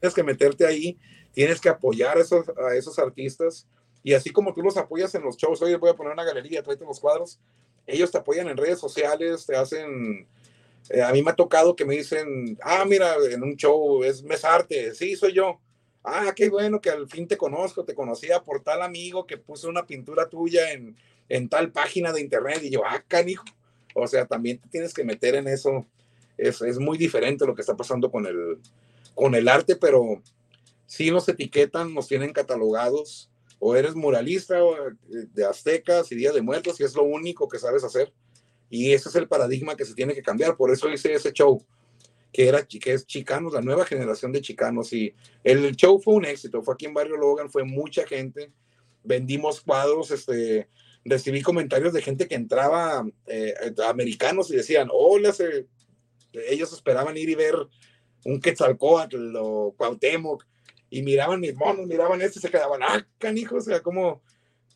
Tienes 0.00 0.14
que 0.14 0.22
meterte 0.22 0.66
ahí, 0.66 0.98
tienes 1.32 1.60
que 1.60 1.68
apoyar 1.68 2.18
a 2.18 2.20
esos, 2.20 2.48
a 2.48 2.74
esos 2.74 2.98
artistas, 2.98 3.66
y 4.02 4.14
así 4.14 4.30
como 4.30 4.54
tú 4.54 4.62
los 4.62 4.76
apoyas 4.76 5.14
en 5.14 5.22
los 5.22 5.36
shows, 5.36 5.60
oye, 5.62 5.76
voy 5.76 5.90
a 5.90 5.94
poner 5.94 6.12
una 6.12 6.24
galería, 6.24 6.62
tráete 6.62 6.84
los 6.84 7.00
cuadros, 7.00 7.38
ellos 7.86 8.10
te 8.10 8.18
apoyan 8.18 8.48
en 8.48 8.56
redes 8.56 8.78
sociales, 8.78 9.46
te 9.46 9.56
hacen... 9.56 10.26
Eh, 10.88 11.02
a 11.02 11.12
mí 11.12 11.22
me 11.22 11.30
ha 11.30 11.36
tocado 11.36 11.76
que 11.76 11.84
me 11.84 11.96
dicen, 11.96 12.58
ah, 12.62 12.84
mira, 12.86 13.14
en 13.30 13.42
un 13.42 13.56
show 13.56 14.02
es 14.02 14.22
Mesarte, 14.22 14.94
sí, 14.94 15.14
soy 15.14 15.34
yo. 15.34 15.60
Ah, 16.02 16.32
qué 16.34 16.48
bueno 16.48 16.80
que 16.80 16.88
al 16.88 17.06
fin 17.08 17.28
te 17.28 17.36
conozco, 17.36 17.84
te 17.84 17.94
conocía 17.94 18.42
por 18.42 18.62
tal 18.62 18.80
amigo 18.80 19.26
que 19.26 19.36
puso 19.36 19.68
una 19.68 19.86
pintura 19.86 20.28
tuya 20.28 20.72
en, 20.72 20.96
en 21.28 21.48
tal 21.48 21.70
página 21.70 22.12
de 22.12 22.22
internet. 22.22 22.60
Y 22.62 22.70
yo, 22.70 22.82
ah, 22.84 23.04
canijo. 23.06 23.44
O 23.94 24.06
sea, 24.06 24.26
también 24.26 24.58
te 24.58 24.68
tienes 24.68 24.94
que 24.94 25.04
meter 25.04 25.34
en 25.34 25.46
eso. 25.48 25.86
Es, 26.38 26.62
es 26.62 26.78
muy 26.78 26.96
diferente 26.96 27.46
lo 27.46 27.54
que 27.54 27.60
está 27.60 27.76
pasando 27.76 28.10
con 28.10 28.26
el, 28.26 28.58
con 29.14 29.34
el 29.34 29.48
arte, 29.48 29.76
pero 29.76 30.22
sí 30.86 31.10
nos 31.10 31.28
etiquetan, 31.28 31.94
nos 31.94 32.08
tienen 32.08 32.32
catalogados 32.32 33.30
o 33.60 33.76
eres 33.76 33.94
muralista 33.94 34.58
eh, 34.58 35.26
de 35.32 35.44
aztecas 35.44 36.10
y 36.10 36.16
Día 36.16 36.32
de 36.32 36.42
Muertos 36.42 36.80
y 36.80 36.84
es 36.84 36.94
lo 36.94 37.04
único 37.04 37.48
que 37.48 37.58
sabes 37.58 37.84
hacer. 37.84 38.12
Y 38.70 38.92
ese 38.92 39.08
es 39.08 39.14
el 39.16 39.28
paradigma 39.28 39.76
que 39.76 39.84
se 39.84 39.94
tiene 39.94 40.14
que 40.14 40.22
cambiar. 40.22 40.56
Por 40.56 40.72
eso 40.72 40.88
hice 40.88 41.12
ese 41.12 41.32
show, 41.32 41.64
que, 42.32 42.48
era, 42.48 42.64
que 42.64 42.92
es 42.92 43.06
Chicanos, 43.06 43.52
la 43.52 43.60
nueva 43.60 43.84
generación 43.84 44.32
de 44.32 44.40
Chicanos. 44.40 44.92
Y 44.92 45.14
el 45.44 45.76
show 45.76 46.00
fue 46.00 46.14
un 46.14 46.24
éxito. 46.24 46.62
Fue 46.62 46.74
aquí 46.74 46.86
en 46.86 46.94
Barrio 46.94 47.16
Logan, 47.16 47.50
fue 47.50 47.64
mucha 47.64 48.06
gente. 48.06 48.52
Vendimos 49.02 49.60
cuadros, 49.60 50.10
este, 50.12 50.68
recibí 51.04 51.42
comentarios 51.42 51.92
de 51.92 52.02
gente 52.02 52.28
que 52.28 52.36
entraba, 52.36 53.04
eh, 53.26 53.54
americanos, 53.88 54.50
y 54.50 54.56
decían, 54.56 54.88
hola, 54.92 55.34
ellos 56.32 56.72
esperaban 56.72 57.16
ir 57.16 57.28
y 57.28 57.34
ver 57.34 57.56
un 58.24 58.40
Quetzalcóatl 58.40 59.36
o 59.36 59.74
Cuauhtémoc 59.76 60.44
y 60.90 61.02
miraban 61.02 61.40
mis 61.40 61.54
monos, 61.54 61.86
miraban 61.86 62.20
esto 62.20 62.38
y 62.38 62.42
se 62.42 62.50
quedaban, 62.50 62.82
ah, 62.82 63.06
canijo, 63.18 63.56
o 63.56 63.60
sea, 63.60 63.80
¿cómo 63.80 64.22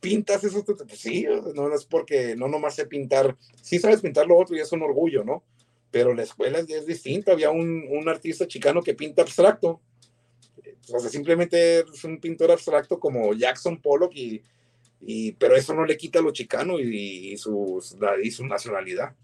pintas 0.00 0.44
eso? 0.44 0.64
Pues 0.64 0.78
sí, 1.00 1.26
no, 1.54 1.74
es 1.74 1.84
porque 1.84 2.36
no 2.36 2.46
nomás 2.48 2.76
sé 2.76 2.86
pintar, 2.86 3.36
sí 3.60 3.78
sabes 3.78 4.00
pintar 4.00 4.26
lo 4.26 4.38
otro 4.38 4.56
y 4.56 4.60
es 4.60 4.70
un 4.72 4.82
orgullo, 4.82 5.24
¿no? 5.24 5.42
Pero 5.90 6.14
la 6.14 6.22
escuela 6.22 6.58
es, 6.58 6.86
distinta, 6.86 7.32
había 7.32 7.50
un, 7.50 7.86
un, 7.88 8.08
artista 8.08 8.46
chicano 8.46 8.82
que 8.82 8.94
pinta 8.94 9.22
abstracto, 9.22 9.80
o 10.92 10.98
sea, 10.98 11.10
simplemente 11.10 11.80
es 11.80 12.04
un 12.04 12.20
pintor 12.20 12.50
abstracto 12.50 12.98
como 13.00 13.32
Jackson 13.32 13.80
Pollock 13.80 14.12
y, 14.14 14.42
pero 15.32 15.56
eso 15.56 15.74
no 15.74 15.84
le 15.84 15.96
quita 15.96 16.20
lo 16.20 16.32
chicano 16.32 16.78
y, 16.78 17.32
y 17.32 17.36
su 17.36 18.46
nacionalidad. 18.46 19.14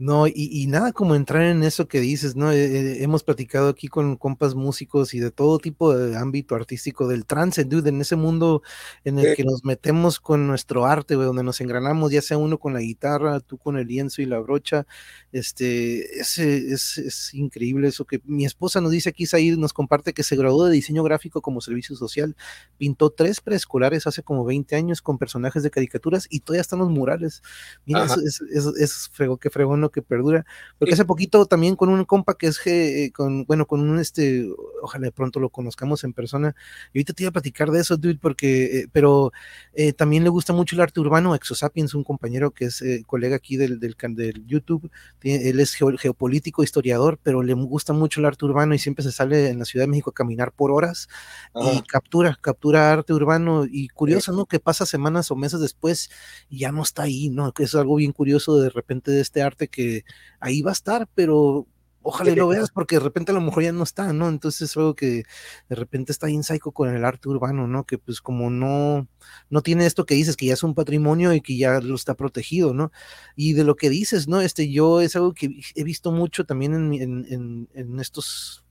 No, 0.00 0.28
y, 0.28 0.66
nada 0.68 0.92
como 0.92 1.16
entrar 1.16 1.42
en 1.42 1.64
eso 1.64 1.88
que 1.88 1.98
dices, 2.00 2.36
¿no? 2.36 2.52
Eh, 2.52 2.64
eh, 2.64 3.02
hemos 3.02 3.24
platicado 3.24 3.68
aquí 3.68 3.88
con 3.88 4.16
compas 4.16 4.54
músicos 4.54 5.12
y 5.12 5.18
de 5.18 5.32
todo 5.32 5.58
tipo 5.58 5.92
de 5.92 6.16
ámbito 6.16 6.54
artístico, 6.54 7.08
del 7.08 7.26
trance, 7.26 7.64
dude, 7.64 7.88
en 7.88 8.00
ese 8.00 8.14
mundo 8.14 8.62
en 9.02 9.18
el 9.18 9.34
que 9.34 9.42
nos 9.42 9.64
metemos 9.64 10.20
con 10.20 10.46
nuestro 10.46 10.86
arte, 10.86 11.14
donde 11.14 11.42
nos 11.42 11.60
engranamos, 11.60 12.12
ya 12.12 12.22
sea 12.22 12.38
uno 12.38 12.58
con 12.58 12.74
la 12.74 12.80
guitarra, 12.80 13.40
tú 13.40 13.58
con 13.58 13.76
el 13.76 13.88
lienzo 13.88 14.22
y 14.22 14.26
la 14.26 14.38
brocha, 14.38 14.86
este, 15.32 16.20
es, 16.20 16.38
es, 16.38 17.34
increíble 17.34 17.88
eso 17.88 18.04
que 18.04 18.20
mi 18.24 18.44
esposa 18.44 18.80
nos 18.80 18.92
dice 18.92 19.08
aquí, 19.08 19.24
ahí 19.32 19.56
nos 19.56 19.72
comparte 19.72 20.12
que 20.12 20.22
se 20.22 20.36
graduó 20.36 20.66
de 20.66 20.72
diseño 20.74 21.02
gráfico 21.02 21.42
como 21.42 21.60
servicio 21.60 21.96
social, 21.96 22.36
pintó 22.76 23.10
tres 23.10 23.40
preescolares 23.40 24.06
hace 24.06 24.22
como 24.22 24.44
20 24.44 24.76
años 24.76 25.02
con 25.02 25.18
personajes 25.18 25.64
de 25.64 25.70
caricaturas 25.70 26.28
y 26.30 26.40
todavía 26.40 26.60
están 26.60 26.78
los 26.78 26.88
murales. 26.88 27.42
Mira, 27.84 28.04
eso 28.04 28.20
es, 28.20 28.40
es, 28.78 29.08
frego, 29.08 29.38
que 29.38 29.50
fregón 29.88 29.98
que 29.98 30.02
perdura. 30.02 30.46
Porque 30.78 30.94
hace 30.94 31.04
poquito 31.04 31.46
también 31.46 31.76
con 31.76 31.88
un 31.88 32.04
compa 32.04 32.36
que 32.36 32.48
es, 32.48 32.60
eh, 32.66 33.10
con, 33.14 33.44
bueno, 33.44 33.66
con 33.66 33.80
un 33.80 33.98
este, 33.98 34.48
ojalá 34.82 35.06
de 35.06 35.12
pronto 35.12 35.40
lo 35.40 35.50
conozcamos 35.50 36.04
en 36.04 36.12
persona. 36.12 36.54
Y 36.92 36.98
ahorita 36.98 37.12
te 37.12 37.22
iba 37.24 37.30
a 37.30 37.32
platicar 37.32 37.70
de 37.70 37.80
eso, 37.80 37.96
dude, 37.96 38.18
porque, 38.20 38.80
eh, 38.80 38.88
pero 38.92 39.32
eh, 39.74 39.92
también 39.92 40.24
le 40.24 40.30
gusta 40.30 40.52
mucho 40.52 40.76
el 40.76 40.82
arte 40.82 41.00
urbano. 41.00 41.34
Exosapiens, 41.34 41.94
un 41.94 42.04
compañero 42.04 42.50
que 42.50 42.66
es 42.66 42.82
colega 43.06 43.36
aquí 43.36 43.56
del, 43.56 43.80
del, 43.80 43.96
del 44.10 44.46
YouTube, 44.46 44.90
él 45.22 45.60
es 45.60 45.74
geopolítico, 45.74 46.62
historiador, 46.62 47.18
pero 47.22 47.42
le 47.42 47.54
gusta 47.54 47.92
mucho 47.92 48.20
el 48.20 48.26
arte 48.26 48.44
urbano 48.44 48.74
y 48.74 48.78
siempre 48.78 49.02
se 49.02 49.12
sale 49.12 49.48
en 49.48 49.58
la 49.58 49.64
Ciudad 49.64 49.84
de 49.84 49.90
México 49.90 50.10
a 50.10 50.14
caminar 50.14 50.52
por 50.52 50.70
horas 50.70 51.08
y 51.54 51.82
captura, 51.82 52.38
captura 52.40 52.92
arte 52.92 53.12
urbano. 53.12 53.64
Y 53.70 53.88
curioso, 53.88 54.32
¿no? 54.32 54.46
Que 54.46 54.60
pasa 54.60 54.86
semanas 54.86 55.30
o 55.30 55.36
meses 55.36 55.60
después 55.60 56.10
y 56.48 56.60
ya 56.60 56.72
no 56.72 56.82
está 56.82 57.02
ahí, 57.04 57.30
¿no? 57.30 57.52
Que 57.52 57.64
es 57.64 57.74
algo 57.74 57.96
bien 57.96 58.12
curioso 58.12 58.60
de 58.60 58.70
repente 58.70 59.10
de 59.10 59.20
este 59.20 59.42
arte 59.42 59.68
que 59.68 59.77
que 59.78 60.04
ahí 60.40 60.60
va 60.60 60.72
a 60.72 60.72
estar, 60.72 61.08
pero 61.14 61.68
ojalá 62.02 62.34
lo 62.34 62.48
veas 62.48 62.70
porque 62.70 62.96
de 62.96 63.00
repente 63.00 63.30
a 63.30 63.34
lo 63.34 63.40
mejor 63.40 63.62
ya 63.62 63.70
no 63.70 63.84
está, 63.84 64.12
¿no? 64.12 64.28
Entonces 64.28 64.70
es 64.70 64.76
algo 64.76 64.96
que 64.96 65.22
de 65.68 65.76
repente 65.76 66.10
está 66.10 66.28
en 66.28 66.42
psycho 66.42 66.72
con 66.72 66.92
el 66.92 67.04
arte 67.04 67.28
urbano, 67.28 67.68
¿no? 67.68 67.84
Que 67.84 67.96
pues 67.96 68.20
como 68.20 68.50
no, 68.50 69.06
no 69.50 69.62
tiene 69.62 69.86
esto 69.86 70.04
que 70.04 70.16
dices, 70.16 70.36
que 70.36 70.46
ya 70.46 70.54
es 70.54 70.64
un 70.64 70.74
patrimonio 70.74 71.32
y 71.32 71.40
que 71.40 71.56
ya 71.56 71.78
lo 71.80 71.94
está 71.94 72.14
protegido, 72.14 72.74
¿no? 72.74 72.90
Y 73.36 73.52
de 73.52 73.62
lo 73.62 73.76
que 73.76 73.88
dices, 73.88 74.26
¿no? 74.26 74.40
Este, 74.40 74.68
yo 74.68 75.00
es 75.00 75.14
algo 75.14 75.32
que 75.32 75.60
he 75.76 75.84
visto 75.84 76.10
mucho 76.10 76.44
también 76.44 76.74
en, 76.74 77.26
en, 77.28 77.68
en 77.72 78.00
estos 78.00 78.64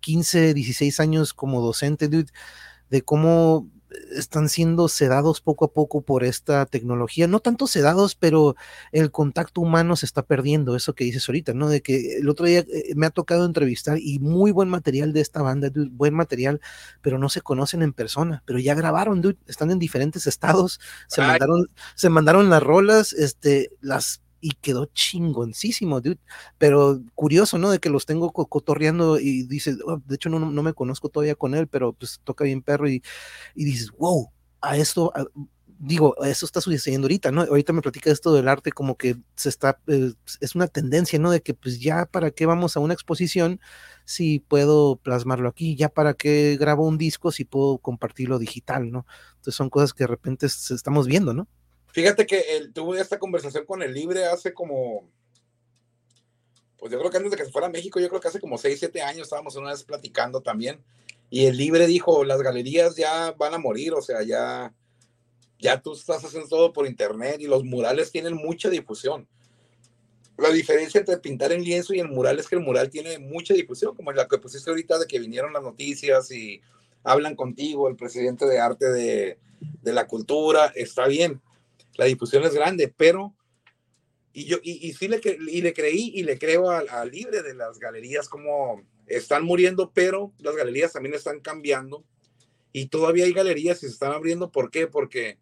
15, 0.00 0.52
16 0.52 1.00
años 1.00 1.32
como 1.32 1.62
docente, 1.62 2.08
dude, 2.08 2.30
de 2.90 3.00
cómo 3.00 3.70
están 4.12 4.48
siendo 4.48 4.88
sedados 4.88 5.40
poco 5.40 5.64
a 5.64 5.72
poco 5.72 6.02
por 6.02 6.24
esta 6.24 6.66
tecnología, 6.66 7.26
no 7.26 7.40
tanto 7.40 7.66
sedados, 7.66 8.14
pero 8.14 8.56
el 8.92 9.10
contacto 9.10 9.60
humano 9.60 9.96
se 9.96 10.06
está 10.06 10.22
perdiendo, 10.22 10.76
eso 10.76 10.94
que 10.94 11.04
dices 11.04 11.28
ahorita, 11.28 11.54
¿no? 11.54 11.68
De 11.68 11.82
que 11.82 12.18
el 12.18 12.28
otro 12.28 12.46
día 12.46 12.60
eh, 12.60 12.92
me 12.96 13.06
ha 13.06 13.10
tocado 13.10 13.44
entrevistar 13.44 13.98
y 14.00 14.18
muy 14.18 14.52
buen 14.52 14.68
material 14.68 15.12
de 15.12 15.20
esta 15.20 15.42
banda, 15.42 15.70
buen 15.92 16.14
material, 16.14 16.60
pero 17.02 17.18
no 17.18 17.28
se 17.28 17.40
conocen 17.40 17.82
en 17.82 17.92
persona, 17.92 18.42
pero 18.46 18.58
ya 18.58 18.74
grabaron, 18.74 19.20
dude, 19.20 19.38
están 19.46 19.70
en 19.70 19.78
diferentes 19.78 20.26
estados, 20.26 20.80
se 21.08 21.20
mandaron, 21.20 21.70
se 21.94 22.10
mandaron 22.10 22.50
las 22.50 22.62
rolas, 22.62 23.12
este, 23.12 23.70
las 23.80 24.22
y 24.40 24.52
quedó 24.60 24.86
chingoncísimo, 24.86 26.00
dude. 26.00 26.18
Pero 26.58 27.00
curioso, 27.14 27.58
¿no? 27.58 27.70
De 27.70 27.78
que 27.78 27.90
los 27.90 28.06
tengo 28.06 28.32
cotorreando 28.32 29.18
y 29.18 29.44
dices, 29.44 29.78
oh, 29.86 29.98
de 30.06 30.14
hecho 30.14 30.28
no, 30.30 30.62
me 30.62 30.74
conozco 30.74 31.08
todavía 31.08 31.34
con 31.34 31.54
él, 31.54 31.68
pero 31.68 31.92
pues 31.92 32.20
toca 32.24 32.44
bien 32.44 32.62
perro 32.62 32.88
y, 32.88 33.02
y 33.54 33.64
dices, 33.64 33.90
wow, 33.98 34.30
a 34.60 34.76
esto, 34.76 35.12
digo, 35.80 36.14
eso 36.24 36.44
está 36.44 36.60
sucediendo 36.60 37.06
ahorita, 37.06 37.32
¿no? 37.32 37.42
Ahorita 37.42 37.72
me 37.72 37.80
platica 37.80 38.10
esto 38.10 38.34
del 38.34 38.48
arte 38.48 38.70
como 38.70 38.96
que 38.96 39.16
se 39.34 39.48
está, 39.48 39.80
eh, 39.86 40.12
es 40.40 40.54
una 40.54 40.68
tendencia, 40.68 41.18
¿no? 41.18 41.30
De 41.30 41.40
que 41.42 41.54
pues 41.54 41.80
ya 41.80 42.04
para 42.06 42.30
qué 42.30 42.44
vamos 42.46 42.76
a 42.76 42.80
una 42.80 42.92
exposición 42.94 43.60
si 44.04 44.40
puedo 44.40 44.96
plasmarlo 44.96 45.48
aquí, 45.48 45.76
ya 45.76 45.88
para 45.88 46.14
qué 46.14 46.56
grabo 46.60 46.86
un 46.86 46.98
disco 46.98 47.32
si 47.32 47.44
puedo 47.46 47.78
compartirlo 47.78 48.38
digital, 48.38 48.90
¿no? 48.92 49.06
Entonces 49.36 49.54
son 49.54 49.70
cosas 49.70 49.94
que 49.94 50.04
de 50.04 50.08
repente 50.08 50.46
estamos 50.46 51.06
viendo, 51.06 51.32
¿no? 51.32 51.48
Fíjate 51.92 52.26
que 52.26 52.56
él, 52.56 52.72
tuve 52.72 53.00
esta 53.00 53.18
conversación 53.18 53.64
con 53.66 53.82
el 53.82 53.92
Libre 53.92 54.26
hace 54.26 54.54
como, 54.54 55.08
pues 56.78 56.92
yo 56.92 56.98
creo 56.98 57.10
que 57.10 57.16
antes 57.16 57.32
de 57.32 57.36
que 57.36 57.44
se 57.44 57.50
fuera 57.50 57.66
a 57.66 57.70
México, 57.70 57.98
yo 57.98 58.08
creo 58.08 58.20
que 58.20 58.28
hace 58.28 58.40
como 58.40 58.58
6, 58.58 58.78
7 58.78 59.02
años 59.02 59.22
estábamos 59.22 59.56
una 59.56 59.70
vez 59.70 59.82
platicando 59.82 60.40
también. 60.40 60.80
Y 61.30 61.46
el 61.46 61.56
Libre 61.56 61.86
dijo, 61.86 62.24
las 62.24 62.42
galerías 62.42 62.96
ya 62.96 63.32
van 63.32 63.54
a 63.54 63.58
morir, 63.58 63.92
o 63.92 64.02
sea, 64.02 64.22
ya, 64.22 64.72
ya 65.58 65.80
tú 65.80 65.94
estás 65.94 66.24
haciendo 66.24 66.48
todo 66.48 66.72
por 66.72 66.86
internet 66.86 67.36
y 67.40 67.46
los 67.46 67.64
murales 67.64 68.10
tienen 68.10 68.34
mucha 68.34 68.70
difusión. 68.70 69.28
La 70.38 70.50
diferencia 70.50 71.00
entre 71.00 71.18
pintar 71.18 71.52
en 71.52 71.62
lienzo 71.62 71.92
y 71.92 72.00
en 72.00 72.08
mural 72.08 72.38
es 72.38 72.48
que 72.48 72.54
el 72.54 72.62
mural 72.62 72.88
tiene 72.88 73.18
mucha 73.18 73.52
difusión, 73.52 73.94
como 73.94 74.10
la 74.12 74.26
que 74.26 74.38
pusiste 74.38 74.70
ahorita 74.70 74.98
de 74.98 75.06
que 75.06 75.18
vinieron 75.18 75.52
las 75.52 75.62
noticias 75.62 76.30
y 76.30 76.62
hablan 77.02 77.36
contigo, 77.36 77.88
el 77.88 77.96
presidente 77.96 78.46
de 78.46 78.58
arte 78.58 78.90
de, 78.90 79.38
de 79.82 79.92
la 79.92 80.06
cultura, 80.06 80.72
está 80.74 81.06
bien 81.06 81.40
la 82.00 82.06
difusión 82.06 82.42
es 82.44 82.54
grande, 82.54 82.90
pero 82.96 83.34
y 84.32 84.46
yo 84.46 84.56
y, 84.62 84.90
sí 84.94 85.06
le, 85.06 85.20
y 85.22 85.60
le 85.60 85.74
creí 85.74 86.12
y 86.14 86.22
le 86.22 86.38
creo 86.38 86.70
al 86.70 87.10
libre 87.10 87.42
de 87.42 87.52
las 87.52 87.78
galerías 87.78 88.26
como 88.26 88.80
están 89.06 89.44
muriendo, 89.44 89.90
pero 89.92 90.32
las 90.38 90.56
galerías 90.56 90.94
también 90.94 91.14
están 91.14 91.40
cambiando 91.40 92.02
y 92.72 92.86
todavía 92.86 93.26
hay 93.26 93.34
galerías 93.34 93.82
y 93.82 93.86
se 93.86 93.92
están 93.92 94.12
abriendo. 94.12 94.50
¿Por 94.50 94.70
qué? 94.70 94.86
Porque 94.86 95.36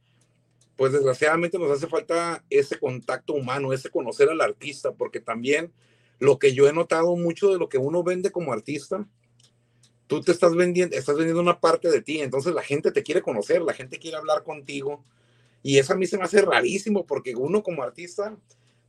pues 0.74 0.90
desgraciadamente 0.90 1.60
nos 1.60 1.70
hace 1.70 1.86
falta 1.86 2.44
ese 2.50 2.76
contacto 2.76 3.34
humano, 3.34 3.72
ese 3.72 3.88
conocer 3.88 4.28
al 4.28 4.40
artista, 4.40 4.90
porque 4.90 5.20
también 5.20 5.72
lo 6.18 6.40
que 6.40 6.54
yo 6.54 6.68
he 6.68 6.72
notado 6.72 7.14
mucho 7.14 7.52
de 7.52 7.58
lo 7.58 7.68
que 7.68 7.78
uno 7.78 8.02
vende 8.02 8.32
como 8.32 8.52
artista, 8.52 9.06
tú 10.08 10.22
te 10.22 10.32
estás 10.32 10.56
vendiendo, 10.56 10.96
estás 10.96 11.14
vendiendo 11.14 11.40
una 11.40 11.60
parte 11.60 11.88
de 11.88 12.02
ti, 12.02 12.20
entonces 12.20 12.52
la 12.52 12.64
gente 12.64 12.90
te 12.90 13.04
quiere 13.04 13.22
conocer, 13.22 13.62
la 13.62 13.74
gente 13.74 14.00
quiere 14.00 14.16
hablar 14.16 14.42
contigo, 14.42 15.04
y 15.68 15.76
eso 15.76 15.92
a 15.92 15.96
mí 15.96 16.06
se 16.06 16.16
me 16.16 16.24
hace 16.24 16.40
rarísimo 16.40 17.04
porque 17.04 17.36
uno 17.36 17.62
como 17.62 17.82
artista, 17.82 18.34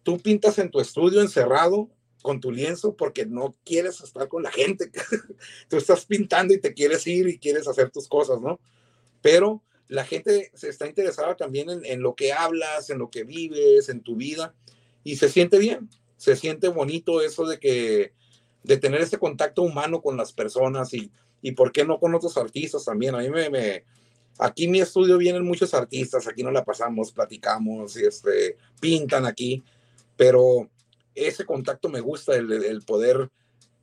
tú 0.01 0.17
pintas 0.17 0.59
en 0.59 0.71
tu 0.71 0.79
estudio 0.79 1.19
encerrado 1.19 1.89
con 2.21 2.39
tu 2.39 2.53
lienzo 2.53 2.95
porque 2.95 3.25
no 3.25 3.53
quieres 3.65 3.99
estar 3.99 4.29
con 4.29 4.43
la 4.43 4.49
gente. 4.49 4.89
tú 5.69 5.75
estás 5.75 6.05
pintando 6.05 6.53
y 6.53 6.57
te 6.57 6.73
quieres 6.73 7.05
ir 7.05 7.27
y 7.27 7.37
quieres 7.37 7.67
hacer 7.67 7.91
tus 7.91 8.07
cosas, 8.07 8.39
¿no? 8.39 8.61
Pero 9.21 9.61
la 9.89 10.05
gente 10.05 10.51
se 10.53 10.69
está 10.69 10.87
interesada 10.87 11.35
también 11.35 11.67
en, 11.83 12.01
lo 12.01 12.15
que 12.15 12.31
hablas, 12.31 12.89
en 12.89 12.99
lo 12.99 13.09
que 13.09 13.25
vives, 13.25 13.89
en 13.89 13.99
tu 13.99 14.15
vida, 14.15 14.55
y 15.03 15.17
se 15.17 15.27
siente 15.27 15.57
bien, 15.57 15.89
se 16.15 16.37
siente 16.37 16.69
bonito 16.69 17.19
eso 17.19 17.45
de 17.45 17.59
que, 17.59 18.13
de 18.63 18.77
tener 18.77 19.01
ese 19.01 19.17
contacto 19.17 19.63
humano 19.63 20.01
con 20.01 20.15
las 20.15 20.31
personas 20.31 20.93
y, 20.93 21.11
y 21.41 21.51
por 21.51 21.73
qué 21.73 21.83
no 21.83 21.99
con 21.99 22.15
otros 22.15 22.37
artistas 22.37 22.85
también. 22.85 23.15
A 23.15 23.19
mí 23.19 23.29
me, 23.29 23.83
Aquí 24.41 24.65
en 24.65 24.71
mi 24.71 24.79
estudio 24.79 25.17
vienen 25.17 25.43
muchos 25.43 25.73
artistas, 25.73 26.25
aquí 26.25 26.43
no 26.43 26.51
la 26.51 26.63
pasamos, 26.63 27.11
platicamos, 27.11 27.97
este, 27.97 28.55
pintan 28.79 29.25
aquí, 29.25 29.63
pero 30.15 30.69
ese 31.13 31.45
contacto 31.45 31.89
me 31.89 31.99
gusta, 31.99 32.35
el, 32.35 32.81
poder 32.87 33.29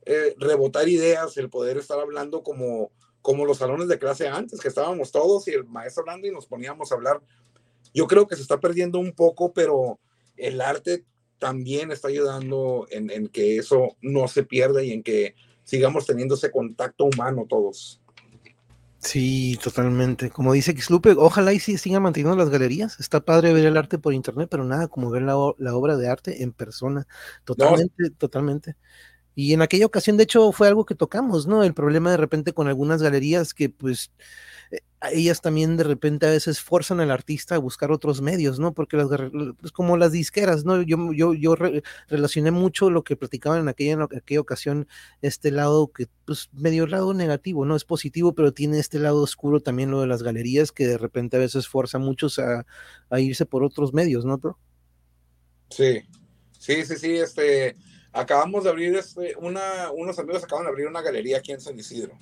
eh, 0.05 0.33
rebotar 0.39 0.89
ideas, 0.89 1.37
el 1.37 1.51
poder 1.51 1.77
estar 1.77 1.99
hablando 1.99 2.41
como, 2.41 2.91
como 3.21 3.45
los 3.45 3.59
salones 3.59 3.87
de 3.87 3.99
clase 3.99 4.27
antes, 4.27 4.59
que 4.59 4.67
estábamos 4.67 5.11
todos 5.11 5.47
y 5.47 5.51
el 5.51 5.65
maestro 5.65 6.01
hablando 6.01 6.25
y 6.25 6.31
nos 6.31 6.47
poníamos 6.47 6.91
a 6.91 6.95
hablar. 6.95 7.21
Yo 7.93 8.07
creo 8.07 8.27
que 8.27 8.35
se 8.35 8.41
está 8.41 8.59
perdiendo 8.59 8.97
un 8.97 9.13
poco, 9.13 9.53
pero 9.53 9.99
el 10.37 10.59
arte 10.59 11.05
también 11.37 11.91
está 11.91 12.07
ayudando 12.07 12.87
en 12.89 13.27
que 13.27 13.57
eso 13.57 13.95
no 14.01 14.27
se 14.27 14.41
pierda 14.41 14.83
y 14.83 14.91
en 14.91 15.03
que 15.03 15.35
sigamos 15.63 16.07
teniendo 16.07 16.33
ese 16.33 16.49
contacto 16.49 17.03
humano 17.03 17.45
todos. 17.47 18.01
Sí, 18.99 19.57
totalmente. 19.63 20.31
Como 20.31 20.53
dice 20.53 20.73
Xlupe, 20.75 21.11
ojalá 21.17 21.53
y 21.53 21.59
sí 21.59 21.77
sigan 21.77 22.01
manteniendo 22.03 22.35
las 22.35 22.49
galerías. 22.49 22.99
Está 22.99 23.19
padre 23.23 23.53
ver 23.53 23.65
el 23.65 23.77
arte 23.77 23.99
por 23.99 24.13
internet, 24.13 24.47
pero 24.49 24.63
nada 24.65 24.87
como 24.87 25.11
ver 25.11 25.21
la, 25.21 25.35
la 25.59 25.75
obra 25.75 25.95
de 25.97 26.09
arte 26.09 26.41
en 26.43 26.51
persona. 26.51 27.07
Totalmente, 27.45 28.09
totalmente. 28.17 28.75
Y 29.39 29.53
en 29.53 29.61
aquella 29.61 29.85
ocasión, 29.85 30.17
de 30.17 30.23
hecho, 30.23 30.51
fue 30.51 30.67
algo 30.67 30.83
que 30.83 30.95
tocamos, 30.95 31.45
¿no? 31.45 31.63
El 31.63 31.75
problema 31.75 32.09
de 32.09 32.17
repente 32.17 32.53
con 32.53 32.67
algunas 32.67 33.03
galerías 33.03 33.53
que, 33.53 33.69
pues, 33.69 34.09
eh, 34.71 34.79
ellas 35.11 35.41
también 35.41 35.77
de 35.77 35.83
repente 35.83 36.25
a 36.25 36.31
veces 36.31 36.59
forzan 36.59 37.01
al 37.01 37.11
artista 37.11 37.53
a 37.53 37.59
buscar 37.59 37.91
otros 37.91 38.19
medios, 38.19 38.57
¿no? 38.57 38.73
Porque 38.73 38.97
las, 38.97 39.07
pues 39.59 39.71
como 39.71 39.95
las 39.95 40.11
disqueras, 40.11 40.65
¿no? 40.65 40.81
Yo, 40.81 41.13
yo, 41.13 41.35
yo 41.35 41.55
relacioné 42.07 42.49
mucho 42.49 42.89
lo 42.89 43.03
que 43.03 43.15
platicaban 43.15 43.59
en 43.59 43.67
aquella, 43.67 43.91
en 43.91 44.01
aquella 44.01 44.41
ocasión, 44.41 44.87
este 45.21 45.51
lado 45.51 45.91
que, 45.91 46.07
pues, 46.25 46.49
medio 46.51 46.87
lado 46.87 47.13
negativo, 47.13 47.63
¿no? 47.63 47.75
Es 47.75 47.85
positivo, 47.85 48.33
pero 48.33 48.55
tiene 48.55 48.79
este 48.79 48.97
lado 48.97 49.21
oscuro 49.21 49.59
también 49.59 49.91
lo 49.91 50.01
de 50.01 50.07
las 50.07 50.23
galerías 50.23 50.71
que 50.71 50.87
de 50.87 50.97
repente 50.97 51.37
a 51.37 51.41
veces 51.41 51.67
forza 51.67 51.99
a 51.99 52.01
muchos 52.01 52.39
a, 52.39 52.65
a 53.11 53.19
irse 53.19 53.45
por 53.45 53.63
otros 53.63 53.93
medios, 53.93 54.25
¿no, 54.25 54.39
bro? 54.39 54.57
Sí, 55.69 56.01
sí, 56.57 56.83
sí, 56.85 56.95
sí, 56.95 57.17
este 57.17 57.75
acabamos 58.17 58.63
de 58.63 58.69
abrir, 58.71 58.95
este, 58.95 59.35
una, 59.37 59.91
unos 59.91 60.17
amigos 60.17 60.43
acaban 60.43 60.65
de 60.65 60.69
abrir 60.69 60.87
una 60.87 61.01
galería 61.01 61.37
aquí 61.37 61.51
en 61.51 61.61
San 61.61 61.77
Isidro. 61.77 62.17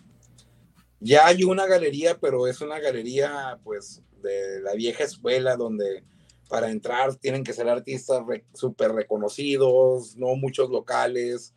Ya 0.99 1.25
hay 1.25 1.43
una 1.43 1.65
galería, 1.65 2.17
pero 2.19 2.47
es 2.47 2.61
una 2.61 2.79
galería 2.79 3.59
pues 3.63 4.01
de 4.21 4.61
la 4.61 4.73
vieja 4.73 5.03
escuela 5.03 5.55
donde 5.55 6.03
para 6.49 6.69
entrar 6.69 7.15
tienen 7.15 7.43
que 7.43 7.53
ser 7.53 7.69
artistas 7.69 8.23
súper 8.53 8.91
reconocidos, 8.91 10.17
no 10.17 10.35
muchos 10.35 10.69
locales. 10.69 11.53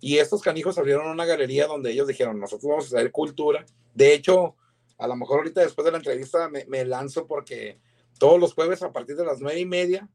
Y 0.00 0.18
estos 0.18 0.42
canijos 0.42 0.78
abrieron 0.78 1.08
una 1.08 1.24
galería 1.24 1.66
donde 1.66 1.92
ellos 1.92 2.08
dijeron, 2.08 2.40
nosotros 2.40 2.68
vamos 2.68 2.84
a 2.92 2.96
hacer 2.96 3.10
cultura. 3.10 3.64
De 3.94 4.14
hecho, 4.14 4.56
a 4.98 5.06
lo 5.06 5.16
mejor 5.16 5.38
ahorita 5.38 5.60
después 5.60 5.84
de 5.84 5.92
la 5.92 5.98
entrevista 5.98 6.48
me, 6.48 6.64
me 6.66 6.84
lanzo 6.84 7.26
porque 7.26 7.78
todos 8.18 8.40
los 8.40 8.54
jueves 8.54 8.82
a 8.82 8.92
partir 8.92 9.16
de 9.16 9.24
las 9.24 9.40
nueve 9.40 9.60
y 9.60 9.66
media 9.66 10.08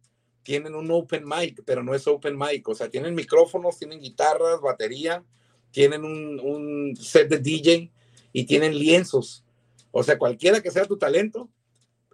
tienen 0.43 0.75
un 0.75 0.89
open 0.91 1.23
mic, 1.25 1.61
pero 1.65 1.83
no 1.83 1.93
es 1.93 2.07
open 2.07 2.37
mic, 2.37 2.67
o 2.67 2.75
sea, 2.75 2.89
tienen 2.89 3.15
micrófonos, 3.15 3.77
tienen 3.77 3.99
guitarras, 3.99 4.61
batería, 4.61 5.23
tienen 5.71 6.03
un, 6.03 6.39
un 6.39 6.95
set 6.95 7.29
de 7.29 7.39
DJ 7.39 7.91
y 8.33 8.45
tienen 8.45 8.77
lienzos. 8.77 9.43
O 9.91 10.03
sea, 10.03 10.17
cualquiera 10.17 10.61
que 10.61 10.71
sea 10.71 10.85
tu 10.85 10.97
talento, 10.97 11.49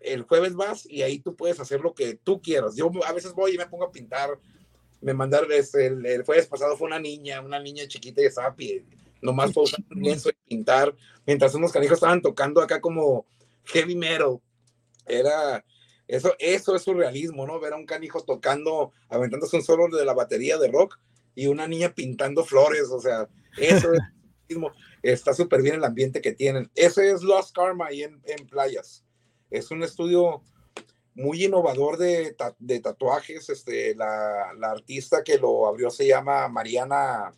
el 0.01 0.23
jueves 0.23 0.55
vas 0.55 0.85
y 0.89 1.01
ahí 1.01 1.19
tú 1.19 1.35
puedes 1.35 1.59
hacer 1.59 1.81
lo 1.81 1.93
que 1.93 2.15
tú 2.15 2.41
quieras. 2.41 2.75
Yo 2.75 2.91
a 3.05 3.11
veces 3.11 3.33
voy 3.33 3.55
y 3.55 3.57
me 3.57 3.67
pongo 3.67 3.85
a 3.85 3.91
pintar. 3.91 4.37
Me 5.01 5.13
mandaron, 5.13 5.51
este, 5.51 5.87
el, 5.87 6.05
el, 6.05 6.23
jueves 6.23 6.47
pasado 6.47 6.77
fue 6.77 6.87
una 6.87 6.99
niña, 6.99 7.41
una 7.41 7.59
niña 7.59 7.87
chiquita 7.87 8.21
y 8.21 8.25
estaba 8.25 8.55
pie, 8.55 8.85
nomás 9.21 9.51
para 9.51 9.63
usar 9.63 9.79
un 9.91 10.01
lienzo 10.01 10.29
y 10.29 10.49
pintar, 10.49 10.95
mientras 11.25 11.53
unos 11.53 11.71
canijos 11.71 11.95
estaban 11.95 12.21
tocando 12.21 12.61
acá 12.61 12.79
como 12.81 13.25
heavy 13.65 13.95
metal. 13.95 14.39
Era, 15.05 15.63
eso, 16.07 16.33
eso 16.39 16.75
es 16.75 16.83
surrealismo, 16.83 17.47
¿no? 17.47 17.59
Ver 17.59 17.73
a 17.73 17.77
un 17.77 17.85
canijo 17.85 18.23
tocando, 18.23 18.91
aventándose 19.09 19.57
un 19.57 19.63
solo 19.63 19.95
de 19.95 20.05
la 20.05 20.13
batería 20.13 20.57
de 20.57 20.67
rock 20.67 20.99
y 21.33 21.47
una 21.47 21.67
niña 21.67 21.93
pintando 21.93 22.45
flores, 22.45 22.89
o 22.91 22.99
sea, 22.99 23.27
eso 23.57 23.93
es 23.93 24.01
surrealismo. 24.49 24.71
Está 25.01 25.33
súper 25.33 25.61
bien 25.61 25.75
el 25.75 25.83
ambiente 25.83 26.21
que 26.21 26.33
tienen. 26.33 26.69
Ese 26.75 27.11
es 27.11 27.23
Lost 27.23 27.55
Karma 27.55 27.87
ahí 27.87 28.03
en, 28.03 28.21
en 28.25 28.47
playas. 28.47 29.03
Es 29.49 29.71
un 29.71 29.83
estudio 29.83 30.43
muy 31.15 31.45
innovador 31.45 31.97
de, 31.97 32.35
de 32.59 32.79
tatuajes. 32.79 33.49
Este, 33.49 33.95
la, 33.95 34.53
la, 34.57 34.71
artista 34.71 35.23
que 35.23 35.37
lo 35.37 35.67
abrió 35.67 35.89
se 35.89 36.07
llama 36.07 36.47
Mariana, 36.49 37.33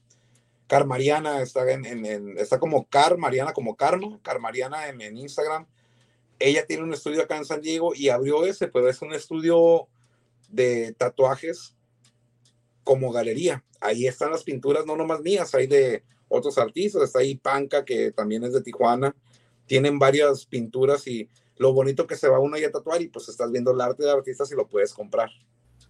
Car 0.68 0.86
Mariana, 0.86 1.42
está, 1.42 1.70
en, 1.72 1.86
en, 1.86 2.38
está 2.38 2.60
como 2.60 2.88
Car 2.88 3.18
Mariana, 3.18 3.54
como 3.54 3.76
Karma, 3.76 4.20
Car 4.24 4.40
Mariana 4.40 4.88
en, 4.88 5.02
en 5.02 5.18
Instagram 5.18 5.68
ella 6.40 6.66
tiene 6.66 6.84
un 6.84 6.94
estudio 6.94 7.22
acá 7.22 7.38
en 7.38 7.46
San 7.46 7.62
Diego 7.62 7.94
y 7.96 8.10
abrió 8.10 8.46
ese, 8.46 8.68
pero 8.68 8.90
es 8.90 9.02
un 9.02 9.14
estudio 9.14 9.88
de 10.50 10.94
tatuajes 10.98 11.76
como 12.84 13.12
galería. 13.12 13.64
Ahí 13.80 14.08
están 14.08 14.32
las 14.32 14.44
pinturas, 14.44 14.86
no 14.86 14.96
nomás 14.96 15.22
mías, 15.22 15.54
hay 15.56 15.68
de 15.68 16.04
otros 16.30 16.58
artistas, 16.58 17.04
está 17.04 17.20
ahí 17.20 17.36
Panca, 17.36 17.86
que 17.86 18.12
también 18.12 18.44
es 18.44 18.54
de 18.54 18.62
Tijuana, 18.62 19.16
tienen 19.66 20.00
varias 20.00 20.46
pinturas 20.46 21.08
y 21.08 21.30
lo 21.58 21.74
bonito 21.74 22.08
que 22.08 22.16
se 22.16 22.30
va 22.30 22.40
uno 22.40 22.56
ahí 22.56 22.64
a 22.64 22.72
tatuar 22.72 23.02
y 23.02 23.08
pues 23.08 23.30
estás 23.30 23.52
viendo 23.52 23.72
el 23.72 23.82
arte 23.82 24.04
de 24.04 24.12
artistas 24.12 24.52
y 24.52 24.56
lo 24.56 24.68
puedes 24.68 24.94
comprar. 24.94 25.30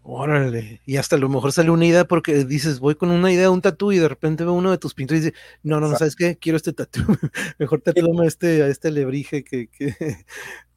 Órale, 0.09 0.81
y 0.85 0.95
hasta 0.95 1.17
a 1.17 1.19
lo 1.19 1.27
mejor 1.27 1.51
sale 1.51 1.69
una 1.69 1.85
idea 1.85 2.05
porque 2.05 2.45
dices, 2.45 2.79
voy 2.79 2.95
con 2.95 3.11
una 3.11 3.29
idea, 3.29 3.51
un 3.51 3.61
tatú, 3.61 3.91
y 3.91 3.97
de 3.97 4.07
repente 4.07 4.45
veo 4.45 4.53
uno 4.53 4.71
de 4.71 4.77
tus 4.77 4.93
pintores 4.93 5.21
y 5.21 5.25
dice, 5.25 5.37
no, 5.63 5.81
no, 5.81 5.89
no, 5.89 5.97
¿sabes 5.97 6.15
qué? 6.15 6.37
Quiero 6.37 6.55
este 6.55 6.71
tatú, 6.71 7.01
mejor 7.59 7.81
tatúame 7.81 8.23
a 8.23 8.27
este, 8.27 8.63
a 8.63 8.67
este 8.67 8.89
lebrige 8.89 9.43
que, 9.43 9.67
que... 9.67 9.93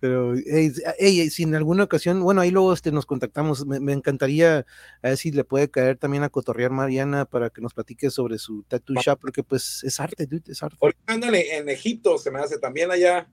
pero, 0.00 0.34
hey, 0.34 1.30
si 1.30 1.44
en 1.44 1.54
alguna 1.54 1.84
ocasión, 1.84 2.20
bueno, 2.22 2.40
ahí 2.40 2.50
luego 2.50 2.72
este, 2.72 2.90
nos 2.90 3.06
contactamos, 3.06 3.66
me, 3.66 3.78
me, 3.78 3.92
encantaría 3.92 4.66
a 5.02 5.08
ver 5.08 5.16
si 5.16 5.30
le 5.30 5.44
puede 5.44 5.70
caer 5.70 5.96
también 5.96 6.24
a 6.24 6.28
cotorrear 6.28 6.72
Mariana 6.72 7.24
para 7.24 7.50
que 7.50 7.60
nos 7.60 7.72
platique 7.72 8.10
sobre 8.10 8.38
su 8.38 8.64
tattoo 8.64 8.96
shop, 9.00 9.20
porque 9.20 9.44
pues 9.44 9.84
es 9.84 10.00
arte, 10.00 10.26
dude, 10.26 10.50
es 10.50 10.60
arte. 10.62 10.76
Ándale, 11.06 11.56
en 11.56 11.68
Egipto 11.68 12.18
se 12.18 12.32
me 12.32 12.40
hace 12.40 12.58
también 12.58 12.90
allá, 12.90 13.28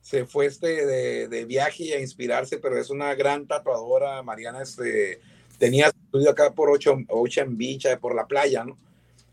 se 0.00 0.26
fue 0.26 0.46
este 0.46 0.86
de, 0.86 1.28
de, 1.28 1.44
viaje 1.44 1.94
a 1.94 2.00
inspirarse, 2.00 2.58
pero 2.58 2.78
es 2.78 2.90
una 2.90 3.14
gran 3.14 3.46
tatuadora. 3.46 4.22
Mariana 4.22 4.62
este, 4.62 5.20
tenía 5.58 5.88
estudio 5.88 6.30
acá 6.30 6.54
por 6.54 6.70
Ocean, 6.70 7.04
Ocean 7.08 7.56
Beach, 7.56 7.86
por 8.00 8.14
la 8.14 8.26
playa, 8.26 8.64
¿no? 8.64 8.76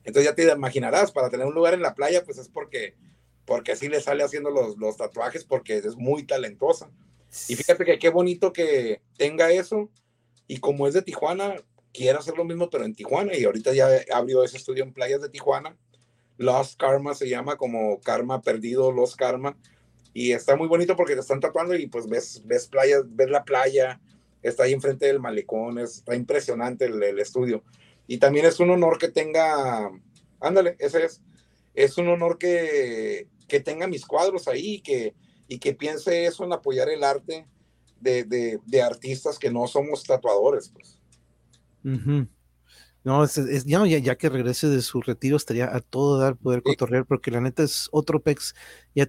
Entonces 0.03 0.29
ya 0.29 0.35
te 0.35 0.51
imaginarás, 0.51 1.11
para 1.11 1.29
tener 1.29 1.47
un 1.47 1.55
lugar 1.55 1.73
en 1.73 1.81
la 1.81 1.95
playa, 1.95 2.23
pues 2.23 2.37
es 2.37 2.47
porque, 2.47 2.93
porque 3.45 3.71
así 3.71 3.87
le 3.87 4.01
sale 4.01 4.23
haciendo 4.23 4.51
los, 4.51 4.77
los 4.77 4.97
tatuajes, 4.97 5.43
porque 5.43 5.77
es 5.77 5.95
muy 5.95 6.23
talentosa. 6.23 6.91
Y 7.47 7.55
fíjate 7.55 7.83
que 7.85 7.99
qué 7.99 8.09
bonito 8.09 8.53
que 8.53 9.01
tenga 9.17 9.51
eso. 9.51 9.89
Y 10.47 10.59
como 10.59 10.87
es 10.87 10.93
de 10.93 11.01
Tijuana, 11.01 11.55
quiere 11.91 12.17
hacer 12.17 12.37
lo 12.37 12.45
mismo, 12.45 12.69
pero 12.69 12.85
en 12.85 12.93
Tijuana. 12.93 13.35
Y 13.35 13.45
ahorita 13.45 13.73
ya 13.73 13.89
abrió 14.13 14.43
ese 14.43 14.57
estudio 14.57 14.83
en 14.83 14.93
playas 14.93 15.21
de 15.21 15.29
Tijuana. 15.29 15.75
Lost 16.37 16.79
Karma 16.79 17.15
se 17.15 17.29
llama 17.29 17.57
como 17.57 17.99
Karma 18.01 18.41
Perdido, 18.41 18.91
Lost 18.91 19.15
Karma. 19.15 19.57
Y 20.17 20.31
está 20.31 20.55
muy 20.55 20.69
bonito 20.69 20.95
porque 20.95 21.13
te 21.13 21.19
están 21.19 21.41
tatuando 21.41 21.75
y 21.75 21.87
pues 21.87 22.07
ves, 22.07 22.41
ves 22.45 22.67
playas, 22.67 23.03
ves 23.05 23.29
la 23.29 23.43
playa, 23.43 23.99
está 24.41 24.63
ahí 24.63 24.71
enfrente 24.71 25.07
del 25.07 25.19
malecón, 25.19 25.77
está 25.77 26.15
impresionante 26.15 26.85
el, 26.85 27.19
estudio. 27.19 27.65
Y 28.07 28.17
también 28.17 28.45
es 28.45 28.61
un 28.61 28.69
honor 28.69 28.97
que 28.97 29.09
tenga, 29.09 29.91
ándale, 30.39 30.77
ese 30.79 31.03
es, 31.03 31.21
es 31.73 31.97
un 31.97 32.07
honor 32.07 32.37
que, 32.37 33.27
que 33.49 33.59
tenga 33.59 33.87
mis 33.87 34.05
cuadros 34.05 34.47
ahí 34.47 34.79
que, 34.79 35.13
y 35.49 35.59
que 35.59 35.73
piense 35.73 36.25
eso 36.25 36.45
en 36.45 36.53
apoyar 36.53 36.87
el 36.87 37.03
arte 37.03 37.45
de, 37.99 38.23
de, 38.65 38.81
artistas 38.81 39.37
que 39.37 39.51
no 39.51 39.67
somos 39.67 40.03
tatuadores. 40.03 40.69
Pues. 40.69 40.97
No, 43.05 43.23
es, 43.23 43.65
ya, 43.65 43.85
ya, 43.85 44.15
que 44.15 44.29
regrese 44.29 44.67
de 44.67 44.81
su 44.81 44.99
retiro 44.99 45.37
estaría 45.37 45.73
a 45.75 45.79
todo 45.79 46.17
dar 46.17 46.35
poder 46.37 46.63
cotorrear, 46.63 47.05
porque 47.05 47.29
la 47.29 47.39
neta 47.39 47.61
es 47.61 47.87
otro 47.91 48.19
pex. 48.19 48.55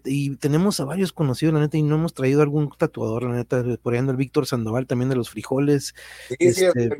y 0.04 0.36
tenemos 0.36 0.78
a 0.80 0.84
varios 0.84 1.14
conocidos, 1.14 1.54
la 1.54 1.60
neta, 1.60 1.78
y 1.78 1.82
no 1.82 1.94
hemos 1.94 2.12
traído 2.12 2.42
algún 2.42 2.70
tatuador, 2.76 3.22
la 3.22 3.34
neta, 3.34 3.64
por 3.82 3.94
ejemplo 3.94 4.10
el 4.10 4.18
Víctor 4.18 4.46
Sandoval 4.46 4.86
también 4.86 5.08
de 5.08 5.16
los 5.16 5.30
frijoles. 5.30 5.94
Sí, 6.28 6.36
este, 6.38 6.90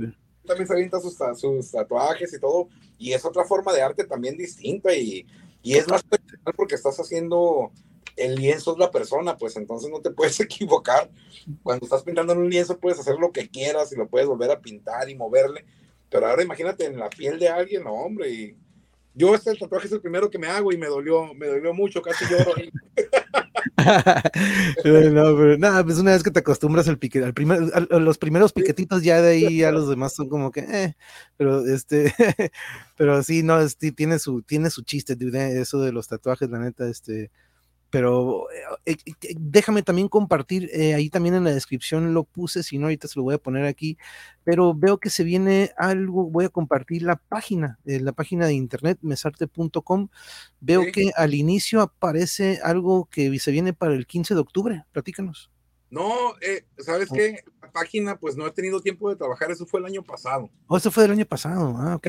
también 0.46 0.66
se 0.66 0.72
avienta 0.72 0.98
sus, 0.98 1.18
sus, 1.38 1.70
tatuajes 1.70 2.32
y 2.32 2.40
todo, 2.40 2.70
y 2.96 3.12
es 3.12 3.26
otra 3.26 3.44
forma 3.44 3.74
de 3.74 3.82
arte 3.82 4.04
también 4.04 4.38
distinta, 4.38 4.94
y, 4.94 5.26
y 5.62 5.74
es 5.74 5.86
más 5.88 6.02
personal 6.02 6.54
porque 6.56 6.76
estás 6.76 6.98
haciendo 6.98 7.72
el 8.16 8.36
lienzo 8.36 8.72
es 8.72 8.78
la 8.78 8.90
persona, 8.90 9.36
pues 9.36 9.54
entonces 9.58 9.90
no 9.90 10.00
te 10.00 10.10
puedes 10.12 10.40
equivocar. 10.40 11.10
Cuando 11.62 11.84
estás 11.84 12.04
pintando 12.04 12.32
en 12.32 12.38
un 12.38 12.48
lienzo 12.48 12.78
puedes 12.78 12.98
hacer 12.98 13.16
lo 13.16 13.32
que 13.32 13.50
quieras 13.50 13.92
y 13.92 13.96
lo 13.96 14.08
puedes 14.08 14.26
volver 14.26 14.50
a 14.50 14.60
pintar 14.60 15.10
y 15.10 15.14
moverle 15.14 15.66
pero 16.10 16.26
ahora 16.26 16.42
imagínate 16.42 16.84
en 16.86 16.98
la 16.98 17.08
piel 17.08 17.38
de 17.38 17.48
alguien, 17.48 17.84
no, 17.84 17.92
hombre, 17.92 18.30
y 18.30 18.56
yo 19.14 19.34
este 19.34 19.54
tatuaje 19.54 19.86
es 19.86 19.92
el 19.92 20.00
primero 20.00 20.30
que 20.30 20.38
me 20.38 20.46
hago 20.46 20.72
y 20.72 20.76
me 20.76 20.86
dolió, 20.86 21.32
me 21.34 21.46
dolió 21.46 21.72
mucho, 21.72 22.02
casi 22.02 22.24
lloro 22.26 22.52
no, 24.84 25.36
pero 25.36 25.58
nada, 25.58 25.84
pues 25.84 25.98
una 25.98 26.12
vez 26.12 26.22
que 26.22 26.30
te 26.30 26.40
acostumbras 26.40 26.88
al 26.88 26.98
piquete, 26.98 27.24
al 27.24 27.34
primer, 27.34 27.60
a 27.72 27.98
los 27.98 28.18
primeros 28.18 28.52
piquetitos 28.52 29.02
ya 29.02 29.20
de 29.22 29.30
ahí 29.30 29.58
ya 29.58 29.70
los 29.70 29.88
demás 29.88 30.14
son 30.14 30.28
como 30.28 30.50
que, 30.50 30.60
eh, 30.60 30.96
pero 31.36 31.64
este, 31.66 32.12
pero 32.96 33.22
sí, 33.22 33.42
no, 33.42 33.60
este, 33.60 33.92
tiene 33.92 34.18
su, 34.18 34.42
tiene 34.42 34.70
su 34.70 34.82
chiste, 34.82 35.16
eso 35.60 35.80
de 35.80 35.92
los 35.92 36.08
tatuajes, 36.08 36.50
la 36.50 36.58
neta, 36.58 36.88
este, 36.88 37.30
pero 37.90 38.46
eh, 38.84 38.96
eh, 39.06 39.34
déjame 39.38 39.82
también 39.82 40.08
compartir, 40.08 40.68
eh, 40.72 40.94
ahí 40.94 41.08
también 41.08 41.34
en 41.34 41.44
la 41.44 41.54
descripción 41.54 42.14
lo 42.14 42.24
puse, 42.24 42.62
si 42.62 42.78
no 42.78 42.86
ahorita 42.86 43.08
se 43.08 43.18
lo 43.18 43.22
voy 43.22 43.34
a 43.34 43.38
poner 43.38 43.64
aquí, 43.66 43.96
pero 44.44 44.74
veo 44.74 44.98
que 44.98 45.10
se 45.10 45.24
viene 45.24 45.70
algo, 45.76 46.24
voy 46.24 46.46
a 46.46 46.48
compartir 46.48 47.02
la 47.02 47.16
página, 47.16 47.78
la 47.84 48.12
página 48.12 48.46
de 48.46 48.54
internet, 48.54 48.98
mesarte.com, 49.02 50.08
veo 50.60 50.82
que 50.92 51.12
al 51.16 51.34
inicio 51.34 51.80
aparece 51.80 52.60
algo 52.62 53.08
que 53.10 53.38
se 53.38 53.50
viene 53.50 53.72
para 53.72 53.94
el 53.94 54.06
15 54.06 54.34
de 54.34 54.40
octubre, 54.40 54.84
platícanos. 54.92 55.50
No, 55.88 56.34
¿sabes 56.78 57.08
oh. 57.10 57.14
qué? 57.14 57.44
La 57.62 57.70
página, 57.70 58.18
pues 58.18 58.36
no 58.36 58.46
he 58.46 58.50
tenido 58.50 58.80
tiempo 58.80 59.08
de 59.08 59.16
trabajar, 59.16 59.50
eso 59.50 59.66
fue 59.66 59.80
el 59.80 59.86
año 59.86 60.02
pasado. 60.02 60.50
Oh, 60.66 60.76
eso 60.76 60.90
fue 60.90 61.04
el 61.04 61.12
año 61.12 61.24
pasado, 61.24 61.76
ah, 61.78 61.94
ok. 61.94 62.08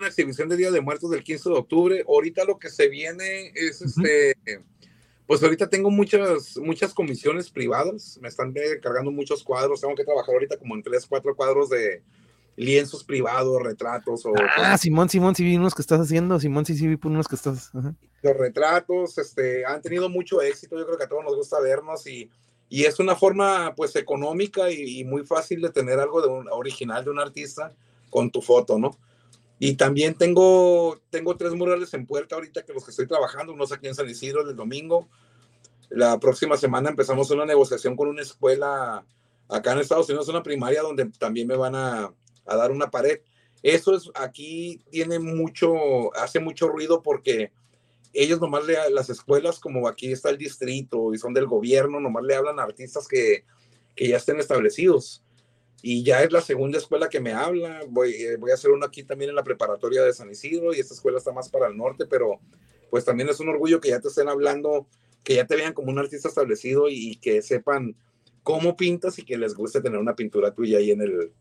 Una 0.00 0.08
exhibición 0.08 0.48
de 0.48 0.56
Día 0.56 0.70
de 0.70 0.80
Muertos 0.80 1.10
del 1.10 1.22
15 1.22 1.50
de 1.50 1.54
octubre, 1.54 2.04
ahorita 2.08 2.44
lo 2.44 2.58
que 2.58 2.68
se 2.68 2.88
viene 2.88 3.52
es 3.54 3.80
este 3.80 4.34
pues 5.26 5.42
ahorita 5.42 5.68
tengo 5.68 5.90
muchas, 5.90 6.56
muchas 6.58 6.92
comisiones 6.92 7.50
privadas, 7.50 8.18
me 8.20 8.28
están 8.28 8.54
cargando 8.82 9.10
muchos 9.10 9.42
cuadros, 9.42 9.80
tengo 9.80 9.94
que 9.94 10.04
trabajar 10.04 10.34
ahorita 10.34 10.58
como 10.58 10.74
en 10.74 10.82
tres, 10.82 11.06
cuatro 11.06 11.34
cuadros 11.34 11.70
de 11.70 12.02
lienzos 12.56 13.04
privados, 13.04 13.62
retratos. 13.62 14.26
O, 14.26 14.34
ah, 14.56 14.76
Simón, 14.76 15.08
Simón, 15.08 15.34
sí 15.34 15.42
vi 15.42 15.56
unos 15.56 15.74
que 15.74 15.82
estás 15.82 16.00
haciendo, 16.00 16.38
Simón, 16.38 16.66
sí, 16.66 16.76
sí 16.76 16.86
vi 16.86 16.98
unos 17.04 17.26
que 17.26 17.36
estás. 17.36 17.70
Los 18.22 18.36
retratos, 18.36 19.18
este, 19.18 19.64
han 19.64 19.80
tenido 19.80 20.08
mucho 20.08 20.42
éxito, 20.42 20.78
yo 20.78 20.84
creo 20.86 20.98
que 20.98 21.04
a 21.04 21.08
todos 21.08 21.24
nos 21.24 21.36
gusta 21.36 21.58
vernos 21.60 22.06
y, 22.06 22.30
y 22.68 22.84
es 22.84 22.98
una 23.00 23.16
forma 23.16 23.74
pues 23.74 23.96
económica 23.96 24.70
y, 24.70 25.00
y, 25.00 25.04
muy 25.04 25.24
fácil 25.24 25.62
de 25.62 25.70
tener 25.70 25.98
algo 25.98 26.20
de 26.20 26.28
un 26.28 26.48
original 26.50 27.02
de 27.02 27.10
un 27.10 27.18
artista 27.18 27.72
con 28.10 28.30
tu 28.30 28.42
foto, 28.42 28.78
¿no? 28.78 28.96
Y 29.58 29.76
también 29.76 30.14
tengo, 30.14 31.00
tengo 31.10 31.36
tres 31.36 31.52
murales 31.52 31.94
en 31.94 32.06
puerta 32.06 32.34
ahorita 32.34 32.64
que 32.64 32.72
los 32.72 32.84
que 32.84 32.90
estoy 32.90 33.06
trabajando, 33.06 33.52
unos 33.52 33.72
aquí 33.72 33.86
en 33.86 33.94
San 33.94 34.08
Isidro 34.08 34.48
el 34.48 34.56
domingo. 34.56 35.08
La 35.90 36.18
próxima 36.18 36.56
semana 36.56 36.90
empezamos 36.90 37.30
una 37.30 37.46
negociación 37.46 37.96
con 37.96 38.08
una 38.08 38.22
escuela 38.22 39.06
acá 39.48 39.72
en 39.72 39.78
Estados 39.78 40.08
Unidos, 40.08 40.28
una 40.28 40.42
primaria 40.42 40.82
donde 40.82 41.06
también 41.18 41.46
me 41.46 41.56
van 41.56 41.74
a, 41.74 42.12
a 42.46 42.56
dar 42.56 42.72
una 42.72 42.90
pared. 42.90 43.20
Eso 43.62 43.94
es, 43.94 44.10
aquí 44.14 44.82
tiene 44.90 45.18
mucho, 45.18 46.14
hace 46.16 46.40
mucho 46.40 46.68
ruido 46.68 47.02
porque 47.02 47.52
ellos 48.12 48.40
nomás 48.40 48.66
le, 48.66 48.76
las 48.90 49.08
escuelas, 49.08 49.58
como 49.58 49.88
aquí 49.88 50.12
está 50.12 50.30
el 50.30 50.38
distrito 50.38 51.14
y 51.14 51.18
son 51.18 51.32
del 51.32 51.46
gobierno, 51.46 52.00
nomás 52.00 52.24
le 52.24 52.34
hablan 52.34 52.58
a 52.60 52.64
artistas 52.64 53.08
que, 53.08 53.44
que 53.94 54.08
ya 54.08 54.16
estén 54.16 54.38
establecidos 54.38 55.23
y 55.86 56.02
ya 56.02 56.22
es 56.22 56.32
la 56.32 56.40
segunda 56.40 56.78
escuela 56.78 57.10
que 57.10 57.20
me 57.20 57.34
habla. 57.34 57.82
Voy, 57.90 58.14
eh, 58.14 58.36
voy 58.38 58.50
a 58.50 58.54
hacer 58.54 58.70
uno 58.70 58.86
aquí 58.86 59.02
también 59.02 59.28
en 59.28 59.36
la 59.36 59.44
preparatoria 59.44 60.02
de 60.02 60.14
San 60.14 60.30
Isidro 60.30 60.72
y 60.72 60.80
esta 60.80 60.94
escuela 60.94 61.18
está 61.18 61.30
más 61.30 61.50
para 61.50 61.66
el 61.66 61.76
norte, 61.76 62.06
pero 62.06 62.40
pues 62.88 63.04
también 63.04 63.28
es 63.28 63.38
un 63.38 63.50
orgullo 63.50 63.82
que 63.82 63.90
ya 63.90 64.00
te 64.00 64.08
estén 64.08 64.30
hablando, 64.30 64.86
que 65.22 65.34
ya 65.34 65.46
te 65.46 65.56
vean 65.56 65.74
como 65.74 65.90
un 65.90 65.98
artista 65.98 66.28
establecido 66.28 66.88
y, 66.88 67.16
que 67.16 67.42
sepan 67.42 67.94
cómo 68.42 68.78
pintas 68.78 69.18
y 69.18 69.26
que 69.26 69.36
les 69.36 69.54
guste 69.54 69.82
tener 69.82 69.98
una 69.98 70.16
pintura 70.16 70.54
tuya 70.54 70.78
ahí 70.78 70.90
en 70.90 71.02
el, 71.02 71.32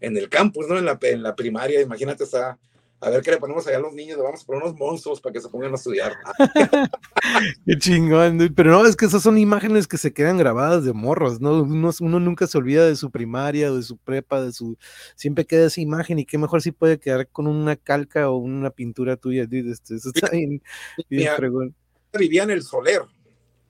en 0.00 0.16
el 0.16 0.28
campus, 0.28 0.66
¿no? 0.66 0.78
En 0.78 0.84
la, 0.84 0.98
en 1.02 1.22
la 1.22 1.36
primaria, 1.36 1.80
imagínate, 1.80 2.24
está 2.24 2.58
a 3.02 3.10
ver 3.10 3.20
qué 3.20 3.32
le 3.32 3.38
ponemos 3.38 3.66
allá 3.66 3.78
a 3.78 3.80
los 3.80 3.94
niños, 3.94 4.16
le 4.16 4.22
vamos 4.22 4.42
a 4.42 4.46
poner 4.46 4.62
unos 4.62 4.78
monstruos 4.78 5.20
para 5.20 5.32
que 5.32 5.40
se 5.40 5.48
pongan 5.48 5.72
a 5.72 5.74
estudiar. 5.74 6.14
qué 7.66 7.76
chingón, 7.76 8.54
pero 8.54 8.70
no, 8.70 8.86
es 8.86 8.94
que 8.94 9.06
esas 9.06 9.24
son 9.24 9.38
imágenes 9.38 9.88
que 9.88 9.98
se 9.98 10.12
quedan 10.12 10.38
grabadas 10.38 10.84
de 10.84 10.92
morros, 10.92 11.40
¿no? 11.40 11.62
Uno, 11.62 11.90
uno, 12.00 12.20
nunca 12.20 12.46
se 12.46 12.58
olvida 12.58 12.86
de 12.86 12.94
su 12.94 13.10
primaria, 13.10 13.72
de 13.72 13.82
su 13.82 13.96
prepa, 13.96 14.40
de 14.40 14.52
su, 14.52 14.78
siempre 15.16 15.44
queda 15.44 15.66
esa 15.66 15.80
imagen 15.80 16.20
y 16.20 16.24
qué 16.24 16.38
mejor 16.38 16.62
si 16.62 16.70
puede 16.70 17.00
quedar 17.00 17.28
con 17.28 17.48
una 17.48 17.74
calca 17.74 18.30
o 18.30 18.36
una 18.36 18.70
pintura 18.70 19.16
tuya, 19.16 19.48
este, 19.50 19.96
eso 19.96 20.12
está 20.14 20.30
bien, 20.30 20.62
Vivía 21.08 22.44
en 22.44 22.50
el 22.50 22.62
Soler, 22.62 23.02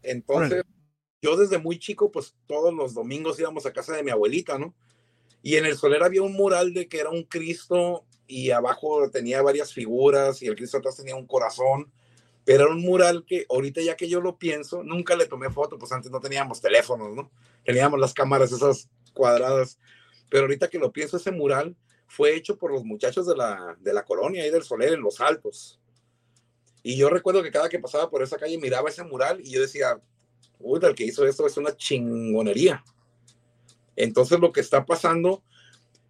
entonces 0.02 0.62
yo 1.22 1.36
desde 1.36 1.56
muy 1.56 1.78
chico, 1.78 2.10
pues 2.10 2.34
todos 2.46 2.74
los 2.74 2.92
domingos 2.92 3.40
íbamos 3.40 3.64
a 3.64 3.72
casa 3.72 3.96
de 3.96 4.02
mi 4.02 4.10
abuelita, 4.10 4.58
¿no? 4.58 4.74
Y 5.40 5.56
en 5.56 5.64
el 5.64 5.76
Soler 5.76 6.02
había 6.02 6.22
un 6.22 6.34
mural 6.34 6.74
de 6.74 6.86
que 6.86 7.00
era 7.00 7.10
un 7.10 7.22
Cristo 7.22 8.04
y 8.26 8.50
abajo 8.50 9.10
tenía 9.10 9.42
varias 9.42 9.72
figuras 9.72 10.42
y 10.42 10.46
el 10.46 10.56
Cristo 10.56 10.78
atrás 10.78 10.96
tenía 10.96 11.16
un 11.16 11.26
corazón, 11.26 11.90
pero 12.44 12.64
era 12.64 12.72
un 12.72 12.80
mural 12.80 13.24
que 13.26 13.46
ahorita 13.48 13.80
ya 13.82 13.96
que 13.96 14.08
yo 14.08 14.20
lo 14.20 14.38
pienso, 14.38 14.82
nunca 14.82 15.16
le 15.16 15.26
tomé 15.26 15.50
foto, 15.50 15.78
pues 15.78 15.92
antes 15.92 16.10
no 16.10 16.20
teníamos 16.20 16.60
teléfonos, 16.60 17.14
¿no? 17.14 17.30
Teníamos 17.64 18.00
las 18.00 18.14
cámaras 18.14 18.50
esas 18.52 18.88
cuadradas, 19.12 19.78
pero 20.28 20.44
ahorita 20.44 20.68
que 20.68 20.78
lo 20.78 20.92
pienso, 20.92 21.16
ese 21.16 21.30
mural 21.30 21.76
fue 22.08 22.34
hecho 22.34 22.58
por 22.58 22.72
los 22.72 22.84
muchachos 22.84 23.26
de 23.26 23.36
la, 23.36 23.76
de 23.80 23.92
la 23.92 24.04
colonia 24.04 24.42
ahí 24.42 24.50
del 24.50 24.62
Soler 24.62 24.92
en 24.92 25.02
Los 25.02 25.20
Altos. 25.20 25.80
Y 26.82 26.96
yo 26.96 27.08
recuerdo 27.08 27.42
que 27.42 27.52
cada 27.52 27.68
que 27.68 27.78
pasaba 27.78 28.10
por 28.10 28.22
esa 28.22 28.38
calle 28.38 28.58
miraba 28.58 28.88
ese 28.88 29.04
mural 29.04 29.40
y 29.40 29.52
yo 29.52 29.60
decía, 29.60 30.00
uy, 30.58 30.80
el 30.82 30.94
que 30.94 31.04
hizo 31.04 31.24
esto 31.24 31.46
es 31.46 31.56
una 31.56 31.76
chingonería. 31.76 32.82
Entonces 33.94 34.40
lo 34.40 34.52
que 34.52 34.60
está 34.60 34.84
pasando 34.84 35.42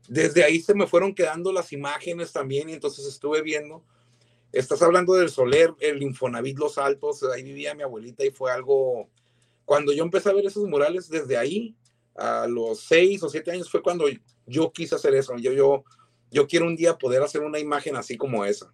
desde 0.08 0.44
ahí 0.44 0.60
se 0.60 0.74
me 0.74 0.86
fueron 0.86 1.14
quedando 1.14 1.52
las 1.52 1.72
imágenes 1.72 2.32
también 2.32 2.68
y 2.68 2.72
entonces 2.72 3.06
estuve 3.06 3.42
viendo. 3.42 3.84
Estás 4.52 4.82
hablando 4.82 5.14
del 5.14 5.30
Soler, 5.30 5.72
el 5.80 6.02
Infonavit 6.02 6.58
Los 6.58 6.76
Altos, 6.76 7.22
ahí 7.24 7.42
vivía 7.42 7.74
mi 7.74 7.82
abuelita 7.82 8.24
y 8.24 8.30
fue 8.30 8.52
algo. 8.52 9.08
Cuando 9.64 9.92
yo 9.92 10.04
empecé 10.04 10.28
a 10.28 10.34
ver 10.34 10.44
esos 10.44 10.64
murales, 10.68 11.08
desde 11.08 11.36
ahí, 11.36 11.74
a 12.14 12.46
los 12.46 12.80
seis 12.80 13.22
o 13.22 13.28
siete 13.28 13.50
años, 13.52 13.70
fue 13.70 13.80
cuando 13.80 14.04
yo 14.46 14.72
quise 14.72 14.94
hacer 14.94 15.14
eso. 15.14 15.36
Yo, 15.38 15.52
yo, 15.52 15.84
yo 16.30 16.46
quiero 16.46 16.66
un 16.66 16.76
día 16.76 16.98
poder 16.98 17.22
hacer 17.22 17.40
una 17.40 17.58
imagen 17.58 17.96
así 17.96 18.18
como 18.18 18.44
esa. 18.44 18.72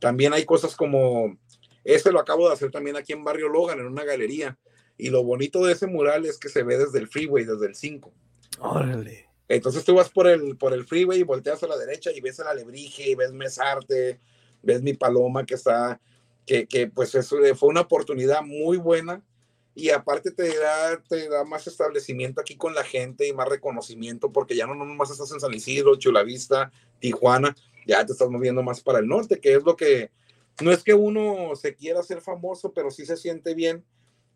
También 0.00 0.32
hay 0.32 0.44
cosas 0.44 0.74
como, 0.74 1.38
este 1.84 2.10
lo 2.10 2.18
acabo 2.18 2.48
de 2.48 2.54
hacer 2.54 2.70
también 2.70 2.96
aquí 2.96 3.12
en 3.12 3.22
Barrio 3.22 3.48
Logan, 3.48 3.78
en 3.78 3.86
una 3.86 4.04
galería. 4.04 4.58
Y 4.98 5.10
lo 5.10 5.22
bonito 5.22 5.64
de 5.64 5.72
ese 5.74 5.86
mural 5.86 6.26
es 6.26 6.38
que 6.38 6.48
se 6.48 6.62
ve 6.62 6.78
desde 6.78 6.98
el 6.98 7.08
freeway, 7.08 7.44
desde 7.44 7.66
el 7.66 7.74
5. 7.74 8.12
Órale. 8.58 9.31
Entonces 9.48 9.84
tú 9.84 9.94
vas 9.94 10.08
por 10.08 10.26
el, 10.26 10.56
por 10.56 10.72
el 10.72 10.84
freeway 10.84 11.20
y 11.20 11.24
volteas 11.24 11.62
a 11.62 11.66
la 11.66 11.76
derecha 11.76 12.10
y 12.12 12.20
ves 12.20 12.38
el 12.38 12.46
alebrije 12.46 13.10
y 13.10 13.14
ves 13.14 13.32
Mesarte, 13.32 14.20
ves 14.62 14.82
mi 14.82 14.94
paloma 14.94 15.44
que 15.44 15.54
está, 15.54 16.00
que, 16.46 16.66
que 16.66 16.86
pues 16.86 17.14
eso 17.14 17.36
fue 17.56 17.68
una 17.68 17.82
oportunidad 17.82 18.42
muy 18.42 18.78
buena. 18.78 19.22
Y 19.74 19.88
aparte 19.88 20.30
te 20.30 20.58
da, 20.58 21.02
te 21.08 21.28
da 21.30 21.44
más 21.44 21.66
establecimiento 21.66 22.42
aquí 22.42 22.56
con 22.56 22.74
la 22.74 22.84
gente 22.84 23.26
y 23.26 23.32
más 23.32 23.48
reconocimiento 23.48 24.30
porque 24.30 24.54
ya 24.54 24.66
no 24.66 24.74
nomás 24.74 25.10
estás 25.10 25.32
en 25.32 25.40
San 25.40 25.54
Isidro, 25.54 25.96
Chulavista, 25.96 26.70
Tijuana, 26.98 27.56
ya 27.86 28.04
te 28.04 28.12
estás 28.12 28.28
moviendo 28.28 28.62
más 28.62 28.82
para 28.82 28.98
el 28.98 29.08
norte, 29.08 29.40
que 29.40 29.54
es 29.54 29.62
lo 29.62 29.74
que, 29.74 30.10
no 30.60 30.70
es 30.72 30.82
que 30.82 30.94
uno 30.94 31.56
se 31.56 31.74
quiera 31.74 32.00
hacer 32.00 32.20
famoso, 32.20 32.72
pero 32.72 32.90
sí 32.90 33.06
se 33.06 33.16
siente 33.16 33.54
bien 33.54 33.84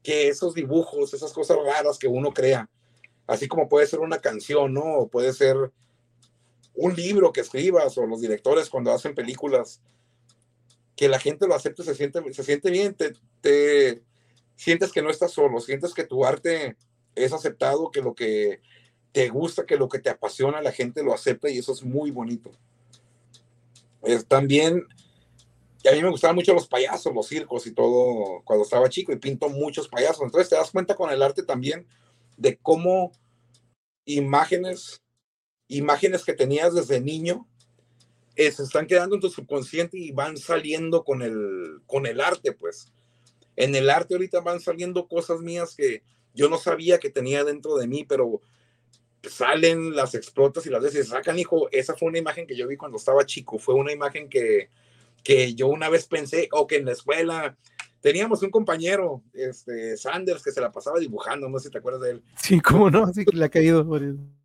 que 0.03 0.29
esos 0.29 0.55
dibujos, 0.55 1.13
esas 1.15 1.33
cosas 1.33 1.59
raras 1.65 1.99
que 1.99 2.09
uno 2.09 2.33
crea, 2.33 2.69
así 3.27 3.49
como 3.49 3.69
puede 3.69 3.87
ser 3.87 4.01
una 4.01 4.21
canción, 4.21 4.73
¿no? 4.73 4.85
O 4.85 5.09
puede 5.09 5.33
ser 5.33 5.57
un 6.75 6.95
libro 6.95 7.33
que 7.33 7.41
escribas 7.41 7.97
o 7.99 8.07
los 8.07 8.21
directores 8.21 8.69
cuando 8.69 8.93
hacen 8.93 9.15
películas, 9.15 9.81
que 10.95 11.09
la 11.09 11.19
gente 11.19 11.47
lo 11.47 11.55
acepte, 11.55 11.83
se 11.83 11.95
siente, 11.95 12.21
se 12.33 12.45
siente 12.45 12.71
bien, 12.71 12.95
te, 12.95 13.15
te 13.41 14.03
sientes 14.57 14.93
que 14.93 15.03
no 15.03 15.11
estás 15.11 15.33
solo, 15.33 15.61
sientes 15.61 15.95
que 15.95 16.05
tu 16.05 16.25
arte 16.25 16.77
es 17.15 17.33
aceptado, 17.33 17.91
que 17.91 18.03
lo 18.03 18.15
que 18.15 18.61
te 19.13 19.29
gusta, 19.29 19.65
que 19.65 19.77
lo 19.77 19.89
que 19.89 19.99
te 19.99 20.11
apasiona, 20.11 20.61
la 20.61 20.73
gente 20.73 21.03
lo 21.03 21.15
acepta 21.15 21.49
y 21.49 21.59
eso 21.59 21.73
es 21.73 21.83
muy 21.83 22.11
bonito. 22.11 22.51
También, 24.29 24.87
a 25.91 25.93
mí 25.93 26.03
me 26.03 26.11
gustaban 26.11 26.37
mucho 26.37 26.55
los 26.55 26.69
payasos, 26.69 27.15
los 27.15 27.27
circos 27.27 27.67
y 27.67 27.73
todo 27.73 28.43
cuando 28.45 28.65
estaba 28.65 28.89
chico 28.89 29.13
y 29.13 29.17
pinto 29.17 29.49
muchos 29.49 29.89
payasos. 29.89 30.23
Entonces 30.23 30.51
te 30.51 30.57
das 30.57 30.71
cuenta 30.71 30.95
con 30.95 31.11
el 31.11 31.23
arte 31.23 31.43
también 31.43 31.87
de 32.37 32.57
cómo 32.59 33.13
imágenes, 34.05 35.03
imágenes 35.69 36.25
que 36.25 36.33
tenías 36.33 36.75
desde 36.75 37.01
niño, 37.01 37.49
eh, 38.37 38.51
se 38.51 38.63
están 38.63 38.87
quedando 38.87 39.15
en 39.15 39.21
tu 39.21 39.31
subconsciente 39.31 39.99
y 39.99 40.13
van 40.13 40.37
saliendo 40.37 41.05
con 41.05 41.23
el, 41.23 41.81
con 41.87 42.07
el 42.07 42.21
arte, 42.21 42.53
pues. 42.53 42.93
En 43.57 43.75
el 43.75 43.89
arte 43.89 44.15
ahorita 44.15 44.41
van 44.41 44.61
saliendo 44.61 45.09
cosas 45.09 45.41
mías 45.41 45.75
que 45.75 46.03
yo 46.35 46.51
no 46.51 46.59
sabía 46.59 46.99
que 46.99 47.11
tenía 47.11 47.45
dentro 47.45 47.77
de 47.77 47.87
mí, 47.87 48.05
pero 48.05 48.43
salen, 49.23 49.97
las 49.97 50.15
explotas 50.15 50.67
y 50.67 50.71
las 50.71 50.83
veces 50.83 51.09
sacan, 51.09 51.39
hijo, 51.39 51.69
esa 51.73 51.97
fue 51.97 52.09
una 52.09 52.19
imagen 52.19 52.47
que 52.47 52.57
yo 52.57 52.69
vi 52.69 52.77
cuando 52.77 52.99
estaba 52.99 53.25
chico, 53.25 53.59
fue 53.59 53.75
una 53.75 53.93
imagen 53.93 54.29
que, 54.29 54.69
que 55.25 55.55
yo 55.55 55.69
una 55.69 55.89
vez 55.89 56.07
pensé, 56.07 56.49
o 56.53 56.67
que 56.67 56.77
en 56.77 56.85
la 56.85 56.93
escuela 56.93 57.57
teníamos 58.07 58.41
un 58.41 58.51
compañero, 58.51 59.21
este, 59.33 59.97
Sanders, 59.97 60.41
que 60.41 60.53
se 60.53 60.61
la 60.61 60.71
pasaba 60.71 61.01
dibujando, 61.01 61.49
no 61.49 61.59
sé 61.59 61.65
si 61.65 61.73
te 61.73 61.79
acuerdas 61.79 62.03
de 62.03 62.11
él. 62.13 62.23
Sí, 62.41 62.61
cómo 62.61 62.89
no, 62.89 63.13
sí 63.13 63.25
que 63.25 63.37
le 63.37 63.45
ha 63.45 63.49
caído. 63.49 63.85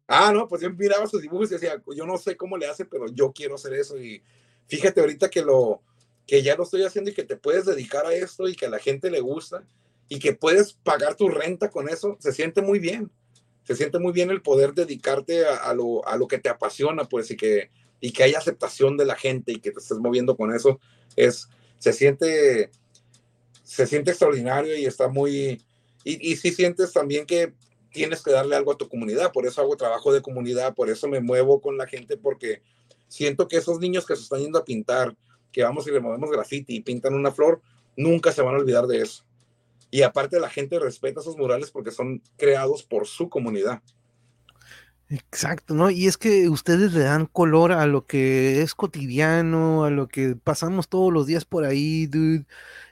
Ah, 0.07 0.31
no, 0.33 0.47
pues 0.47 0.63
yo 0.63 0.71
miraba 0.71 1.05
sus 1.05 1.21
dibujos 1.21 1.51
y 1.51 1.53
decía, 1.53 1.79
yo 1.95 2.07
no 2.07 2.17
sé 2.17 2.35
cómo 2.35 2.57
le 2.57 2.65
hace, 2.65 2.85
pero 2.85 3.05
yo 3.13 3.31
quiero 3.31 3.53
hacer 3.53 3.75
eso 3.75 3.99
y 3.99 4.23
fíjate 4.65 4.99
ahorita 4.99 5.29
que 5.29 5.43
lo, 5.43 5.83
que 6.25 6.41
ya 6.41 6.55
lo 6.55 6.63
estoy 6.63 6.81
haciendo 6.81 7.11
y 7.11 7.13
que 7.13 7.23
te 7.23 7.35
puedes 7.35 7.67
dedicar 7.67 8.03
a 8.07 8.15
esto 8.15 8.47
y 8.47 8.55
que 8.55 8.65
a 8.65 8.69
la 8.71 8.79
gente 8.79 9.11
le 9.11 9.19
gusta 9.19 9.63
y 10.09 10.17
que 10.17 10.33
puedes 10.33 10.73
pagar 10.73 11.13
tu 11.13 11.29
renta 11.29 11.69
con 11.69 11.87
eso, 11.87 12.17
se 12.19 12.33
siente 12.33 12.63
muy 12.63 12.79
bien. 12.79 13.11
Se 13.61 13.75
siente 13.75 13.99
muy 13.99 14.11
bien 14.11 14.31
el 14.31 14.41
poder 14.41 14.73
dedicarte 14.73 15.45
a, 15.45 15.71
lo, 15.75 16.03
a 16.07 16.17
lo, 16.17 16.27
que 16.27 16.39
te 16.39 16.49
apasiona, 16.49 17.05
pues, 17.05 17.29
y 17.29 17.37
que, 17.37 17.69
y 17.99 18.11
que 18.11 18.23
haya 18.23 18.39
aceptación 18.39 18.97
de 18.97 19.05
la 19.05 19.15
gente 19.15 19.51
y 19.51 19.59
que 19.59 19.69
te 19.69 19.77
estés 19.77 19.99
moviendo 19.99 20.35
con 20.35 20.51
eso. 20.51 20.79
Es, 21.15 21.47
se 21.77 21.93
siente, 21.93 22.71
se 23.71 23.87
siente 23.87 24.11
extraordinario 24.11 24.75
y 24.75 24.85
está 24.85 25.07
muy, 25.07 25.63
y, 26.03 26.31
y 26.31 26.35
sí 26.35 26.51
sientes 26.51 26.91
también 26.91 27.25
que 27.25 27.53
tienes 27.89 28.21
que 28.21 28.31
darle 28.31 28.57
algo 28.57 28.73
a 28.73 28.77
tu 28.77 28.89
comunidad, 28.89 29.31
por 29.31 29.45
eso 29.45 29.61
hago 29.61 29.77
trabajo 29.77 30.11
de 30.11 30.21
comunidad, 30.21 30.75
por 30.75 30.89
eso 30.89 31.07
me 31.07 31.21
muevo 31.21 31.61
con 31.61 31.77
la 31.77 31.87
gente, 31.87 32.17
porque 32.17 32.61
siento 33.07 33.47
que 33.47 33.55
esos 33.55 33.79
niños 33.79 34.05
que 34.05 34.17
se 34.17 34.23
están 34.23 34.41
yendo 34.41 34.59
a 34.59 34.65
pintar, 34.65 35.15
que 35.53 35.63
vamos 35.63 35.87
y 35.87 35.91
removemos 35.91 36.29
graffiti 36.29 36.75
y 36.75 36.81
pintan 36.81 37.13
una 37.13 37.31
flor, 37.31 37.61
nunca 37.95 38.33
se 38.33 38.41
van 38.41 38.55
a 38.55 38.57
olvidar 38.57 38.87
de 38.87 39.03
eso. 39.03 39.23
Y 39.89 40.01
aparte 40.01 40.41
la 40.41 40.49
gente 40.49 40.77
respeta 40.77 41.21
esos 41.21 41.37
murales 41.37 41.71
porque 41.71 41.91
son 41.91 42.21
creados 42.35 42.83
por 42.83 43.07
su 43.07 43.29
comunidad. 43.29 43.81
Exacto, 45.13 45.73
¿no? 45.73 45.89
Y 45.89 46.07
es 46.07 46.17
que 46.17 46.47
ustedes 46.47 46.93
le 46.93 47.01
dan 47.01 47.25
color 47.25 47.73
a 47.73 47.85
lo 47.85 48.05
que 48.05 48.61
es 48.61 48.73
cotidiano, 48.75 49.83
a 49.83 49.89
lo 49.89 50.07
que 50.07 50.37
pasamos 50.37 50.87
todos 50.87 51.11
los 51.11 51.27
días 51.27 51.43
por 51.43 51.65
ahí, 51.65 52.07
dude. 52.07 52.45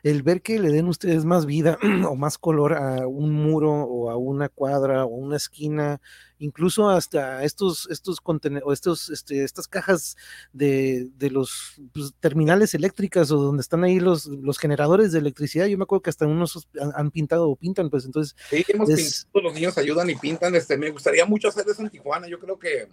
El 0.03 0.21
ver 0.21 0.41
que 0.41 0.59
le 0.59 0.69
den 0.69 0.87
ustedes 0.89 1.23
más 1.23 1.45
vida 1.45 1.77
o 2.09 2.15
más 2.17 2.37
color 2.37 2.73
a 2.73 3.07
un 3.07 3.31
muro 3.31 3.71
o 3.71 4.09
a 4.09 4.17
una 4.17 4.49
cuadra 4.49 5.05
o 5.05 5.07
una 5.07 5.37
esquina 5.37 6.01
incluso 6.39 6.89
hasta 6.89 7.43
estos, 7.43 7.87
estos 7.91 8.17
o 8.63 8.73
estos, 8.73 9.09
este, 9.09 9.43
estas 9.43 9.67
cajas 9.67 10.17
de, 10.53 11.09
de 11.17 11.29
los 11.29 11.75
pues, 11.93 12.13
terminales 12.19 12.73
eléctricas 12.73 13.29
o 13.31 13.37
donde 13.37 13.61
están 13.61 13.83
ahí 13.83 13.99
los, 13.99 14.25
los 14.25 14.57
generadores 14.57 15.11
de 15.11 15.19
electricidad. 15.19 15.67
Yo 15.67 15.77
me 15.77 15.83
acuerdo 15.83 16.01
que 16.01 16.09
hasta 16.09 16.25
unos 16.25 16.67
han, 16.95 17.11
pintado 17.11 17.49
o 17.49 17.55
pintan, 17.55 17.89
pues 17.89 18.05
entonces. 18.05 18.35
Sí, 18.49 18.65
hemos 18.69 18.89
pintado, 18.89 19.43
los 19.43 19.53
niños 19.53 19.77
ayudan 19.77 20.09
y 20.09 20.15
pintan. 20.15 20.55
Este, 20.55 20.77
me 20.77 20.89
gustaría 20.89 21.25
mucho 21.25 21.49
hacer 21.49 21.65
eso 21.69 21.81
en 21.81 21.89
Tijuana. 21.89 22.27
Yo 22.27 22.39
creo 22.39 22.57
que, 22.57 22.87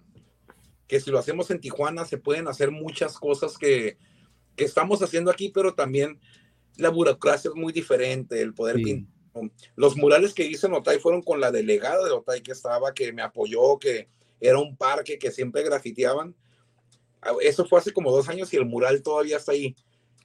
que 0.87 1.01
si 1.01 1.11
lo 1.11 1.19
hacemos 1.19 1.51
en 1.51 1.61
Tijuana 1.61 2.05
se 2.05 2.19
pueden 2.19 2.49
hacer 2.49 2.71
muchas 2.71 3.19
cosas 3.19 3.57
que, 3.57 3.97
que 4.57 4.65
estamos 4.65 5.03
haciendo 5.03 5.31
aquí, 5.31 5.51
pero 5.51 5.75
también 5.75 6.21
la 6.77 6.91
burocracia 6.91 7.49
es 7.49 7.55
muy 7.55 7.73
diferente, 7.73 8.43
el 8.43 8.53
poder 8.53 8.77
pintar 8.77 9.16
los 9.75 9.97
murales 9.97 10.35
que 10.35 10.45
hice 10.45 10.67
en 10.67 10.75
Otay 10.75 10.99
fueron 10.99 11.23
con 11.23 11.41
la 11.41 11.51
delegada 11.51 12.05
de 12.05 12.11
Otay 12.11 12.43
que 12.43 12.53
estaba, 12.53 12.95
que 12.95 13.13
me 13.13 13.23
apoyó, 13.23 13.79
que 13.79 14.09
era 14.41 14.59
un 14.59 14.77
parque 14.77 15.19
que 15.19 15.31
siempre 15.31 15.63
grafiteaban. 15.63 16.35
Ah, 17.23 17.33
eso 17.41 17.65
fue 17.65 17.79
hace 17.79 17.93
como 17.93 18.11
dos 18.11 18.29
años 18.29 18.53
y 18.53 18.57
el 18.57 18.67
mural 18.67 19.03
todavía 19.03 19.39
está 19.39 19.53
ahí. 19.53 19.75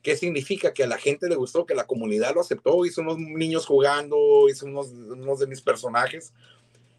¿Qué 0.01 0.17
significa? 0.17 0.73
Que 0.73 0.83
a 0.83 0.87
la 0.87 0.97
gente 0.97 1.29
le 1.29 1.35
gustó, 1.35 1.65
que 1.65 1.75
la 1.75 1.85
comunidad 1.85 2.33
lo 2.33 2.41
aceptó, 2.41 2.85
hizo 2.85 3.01
unos 3.01 3.17
niños 3.19 3.65
jugando, 3.65 4.49
hizo 4.49 4.65
unos, 4.65 4.89
unos 4.89 5.39
de 5.39 5.47
mis 5.47 5.61
personajes 5.61 6.33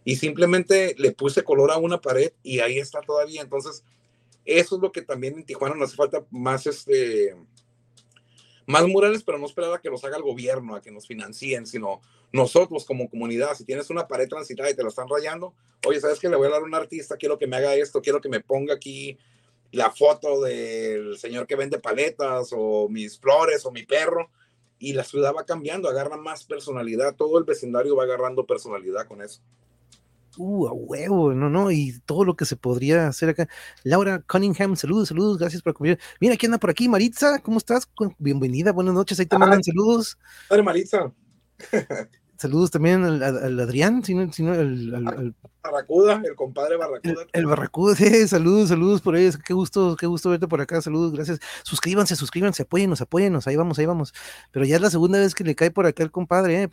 y 0.05 0.17
simplemente 0.17 0.95
le 0.99 1.13
puse 1.13 1.45
color 1.45 1.71
a 1.71 1.79
una 1.79 2.01
pared 2.01 2.33
y 2.43 2.61
ahí 2.61 2.79
está 2.79 3.01
todavía. 3.01 3.43
Entonces, 3.43 3.85
eso 4.45 4.77
es 4.77 4.83
lo 4.83 4.91
que 4.91 5.03
también 5.03 5.35
en 5.35 5.45
Tijuana 5.45 5.75
nos 5.75 5.89
hace 5.89 5.97
falta 5.97 6.25
más 6.31 6.67
este 6.67 7.37
más 8.67 8.87
murales, 8.87 9.23
pero 9.23 9.39
no 9.39 9.47
esperar 9.47 9.73
a 9.75 9.81
que 9.81 9.91
los 9.91 10.05
haga 10.05 10.17
el 10.17 10.23
gobierno, 10.23 10.75
a 10.75 10.81
que 10.81 10.91
nos 10.91 11.07
financien, 11.07 11.67
sino 11.67 12.01
nosotros 12.33 12.85
como 12.85 13.09
comunidad. 13.09 13.55
Si 13.55 13.65
tienes 13.65 13.91
una 13.91 14.07
pared 14.07 14.29
transitada 14.29 14.71
y 14.71 14.75
te 14.75 14.83
la 14.83 14.89
están 14.89 15.09
rayando, 15.09 15.55
oye, 15.87 16.01
¿sabes 16.01 16.19
que 16.19 16.29
Le 16.29 16.37
voy 16.37 16.47
a 16.49 16.51
dar 16.51 16.63
a 16.63 16.65
un 16.65 16.75
artista, 16.75 17.17
quiero 17.17 17.39
que 17.39 17.47
me 17.47 17.57
haga 17.57 17.75
esto, 17.75 18.01
quiero 18.01 18.21
que 18.21 18.29
me 18.29 18.41
ponga 18.41 18.75
aquí 18.75 19.19
la 19.71 19.91
foto 19.91 20.43
del 20.43 21.19
señor 21.19 21.47
que 21.47 21.57
vende 21.57 21.79
paletas 21.79 22.51
o 22.53 22.89
mis 22.89 23.19
flores 23.19 23.65
o 23.67 23.73
mi 23.73 23.85
perro. 23.85 24.31
Y 24.79 24.95
la 24.95 25.05
ciudad 25.05 25.33
va 25.33 25.47
cambiando, 25.47 25.89
agarra 25.89 26.17
más 26.17 26.45
personalidad, 26.45 27.15
todo 27.15 27.39
el 27.39 27.45
vecindario 27.45 27.95
va 27.95 28.03
agarrando 28.03 28.45
personalidad 28.47 29.07
con 29.07 29.23
eso. 29.23 29.41
Uh, 30.39 30.67
a 30.67 30.73
huevo, 30.73 31.35
no, 31.35 31.51
no, 31.51 31.71
y 31.71 32.01
todo 32.07 32.25
lo 32.25 32.37
que 32.37 32.45
se 32.45 32.57
podría 32.57 33.09
hacer 33.09 33.29
acá. 33.29 33.49
Laura 33.85 34.23
Cunningham, 34.27 34.77
saludos, 34.77 35.09
saludos, 35.09 35.39
gracias 35.39 35.63
por 35.63 35.73
acompañar. 35.73 35.99
Mira, 36.21 36.37
¿quién 36.37 36.51
anda 36.51 36.59
por 36.59 36.71
aquí? 36.71 36.89
Maritza, 36.89 37.41
¿cómo 37.41 37.59
estás? 37.59 37.89
Bienvenida, 38.19 38.73
buenas 38.73 38.95
noches, 38.95 39.21
ahí 39.21 39.27
te 39.27 39.39
mandan 39.39 39.63
saludos. 39.63 40.19
Hola, 40.49 40.63
Maritza. 40.63 41.13
Saludos 42.43 42.73
también 42.73 43.05
al, 43.05 43.61
Adrián, 43.61 44.03
sino, 44.03 44.33
sino 44.33 44.53
el, 44.53 45.33
Barracuda, 45.63 46.21
el 46.25 46.35
compadre 46.35 46.77
Barracuda. 46.77 47.25
El, 47.33 47.47
Barracuda, 47.47 47.95
sí, 47.95 48.27
saludos, 48.27 48.71
saludos 48.71 49.01
por 49.01 49.15
ahí, 49.15 49.31
qué 49.47 49.55
gusto, 49.55 49.95
qué 49.95 50.09
gusto 50.09 50.29
verte 50.29 50.49
por 50.49 50.61
acá, 50.61 50.83
saludos, 50.83 51.13
gracias. 51.13 51.39
Suscríbanse, 51.63 52.17
suscríbanse, 52.17 52.65
apóyennos, 52.65 53.01
apóyennos, 53.01 53.47
ahí 53.47 53.55
vamos, 53.55 53.79
ahí 53.79 53.87
vamos. 53.87 54.13
Pero 54.51 54.65
ya 54.65 54.75
es 54.75 54.83
la 54.83 54.91
segunda 54.91 55.21
vez 55.21 55.37
que 55.37 55.45
le 55.45 55.55
cae 55.55 55.71
por 55.71 55.87
acá 55.87 56.03
el 56.03 56.11
compadre, 56.11 56.65
¿eh? 56.65 56.69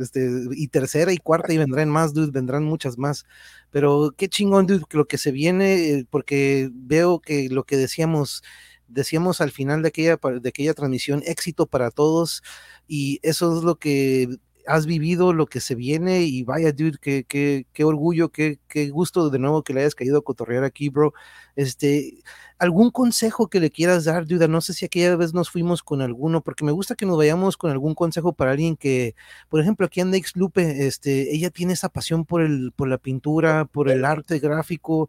Este, 0.00 0.30
y 0.52 0.68
tercera 0.68 1.12
y 1.12 1.18
cuarta 1.18 1.52
y 1.52 1.58
vendrán 1.58 1.88
más, 1.88 2.14
dude, 2.14 2.30
vendrán 2.30 2.62
muchas 2.62 2.96
más. 2.96 3.26
Pero 3.72 4.14
qué 4.16 4.28
chingón, 4.28 4.68
dude, 4.68 4.84
lo 4.92 5.06
que 5.06 5.18
se 5.18 5.32
viene, 5.32 5.90
eh, 5.90 6.06
porque 6.08 6.70
veo 6.72 7.18
que 7.18 7.48
lo 7.48 7.64
que 7.64 7.76
decíamos 7.76 8.44
decíamos 8.86 9.40
al 9.40 9.50
final 9.50 9.82
de 9.82 9.88
aquella, 9.88 10.16
de 10.16 10.48
aquella 10.48 10.74
transmisión, 10.74 11.22
éxito 11.26 11.66
para 11.66 11.90
todos, 11.90 12.42
y 12.86 13.18
eso 13.22 13.56
es 13.56 13.64
lo 13.64 13.76
que 13.76 14.28
has 14.66 14.86
vivido 14.86 15.32
lo 15.32 15.46
que 15.46 15.60
se 15.60 15.74
viene 15.74 16.22
y 16.22 16.44
vaya, 16.44 16.72
dude, 16.72 16.98
qué, 17.00 17.24
qué, 17.24 17.84
orgullo, 17.84 18.30
qué, 18.30 18.58
qué, 18.68 18.90
gusto 18.90 19.30
de 19.30 19.38
nuevo 19.38 19.62
que 19.62 19.74
le 19.74 19.80
hayas 19.80 19.94
caído 19.94 20.18
a 20.18 20.22
cotorrear 20.22 20.64
aquí, 20.64 20.88
bro. 20.88 21.14
Este, 21.56 22.22
¿algún 22.58 22.90
consejo 22.90 23.48
que 23.48 23.60
le 23.60 23.70
quieras 23.70 24.04
dar, 24.04 24.26
duda? 24.26 24.48
No 24.48 24.60
sé 24.60 24.72
si 24.74 24.84
aquella 24.84 25.16
vez 25.16 25.34
nos 25.34 25.50
fuimos 25.50 25.82
con 25.82 26.02
alguno, 26.02 26.42
porque 26.42 26.64
me 26.64 26.72
gusta 26.72 26.94
que 26.94 27.06
nos 27.06 27.16
vayamos 27.16 27.56
con 27.56 27.70
algún 27.70 27.94
consejo 27.94 28.32
para 28.32 28.52
alguien 28.52 28.76
que, 28.76 29.14
por 29.48 29.60
ejemplo, 29.60 29.86
aquí 29.86 30.00
en 30.00 30.10
Next 30.10 30.36
Lupe, 30.36 30.86
este, 30.86 31.34
ella 31.34 31.50
tiene 31.50 31.72
esa 31.74 31.88
pasión 31.88 32.24
por, 32.24 32.42
el, 32.42 32.72
por 32.74 32.88
la 32.88 32.98
pintura, 32.98 33.64
por 33.64 33.90
el 33.90 34.04
arte 34.04 34.38
gráfico, 34.38 35.08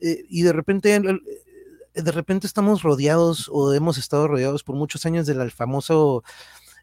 eh, 0.00 0.24
y 0.28 0.42
de 0.42 0.52
repente 0.52 1.00
de 1.94 2.10
repente 2.10 2.46
estamos 2.46 2.82
rodeados 2.82 3.48
o 3.52 3.72
hemos 3.72 3.98
estado 3.98 4.26
rodeados 4.26 4.64
por 4.64 4.74
muchos 4.74 5.06
años 5.06 5.26
del 5.26 5.50
famoso 5.52 6.24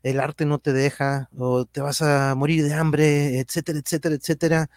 el 0.04 0.20
arte 0.20 0.46
no 0.46 0.60
te 0.60 0.74
deja 0.74 1.30
o 1.38 1.66
te 1.66 1.82
vas 1.82 2.02
a 2.02 2.34
morir 2.36 2.64
de 2.64 2.74
hambre, 2.74 3.40
etcétera, 3.40 3.80
etcétera, 3.80 4.16
etcétera. 4.16 4.70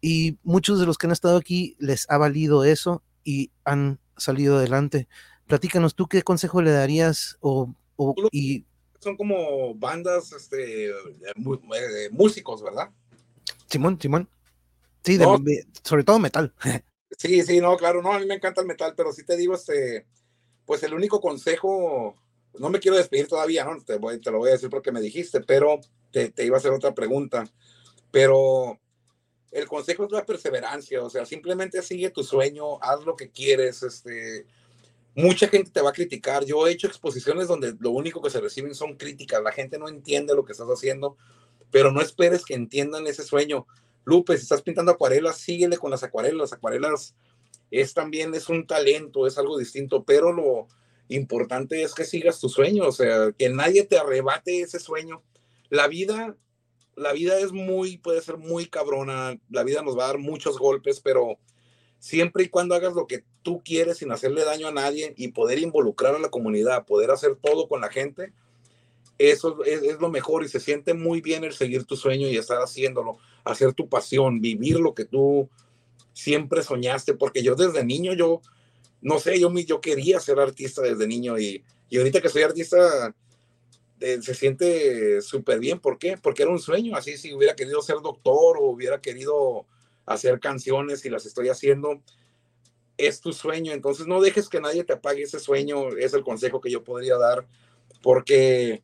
Y 0.00 0.38
muchos 0.42 0.80
de 0.80 0.86
los 0.86 0.96
que 0.96 1.06
han 1.06 1.12
estado 1.12 1.36
aquí 1.36 1.76
les 1.78 2.08
ha 2.10 2.16
valido 2.16 2.64
eso 2.64 3.02
y 3.24 3.50
han 3.64 3.98
salido 4.16 4.56
adelante. 4.56 5.08
Platícanos, 5.46 5.94
¿tú 5.94 6.06
qué 6.06 6.22
consejo 6.22 6.62
le 6.62 6.70
darías 6.70 7.36
o, 7.40 7.74
y 8.30 8.64
son 9.00 9.16
como 9.16 9.74
bandas, 9.74 10.32
este, 10.32 10.92
músicos, 12.10 12.62
¿verdad? 12.62 12.90
Simón, 13.66 13.98
Simón. 14.00 14.28
Sí, 15.02 15.18
sobre 15.82 16.04
todo 16.04 16.18
metal. 16.18 16.54
Sí, 17.18 17.42
sí, 17.42 17.60
no, 17.60 17.76
claro, 17.76 18.00
no, 18.02 18.12
a 18.12 18.20
mí 18.20 18.24
me 18.24 18.36
encanta 18.36 18.60
el 18.60 18.68
metal, 18.68 18.94
pero 18.96 19.12
sí 19.12 19.24
te 19.24 19.36
digo, 19.36 19.54
este, 19.54 20.06
pues 20.64 20.82
el 20.84 20.94
único 20.94 21.20
consejo, 21.20 22.14
no 22.58 22.70
me 22.70 22.80
quiero 22.80 22.96
despedir 22.96 23.28
todavía, 23.28 23.64
¿no? 23.64 23.82
Te, 23.82 23.96
voy, 23.96 24.20
lo 24.24 24.38
voy 24.38 24.50
a 24.50 24.52
decir 24.52 24.70
porque 24.70 24.92
me 24.92 25.00
dijiste, 25.00 25.40
pero 25.40 25.80
te, 26.10 26.30
te 26.30 26.44
iba 26.44 26.56
a 26.56 26.58
hacer 26.58 26.72
otra 26.72 26.94
pregunta, 26.94 27.44
pero 28.10 28.78
el 29.50 29.66
consejo 29.66 30.04
es 30.04 30.12
la 30.12 30.24
perseverancia, 30.24 31.02
o 31.02 31.10
sea, 31.10 31.26
simplemente 31.26 31.82
sigue 31.82 32.10
tu 32.10 32.22
sueño, 32.22 32.80
haz 32.82 33.04
lo 33.04 33.16
que 33.16 33.30
quieres, 33.30 33.82
este, 33.82 34.46
mucha 35.14 35.48
gente 35.48 35.70
te 35.70 35.80
va 35.80 35.90
a 35.90 35.94
criticar. 35.94 36.44
Yo 36.44 36.66
he 36.66 36.72
hecho 36.72 36.86
exposiciones 36.86 37.48
donde 37.48 37.74
lo 37.80 37.90
único 37.90 38.22
que 38.22 38.30
se 38.30 38.40
reciben 38.40 38.74
son 38.74 38.96
críticas, 38.96 39.42
la 39.42 39.52
gente 39.52 39.78
no 39.78 39.88
entiende 39.88 40.34
lo 40.34 40.44
que 40.44 40.52
estás 40.52 40.68
haciendo, 40.68 41.16
pero 41.70 41.92
no 41.92 42.00
esperes 42.00 42.44
que 42.44 42.54
entiendan 42.54 43.06
ese 43.06 43.22
sueño. 43.22 43.66
Lupe, 44.04 44.36
si 44.36 44.42
estás 44.42 44.62
pintando 44.62 44.92
acuarelas, 44.92 45.38
síguele 45.38 45.76
con 45.76 45.90
las 45.90 46.02
acuarelas. 46.02 46.38
Las 46.38 46.52
acuarelas 46.52 47.14
es 47.70 47.94
también 47.94 48.34
es 48.34 48.48
un 48.48 48.66
talento, 48.66 49.26
es 49.26 49.38
algo 49.38 49.58
distinto, 49.58 50.04
pero 50.04 50.32
lo 50.32 50.68
importante 51.10 51.82
es 51.82 51.94
que 51.94 52.04
sigas 52.04 52.40
tu 52.40 52.48
sueño, 52.48 52.86
o 52.86 52.92
sea, 52.92 53.32
que 53.36 53.48
nadie 53.50 53.84
te 53.84 53.98
arrebate 53.98 54.62
ese 54.62 54.78
sueño. 54.78 55.22
La 55.68 55.88
vida, 55.88 56.36
la 56.96 57.12
vida 57.12 57.38
es 57.38 57.52
muy, 57.52 57.98
puede 57.98 58.22
ser 58.22 58.38
muy 58.38 58.66
cabrona, 58.66 59.38
la 59.50 59.62
vida 59.64 59.82
nos 59.82 59.98
va 59.98 60.04
a 60.04 60.08
dar 60.08 60.18
muchos 60.18 60.58
golpes, 60.58 61.00
pero 61.00 61.38
siempre 61.98 62.44
y 62.44 62.48
cuando 62.48 62.74
hagas 62.74 62.94
lo 62.94 63.06
que 63.06 63.24
tú 63.42 63.62
quieres 63.64 63.98
sin 63.98 64.10
hacerle 64.12 64.44
daño 64.44 64.68
a 64.68 64.72
nadie 64.72 65.14
y 65.16 65.28
poder 65.28 65.58
involucrar 65.58 66.14
a 66.14 66.18
la 66.18 66.30
comunidad, 66.30 66.86
poder 66.86 67.10
hacer 67.10 67.36
todo 67.36 67.68
con 67.68 67.80
la 67.80 67.90
gente, 67.90 68.32
eso 69.18 69.62
es, 69.64 70.00
lo 70.00 70.08
mejor 70.08 70.44
y 70.44 70.48
se 70.48 70.60
siente 70.60 70.94
muy 70.94 71.20
bien 71.20 71.44
el 71.44 71.52
seguir 71.52 71.84
tu 71.84 71.94
sueño 71.94 72.26
y 72.28 72.38
estar 72.38 72.58
haciéndolo, 72.62 73.18
hacer 73.44 73.74
tu 73.74 73.86
pasión, 73.86 74.40
vivir 74.40 74.80
lo 74.80 74.94
que 74.94 75.04
tú 75.04 75.50
siempre 76.14 76.62
soñaste, 76.62 77.12
porque 77.12 77.42
yo 77.42 77.54
desde 77.54 77.84
niño, 77.84 78.14
yo, 78.14 78.40
no 79.00 79.18
sé, 79.18 79.38
yo, 79.40 79.52
yo 79.54 79.80
quería 79.80 80.20
ser 80.20 80.38
artista 80.38 80.82
desde 80.82 81.06
niño 81.06 81.38
y, 81.38 81.64
y 81.88 81.98
ahorita 81.98 82.20
que 82.20 82.28
soy 82.28 82.42
artista, 82.42 83.14
eh, 84.00 84.20
se 84.22 84.34
siente 84.34 85.20
súper 85.20 85.58
bien. 85.58 85.78
¿Por 85.78 85.98
qué? 85.98 86.16
Porque 86.16 86.42
era 86.42 86.50
un 86.50 86.58
sueño, 86.58 86.96
así 86.96 87.16
si 87.16 87.34
hubiera 87.34 87.54
querido 87.54 87.82
ser 87.82 87.96
doctor 88.02 88.56
o 88.58 88.70
hubiera 88.70 89.00
querido 89.00 89.66
hacer 90.06 90.40
canciones 90.40 91.04
y 91.04 91.10
las 91.10 91.26
estoy 91.26 91.48
haciendo, 91.48 92.02
es 92.96 93.20
tu 93.20 93.32
sueño. 93.32 93.72
Entonces 93.72 94.06
no 94.06 94.20
dejes 94.20 94.48
que 94.48 94.60
nadie 94.60 94.84
te 94.84 94.94
apague 94.94 95.22
ese 95.22 95.38
sueño, 95.38 95.96
es 95.96 96.14
el 96.14 96.22
consejo 96.22 96.60
que 96.60 96.70
yo 96.70 96.82
podría 96.82 97.16
dar, 97.16 97.46
porque 98.02 98.82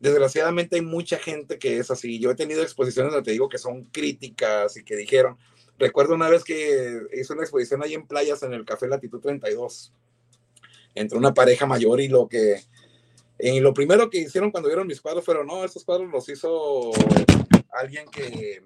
desgraciadamente 0.00 0.76
hay 0.76 0.82
mucha 0.82 1.18
gente 1.18 1.58
que 1.58 1.78
es 1.78 1.90
así. 1.90 2.18
Yo 2.18 2.30
he 2.30 2.34
tenido 2.34 2.62
exposiciones 2.62 3.12
donde 3.12 3.24
te 3.24 3.32
digo 3.32 3.48
que 3.48 3.58
son 3.58 3.84
críticas 3.84 4.76
y 4.76 4.84
que 4.84 4.96
dijeron, 4.96 5.38
recuerdo 5.82 6.14
una 6.14 6.28
vez 6.28 6.44
que 6.44 7.02
hice 7.12 7.32
una 7.32 7.42
exposición 7.42 7.82
ahí 7.82 7.94
en 7.94 8.06
playas 8.06 8.42
en 8.44 8.52
el 8.52 8.64
Café 8.64 8.86
Latitud 8.86 9.20
32, 9.20 9.92
entre 10.94 11.18
una 11.18 11.34
pareja 11.34 11.66
mayor 11.66 12.00
y 12.00 12.08
lo 12.08 12.28
que... 12.28 12.62
Y 13.38 13.58
lo 13.58 13.74
primero 13.74 14.08
que 14.08 14.18
hicieron 14.18 14.52
cuando 14.52 14.68
vieron 14.68 14.86
mis 14.86 15.00
cuadros 15.00 15.24
fueron, 15.24 15.48
no, 15.48 15.64
estos 15.64 15.84
cuadros 15.84 16.08
los 16.12 16.28
hizo 16.28 16.92
alguien 17.72 18.06
que, 18.08 18.62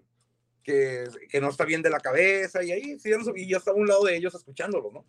que, 0.62 1.04
que 1.30 1.40
no 1.40 1.48
está 1.48 1.64
bien 1.64 1.80
de 1.80 1.88
la 1.88 2.00
cabeza 2.00 2.62
y 2.62 2.72
ahí 2.72 2.98
sí, 2.98 3.10
y 3.36 3.48
yo 3.48 3.56
estaba 3.56 3.78
a 3.78 3.80
un 3.80 3.86
lado 3.86 4.04
de 4.04 4.16
ellos 4.16 4.34
escuchándolo, 4.34 4.90
¿no? 4.92 5.06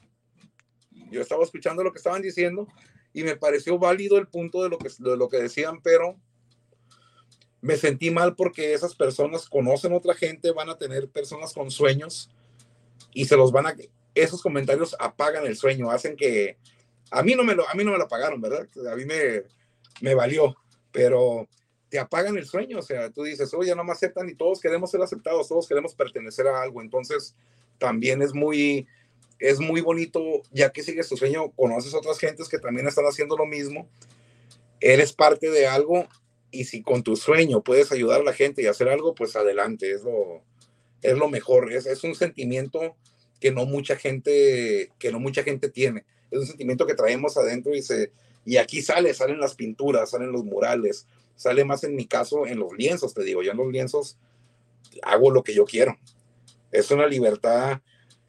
Yo 1.12 1.22
estaba 1.22 1.44
escuchando 1.44 1.84
lo 1.84 1.92
que 1.92 1.98
estaban 1.98 2.22
diciendo 2.22 2.68
y 3.12 3.24
me 3.24 3.36
pareció 3.36 3.78
válido 3.78 4.18
el 4.18 4.28
punto 4.28 4.64
de 4.64 4.70
lo 4.70 4.78
que, 4.78 4.90
de 4.98 5.18
lo 5.18 5.28
que 5.28 5.38
decían, 5.38 5.82
pero 5.82 6.16
me 7.62 7.78
sentí 7.78 8.12
mal 8.12 8.36
porque 8.36 8.74
esas 8.74 8.96
personas 8.96 9.48
conocen 9.50 9.94
otra 9.94 10.14
gente, 10.14 10.52
van 10.52 10.70
a 10.70 10.78
tener 10.78 11.10
personas 11.10 11.54
con 11.54 11.72
sueños 11.72 12.30
y 13.14 13.26
se 13.26 13.36
los 13.36 13.52
van 13.52 13.68
a, 13.68 13.76
esos 14.14 14.42
comentarios 14.42 14.96
apagan 15.00 15.46
el 15.46 15.58
sueño, 15.58 15.90
hacen 15.90 16.16
que, 16.16 16.58
a 17.12 17.24
mí 17.24 17.36
no 17.36 17.44
me 17.44 17.56
lo, 17.56 17.68
a 17.68 17.74
mí 17.74 17.84
no 17.84 17.92
me 17.92 17.98
lo 17.98 18.04
apagaron, 18.04 18.42
¿verdad? 18.42 18.68
A 18.92 18.96
mí 18.96 19.06
me, 19.06 19.44
me 20.02 20.14
valió, 20.14 20.56
pero 20.92 21.48
te 21.90 22.00
apagan 22.00 22.38
el 22.38 22.46
sueño, 22.46 22.80
o 22.80 22.82
sea, 22.82 23.10
tú 23.10 23.24
dices, 23.24 23.54
oye, 23.54 23.74
no 23.76 23.84
me 23.84 23.94
aceptan 23.94 24.30
y 24.30 24.36
todos 24.36 24.60
queremos 24.60 24.92
ser 24.92 25.02
aceptados, 25.02 25.48
todos 25.48 25.68
queremos 25.68 25.96
pertenecer 25.96 26.48
a 26.48 26.62
algo, 26.62 26.82
entonces 26.82 27.36
también 27.78 28.22
es 28.22 28.34
muy, 28.34 28.88
es 29.40 29.60
muy 29.60 29.82
bonito, 29.82 30.22
ya 30.52 30.70
que 30.72 30.84
sigues 30.84 31.08
tu 31.08 31.16
sueño, 31.16 31.52
conoces 31.52 31.94
otras 31.94 32.20
gentes 32.20 32.50
que 32.50 32.60
también 32.60 32.88
están 32.88 33.06
haciendo 33.06 33.38
lo 33.38 33.46
mismo, 33.46 33.88
eres 34.82 35.14
parte 35.14 35.50
de 35.50 35.68
algo 35.68 36.08
y 36.52 36.66
si 36.66 36.82
con 36.82 37.04
tu 37.04 37.16
sueño 37.16 37.62
puedes 37.62 37.92
ayudar 37.92 38.22
a 38.22 38.26
la 38.26 38.34
gente 38.34 38.62
y 38.62 38.68
hacer 38.68 38.90
algo, 38.90 39.14
pues 39.14 39.36
adelante, 39.36 39.92
es 39.92 40.04
lo, 40.04 40.44
es 41.02 41.18
lo 41.18 41.30
mejor, 41.30 41.72
es, 41.74 41.86
es 41.86 42.04
un 42.04 42.16
sentimiento 42.16 42.96
que 43.40 43.52
no 43.52 43.66
mucha 43.66 43.96
gente, 43.96 44.92
que 44.98 45.12
no 45.12 45.20
mucha 45.20 45.44
gente 45.44 45.70
tiene, 45.70 46.06
es 46.32 46.40
un 46.40 46.48
sentimiento 46.48 46.86
que 46.86 46.96
traemos 46.96 47.38
adentro 47.38 47.76
y 47.76 47.82
se, 47.82 48.12
y 48.46 48.58
aquí 48.58 48.82
sale, 48.82 49.14
salen 49.14 49.40
las 49.40 49.56
pinturas, 49.56 50.12
salen 50.12 50.32
los 50.32 50.44
murales, 50.44 51.08
sale 51.36 51.66
más 51.66 51.84
en 51.84 51.96
mi 51.96 52.06
caso 52.06 52.48
en 52.48 52.60
los 52.60 52.74
lienzos, 52.78 53.14
te 53.14 53.24
digo, 53.24 53.44
yo 53.44 53.52
en 53.52 53.58
los 53.58 53.72
lienzos 53.72 54.18
hago 55.04 55.32
lo 55.32 55.44
que 55.44 55.54
yo 55.54 55.66
quiero. 55.66 55.98
Es 56.72 56.92
una 56.92 57.08
libertad 57.08 57.82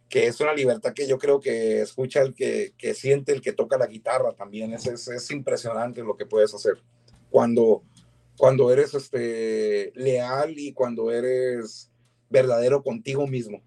que 0.09 0.27
es 0.27 0.41
una 0.41 0.55
libertad 0.55 0.95
que 0.95 1.07
yo 1.07 1.19
creo 1.19 1.39
que 1.39 1.83
escucha 1.83 2.23
el 2.23 2.35
que, 2.35 2.73
que 2.79 2.95
siente 2.95 3.33
el 3.33 3.43
que 3.43 3.53
toca 3.53 3.77
la 3.77 3.87
guitarra 3.87 4.33
también. 4.33 4.73
Es, 4.73 4.87
es, 4.87 5.07
es, 5.09 5.31
impresionante 5.31 6.03
lo 6.03 6.17
que 6.17 6.25
puedes 6.25 6.55
hacer 6.55 6.79
cuando, 7.31 7.83
cuando 8.39 8.73
eres 8.73 8.95
este, 8.95 9.93
leal 9.95 10.55
y 10.57 10.73
cuando 10.73 11.11
eres 11.11 11.91
verdadero 12.31 12.83
contigo 12.83 13.27
mismo. 13.27 13.63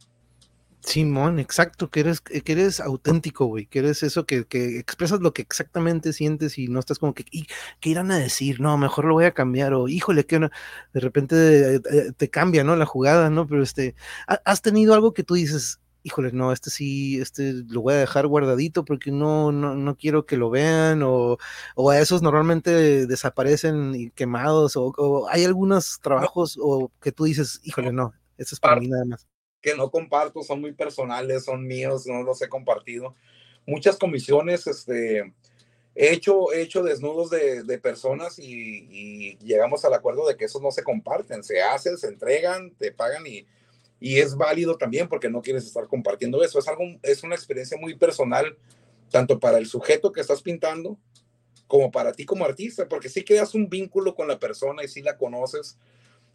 Simón, 0.83 1.37
exacto, 1.39 1.91
que 1.91 1.99
eres, 1.99 2.21
que 2.21 2.51
eres 2.51 2.79
auténtico, 2.79 3.45
güey, 3.45 3.67
que 3.67 3.79
eres 3.79 4.01
eso, 4.01 4.25
que, 4.25 4.45
que, 4.45 4.79
expresas 4.79 5.19
lo 5.19 5.31
que 5.31 5.43
exactamente 5.43 6.11
sientes 6.11 6.57
y 6.57 6.69
no 6.69 6.79
estás 6.79 6.97
como 6.97 7.13
que, 7.13 7.23
¿qué 7.23 7.89
irán 7.89 8.09
a 8.09 8.17
decir? 8.17 8.59
No, 8.59 8.77
mejor 8.79 9.05
lo 9.05 9.13
voy 9.13 9.25
a 9.25 9.33
cambiar, 9.33 9.73
o 9.73 9.87
híjole, 9.87 10.25
que 10.25 10.39
de 10.39 10.99
repente 10.99 11.75
eh, 11.75 11.81
eh, 11.91 12.11
te 12.17 12.29
cambia, 12.31 12.63
¿no? 12.63 12.75
La 12.75 12.87
jugada, 12.87 13.29
¿no? 13.29 13.45
Pero 13.47 13.61
este, 13.61 13.93
¿has 14.25 14.63
tenido 14.63 14.95
algo 14.95 15.13
que 15.13 15.23
tú 15.23 15.35
dices, 15.35 15.80
híjole, 16.03 16.31
no, 16.31 16.51
este 16.51 16.69
sí, 16.69 17.19
este 17.19 17.53
lo 17.67 17.81
voy 17.81 17.93
a 17.93 17.97
dejar 17.97 18.27
guardadito 18.27 18.83
porque 18.85 19.11
no, 19.11 19.51
no, 19.51 19.75
no 19.75 19.95
quiero 19.95 20.25
que 20.25 20.37
lo 20.37 20.49
vean, 20.49 21.03
o, 21.03 21.37
o 21.75 21.89
a 21.89 21.99
esos 21.99 22.21
normalmente 22.21 23.05
desaparecen 23.07 24.11
quemados, 24.15 24.75
o, 24.75 24.93
o 24.97 25.27
hay 25.29 25.45
algunos 25.45 25.99
trabajos 26.01 26.57
o 26.61 26.91
que 27.01 27.11
tú 27.11 27.25
dices, 27.25 27.59
híjole, 27.63 27.91
no, 27.91 28.13
eso 28.37 28.55
es 28.55 28.59
para 28.59 28.79
mí 28.79 28.87
nada 28.87 29.05
más. 29.05 29.27
que 29.61 29.75
no 29.75 29.91
comparto, 29.91 30.41
son 30.43 30.61
muy 30.61 30.73
personales, 30.73 31.45
son 31.45 31.65
míos, 31.65 32.05
no 32.07 32.23
los 32.23 32.41
he 32.41 32.49
compartido. 32.49 33.15
Muchas 33.67 33.97
comisiones, 33.97 34.65
este, 34.65 35.33
he 35.93 36.13
hecho, 36.13 36.51
he 36.51 36.61
hecho 36.61 36.81
desnudos 36.81 37.29
de, 37.29 37.63
de 37.63 37.77
personas 37.77 38.39
y, 38.39 38.87
y, 38.89 39.37
llegamos 39.37 39.85
al 39.85 39.93
acuerdo 39.93 40.27
de 40.27 40.35
que 40.35 40.45
esos 40.45 40.61
no 40.61 40.71
se 40.71 40.83
comparten, 40.83 41.43
se 41.43 41.61
hacen, 41.61 41.97
se 41.97 42.07
entregan, 42.07 42.71
te 42.71 42.91
pagan 42.91 43.27
y, 43.27 43.45
y 44.01 44.17
es 44.17 44.35
válido 44.35 44.77
también 44.77 45.07
porque 45.07 45.29
no 45.29 45.43
quieres 45.43 45.63
estar 45.63 45.87
compartiendo 45.87 46.43
eso. 46.43 46.57
Es, 46.57 46.67
algo, 46.67 46.83
es 47.03 47.23
una 47.23 47.35
experiencia 47.35 47.77
muy 47.79 47.95
personal, 47.95 48.57
tanto 49.11 49.39
para 49.39 49.59
el 49.59 49.67
sujeto 49.67 50.11
que 50.11 50.21
estás 50.21 50.41
pintando 50.41 50.97
como 51.67 51.91
para 51.91 52.11
ti 52.11 52.25
como 52.25 52.43
artista, 52.43 52.87
porque 52.89 53.07
sí 53.07 53.23
creas 53.23 53.53
un 53.53 53.69
vínculo 53.69 54.15
con 54.15 54.27
la 54.27 54.39
persona 54.39 54.83
y 54.83 54.87
sí 54.87 55.03
la 55.03 55.17
conoces 55.17 55.77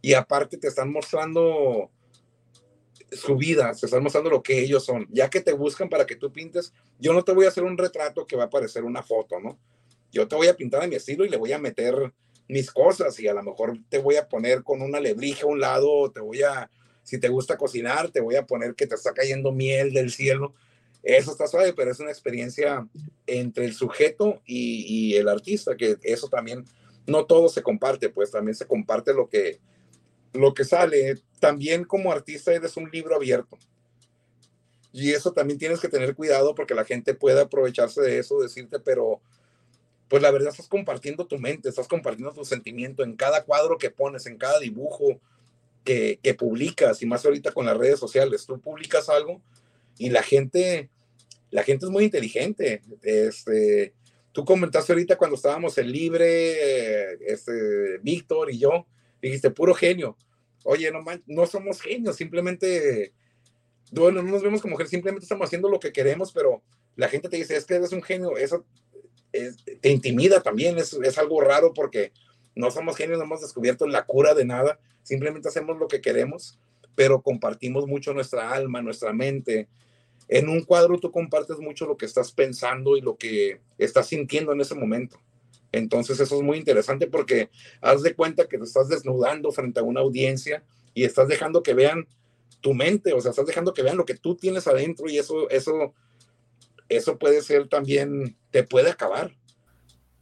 y 0.00 0.14
aparte 0.14 0.56
te 0.56 0.68
están 0.68 0.92
mostrando 0.92 1.90
su 3.10 3.36
vida, 3.36 3.74
se 3.74 3.86
están 3.86 4.02
mostrando 4.04 4.30
lo 4.30 4.42
que 4.44 4.60
ellos 4.60 4.84
son. 4.84 5.08
Ya 5.10 5.28
que 5.28 5.40
te 5.40 5.52
buscan 5.52 5.88
para 5.88 6.06
que 6.06 6.14
tú 6.14 6.32
pintes, 6.32 6.72
yo 7.00 7.12
no 7.12 7.24
te 7.24 7.32
voy 7.32 7.46
a 7.46 7.48
hacer 7.48 7.64
un 7.64 7.76
retrato 7.76 8.26
que 8.26 8.36
va 8.36 8.44
a 8.44 8.50
parecer 8.50 8.84
una 8.84 9.02
foto, 9.02 9.40
¿no? 9.40 9.58
Yo 10.12 10.28
te 10.28 10.36
voy 10.36 10.46
a 10.46 10.56
pintar 10.56 10.84
a 10.84 10.86
mi 10.86 10.94
estilo 10.94 11.24
y 11.24 11.28
le 11.28 11.36
voy 11.36 11.52
a 11.52 11.58
meter 11.58 12.12
mis 12.48 12.70
cosas 12.70 13.18
y 13.18 13.26
a 13.26 13.34
lo 13.34 13.42
mejor 13.42 13.76
te 13.88 13.98
voy 13.98 14.14
a 14.16 14.28
poner 14.28 14.62
con 14.62 14.80
una 14.80 15.00
lebrija 15.00 15.42
a 15.42 15.48
un 15.48 15.58
lado, 15.58 16.12
te 16.12 16.20
voy 16.20 16.42
a, 16.42 16.70
si 17.06 17.18
te 17.18 17.28
gusta 17.28 17.56
cocinar, 17.56 18.10
te 18.10 18.20
voy 18.20 18.34
a 18.34 18.46
poner 18.46 18.74
que 18.74 18.88
te 18.88 18.96
está 18.96 19.14
cayendo 19.14 19.52
miel 19.52 19.92
del 19.92 20.10
cielo. 20.10 20.54
Eso 21.04 21.30
está 21.30 21.46
suave, 21.46 21.72
pero 21.72 21.92
es 21.92 22.00
una 22.00 22.10
experiencia 22.10 22.84
entre 23.28 23.64
el 23.64 23.74
sujeto 23.74 24.42
y, 24.44 25.14
el 25.14 25.28
artista, 25.28 25.76
que 25.76 25.98
eso 26.02 26.28
también, 26.28 26.64
no 27.06 27.24
todo 27.24 27.48
se 27.48 27.62
comparte, 27.62 28.08
pues 28.08 28.32
también 28.32 28.56
se 28.56 28.66
comparte 28.66 29.14
lo 29.14 29.28
que, 29.28 29.60
lo 30.32 30.52
que 30.52 30.64
sale, 30.64 31.22
también 31.38 31.84
como 31.84 32.10
artista 32.10 32.52
eres 32.52 32.76
un 32.76 32.90
libro 32.90 33.14
abierto. 33.14 33.56
Y 34.92 35.12
eso 35.12 35.32
también 35.32 35.60
tienes 35.60 35.78
que 35.78 35.88
tener 35.88 36.16
cuidado 36.16 36.56
porque 36.56 36.74
la 36.74 36.84
gente 36.84 37.14
puede 37.14 37.40
aprovecharse 37.40 38.00
de 38.00 38.18
eso, 38.18 38.40
decirte, 38.40 38.80
pero 38.80 39.20
pues 40.08 40.20
la 40.20 40.32
verdad 40.32 40.48
estás 40.48 40.66
compartiendo 40.66 41.24
tu 41.24 41.38
mente, 41.38 41.68
estás 41.68 41.86
compartiendo 41.86 42.32
tu 42.32 42.44
sentimiento 42.44 43.04
en 43.04 43.14
cada 43.14 43.44
cuadro 43.44 43.78
que 43.78 43.90
pones, 43.90 44.26
en 44.26 44.38
cada 44.38 44.58
dibujo 44.58 45.20
que, 45.86 46.34
publicas, 46.34 47.00
y 47.00 47.06
más 47.06 47.24
ahorita 47.24 47.52
con 47.52 47.64
las 47.64 47.76
redes 47.76 47.98
sociales. 47.98 48.44
Tú 48.44 48.60
publicas 48.60 49.08
algo 49.08 49.40
y 49.96 50.10
la 50.10 50.22
gente, 50.22 50.90
la 51.50 51.62
gente 51.62 51.86
es 51.86 51.90
muy 51.90 52.04
inteligente. 52.04 52.82
Este, 53.02 53.94
tú 54.32 54.44
comentaste 54.44 54.92
ahorita 54.92 55.16
cuando 55.16 55.36
estábamos 55.36 55.78
en 55.78 55.90
Libre, 55.90 57.14
este, 57.32 57.98
Víctor 58.02 58.50
y 58.50 58.58
yo, 58.58 58.86
dijiste, 59.22 59.50
puro 59.50 59.72
genio. 59.72 60.18
Oye, 60.64 60.90
no, 60.90 61.04
no 61.26 61.46
somos 61.46 61.80
genios, 61.80 62.16
simplemente, 62.16 63.12
bueno, 63.92 64.20
no 64.22 64.32
nos 64.32 64.42
vemos 64.42 64.60
como 64.60 64.76
que 64.76 64.86
simplemente 64.86 65.24
estamos 65.24 65.46
haciendo 65.46 65.68
lo 65.68 65.78
que 65.78 65.92
queremos, 65.92 66.32
pero 66.32 66.62
la 66.96 67.08
gente 67.08 67.28
te 67.28 67.36
dice, 67.36 67.56
es 67.56 67.64
que 67.64 67.74
eres 67.74 67.92
un 67.92 68.02
genio, 68.02 68.36
eso 68.36 68.66
te 69.80 69.90
intimida 69.90 70.42
también, 70.42 70.78
es, 70.78 70.92
es 70.94 71.18
algo 71.18 71.40
raro 71.40 71.72
porque 71.72 72.10
no 72.56 72.70
somos 72.70 72.96
genios, 72.96 73.18
no 73.18 73.24
hemos 73.24 73.42
descubierto 73.42 73.86
la 73.86 74.06
cura 74.06 74.34
de 74.34 74.44
nada, 74.44 74.80
simplemente 75.02 75.48
hacemos 75.48 75.78
lo 75.78 75.86
que 75.86 76.00
queremos, 76.00 76.58
pero 76.96 77.22
compartimos 77.22 77.86
mucho 77.86 78.14
nuestra 78.14 78.50
alma, 78.52 78.82
nuestra 78.82 79.12
mente. 79.12 79.68
En 80.26 80.48
un 80.48 80.64
cuadro 80.64 80.98
tú 80.98 81.12
compartes 81.12 81.58
mucho 81.58 81.86
lo 81.86 81.96
que 81.96 82.06
estás 82.06 82.32
pensando 82.32 82.96
y 82.96 83.02
lo 83.02 83.16
que 83.16 83.60
estás 83.78 84.08
sintiendo 84.08 84.52
en 84.52 84.62
ese 84.62 84.74
momento. 84.74 85.20
Entonces 85.70 86.18
eso 86.18 86.36
es 86.36 86.42
muy 86.42 86.56
interesante 86.56 87.06
porque 87.06 87.50
haz 87.82 88.02
de 88.02 88.14
cuenta 88.14 88.48
que 88.48 88.56
te 88.56 88.64
estás 88.64 88.88
desnudando 88.88 89.52
frente 89.52 89.80
a 89.80 89.82
una 89.84 90.00
audiencia 90.00 90.64
y 90.94 91.04
estás 91.04 91.28
dejando 91.28 91.62
que 91.62 91.74
vean 91.74 92.08
tu 92.62 92.72
mente, 92.72 93.12
o 93.12 93.20
sea, 93.20 93.30
estás 93.30 93.46
dejando 93.46 93.74
que 93.74 93.82
vean 93.82 93.98
lo 93.98 94.06
que 94.06 94.16
tú 94.16 94.34
tienes 94.34 94.66
adentro 94.66 95.10
y 95.10 95.18
eso, 95.18 95.50
eso, 95.50 95.92
eso 96.88 97.18
puede 97.18 97.42
ser 97.42 97.68
también, 97.68 98.34
te 98.50 98.64
puede 98.64 98.90
acabar. 98.90 99.36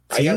Sí. 0.09 0.29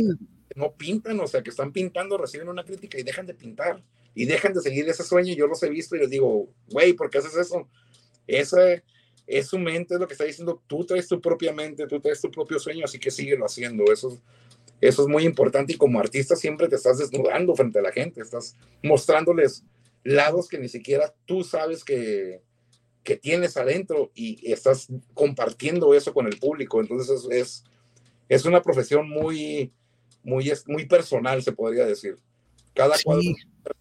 No 0.58 0.72
pintan, 0.72 1.20
o 1.20 1.26
sea, 1.26 1.42
que 1.42 1.50
están 1.50 1.72
pintando, 1.72 2.18
reciben 2.18 2.48
una 2.48 2.64
crítica 2.64 2.98
y 2.98 3.04
dejan 3.04 3.26
de 3.26 3.34
pintar 3.34 3.80
y 4.14 4.26
dejan 4.26 4.52
de 4.52 4.60
seguir 4.60 4.88
ese 4.88 5.04
sueño. 5.04 5.32
Yo 5.34 5.46
los 5.46 5.62
he 5.62 5.70
visto 5.70 5.94
y 5.94 6.00
les 6.00 6.10
digo, 6.10 6.48
güey, 6.68 6.92
¿por 6.94 7.08
qué 7.08 7.18
haces 7.18 7.36
eso? 7.36 7.68
Esa 8.26 8.82
es 9.26 9.46
su 9.46 9.58
mente, 9.58 9.94
es 9.94 10.00
lo 10.00 10.08
que 10.08 10.14
está 10.14 10.24
diciendo. 10.24 10.60
Tú 10.66 10.84
traes 10.84 11.06
tu 11.06 11.20
propia 11.20 11.52
mente, 11.52 11.86
tú 11.86 12.00
traes 12.00 12.20
tu 12.20 12.30
propio 12.30 12.58
sueño, 12.58 12.84
así 12.84 12.98
que 12.98 13.12
síguelo 13.12 13.46
haciendo. 13.46 13.84
Eso, 13.92 14.20
eso 14.80 15.02
es 15.02 15.08
muy 15.08 15.24
importante 15.24 15.74
y 15.74 15.76
como 15.76 16.00
artista 16.00 16.34
siempre 16.34 16.66
te 16.66 16.74
estás 16.74 16.98
desnudando 16.98 17.54
frente 17.54 17.78
a 17.78 17.82
la 17.82 17.92
gente, 17.92 18.20
estás 18.20 18.56
mostrándoles 18.82 19.64
lados 20.02 20.48
que 20.48 20.58
ni 20.58 20.68
siquiera 20.68 21.14
tú 21.24 21.44
sabes 21.44 21.84
que, 21.84 22.40
que 23.04 23.16
tienes 23.16 23.56
adentro 23.56 24.10
y 24.14 24.50
estás 24.50 24.88
compartiendo 25.14 25.94
eso 25.94 26.12
con 26.12 26.26
el 26.26 26.38
público. 26.38 26.80
Entonces 26.80 27.22
es, 27.22 27.30
es, 27.30 27.64
es 28.28 28.44
una 28.44 28.62
profesión 28.62 29.08
muy, 29.08 29.72
muy, 30.28 30.52
muy 30.66 30.86
personal, 30.86 31.42
se 31.42 31.52
podría 31.52 31.86
decir. 31.86 32.18
Cada 32.74 32.96
sí, 32.96 33.34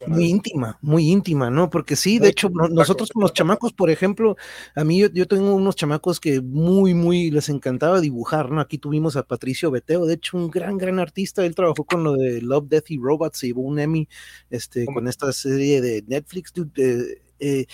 muy 0.08 0.26
íntima, 0.26 0.78
muy 0.82 1.12
íntima, 1.12 1.50
¿no? 1.50 1.70
Porque 1.70 1.96
sí, 1.96 2.20
de 2.20 2.30
hecho, 2.30 2.50
nosotros 2.50 3.12
con 3.12 3.22
los 3.22 3.34
chamacos, 3.34 3.74
por 3.74 3.90
ejemplo, 3.90 4.36
a 4.76 4.84
mí 4.84 5.00
yo, 5.00 5.08
yo, 5.10 5.28
tengo 5.28 5.54
unos 5.54 5.76
chamacos 5.76 6.20
que 6.20 6.42
muy, 6.42 6.94
muy 6.94 7.30
les 7.30 7.50
encantaba 7.50 8.02
dibujar, 8.02 8.50
¿no? 8.50 8.60
Aquí 8.60 8.78
tuvimos 8.78 9.16
a 9.16 9.24
Patricio 9.24 9.72
Beteo, 9.72 10.06
de 10.06 10.16
hecho, 10.16 10.38
un 10.38 10.50
gran, 10.50 10.78
gran 10.78 11.00
artista, 11.00 11.46
él 11.46 11.56
trabajó 11.56 11.84
con 11.84 12.04
lo 12.04 12.14
de 12.14 12.42
Love, 12.42 12.70
Death 12.70 12.90
y 12.92 12.98
Robots, 12.98 13.40
se 13.40 13.48
llevó 13.48 13.62
un 13.62 13.80
Emmy 13.80 14.08
este, 14.50 14.86
con 14.86 15.08
esta 15.08 15.32
serie 15.32 15.82
de 15.82 16.04
Netflix, 16.08 16.54
dude, 16.54 17.22
eh, 17.40 17.66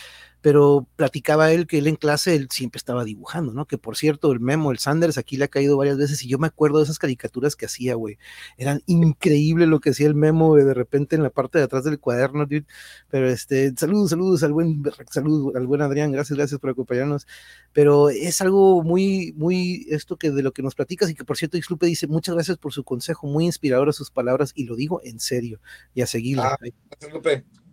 pero 0.44 0.86
platicaba 0.98 1.54
él 1.54 1.68
que 1.68 1.78
él 1.78 1.88
en 1.88 1.96
clase 1.96 2.36
él 2.36 2.50
siempre 2.52 2.78
estaba 2.78 3.06
dibujando, 3.06 3.54
¿no? 3.54 3.66
Que 3.66 3.78
por 3.78 3.96
cierto, 3.96 4.30
el 4.34 4.42
Memo, 4.42 4.74
el 4.74 4.78
Sanders, 4.78 5.18
aquí 5.18 5.38
le 5.38 5.46
ha 5.46 5.48
caído 5.48 5.78
varias 5.78 5.98
veces 5.98 6.22
y 6.22 6.28
yo 6.28 6.38
me 6.38 6.48
acuerdo 6.48 6.80
de 6.80 6.84
esas 6.84 7.00
caricaturas 7.00 7.56
que 7.56 7.66
hacía, 7.66 7.96
güey. 7.96 8.18
Eran 8.58 8.84
increíble 8.86 9.68
lo 9.68 9.80
que 9.80 9.92
hacía 9.92 10.06
el 10.06 10.16
Memo 10.16 10.58
de 10.58 10.74
repente 10.74 11.16
en 11.16 11.24
la 11.24 11.30
parte 11.30 11.60
de 11.60 11.64
atrás 11.64 11.86
del 11.86 11.98
cuaderno, 11.98 12.46
dude. 12.46 12.66
Pero 13.08 13.30
este, 13.30 13.74
saludos, 13.78 14.10
saludos 14.10 14.44
al 14.44 14.52
buen, 14.52 14.84
saludos 15.10 15.56
al 15.56 15.66
buen 15.66 15.82
Adrián, 15.82 16.12
gracias, 16.12 16.38
gracias 16.38 16.60
por 16.60 16.72
acompañarnos. 16.72 17.26
Pero 17.72 18.10
es 18.10 18.42
algo 18.42 18.84
muy, 18.84 19.32
muy, 19.38 19.86
esto 19.92 20.18
que 20.18 20.30
de 20.30 20.44
lo 20.44 20.52
que 20.52 20.62
nos 20.62 20.76
platicas 20.76 21.10
y 21.10 21.16
que 21.16 21.24
por 21.24 21.38
cierto, 21.38 21.58
Xlupe 21.58 21.86
dice, 21.86 22.08
muchas 22.08 22.36
gracias 22.36 22.58
por 22.58 22.74
su 22.74 22.84
consejo, 22.84 23.28
muy 23.28 23.46
inspirador 23.46 23.94
sus 23.94 24.12
palabras 24.12 24.52
y 24.56 24.66
lo 24.66 24.76
digo 24.76 25.00
en 25.06 25.22
serio 25.22 25.62
y 25.94 26.02
a 26.02 26.06
seguirla. 26.06 26.50
Ah, 26.50 26.58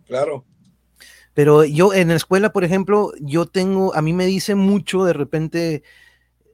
claro. 0.05 0.45
Pero 1.33 1.63
yo 1.63 1.93
en 1.93 2.09
la 2.09 2.15
escuela, 2.15 2.51
por 2.51 2.63
ejemplo, 2.63 3.11
yo 3.21 3.45
tengo, 3.45 3.95
a 3.95 4.01
mí 4.01 4.13
me 4.13 4.25
dice 4.25 4.55
mucho 4.55 5.05
de 5.05 5.13
repente 5.13 5.83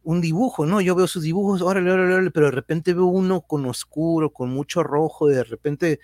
un 0.04 0.22
dibujo, 0.22 0.66
¿no? 0.66 0.82
Yo 0.82 0.96
veo 0.96 1.08
sus 1.08 1.24
dibujos, 1.24 1.62
órale, 1.62 1.92
órale, 1.92 2.14
órale, 2.14 2.32
pero 2.32 2.48
de 2.48 2.54
repente 2.54 2.94
veo 2.94 3.06
uno 3.06 3.42
con 3.42 3.66
oscuro, 3.66 4.32
con 4.32 4.50
mucho 4.50 4.84
rojo, 4.84 5.28
de 5.28 5.44
repente 5.44 6.00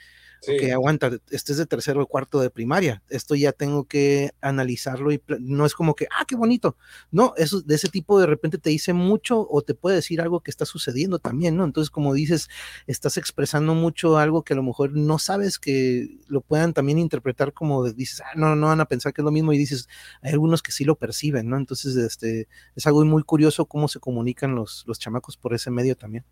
que 0.46 0.72
aguanta, 0.72 1.12
este 1.30 1.52
es 1.52 1.58
de 1.58 1.66
tercero 1.66 2.04
o 2.04 2.08
cuarto 2.08 2.40
de 2.40 2.50
primaria, 2.50 3.02
esto 3.10 3.36
ya 3.36 3.52
tengo 3.52 3.86
que 3.86 4.32
analizarlo 4.42 5.12
y 5.12 5.22
no 5.40 5.66
es 5.66 5.74
como 5.74 5.96
que, 5.96 6.08
ah, 6.12 6.26
qué 6.28 6.36
bonito, 6.36 6.78
no, 7.12 7.34
eso 7.38 7.62
de 7.62 7.76
ese 7.76 7.90
tipo 7.90 8.20
de 8.20 8.28
repente 8.28 8.58
te 8.58 8.70
dice 8.70 8.94
mucho 8.94 9.48
o 9.50 9.62
te 9.62 9.74
puede 9.74 9.98
decir 9.98 10.22
algo 10.22 10.42
que 10.42 10.52
está 10.52 10.66
sucediendo 10.66 11.20
también, 11.20 11.56
¿no? 11.56 11.64
Entonces, 11.64 11.90
como 11.90 12.14
dices, 12.14 12.50
estás 12.88 13.18
expresando 13.18 13.74
mucho 13.76 14.18
algo 14.18 14.44
que 14.44 14.54
a 14.54 14.58
lo 14.58 14.64
mejor 14.64 14.92
no 14.94 15.20
sabes 15.20 15.60
que 15.60 16.18
lo 16.28 16.42
puedan 16.42 16.74
también 16.74 17.00
interpretar 17.00 17.54
como 17.54 17.84
dices, 17.92 18.22
ah, 18.22 18.34
no, 18.36 18.56
no 18.56 18.68
van 18.68 18.82
a 18.82 18.86
pensar 18.86 19.14
que 19.14 19.22
es 19.22 19.26
lo 19.26 19.32
mismo 19.32 19.54
y 19.54 19.58
dices, 19.58 19.88
hay 20.22 20.32
algunos 20.34 20.62
que 20.62 20.72
sí 20.72 20.86
lo 20.86 20.96
perciben, 20.96 21.50
¿no? 21.50 21.58
Entonces, 21.58 21.96
este, 21.96 22.48
es 22.76 22.88
algo 22.88 23.04
muy 23.06 23.24
curioso 23.24 23.66
cómo 23.66 23.88
se 23.88 24.00
comunican 24.00 24.56
los, 24.56 24.84
los 24.88 25.00
chamacos 25.00 25.38
por 25.38 25.54
ese 25.54 25.72
medio 25.72 25.96
también. 25.96 26.26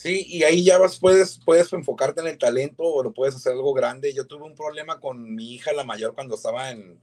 Sí, 0.00 0.24
y 0.26 0.44
ahí 0.44 0.64
ya 0.64 0.78
vas, 0.78 0.98
puedes, 0.98 1.38
puedes 1.44 1.70
enfocarte 1.74 2.22
en 2.22 2.26
el 2.26 2.38
talento 2.38 2.84
o 2.84 3.02
lo 3.02 3.12
puedes 3.12 3.36
hacer 3.36 3.52
algo 3.52 3.74
grande. 3.74 4.14
Yo 4.14 4.26
tuve 4.26 4.44
un 4.44 4.54
problema 4.54 4.98
con 4.98 5.34
mi 5.34 5.52
hija, 5.52 5.74
la 5.74 5.84
mayor, 5.84 6.14
cuando 6.14 6.36
estaba 6.36 6.70
en, 6.70 6.98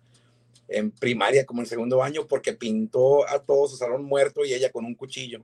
en 0.68 0.90
primaria, 0.90 1.46
como 1.46 1.62
en 1.62 1.68
segundo 1.68 2.02
año, 2.02 2.26
porque 2.26 2.54
pintó 2.54 3.30
a 3.30 3.38
todo 3.38 3.68
su 3.68 3.78
salón 3.78 4.04
muerto 4.04 4.44
y 4.44 4.52
ella 4.56 4.72
con 4.72 4.84
un 4.84 4.96
cuchillo. 4.96 5.44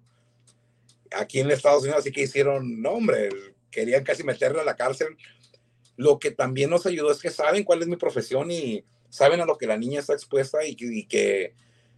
Aquí 1.16 1.42
en 1.42 1.52
Estados 1.52 1.84
Unidos, 1.84 2.00
así 2.00 2.12
que 2.12 2.24
hicieron, 2.24 2.82
no, 2.82 2.94
hombre, 2.94 3.30
querían 3.70 4.04
casi 4.04 4.24
meterla 4.24 4.64
a 4.64 4.66
la 4.66 4.76
cárcel. 4.76 5.16
Lo 5.96 6.18
que 6.18 6.32
también 6.32 6.72
nos 6.72 6.88
ayudó 6.88 7.12
es 7.12 7.20
que 7.20 7.30
saben 7.30 7.64
cuál 7.66 7.84
es 7.84 7.88
mi 7.88 7.98
profesión 7.98 8.50
y 8.50 8.84
saben 9.10 9.42
a 9.42 9.46
lo 9.46 9.60
que 9.60 9.68
la 9.68 9.78
niña 9.78 10.00
está 10.00 10.14
expuesta 10.14 10.66
y, 10.66 10.76
y 10.80 11.06
que, 11.06 11.54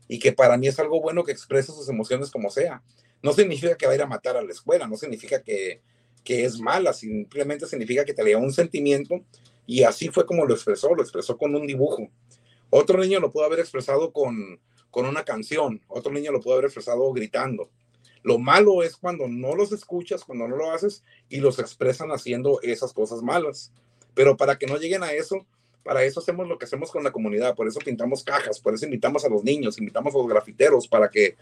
y 0.10 0.20
que 0.20 0.34
para 0.34 0.58
mí 0.58 0.68
es 0.68 0.80
algo 0.80 1.00
bueno 1.00 1.24
que 1.24 1.32
exprese 1.32 1.72
sus 1.72 1.88
emociones 1.88 2.30
como 2.30 2.50
sea 2.50 2.84
no 3.22 3.34
significa 3.34 3.76
que 3.76 3.86
va 3.86 3.94
a 3.94 3.96
ir 3.96 4.02
a 4.02 4.08
matar 4.08 4.38
a 4.38 4.42
la 4.42 4.52
escuela, 4.52 4.88
no 4.88 4.98
significa 4.98 5.42
que, 5.42 5.82
que 6.24 6.46
es 6.46 6.60
mala, 6.60 6.94
simplemente 6.94 7.68
significa 7.68 8.06
que 8.06 8.14
dio 8.14 8.40
un 8.40 8.54
sentimiento 8.54 9.24
y 9.66 9.84
así 9.84 10.10
fue 10.10 10.26
como 10.26 10.46
lo 10.46 10.54
expresó, 10.54 10.94
lo 10.94 11.02
expresó 11.02 11.38
con 11.38 11.56
un 11.56 11.66
dibujo. 11.66 12.10
Otro 12.70 13.00
niño 13.00 13.20
lo 13.20 13.32
pudo 13.32 13.46
haber 13.46 13.60
expresado 13.60 14.12
con, 14.12 14.60
con 14.92 15.06
una 15.06 15.24
canción, 15.24 15.82
otro 15.88 16.12
niño 16.12 16.32
lo 16.32 16.42
pudo 16.42 16.54
haber 16.54 16.66
expresado 16.66 17.12
gritando. 17.14 17.70
Lo 18.24 18.40
malo 18.40 18.82
es 18.82 18.98
cuando 18.98 19.28
no 19.28 19.56
los 19.56 19.72
escuchas, 19.72 20.24
cuando 20.24 20.48
no 20.48 20.56
lo 20.56 20.72
haces 20.72 21.04
y 21.30 21.38
los 21.38 21.60
expresan 21.60 22.10
haciendo 22.12 22.60
esas 22.64 22.92
cosas 22.92 23.22
malas. 23.22 23.72
Pero 24.16 24.36
para 24.36 24.58
que 24.58 24.66
no 24.66 24.78
lleguen 24.78 25.04
a 25.04 25.14
eso, 25.14 25.46
para 25.84 26.04
eso 26.04 26.20
hacemos 26.20 26.48
lo 26.48 26.58
que 26.58 26.66
hacemos 26.66 26.92
con 26.92 27.04
la 27.04 27.12
comunidad, 27.12 27.54
por 27.54 27.68
eso 27.68 27.80
pintamos 27.80 28.24
cajas, 28.24 28.60
por 28.60 28.74
eso 28.74 28.86
invitamos 28.86 29.24
a 29.24 29.30
los 29.30 29.44
niños, 29.44 29.78
invitamos 29.78 30.16
a 30.16 30.18
los 30.18 30.28
grafiteros 30.28 30.88
para 30.88 31.10
que 31.10 31.38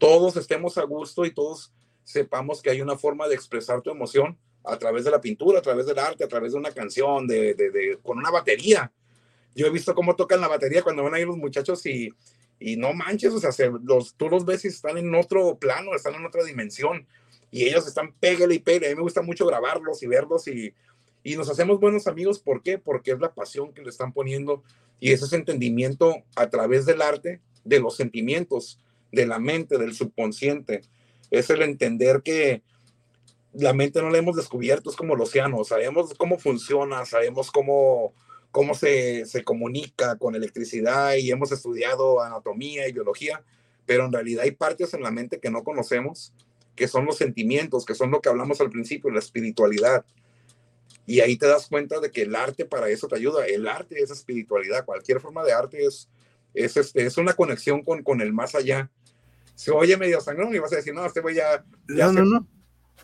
todos 0.00 0.34
estemos 0.38 0.78
a 0.78 0.84
gusto 0.84 1.26
y 1.26 1.30
todos 1.30 1.74
sepamos 2.04 2.62
que 2.62 2.70
hay 2.70 2.80
una 2.80 2.96
forma 2.96 3.28
de 3.28 3.34
expresar 3.34 3.82
tu 3.82 3.90
emoción 3.90 4.38
a 4.64 4.78
través 4.78 5.04
de 5.04 5.10
la 5.10 5.20
pintura, 5.20 5.58
a 5.58 5.62
través 5.62 5.84
del 5.84 5.98
arte, 5.98 6.24
a 6.24 6.28
través 6.28 6.52
de 6.52 6.58
una 6.58 6.72
canción, 6.72 7.26
de, 7.26 7.52
de, 7.52 7.98
con 8.02 8.16
una 8.16 8.30
batería. 8.30 8.90
Yo 9.54 9.66
he 9.66 9.70
visto 9.70 9.94
cómo 9.94 10.16
tocan 10.16 10.40
la 10.40 10.48
batería 10.48 10.82
cuando 10.82 11.02
van 11.02 11.12
ahí 11.12 11.26
los 11.26 11.36
muchachos 11.36 11.84
y, 11.84 12.10
y 12.58 12.76
no 12.76 12.94
manches, 12.94 13.34
o 13.34 13.40
sea, 13.40 13.52
los, 13.84 14.14
tú 14.14 14.30
los 14.30 14.46
ves 14.46 14.64
y 14.64 14.68
están 14.68 14.96
en 14.96 15.14
otro 15.14 15.58
plano, 15.58 15.94
están 15.94 16.14
en 16.14 16.24
otra 16.24 16.44
dimensión 16.44 17.06
y 17.50 17.64
ellos 17.64 17.86
están 17.86 18.14
pégale 18.14 18.54
y 18.54 18.58
pégale. 18.58 18.86
A 18.86 18.90
mí 18.90 18.96
me 18.96 19.02
gusta 19.02 19.20
mucho 19.20 19.46
grabarlos 19.46 20.02
y 20.02 20.06
verlos 20.06 20.48
y, 20.48 20.72
y 21.22 21.36
nos 21.36 21.50
hacemos 21.50 21.78
buenos 21.78 22.06
amigos. 22.06 22.38
¿Por 22.38 22.62
qué? 22.62 22.78
Porque 22.78 23.10
es 23.10 23.20
la 23.20 23.34
pasión 23.34 23.74
que 23.74 23.82
le 23.82 23.90
están 23.90 24.14
poniendo 24.14 24.62
y 24.98 25.12
ese 25.12 25.36
entendimiento 25.36 26.16
a 26.36 26.48
través 26.48 26.86
del 26.86 27.02
arte 27.02 27.42
de 27.64 27.80
los 27.80 27.96
sentimientos 27.96 28.80
de 29.12 29.26
la 29.26 29.38
mente, 29.38 29.78
del 29.78 29.94
subconsciente. 29.94 30.82
Es 31.30 31.50
el 31.50 31.62
entender 31.62 32.22
que 32.22 32.62
la 33.52 33.72
mente 33.72 34.00
no 34.00 34.10
la 34.10 34.18
hemos 34.18 34.36
descubierto, 34.36 34.90
es 34.90 34.96
como 34.96 35.14
el 35.14 35.20
océano, 35.20 35.64
sabemos 35.64 36.14
cómo 36.14 36.38
funciona, 36.38 37.04
sabemos 37.04 37.50
cómo, 37.50 38.14
cómo 38.52 38.74
se, 38.74 39.26
se 39.26 39.42
comunica 39.42 40.16
con 40.16 40.34
electricidad 40.34 41.14
y 41.14 41.30
hemos 41.30 41.50
estudiado 41.52 42.22
anatomía 42.22 42.86
y 42.88 42.92
biología, 42.92 43.42
pero 43.86 44.06
en 44.06 44.12
realidad 44.12 44.44
hay 44.44 44.52
partes 44.52 44.94
en 44.94 45.02
la 45.02 45.10
mente 45.10 45.40
que 45.40 45.50
no 45.50 45.64
conocemos, 45.64 46.32
que 46.76 46.86
son 46.86 47.04
los 47.04 47.16
sentimientos, 47.16 47.84
que 47.84 47.94
son 47.94 48.10
lo 48.10 48.20
que 48.20 48.28
hablamos 48.28 48.60
al 48.60 48.70
principio, 48.70 49.10
la 49.10 49.18
espiritualidad. 49.18 50.04
Y 51.06 51.20
ahí 51.20 51.36
te 51.36 51.46
das 51.46 51.66
cuenta 51.66 51.98
de 51.98 52.10
que 52.10 52.22
el 52.22 52.36
arte 52.36 52.64
para 52.64 52.88
eso 52.88 53.08
te 53.08 53.16
ayuda. 53.16 53.44
El 53.46 53.66
arte 53.66 54.00
es 54.00 54.10
espiritualidad. 54.10 54.84
Cualquier 54.84 55.20
forma 55.20 55.42
de 55.42 55.52
arte 55.52 55.84
es, 55.84 56.08
es, 56.54 56.76
este, 56.76 57.04
es 57.04 57.18
una 57.18 57.32
conexión 57.32 57.82
con, 57.82 58.04
con 58.04 58.20
el 58.20 58.32
más 58.32 58.54
allá 58.54 58.90
se 59.60 59.70
oye 59.72 59.94
medio 59.98 60.22
sangrón 60.22 60.54
y 60.54 60.58
vas 60.58 60.72
a 60.72 60.76
decir, 60.76 60.94
no, 60.94 61.04
este 61.04 61.20
güey 61.20 61.34
ya... 61.34 61.62
no, 61.86 62.12
no, 62.14 62.24
no. 62.24 62.48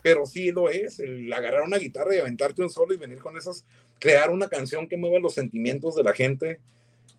Pero 0.01 0.25
sí 0.25 0.53
lo 0.53 0.71
es, 0.71 1.01
el 1.01 1.31
agarrar 1.31 1.61
una 1.61 1.77
guitarra 1.77 2.17
y 2.17 2.19
aventarte 2.19 2.63
un 2.63 2.71
solo 2.71 2.95
y 2.95 2.97
venir 2.97 3.19
con 3.19 3.37
esas, 3.37 3.67
crear 3.99 4.31
una 4.31 4.49
canción 4.49 4.89
que 4.89 4.97
mueva 4.97 5.19
los 5.19 5.35
sentimientos 5.35 5.95
de 5.97 6.03
la 6.03 6.15
gente, 6.15 6.61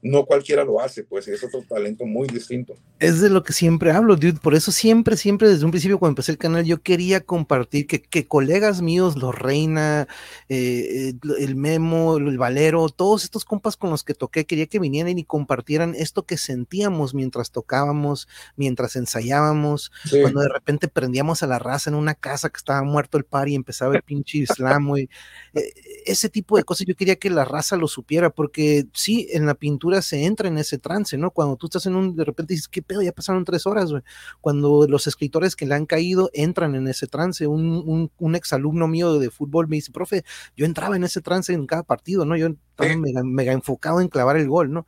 no 0.01 0.25
cualquiera 0.25 0.63
lo 0.63 0.79
hace, 0.79 1.03
pues 1.03 1.27
es 1.27 1.43
otro 1.43 1.63
talento 1.67 2.05
muy 2.05 2.27
distinto. 2.27 2.75
Es 2.99 3.21
de 3.21 3.29
lo 3.29 3.43
que 3.43 3.53
siempre 3.53 3.91
hablo, 3.91 4.15
dude. 4.15 4.39
Por 4.39 4.55
eso 4.55 4.71
siempre, 4.71 5.17
siempre 5.17 5.49
desde 5.49 5.65
un 5.65 5.71
principio 5.71 5.99
cuando 5.99 6.11
empecé 6.11 6.31
el 6.31 6.37
canal, 6.37 6.65
yo 6.65 6.81
quería 6.81 7.21
compartir 7.21 7.87
que, 7.87 8.01
que 8.01 8.27
colegas 8.27 8.81
míos, 8.81 9.17
los 9.17 9.35
Reina, 9.35 10.07
eh, 10.49 11.13
el 11.39 11.55
Memo, 11.55 12.17
el 12.17 12.37
Valero, 12.37 12.89
todos 12.89 13.23
estos 13.23 13.45
compas 13.45 13.75
con 13.75 13.89
los 13.89 14.03
que 14.03 14.13
toqué, 14.13 14.45
quería 14.45 14.67
que 14.67 14.79
vinieran 14.79 15.17
y 15.17 15.23
compartieran 15.23 15.95
esto 15.95 16.25
que 16.25 16.37
sentíamos 16.37 17.13
mientras 17.13 17.51
tocábamos, 17.51 18.27
mientras 18.55 18.95
ensayábamos, 18.95 19.91
cuando 20.21 20.41
de 20.41 20.49
repente 20.49 20.87
prendíamos 20.87 21.43
a 21.43 21.47
la 21.47 21.59
raza 21.59 21.89
en 21.89 21.95
una 21.95 22.15
casa 22.15 22.49
que 22.49 22.57
estaba 22.57 22.83
muerto 22.83 23.17
el 23.17 23.25
par 23.25 23.49
y 23.49 23.55
empezaba 23.55 23.95
el 23.95 24.01
pinche 24.03 24.39
islam, 24.39 24.87
güey. 24.87 25.09
Eh, 25.53 25.73
ese 26.05 26.29
tipo 26.29 26.57
de 26.57 26.63
cosas 26.63 26.87
yo 26.87 26.95
quería 26.95 27.17
que 27.17 27.29
la 27.29 27.45
raza 27.45 27.75
lo 27.75 27.87
supiera, 27.87 28.29
porque 28.29 28.85
sí, 28.93 29.27
en 29.31 29.45
la 29.45 29.55
pintura 29.55 29.96
se 30.01 30.25
entra 30.25 30.47
en 30.47 30.57
ese 30.57 30.77
trance, 30.77 31.17
¿no? 31.17 31.31
Cuando 31.31 31.55
tú 31.55 31.67
estás 31.67 31.85
en 31.85 31.95
un, 31.95 32.15
de 32.15 32.25
repente 32.25 32.53
dices, 32.53 32.67
¿qué 32.67 32.81
pedo? 32.81 33.01
Ya 33.01 33.11
pasaron 33.11 33.45
tres 33.45 33.65
horas, 33.65 33.91
güey. 33.91 34.03
Cuando 34.41 34.87
los 34.87 35.07
escritores 35.07 35.55
que 35.55 35.65
le 35.65 35.75
han 35.75 35.85
caído 35.85 36.29
entran 36.33 36.75
en 36.75 36.87
ese 36.87 37.07
trance, 37.07 37.47
un, 37.47 37.83
un, 37.85 38.11
un 38.17 38.35
exalumno 38.35 38.87
mío 38.87 39.19
de 39.19 39.29
fútbol 39.29 39.67
me 39.67 39.77
dice, 39.77 39.91
profe, 39.91 40.23
yo 40.55 40.65
entraba 40.65 40.95
en 40.95 41.03
ese 41.03 41.21
trance 41.21 41.53
en 41.53 41.65
cada 41.65 41.83
partido, 41.83 42.25
¿no? 42.25 42.35
Yo 42.37 42.47
estaba 42.47 42.95
mega, 42.97 43.23
mega 43.23 43.53
enfocado 43.53 44.01
en 44.01 44.07
clavar 44.07 44.37
el 44.37 44.47
gol, 44.47 44.71
¿no? 44.71 44.85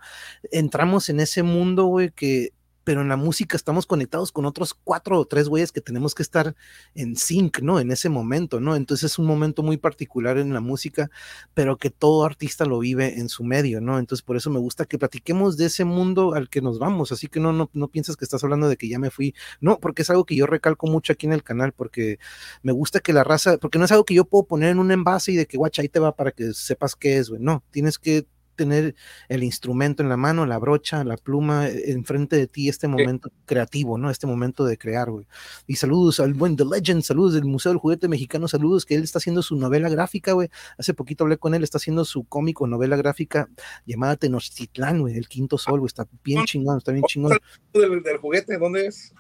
Entramos 0.52 1.10
en 1.10 1.20
ese 1.20 1.44
mundo, 1.44 1.86
güey, 1.86 2.12
que 2.12 2.54
pero 2.90 3.04
en 3.04 3.08
la 3.08 3.18
música 3.18 3.56
estamos 3.56 3.86
conectados 3.86 4.32
con 4.32 4.48
otros 4.48 4.74
cuatro 4.74 5.20
o 5.20 5.26
tres 5.26 5.48
güeyes 5.48 5.72
que 5.72 5.80
tenemos 5.80 6.16
que 6.16 6.24
estar 6.24 6.56
en 6.96 7.16
sync, 7.16 7.60
¿no? 7.62 7.80
En 7.80 7.92
ese 7.92 8.10
momento, 8.10 8.60
¿no? 8.60 8.76
Entonces 8.76 9.12
es 9.12 9.20
un 9.20 9.28
momento 9.28 9.62
muy 9.62 9.78
particular 9.78 10.40
en 10.40 10.56
la 10.56 10.60
música, 10.60 11.12
pero 11.54 11.78
que 11.78 11.92
todo 11.92 12.26
artista 12.26 12.66
lo 12.66 12.80
vive 12.80 13.20
en 13.20 13.30
su 13.30 13.44
medio, 13.44 13.80
¿no? 13.80 14.00
Entonces 14.00 14.24
por 14.24 14.38
eso 14.38 14.50
me 14.50 14.58
gusta 14.58 14.86
que 14.86 14.98
platiquemos 14.98 15.56
de 15.56 15.68
ese 15.68 15.86
mundo 15.86 16.34
al 16.34 16.50
que 16.50 16.64
nos 16.64 16.80
vamos, 16.80 17.12
así 17.12 17.28
que 17.28 17.40
no, 17.40 17.54
no, 17.54 17.70
no 17.74 17.90
piensas 17.90 18.18
que 18.18 18.26
estás 18.26 18.44
hablando 18.44 18.68
de 18.68 18.76
que 18.76 18.90
ya 18.90 18.98
me 18.98 19.12
fui, 19.12 19.36
no, 19.62 19.80
porque 19.80 20.02
es 20.02 20.10
algo 20.10 20.26
que 20.26 20.36
yo 20.36 20.48
recalco 20.48 20.88
mucho 20.88 21.14
aquí 21.14 21.28
en 21.28 21.34
el 21.34 21.44
canal, 21.44 21.74
porque 21.74 22.18
me 22.64 22.72
gusta 22.72 23.02
que 23.02 23.14
la 23.14 23.24
raza, 23.24 23.60
porque 23.60 23.78
no 23.78 23.86
es 23.86 23.92
algo 23.92 24.04
que 24.04 24.16
yo 24.16 24.26
puedo 24.26 24.46
poner 24.46 24.72
en 24.72 24.80
un 24.80 24.90
envase 24.90 25.32
y 25.34 25.36
de 25.36 25.46
que 25.46 25.58
guacha, 25.58 25.84
ahí 25.84 25.90
te 25.90 26.00
va 26.00 26.16
para 26.16 26.32
que 26.32 26.54
sepas 26.54 26.96
qué 26.96 27.20
es, 27.20 27.30
güey, 27.30 27.40
no, 27.40 27.64
tienes 27.70 28.00
que 28.00 28.26
tener 28.60 28.94
el 29.30 29.44
instrumento 29.44 30.04
en 30.04 30.10
la 30.10 30.18
mano, 30.18 30.46
la 30.46 30.58
brocha, 30.58 31.06
la 31.06 31.16
pluma 31.16 31.70
eh, 31.70 31.92
enfrente 31.92 32.36
de 32.36 32.46
ti, 32.46 32.68
este 32.68 32.90
momento 32.90 33.32
creativo, 33.46 33.98
¿no? 33.98 34.10
Este 34.10 34.28
momento 34.28 34.66
de 34.66 34.78
crear, 34.78 35.10
güey. 35.10 35.26
Y 35.66 35.78
saludos 35.78 36.20
al 36.20 36.34
buen 36.34 36.58
The 36.58 36.66
Legend, 36.66 37.02
saludos 37.04 37.36
del 37.36 37.46
Museo 37.46 37.72
del 37.72 37.80
Juguete 37.80 38.10
Mexicano, 38.10 38.50
saludos 38.50 38.86
que 38.86 38.96
él 38.96 39.04
está 39.04 39.20
haciendo 39.20 39.42
su 39.42 39.56
novela 39.56 39.88
gráfica, 39.88 40.34
güey. 40.34 40.50
Hace 40.78 40.94
poquito 40.94 41.24
hablé 41.24 41.38
con 41.38 41.54
él, 41.54 41.64
está 41.64 41.78
haciendo 41.78 42.04
su 42.04 42.26
cómico, 42.26 42.68
novela 42.68 42.98
gráfica 42.98 43.50
llamada 43.86 44.18
Tenochtitlán, 44.18 45.00
güey, 45.00 45.16
el 45.16 45.30
quinto 45.30 45.58
sol, 45.58 45.80
güey. 45.80 45.88
Está 45.88 46.06
bien 46.22 46.44
chingón, 46.44 46.80
está 46.80 46.92
bien 46.92 47.06
chingón. 47.08 47.38
¿Del, 47.72 48.04
del 48.04 48.18
juguete? 48.18 48.58
¿Dónde 48.58 48.88
es? 48.88 49.14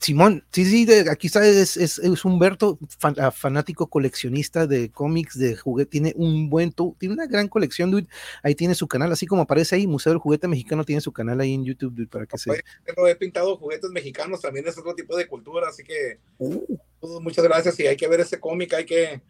Simón, 0.00 0.44
sí, 0.52 0.64
sí, 0.64 0.86
aquí 1.10 1.26
está, 1.26 1.44
es, 1.44 1.76
es, 1.76 2.24
Humberto, 2.24 2.78
ah, 3.02 3.32
fanático 3.32 3.88
coleccionista 3.88 4.66
de 4.66 4.90
cómics, 4.90 5.36
de 5.36 5.56
juguete, 5.56 5.90
tiene 5.90 6.12
un 6.16 6.48
buen, 6.48 6.72
tiene 6.98 7.14
una 7.14 7.26
gran 7.26 7.48
colección, 7.48 7.90
dude. 7.90 8.06
Ahí 8.44 8.54
tiene 8.54 8.76
su 8.76 8.86
canal, 8.86 9.10
así 9.10 9.26
como 9.26 9.42
aparece 9.42 9.74
ahí, 9.74 9.88
Museo 9.88 10.12
del 10.12 10.20
Juguete 10.20 10.46
Mexicano 10.46 10.84
tiene 10.84 11.00
su 11.00 11.12
canal 11.12 11.40
ahí 11.40 11.52
en 11.52 11.64
YouTube, 11.64 11.94
dude, 11.94 12.06
para 12.06 12.26
que 12.26 12.38
se. 12.38 12.50
he 12.52 13.16
pintado 13.16 13.56
juguetes 13.56 13.90
mexicanos, 13.90 14.40
también 14.40 14.68
es 14.68 14.78
otro 14.78 14.94
tipo 14.94 15.16
de 15.16 15.26
cultura, 15.26 15.68
así 15.68 15.82
que 15.82 16.20
uh. 16.38 17.20
muchas 17.20 17.44
gracias 17.44 17.80
y 17.80 17.86
hay 17.88 17.96
que 17.96 18.06
ver 18.06 18.20
ese 18.20 18.38
cómic, 18.38 18.74
hay 18.74 18.84
que, 18.84 19.20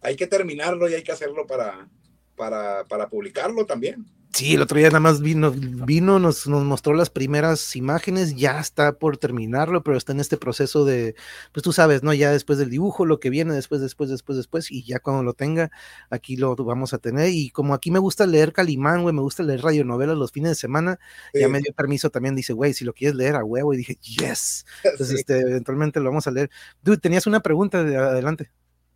hay 0.00 0.16
que 0.16 0.26
terminarlo 0.26 0.88
y 0.88 0.94
hay 0.94 1.04
que 1.04 1.12
hacerlo 1.12 1.46
para, 1.46 1.88
para, 2.34 2.84
para 2.86 3.08
publicarlo 3.08 3.66
también. 3.66 4.04
Sí, 4.32 4.54
el 4.54 4.62
otro 4.62 4.78
día 4.78 4.88
nada 4.88 5.00
más 5.00 5.20
vino, 5.20 5.52
vino 5.52 6.18
nos, 6.18 6.46
nos, 6.46 6.62
mostró 6.62 6.94
las 6.94 7.08
primeras 7.08 7.74
imágenes, 7.74 8.36
ya 8.36 8.60
está 8.60 8.92
por 8.92 9.16
terminarlo, 9.16 9.82
pero 9.82 9.96
está 9.96 10.12
en 10.12 10.20
este 10.20 10.36
proceso 10.36 10.84
de, 10.84 11.14
pues 11.52 11.62
tú 11.64 11.72
sabes, 11.72 12.02
¿no? 12.02 12.12
Ya 12.12 12.30
después 12.30 12.58
del 12.58 12.70
dibujo, 12.70 13.06
lo 13.06 13.20
que 13.20 13.30
viene 13.30 13.54
después, 13.54 13.80
después, 13.80 14.10
después, 14.10 14.36
después, 14.36 14.70
y 14.70 14.84
ya 14.84 15.00
cuando 15.00 15.22
lo 15.22 15.32
tenga, 15.32 15.70
aquí 16.10 16.36
lo 16.36 16.54
vamos 16.56 16.92
a 16.92 16.98
tener. 16.98 17.30
Y 17.30 17.50
como 17.50 17.74
aquí 17.74 17.90
me 17.90 17.98
gusta 17.98 18.26
leer 18.26 18.52
Calimán, 18.52 19.02
güey, 19.02 19.14
me 19.14 19.22
gusta 19.22 19.42
leer 19.42 19.62
radionovelas 19.62 20.16
los 20.16 20.30
fines 20.30 20.50
de 20.50 20.56
semana, 20.56 20.98
ya 21.32 21.48
me 21.48 21.60
dio 21.60 21.72
permiso 21.72 22.10
también, 22.10 22.36
dice, 22.36 22.52
güey, 22.52 22.74
si 22.74 22.84
lo 22.84 22.92
quieres 22.92 23.16
leer 23.16 23.34
a 23.34 23.44
huevo, 23.44 23.72
y 23.72 23.78
dije, 23.78 23.96
yes. 23.96 24.66
Entonces, 24.84 25.20
este, 25.20 25.40
eventualmente 25.40 26.00
lo 26.00 26.10
vamos 26.10 26.26
a 26.26 26.30
leer. 26.30 26.50
Dude, 26.82 26.98
tenías 26.98 27.26
una 27.26 27.40
pregunta 27.40 27.82
de 27.82 27.96
adelante. 27.96 28.50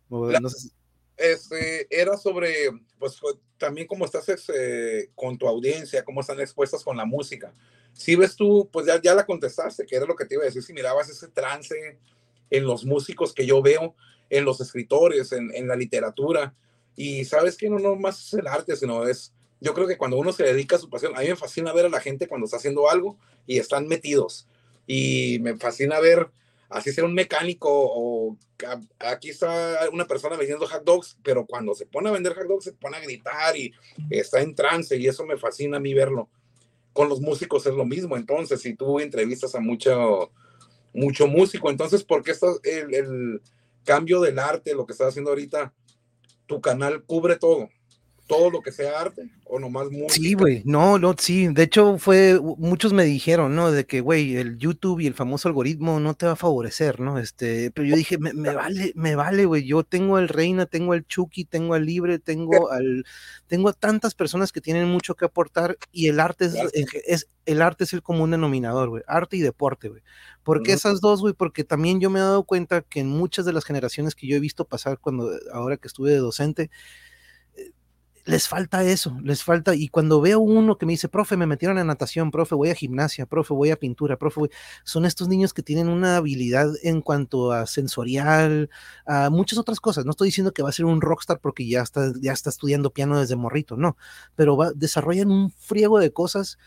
no 0.09 0.49
sé 0.49 0.69
este, 1.17 1.87
era 1.89 2.17
sobre, 2.17 2.71
pues 2.99 3.19
también 3.57 3.87
cómo 3.87 4.05
estás 4.05 4.27
este, 4.29 5.09
con 5.15 5.37
tu 5.37 5.47
audiencia, 5.47 6.03
cómo 6.03 6.21
están 6.21 6.39
expuestas 6.39 6.83
con 6.83 6.97
la 6.97 7.05
música. 7.05 7.53
Si 7.93 8.15
ves 8.15 8.35
tú, 8.35 8.69
pues 8.71 8.87
ya, 8.87 9.01
ya 9.01 9.13
la 9.13 9.25
contestaste, 9.25 9.85
que 9.85 9.95
era 9.95 10.05
lo 10.05 10.15
que 10.15 10.25
te 10.25 10.35
iba 10.35 10.43
a 10.43 10.47
decir, 10.47 10.63
si 10.63 10.73
mirabas 10.73 11.09
ese 11.09 11.27
trance 11.27 11.97
en 12.49 12.63
los 12.65 12.85
músicos 12.85 13.33
que 13.33 13.45
yo 13.45 13.61
veo, 13.61 13.95
en 14.29 14.45
los 14.45 14.59
escritores, 14.61 15.31
en, 15.31 15.67
la 15.67 15.75
literatura, 15.75 16.55
y 16.95 17.25
sabes 17.25 17.55
que 17.55 17.69
no, 17.69 17.77
no 17.79 17.95
más 17.95 18.27
es 18.27 18.33
el 18.33 18.47
arte, 18.47 18.75
sino 18.75 19.07
es, 19.07 19.33
yo 19.61 19.73
creo 19.73 19.87
que 19.87 19.97
cuando 19.97 20.17
uno 20.17 20.33
se 20.33 20.43
dedica 20.43 20.75
a 20.75 20.79
su 20.79 20.89
pasión, 20.89 21.15
a 21.15 21.21
mí 21.21 21.27
me 21.27 21.35
fascina 21.35 21.71
ver 21.71 21.85
a 21.85 21.89
la 21.89 21.99
gente 21.99 22.27
cuando 22.27 22.45
está 22.45 22.57
haciendo 22.57 22.89
algo 22.89 23.17
y 23.45 23.59
están 23.59 23.87
metidos, 23.87 24.47
y 24.87 25.37
me 25.41 25.55
fascina 25.57 25.99
ver 25.99 26.31
así 26.73 26.91
sea 26.91 27.05
un 27.05 27.13
mecánico 27.13 27.69
o 27.71 28.37
aquí 28.99 29.29
está 29.29 29.89
una 29.91 30.05
persona 30.05 30.35
vendiendo 30.35 30.67
hot 30.67 30.83
dogs, 30.83 31.17
pero 31.23 31.45
cuando 31.45 31.73
se 31.75 31.85
pone 31.85 32.09
a 32.09 32.13
vender 32.13 32.33
hot 32.33 32.47
dogs 32.47 32.65
se 32.65 32.73
pone 32.73 32.97
a 32.97 33.01
gritar 33.01 33.55
y 33.55 33.71
está 34.09 34.41
en 34.41 34.55
trance 34.55 34.97
y 34.97 35.07
eso 35.07 35.25
me 35.25 35.37
fascina 35.37 35.77
a 35.77 35.79
mí 35.79 35.93
verlo. 35.93 36.29
Con 36.91 37.09
los 37.09 37.21
músicos 37.21 37.65
es 37.65 37.73
lo 37.73 37.85
mismo, 37.85 38.17
entonces 38.17 38.61
si 38.61 38.75
tú 38.75 38.99
entrevistas 38.99 39.55
a 39.55 39.59
mucho, 39.59 40.31
mucho 40.93 41.27
músico, 41.27 41.69
entonces 41.69 42.03
¿por 42.03 42.23
qué 42.23 42.33
el, 42.63 42.93
el 42.93 43.41
cambio 43.83 44.21
del 44.21 44.39
arte, 44.39 44.75
lo 44.75 44.85
que 44.85 44.93
estás 44.93 45.09
haciendo 45.09 45.31
ahorita, 45.31 45.73
tu 46.45 46.61
canal 46.61 47.03
cubre 47.03 47.37
todo? 47.37 47.69
Todo 48.33 48.49
lo 48.49 48.61
que 48.61 48.71
sea 48.71 48.99
arte 48.99 49.29
o 49.45 49.59
nomás 49.59 49.91
música. 49.91 50.13
Sí, 50.13 50.33
güey, 50.33 50.63
no, 50.65 50.97
no, 50.97 51.15
sí, 51.17 51.47
de 51.47 51.63
hecho 51.63 51.97
fue, 51.99 52.39
muchos 52.57 52.91
me 52.91 53.03
dijeron, 53.03 53.55
¿no? 53.55 53.71
De 53.71 53.85
que, 53.85 54.01
güey, 54.01 54.35
el 54.37 54.57
YouTube 54.57 55.01
y 55.01 55.07
el 55.07 55.13
famoso 55.13 55.47
algoritmo 55.47 55.99
no 55.99 56.15
te 56.15 56.25
va 56.25 56.31
a 56.31 56.37
favorecer, 56.37 56.99
¿no? 56.99 57.19
Este, 57.19 57.69
pero 57.71 57.87
yo 57.87 57.95
dije, 57.95 58.17
me, 58.17 58.31
vale, 58.53 58.91
me 58.95 59.15
vale, 59.15 59.45
güey, 59.45 59.65
yo 59.65 59.83
tengo 59.83 60.17
al 60.17 60.29
Reina, 60.29 60.65
tengo 60.65 60.93
al 60.93 61.05
Chucky, 61.05 61.45
tengo 61.45 61.75
al 61.75 61.85
Libre, 61.85 62.17
tengo 62.17 62.51
al, 62.71 63.05
tengo 63.47 63.69
a 63.69 63.73
tantas 63.73 64.15
personas 64.15 64.51
que 64.51 64.61
tienen 64.61 64.87
mucho 64.87 65.15
que 65.15 65.25
aportar 65.25 65.77
y 65.91 66.07
el 66.07 66.19
arte 66.19 66.45
es, 66.45 66.55
es 67.05 67.27
el 67.45 67.61
arte 67.61 67.83
es 67.83 67.93
el 67.93 68.01
común 68.01 68.31
denominador, 68.31 68.89
güey, 68.89 69.03
arte 69.07 69.37
y 69.37 69.41
deporte, 69.41 69.89
güey. 69.89 70.01
¿Por 70.43 70.61
qué 70.61 70.73
esas 70.73 70.99
dos, 70.99 71.21
güey? 71.21 71.33
Porque 71.33 71.63
también 71.63 71.99
yo 71.99 72.09
me 72.09 72.19
he 72.19 72.21
dado 72.21 72.43
cuenta 72.43 72.81
que 72.81 72.99
en 72.99 73.07
muchas 73.07 73.45
de 73.45 73.53
las 73.53 73.63
generaciones 73.63 74.15
que 74.15 74.27
yo 74.27 74.35
he 74.35 74.41
visto 74.41 74.65
pasar 74.65 74.99
cuando, 74.99 75.31
ahora 75.53 75.77
que 75.77 75.87
estuve 75.87 76.11
de 76.11 76.17
docente, 76.17 76.69
les 78.25 78.47
falta 78.47 78.83
eso, 78.83 79.17
les 79.23 79.43
falta, 79.43 79.75
y 79.75 79.89
cuando 79.89 80.21
veo 80.21 80.39
uno 80.39 80.77
que 80.77 80.85
me 80.85 80.93
dice, 80.93 81.09
profe, 81.09 81.37
me 81.37 81.45
metieron 81.45 81.77
a 81.77 81.83
natación, 81.83 82.31
profe, 82.31 82.55
voy 82.55 82.69
a 82.69 82.75
gimnasia, 82.75 83.25
profe, 83.25 83.53
voy 83.53 83.71
a 83.71 83.75
pintura, 83.77 84.17
profe, 84.17 84.41
son 84.83 85.05
estos 85.05 85.27
niños 85.27 85.53
que 85.53 85.63
tienen 85.63 85.89
una 85.89 86.17
habilidad 86.17 86.71
en 86.83 87.01
cuanto 87.01 87.51
a 87.51 87.65
sensorial, 87.67 88.69
a 89.05 89.29
muchas 89.29 89.59
otras 89.59 89.79
cosas. 89.79 90.05
No 90.05 90.11
estoy 90.11 90.29
diciendo 90.29 90.53
que 90.53 90.63
va 90.63 90.69
a 90.69 90.73
ser 90.73 90.85
un 90.85 91.01
rockstar 91.01 91.39
porque 91.39 91.67
ya 91.67 91.81
está, 91.81 92.13
ya 92.21 92.31
está 92.31 92.49
estudiando 92.49 92.91
piano 92.91 93.19
desde 93.19 93.35
morrito, 93.35 93.75
no, 93.77 93.97
pero 94.35 94.55
va, 94.57 94.71
desarrollan 94.73 95.29
un 95.31 95.51
friego 95.51 95.99
de 95.99 96.11
cosas 96.13 96.57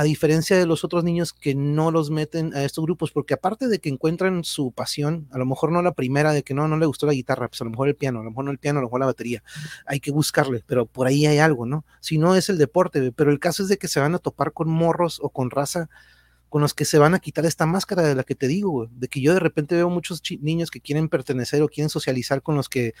a 0.00 0.02
diferencia 0.02 0.56
de 0.56 0.64
los 0.64 0.82
otros 0.82 1.04
niños 1.04 1.34
que 1.34 1.54
no 1.54 1.90
los 1.90 2.10
meten 2.10 2.54
a 2.54 2.64
estos 2.64 2.82
grupos, 2.82 3.10
porque 3.10 3.34
aparte 3.34 3.68
de 3.68 3.80
que 3.80 3.90
encuentran 3.90 4.44
su 4.44 4.72
pasión, 4.72 5.28
a 5.30 5.36
lo 5.36 5.44
mejor 5.44 5.72
no 5.72 5.82
la 5.82 5.92
primera 5.92 6.32
de 6.32 6.42
que 6.42 6.54
no, 6.54 6.66
no 6.68 6.78
le 6.78 6.86
gustó 6.86 7.04
la 7.04 7.12
guitarra, 7.12 7.48
pues 7.48 7.60
a 7.60 7.64
lo 7.64 7.70
mejor 7.70 7.88
el 7.88 7.96
piano, 7.96 8.20
a 8.20 8.24
lo 8.24 8.30
mejor 8.30 8.46
no 8.46 8.50
el 8.50 8.56
piano, 8.56 8.78
a 8.78 8.80
lo 8.80 8.88
mejor 8.88 9.00
la 9.00 9.06
batería, 9.06 9.42
hay 9.84 10.00
que 10.00 10.10
buscarle, 10.10 10.64
pero 10.66 10.86
por 10.86 11.06
ahí 11.06 11.26
hay 11.26 11.36
algo, 11.36 11.66
¿no? 11.66 11.84
Si 12.00 12.16
no 12.16 12.34
es 12.34 12.48
el 12.48 12.56
deporte, 12.56 13.12
pero 13.12 13.30
el 13.30 13.38
caso 13.38 13.62
es 13.62 13.68
de 13.68 13.76
que 13.76 13.88
se 13.88 14.00
van 14.00 14.14
a 14.14 14.18
topar 14.20 14.54
con 14.54 14.70
morros 14.70 15.20
o 15.22 15.28
con 15.28 15.50
raza 15.50 15.90
con 16.48 16.62
los 16.62 16.74
que 16.74 16.84
se 16.84 16.98
van 16.98 17.14
a 17.14 17.20
quitar 17.20 17.46
esta 17.46 17.64
máscara 17.64 18.02
de 18.02 18.16
la 18.16 18.24
que 18.24 18.34
te 18.34 18.48
digo, 18.48 18.88
de 18.90 19.06
que 19.06 19.20
yo 19.20 19.34
de 19.34 19.38
repente 19.38 19.76
veo 19.76 19.88
muchos 19.88 20.20
niños 20.40 20.70
que 20.72 20.80
quieren 20.80 21.08
pertenecer 21.08 21.62
o 21.62 21.68
quieren 21.68 21.90
socializar 21.90 22.42
con 22.42 22.56
los 22.56 22.68
que 22.68 22.94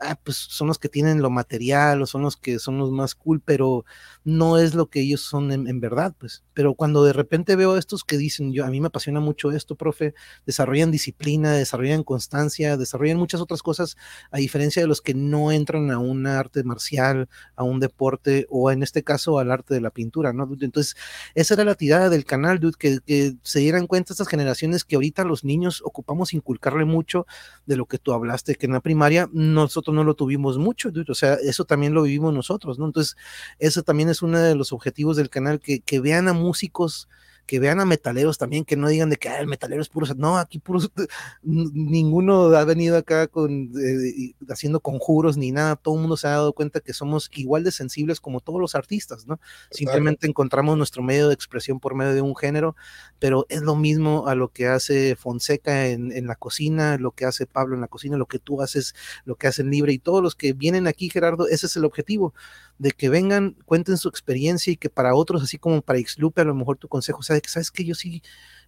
ah, 0.00 0.18
pues 0.22 0.36
son 0.36 0.68
los 0.68 0.78
que 0.78 0.88
tienen 0.88 1.22
lo 1.22 1.30
material 1.30 2.02
o 2.02 2.06
son 2.06 2.22
los 2.22 2.36
que 2.36 2.58
son 2.58 2.78
los 2.78 2.90
más 2.90 3.14
cool, 3.14 3.40
pero 3.40 3.84
no 4.24 4.58
es 4.58 4.74
lo 4.74 4.88
que 4.88 5.00
ellos 5.00 5.20
son 5.20 5.52
en, 5.52 5.80
verdad, 5.80 6.14
pues. 6.18 6.42
Pero 6.56 6.72
cuando 6.72 7.04
de 7.04 7.12
repente 7.12 7.54
veo 7.54 7.74
a 7.74 7.78
estos 7.78 8.02
que 8.02 8.16
dicen, 8.16 8.50
yo 8.50 8.64
a 8.64 8.70
mí 8.70 8.80
me 8.80 8.86
apasiona 8.86 9.20
mucho 9.20 9.52
esto, 9.52 9.74
profe, 9.74 10.14
desarrollan 10.46 10.90
disciplina, 10.90 11.52
desarrollan 11.52 12.02
constancia, 12.02 12.78
desarrollan 12.78 13.18
muchas 13.18 13.42
otras 13.42 13.62
cosas, 13.62 13.98
a 14.30 14.38
diferencia 14.38 14.80
de 14.80 14.88
los 14.88 15.02
que 15.02 15.12
no 15.12 15.52
entran 15.52 15.90
a 15.90 15.98
un 15.98 16.26
arte 16.26 16.64
marcial, 16.64 17.28
a 17.56 17.62
un 17.62 17.78
deporte 17.78 18.46
o 18.48 18.70
en 18.70 18.82
este 18.82 19.04
caso 19.04 19.38
al 19.38 19.52
arte 19.52 19.74
de 19.74 19.82
la 19.82 19.90
pintura, 19.90 20.32
¿no? 20.32 20.48
Entonces, 20.58 20.96
esa 21.34 21.52
era 21.52 21.64
la 21.64 21.74
tirada 21.74 22.08
del 22.08 22.24
canal, 22.24 22.58
dude, 22.58 22.78
que, 22.78 23.00
que 23.04 23.34
se 23.42 23.58
dieran 23.60 23.86
cuenta 23.86 24.14
estas 24.14 24.26
generaciones 24.26 24.82
que 24.82 24.94
ahorita 24.94 25.24
los 25.24 25.44
niños 25.44 25.82
ocupamos 25.84 26.32
inculcarle 26.32 26.86
mucho 26.86 27.26
de 27.66 27.76
lo 27.76 27.84
que 27.84 27.98
tú 27.98 28.14
hablaste, 28.14 28.54
que 28.54 28.64
en 28.64 28.72
la 28.72 28.80
primaria 28.80 29.28
nosotros 29.30 29.94
no 29.94 30.04
lo 30.04 30.14
tuvimos 30.14 30.56
mucho, 30.56 30.90
dude, 30.90 31.12
o 31.12 31.14
sea, 31.14 31.34
eso 31.34 31.66
también 31.66 31.92
lo 31.92 32.04
vivimos 32.04 32.32
nosotros, 32.32 32.78
¿no? 32.78 32.86
Entonces, 32.86 33.14
eso 33.58 33.82
también 33.82 34.08
es 34.08 34.22
uno 34.22 34.38
de 34.38 34.54
los 34.54 34.72
objetivos 34.72 35.18
del 35.18 35.28
canal, 35.28 35.60
que, 35.60 35.80
que 35.80 36.00
vean 36.00 36.28
a 36.28 36.45
músicos 36.46 37.08
que 37.46 37.60
vean 37.60 37.80
a 37.80 37.84
metaleros 37.84 38.38
también, 38.38 38.64
que 38.64 38.76
no 38.76 38.88
digan 38.88 39.08
de 39.08 39.16
que 39.16 39.28
ah, 39.28 39.40
el 39.40 39.46
metalero 39.46 39.80
es 39.80 39.88
puro, 39.88 40.06
no, 40.16 40.36
aquí 40.36 40.58
puros, 40.58 40.90
ninguno 41.42 42.46
ha 42.56 42.64
venido 42.64 42.96
acá 42.96 43.28
con, 43.28 43.70
eh, 43.80 44.34
haciendo 44.48 44.80
conjuros 44.80 45.36
ni 45.36 45.52
nada, 45.52 45.76
todo 45.76 45.94
el 45.94 46.00
mundo 46.00 46.16
se 46.16 46.26
ha 46.26 46.30
dado 46.30 46.52
cuenta 46.52 46.80
que 46.80 46.92
somos 46.92 47.30
igual 47.34 47.64
de 47.64 47.72
sensibles 47.72 48.20
como 48.20 48.40
todos 48.40 48.60
los 48.60 48.74
artistas, 48.74 49.26
¿no? 49.26 49.40
Simplemente 49.70 50.26
encontramos 50.26 50.76
nuestro 50.76 51.02
medio 51.02 51.28
de 51.28 51.34
expresión 51.34 51.80
por 51.80 51.94
medio 51.94 52.14
de 52.14 52.22
un 52.22 52.36
género, 52.36 52.76
pero 53.18 53.46
es 53.48 53.62
lo 53.62 53.76
mismo 53.76 54.26
a 54.26 54.34
lo 54.34 54.48
que 54.48 54.66
hace 54.66 55.16
Fonseca 55.16 55.86
en, 55.88 56.12
en 56.12 56.26
la 56.26 56.34
cocina, 56.34 56.98
lo 56.98 57.12
que 57.12 57.24
hace 57.24 57.46
Pablo 57.46 57.74
en 57.74 57.80
la 57.80 57.88
cocina, 57.88 58.16
lo 58.16 58.26
que 58.26 58.38
tú 58.38 58.60
haces, 58.60 58.94
lo 59.24 59.36
que 59.36 59.46
hacen 59.46 59.70
Libre 59.70 59.92
y 59.92 59.98
todos 59.98 60.22
los 60.22 60.34
que 60.34 60.52
vienen 60.52 60.86
aquí, 60.86 61.10
Gerardo, 61.10 61.48
ese 61.48 61.66
es 61.66 61.76
el 61.76 61.84
objetivo, 61.84 62.34
de 62.78 62.90
que 62.92 63.08
vengan, 63.08 63.56
cuenten 63.64 63.96
su 63.96 64.08
experiencia 64.08 64.72
y 64.72 64.76
que 64.76 64.90
para 64.90 65.14
otros, 65.14 65.42
así 65.42 65.58
como 65.58 65.80
para 65.82 65.98
Xlupe, 65.98 66.42
a 66.42 66.44
lo 66.44 66.54
mejor 66.54 66.76
tu 66.76 66.88
consejo 66.88 67.22
sea 67.22 67.35
de 67.36 67.42
que 67.42 67.48
sabes 67.48 67.70
que 67.70 67.84
yo 67.84 67.94
sí 67.94 68.22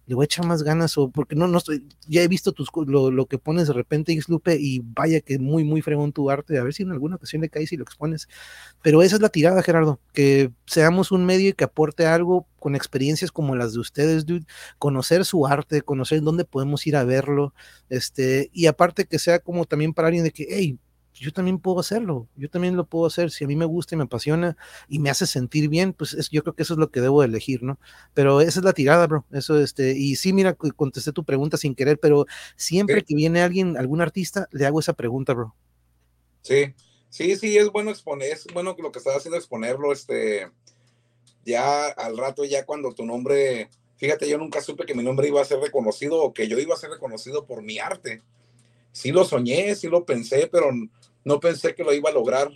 le 0.09 0.15
voy 0.15 0.23
a 0.23 0.25
echar 0.25 0.43
más 0.43 0.63
ganas 0.63 0.97
o 0.97 1.11
porque 1.11 1.35
no, 1.35 1.47
no 1.47 1.59
estoy, 1.59 1.87
ya 2.07 2.23
he 2.23 2.27
visto 2.27 2.51
tus, 2.51 2.69
lo, 2.87 3.11
lo 3.11 3.27
que 3.27 3.37
pones 3.37 3.67
de 3.67 3.73
repente 3.73 4.19
Xlupe 4.19 4.57
y 4.59 4.81
vaya 4.83 5.21
que 5.21 5.37
muy, 5.37 5.63
muy 5.63 5.83
fregón 5.83 6.13
tu 6.13 6.31
arte, 6.31 6.57
a 6.57 6.63
ver 6.63 6.73
si 6.73 6.81
en 6.81 6.91
alguna 6.91 7.17
ocasión 7.17 7.43
le 7.43 7.49
caes 7.49 7.71
y 7.73 7.77
lo 7.77 7.83
expones. 7.83 8.27
Pero 8.81 9.03
esa 9.03 9.17
es 9.17 9.21
la 9.21 9.29
tirada, 9.29 9.61
Gerardo, 9.61 9.99
que 10.11 10.51
seamos 10.65 11.11
un 11.11 11.27
medio 11.27 11.49
y 11.49 11.53
que 11.53 11.63
aporte 11.63 12.07
algo 12.07 12.47
con 12.57 12.75
experiencias 12.75 13.31
como 13.31 13.55
las 13.55 13.73
de 13.73 13.81
ustedes, 13.81 14.25
dude, 14.25 14.47
conocer 14.79 15.25
su 15.25 15.45
arte, 15.45 15.83
conocer 15.83 16.23
dónde 16.23 16.43
podemos 16.43 16.87
ir 16.87 16.95
a 16.95 17.03
verlo, 17.03 17.53
este, 17.89 18.49
y 18.51 18.65
aparte 18.65 19.05
que 19.05 19.19
sea 19.19 19.37
como 19.37 19.65
también 19.65 19.93
para 19.93 20.07
alguien 20.07 20.23
de 20.23 20.31
que, 20.31 20.47
hey, 20.49 20.79
yo 21.13 21.33
también 21.33 21.59
puedo 21.59 21.79
hacerlo, 21.79 22.27
yo 22.35 22.49
también 22.49 22.75
lo 22.75 22.85
puedo 22.85 23.05
hacer, 23.05 23.31
si 23.31 23.43
a 23.43 23.47
mí 23.47 23.55
me 23.55 23.65
gusta 23.65 23.95
y 23.95 23.97
me 23.97 24.05
apasiona 24.05 24.55
y 24.87 24.99
me 24.99 25.09
hace 25.09 25.25
sentir 25.27 25.69
bien, 25.69 25.93
pues 25.93 26.13
es, 26.13 26.29
yo 26.29 26.43
creo 26.43 26.55
que 26.55 26.63
eso 26.63 26.73
es 26.73 26.79
lo 26.79 26.91
que 26.91 27.01
debo 27.01 27.23
elegir, 27.23 27.63
¿no? 27.63 27.79
Pero 28.13 28.41
esa 28.41 28.59
es 28.59 28.65
la 28.65 28.73
tirada, 28.73 29.07
bro, 29.07 29.25
eso, 29.31 29.59
este, 29.59 29.91
y 29.97 30.15
sí, 30.15 30.33
mira, 30.33 30.53
contesté 30.53 31.11
tu 31.11 31.23
pregunta 31.23 31.57
sin 31.57 31.75
querer, 31.75 31.99
pero 31.99 32.25
siempre 32.55 33.03
que 33.03 33.15
viene 33.15 33.41
alguien, 33.41 33.77
algún 33.77 34.01
artista, 34.01 34.47
le 34.51 34.65
hago 34.65 34.79
esa 34.79 34.93
pregunta, 34.93 35.33
bro. 35.33 35.55
Sí, 36.41 36.73
sí, 37.09 37.35
sí, 37.35 37.57
es 37.57 37.69
bueno 37.69 37.91
exponer, 37.91 38.31
es 38.31 38.47
bueno 38.53 38.75
lo 38.77 38.91
que 38.91 38.99
estás 38.99 39.17
haciendo 39.17 39.37
exponerlo, 39.37 39.91
este, 39.91 40.49
ya 41.45 41.87
al 41.87 42.17
rato, 42.17 42.45
ya 42.45 42.65
cuando 42.65 42.93
tu 42.93 43.05
nombre, 43.05 43.69
fíjate, 43.97 44.29
yo 44.29 44.37
nunca 44.37 44.61
supe 44.61 44.85
que 44.85 44.95
mi 44.95 45.03
nombre 45.03 45.27
iba 45.27 45.41
a 45.41 45.45
ser 45.45 45.59
reconocido 45.59 46.21
o 46.21 46.33
que 46.33 46.47
yo 46.47 46.59
iba 46.59 46.75
a 46.75 46.77
ser 46.77 46.91
reconocido 46.91 47.45
por 47.45 47.61
mi 47.61 47.79
arte. 47.79 48.21
Sí 48.91 49.11
lo 49.11 49.23
soñé, 49.23 49.75
sí 49.75 49.87
lo 49.87 50.05
pensé, 50.05 50.49
pero 50.51 50.71
no 51.23 51.39
pensé 51.39 51.75
que 51.75 51.83
lo 51.83 51.93
iba 51.93 52.09
a 52.09 52.13
lograr. 52.13 52.49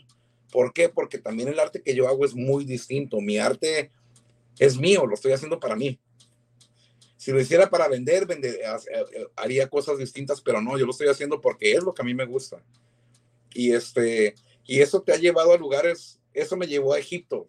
¿Por 0.52 0.74
qué? 0.74 0.90
Porque 0.90 1.18
también 1.18 1.50
el 1.50 1.60
arte 1.60 1.82
que 1.82 1.96
yo 1.96 2.08
hago 2.08 2.26
es 2.26 2.36
muy 2.36 2.66
distinto. 2.66 3.22
Mi 3.22 3.38
arte 3.38 3.92
es 4.60 4.78
mío, 4.78 5.06
lo 5.06 5.16
estoy 5.16 5.32
haciendo 5.32 5.60
para 5.60 5.76
mí. 5.76 6.00
Si 7.18 7.32
lo 7.32 7.40
hiciera 7.40 7.70
para 7.70 7.88
vender, 7.88 8.26
vender 8.26 8.60
haría 9.36 9.70
cosas 9.70 9.98
distintas, 9.98 10.42
pero 10.42 10.62
no, 10.62 10.78
yo 10.78 10.86
lo 10.86 10.92
estoy 10.92 11.08
haciendo 11.08 11.40
porque 11.40 11.72
es 11.72 11.84
lo 11.84 11.94
que 11.94 12.02
a 12.02 12.06
mí 12.06 12.14
me 12.14 12.26
gusta. 12.26 12.62
Y 13.54 13.72
este, 13.72 14.36
y 14.66 14.82
eso 14.82 15.02
te 15.02 15.14
ha 15.14 15.18
llevado 15.18 15.54
a 15.54 15.58
lugares, 15.58 16.20
eso 16.34 16.58
me 16.58 16.68
llevó 16.68 16.94
a 16.94 17.00
Egipto, 17.00 17.48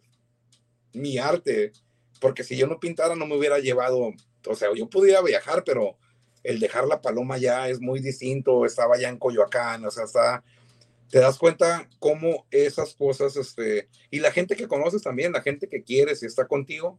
mi 0.93 1.19
arte, 1.19 1.73
porque 2.21 2.45
si 2.45 2.57
yo 2.57 2.67
no 2.67 2.79
pintara 2.79 3.17
no 3.17 3.27
me 3.27 3.37
hubiera 3.37 3.59
llevado, 3.59 4.13
o 4.47 4.55
sea, 4.55 4.69
yo 4.75 4.89
pudiera 4.89 5.23
viajar, 5.23 5.65
pero 5.65 5.99
el 6.45 6.61
dejar 6.61 6.87
la 6.87 7.01
paloma 7.01 7.39
ya 7.39 7.69
es 7.69 7.81
muy 7.81 8.01
distinto, 8.01 8.65
estaba 8.65 8.99
ya 8.99 9.09
en 9.09 9.19
Coyoacán, 9.19 9.85
o 9.85 9.91
sea, 9.91 10.05
está, 10.05 10.45
te 11.11 11.19
das 11.19 11.39
cuenta 11.39 11.89
cómo 11.99 12.47
esas 12.51 12.95
cosas, 12.95 13.37
este, 13.37 13.89
y 14.11 14.21
la 14.21 14.31
gente 14.31 14.55
que 14.55 14.69
conoces 14.69 15.03
también, 15.03 15.33
la 15.33 15.43
gente 15.43 15.69
que 15.69 15.83
quieres 15.83 16.23
y 16.23 16.27
está 16.27 16.47
contigo, 16.47 16.99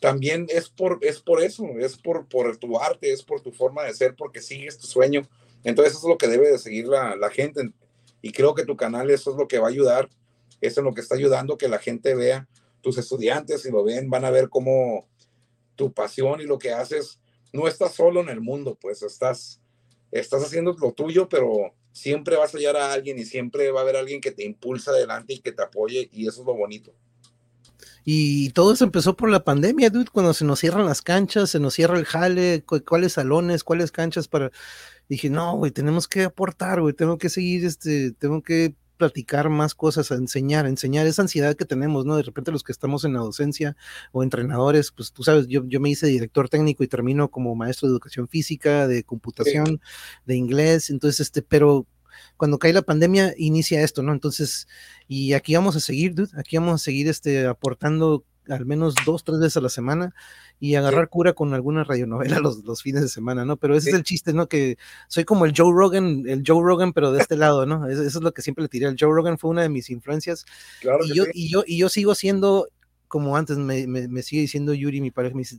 también 0.00 0.46
es 0.48 0.70
por, 0.70 0.98
es 1.02 1.20
por 1.20 1.42
eso, 1.42 1.66
es 1.78 1.96
por, 1.98 2.26
por 2.26 2.56
tu 2.56 2.80
arte, 2.80 3.12
es 3.12 3.22
por 3.22 3.42
tu 3.42 3.52
forma 3.52 3.84
de 3.84 3.94
ser, 3.94 4.16
porque 4.16 4.40
sigues 4.40 4.78
tu 4.78 4.86
sueño. 4.86 5.28
Entonces 5.62 5.92
eso 5.92 6.06
es 6.06 6.10
lo 6.10 6.16
que 6.16 6.26
debe 6.26 6.50
de 6.50 6.58
seguir 6.58 6.86
la, 6.86 7.16
la 7.16 7.28
gente. 7.28 7.70
Y 8.22 8.32
creo 8.32 8.54
que 8.54 8.64
tu 8.64 8.76
canal 8.76 9.10
eso 9.10 9.32
es 9.32 9.36
lo 9.36 9.46
que 9.46 9.58
va 9.58 9.66
a 9.66 9.70
ayudar, 9.70 10.08
eso 10.62 10.80
es 10.80 10.84
lo 10.84 10.94
que 10.94 11.02
está 11.02 11.16
ayudando 11.16 11.58
que 11.58 11.68
la 11.68 11.78
gente 11.78 12.14
vea, 12.14 12.48
tus 12.80 12.96
estudiantes, 12.96 13.62
si 13.62 13.70
lo 13.70 13.84
ven, 13.84 14.08
van 14.08 14.24
a 14.24 14.30
ver 14.30 14.48
cómo 14.48 15.06
tu 15.76 15.92
pasión 15.92 16.40
y 16.40 16.44
lo 16.44 16.58
que 16.58 16.72
haces, 16.72 17.20
no 17.52 17.68
estás 17.68 17.94
solo 17.94 18.20
en 18.20 18.28
el 18.28 18.40
mundo, 18.40 18.76
pues 18.80 19.02
estás, 19.02 19.60
estás 20.10 20.42
haciendo 20.42 20.76
lo 20.80 20.92
tuyo, 20.92 21.28
pero 21.28 21.74
siempre 21.92 22.36
vas 22.36 22.54
a 22.54 22.58
hallar 22.58 22.76
a 22.76 22.92
alguien 22.92 23.18
y 23.18 23.24
siempre 23.24 23.70
va 23.70 23.80
a 23.80 23.82
haber 23.82 23.96
alguien 23.96 24.20
que 24.20 24.30
te 24.30 24.44
impulsa 24.44 24.92
adelante 24.92 25.34
y 25.34 25.40
que 25.40 25.52
te 25.52 25.62
apoye 25.62 26.08
y 26.12 26.26
eso 26.26 26.40
es 26.42 26.46
lo 26.46 26.54
bonito. 26.54 26.94
Y 28.04 28.50
todo 28.50 28.72
eso 28.72 28.84
empezó 28.84 29.14
por 29.14 29.30
la 29.30 29.44
pandemia, 29.44 29.90
dude, 29.90 30.10
cuando 30.10 30.32
se 30.32 30.44
nos 30.44 30.60
cierran 30.60 30.86
las 30.86 31.02
canchas, 31.02 31.50
se 31.50 31.60
nos 31.60 31.74
cierra 31.74 31.98
el 31.98 32.06
jale, 32.06 32.64
cuáles 32.64 33.12
salones, 33.12 33.64
cuáles 33.64 33.92
canchas 33.92 34.26
para... 34.26 34.50
Dije, 35.08 35.28
no, 35.28 35.56
güey, 35.56 35.72
tenemos 35.72 36.08
que 36.08 36.24
aportar, 36.24 36.80
güey, 36.80 36.94
tengo 36.94 37.18
que 37.18 37.28
seguir, 37.28 37.64
este, 37.64 38.12
tengo 38.12 38.42
que 38.42 38.74
platicar 39.00 39.48
más 39.48 39.74
cosas, 39.74 40.12
a 40.12 40.16
enseñar, 40.16 40.66
enseñar 40.66 41.06
esa 41.06 41.22
ansiedad 41.22 41.56
que 41.56 41.64
tenemos, 41.64 42.04
¿no? 42.04 42.16
De 42.16 42.22
repente 42.22 42.52
los 42.52 42.62
que 42.62 42.72
estamos 42.72 43.04
en 43.04 43.14
la 43.14 43.20
docencia 43.20 43.76
o 44.12 44.22
entrenadores, 44.22 44.92
pues 44.92 45.10
tú 45.10 45.22
sabes, 45.24 45.48
yo, 45.48 45.64
yo 45.66 45.80
me 45.80 45.88
hice 45.88 46.06
director 46.06 46.50
técnico 46.50 46.84
y 46.84 46.88
termino 46.88 47.30
como 47.30 47.54
maestro 47.54 47.88
de 47.88 47.94
educación 47.94 48.28
física, 48.28 48.86
de 48.86 49.02
computación, 49.02 49.66
sí. 49.66 49.78
de 50.26 50.36
inglés, 50.36 50.90
entonces, 50.90 51.20
este, 51.20 51.40
pero 51.40 51.86
cuando 52.36 52.58
cae 52.58 52.74
la 52.74 52.82
pandemia 52.82 53.34
inicia 53.38 53.82
esto, 53.82 54.02
¿no? 54.02 54.12
Entonces, 54.12 54.68
y 55.08 55.32
aquí 55.32 55.54
vamos 55.54 55.76
a 55.76 55.80
seguir, 55.80 56.14
dude, 56.14 56.30
aquí 56.36 56.58
vamos 56.58 56.74
a 56.74 56.84
seguir 56.84 57.08
este, 57.08 57.46
aportando 57.46 58.24
al 58.48 58.66
menos 58.66 58.94
dos, 59.04 59.24
tres 59.24 59.38
veces 59.38 59.56
a 59.56 59.60
la 59.60 59.68
semana 59.68 60.14
y 60.58 60.74
agarrar 60.74 61.08
cura 61.08 61.32
con 61.32 61.54
alguna 61.54 61.84
radionovela 61.84 62.38
los, 62.40 62.64
los, 62.64 62.82
fines 62.82 63.02
de 63.02 63.08
semana, 63.08 63.44
¿no? 63.44 63.56
Pero 63.56 63.76
ese 63.76 63.84
sí. 63.84 63.90
es 63.90 63.96
el 63.96 64.02
chiste, 64.02 64.32
¿no? 64.32 64.48
Que 64.48 64.76
soy 65.08 65.24
como 65.24 65.44
el 65.44 65.52
Joe 65.56 65.72
Rogan, 65.72 66.24
el 66.26 66.42
Joe 66.46 66.62
Rogan, 66.62 66.92
pero 66.92 67.12
de 67.12 67.20
este 67.20 67.36
lado, 67.36 67.66
¿no? 67.66 67.88
Eso, 67.88 68.02
eso, 68.02 68.18
es 68.18 68.24
lo 68.24 68.32
que 68.32 68.42
siempre 68.42 68.62
le 68.62 68.68
tiré. 68.68 68.86
El 68.86 68.96
Joe 68.98 69.12
Rogan 69.12 69.38
fue 69.38 69.50
una 69.50 69.62
de 69.62 69.68
mis 69.68 69.90
influencias. 69.90 70.44
Claro 70.80 71.04
y, 71.04 71.14
yo, 71.14 71.24
sí. 71.24 71.30
y, 71.34 71.50
yo, 71.50 71.62
y 71.66 71.78
yo 71.78 71.88
sigo 71.88 72.14
siendo 72.14 72.68
como 73.10 73.36
antes, 73.36 73.58
me, 73.58 73.88
me, 73.88 74.06
me 74.06 74.22
sigue 74.22 74.42
diciendo 74.42 74.72
Yuri, 74.72 75.00
mi 75.00 75.10
pareja, 75.10 75.34
me 75.34 75.40
dice, 75.40 75.58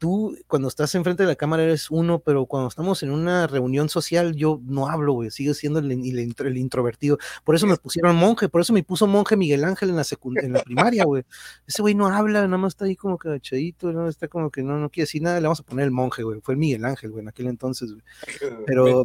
tú 0.00 0.34
cuando 0.48 0.66
estás 0.66 0.94
enfrente 0.94 1.22
de 1.22 1.28
la 1.28 1.36
cámara 1.36 1.62
eres 1.62 1.90
uno, 1.90 2.20
pero 2.20 2.46
cuando 2.46 2.68
estamos 2.68 3.02
en 3.02 3.10
una 3.10 3.46
reunión 3.46 3.90
social 3.90 4.34
yo 4.34 4.58
no 4.64 4.88
hablo, 4.88 5.12
güey, 5.12 5.30
sigo 5.30 5.52
siendo 5.52 5.78
el, 5.78 5.92
el, 5.92 6.34
el, 6.38 6.56
introvertido. 6.56 7.18
Por 7.44 7.54
eso 7.54 7.66
me 7.66 7.76
pusieron 7.76 8.16
monje, 8.16 8.48
por 8.48 8.62
eso 8.62 8.72
me 8.72 8.82
puso 8.82 9.06
monje 9.06 9.36
Miguel 9.36 9.62
Ángel 9.62 9.90
en 9.90 9.96
la, 9.96 10.04
en 10.42 10.52
la 10.54 10.62
primaria, 10.62 11.04
güey. 11.04 11.24
Ese 11.66 11.82
güey 11.82 11.94
no 11.94 12.08
habla, 12.08 12.42
nada 12.46 12.56
más 12.56 12.72
está 12.72 12.86
ahí 12.86 12.96
como 12.96 13.18
que 13.18 13.28
agachadito, 13.28 13.92
no 13.92 14.08
está 14.08 14.26
como 14.26 14.50
que 14.50 14.62
no, 14.62 14.78
no 14.78 14.88
quiere 14.88 15.04
decir 15.04 15.20
nada, 15.20 15.38
le 15.38 15.46
vamos 15.46 15.60
a 15.60 15.64
poner 15.64 15.84
el 15.84 15.90
monje, 15.90 16.22
güey. 16.22 16.40
Fue 16.40 16.54
el 16.54 16.58
Miguel 16.58 16.84
Ángel, 16.86 17.10
güey, 17.10 17.22
en 17.22 17.28
aquel 17.28 17.46
entonces, 17.48 17.92
güey. 17.92 18.02
Pero, 18.66 19.04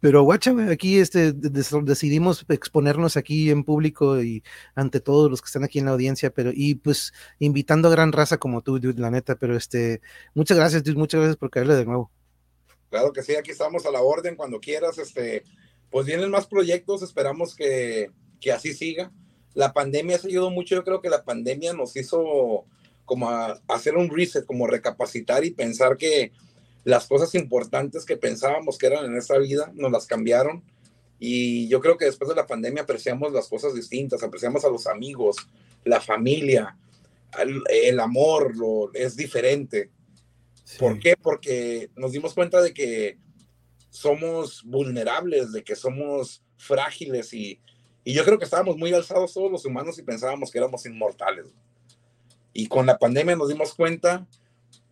pero 0.00 0.22
guacha, 0.22 0.54
aquí 0.70 0.98
este, 0.98 1.32
decidimos 1.32 2.44
exponernos 2.48 3.16
aquí 3.16 3.50
en 3.50 3.64
público 3.64 4.22
y 4.22 4.44
ante 4.74 5.00
todos 5.00 5.30
los 5.30 5.42
que 5.42 5.46
están 5.46 5.64
aquí 5.64 5.80
en 5.80 5.86
la 5.86 5.92
audiencia, 5.92 6.30
pero 6.30 6.50
y 6.54 6.76
pues 6.76 7.12
invitando 7.40 7.88
a 7.88 7.90
gran 7.90 8.12
raza 8.12 8.38
como 8.38 8.62
tú, 8.62 8.78
dude, 8.78 9.00
la 9.00 9.10
neta, 9.10 9.34
pero 9.36 9.56
este, 9.56 10.00
muchas 10.34 10.56
gracias, 10.56 10.84
dude, 10.84 10.98
muchas 10.98 11.20
gracias 11.20 11.36
por 11.36 11.50
caerle 11.50 11.74
de 11.74 11.84
nuevo. 11.84 12.10
Claro 12.90 13.12
que 13.12 13.22
sí, 13.22 13.34
aquí 13.34 13.50
estamos 13.50 13.86
a 13.86 13.90
la 13.90 14.00
orden 14.00 14.36
cuando 14.36 14.60
quieras, 14.60 14.98
este, 14.98 15.42
pues 15.90 16.06
vienen 16.06 16.30
más 16.30 16.46
proyectos, 16.46 17.02
esperamos 17.02 17.56
que, 17.56 18.10
que 18.40 18.52
así 18.52 18.74
siga. 18.74 19.10
La 19.54 19.72
pandemia 19.72 20.18
se 20.18 20.28
ayudó 20.28 20.50
mucho, 20.50 20.76
yo 20.76 20.84
creo 20.84 21.00
que 21.00 21.10
la 21.10 21.24
pandemia 21.24 21.72
nos 21.72 21.96
hizo 21.96 22.64
como 23.04 23.30
a, 23.30 23.52
a 23.52 23.60
hacer 23.68 23.96
un 23.96 24.10
reset, 24.10 24.46
como 24.46 24.66
recapacitar 24.66 25.44
y 25.44 25.50
pensar 25.50 25.96
que 25.96 26.30
las 26.88 27.06
cosas 27.06 27.34
importantes 27.34 28.06
que 28.06 28.16
pensábamos 28.16 28.78
que 28.78 28.86
eran 28.86 29.04
en 29.04 29.14
esta 29.14 29.36
vida 29.36 29.70
nos 29.74 29.92
las 29.92 30.06
cambiaron 30.06 30.64
y 31.18 31.68
yo 31.68 31.80
creo 31.82 31.98
que 31.98 32.06
después 32.06 32.30
de 32.30 32.34
la 32.34 32.46
pandemia 32.46 32.84
apreciamos 32.84 33.30
las 33.30 33.46
cosas 33.46 33.74
distintas, 33.74 34.22
apreciamos 34.22 34.64
a 34.64 34.70
los 34.70 34.86
amigos, 34.86 35.36
la 35.84 36.00
familia, 36.00 36.78
el, 37.38 37.62
el 37.70 38.00
amor, 38.00 38.56
lo, 38.56 38.90
es 38.94 39.16
diferente. 39.16 39.90
Sí. 40.64 40.78
¿Por 40.78 40.98
qué? 40.98 41.14
Porque 41.20 41.90
nos 41.94 42.12
dimos 42.12 42.32
cuenta 42.32 42.62
de 42.62 42.72
que 42.72 43.18
somos 43.90 44.62
vulnerables, 44.64 45.52
de 45.52 45.62
que 45.62 45.76
somos 45.76 46.42
frágiles 46.56 47.34
y, 47.34 47.60
y 48.02 48.14
yo 48.14 48.24
creo 48.24 48.38
que 48.38 48.46
estábamos 48.46 48.78
muy 48.78 48.94
alzados 48.94 49.34
todos 49.34 49.52
los 49.52 49.66
humanos 49.66 49.98
y 49.98 50.04
pensábamos 50.04 50.50
que 50.50 50.56
éramos 50.56 50.86
inmortales. 50.86 51.48
Y 52.54 52.66
con 52.66 52.86
la 52.86 52.96
pandemia 52.96 53.36
nos 53.36 53.50
dimos 53.50 53.74
cuenta 53.74 54.26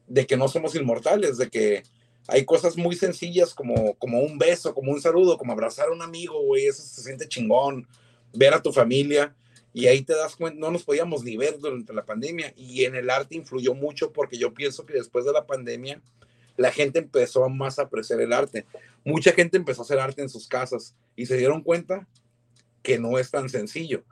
de 0.06 0.26
que 0.26 0.36
no 0.36 0.48
somos 0.48 0.74
inmortales, 0.74 1.36
de 1.38 1.48
que 1.48 1.82
hay 2.28 2.44
cosas 2.44 2.76
muy 2.76 2.96
sencillas 2.96 3.54
como, 3.54 3.94
como 3.94 4.20
un 4.20 4.38
beso, 4.38 4.74
como 4.74 4.92
un 4.92 5.00
saludo, 5.00 5.38
como 5.38 5.52
abrazar 5.52 5.88
a 5.88 5.92
un 5.92 6.02
amigo, 6.02 6.40
güey, 6.42 6.66
eso 6.66 6.82
se 6.82 7.02
siente 7.02 7.28
chingón, 7.28 7.86
ver 8.32 8.54
a 8.54 8.62
tu 8.62 8.72
familia. 8.72 9.34
Y 9.72 9.86
ahí 9.86 10.02
te 10.02 10.14
das 10.14 10.36
cuenta, 10.36 10.58
no 10.58 10.70
nos 10.70 10.84
podíamos 10.84 11.22
ni 11.22 11.36
ver 11.36 11.58
durante 11.58 11.92
la 11.92 12.04
pandemia. 12.04 12.52
Y 12.56 12.84
en 12.84 12.94
el 12.94 13.10
arte 13.10 13.36
influyó 13.36 13.74
mucho 13.74 14.12
porque 14.12 14.38
yo 14.38 14.54
pienso 14.54 14.86
que 14.86 14.94
después 14.94 15.24
de 15.24 15.32
la 15.32 15.46
pandemia, 15.46 16.00
la 16.56 16.72
gente 16.72 16.98
empezó 16.98 17.48
más 17.48 17.78
a 17.78 17.82
apreciar 17.82 18.20
el 18.20 18.32
arte. 18.32 18.64
Mucha 19.04 19.32
gente 19.32 19.56
empezó 19.56 19.82
a 19.82 19.84
hacer 19.84 19.98
arte 19.98 20.22
en 20.22 20.30
sus 20.30 20.48
casas 20.48 20.94
y 21.14 21.26
se 21.26 21.36
dieron 21.36 21.62
cuenta 21.62 22.08
que 22.82 22.98
no 22.98 23.18
es 23.18 23.30
tan 23.30 23.48
sencillo. 23.48 24.02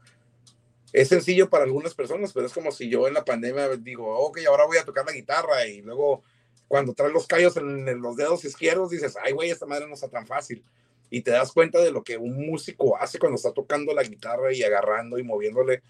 Es 0.95 1.09
sencillo 1.09 1.51
para 1.51 1.65
algunas 1.65 1.93
personas, 1.93 2.33
pero 2.33 2.47
es 2.47 2.53
como 2.53 2.71
si 2.71 2.89
yo 2.89 3.09
en 3.09 3.15
la 3.15 3.25
pandemia 3.25 3.69
digo, 3.79 4.16
ok, 4.16 4.39
ahora 4.47 4.65
voy 4.65 4.77
a 4.77 4.85
tocar 4.85 5.05
la 5.05 5.11
guitarra 5.11 5.66
y 5.66 5.83
luego 5.83 6.23
cuando 6.69 6.95
traes 6.95 7.12
los 7.12 7.27
callos 7.27 7.57
en, 7.57 8.01
los 8.01 8.15
dedos 8.15 8.45
izquierdos 8.45 8.91
dices, 8.91 9.16
ay, 9.21 9.33
güey, 9.33 9.51
esta 9.51 9.66
madre 9.66 9.89
no 9.89 9.95
está 9.95 10.09
tan 10.09 10.25
fácil. 10.25 10.62
Y 11.11 11.23
te 11.23 11.33
das 11.33 11.51
cuenta 11.51 11.81
de 11.81 11.91
lo 11.91 12.05
que 12.05 12.16
un 12.16 12.47
músico 12.47 12.97
hace 12.97 13.19
cuando 13.19 13.35
está 13.35 13.53
tocando 13.53 13.93
la 13.93 14.05
guitarra 14.05 14.53
y 14.53 14.62
agarrando 14.62 15.19
y 15.19 15.25
moviéndole. 15.25 15.83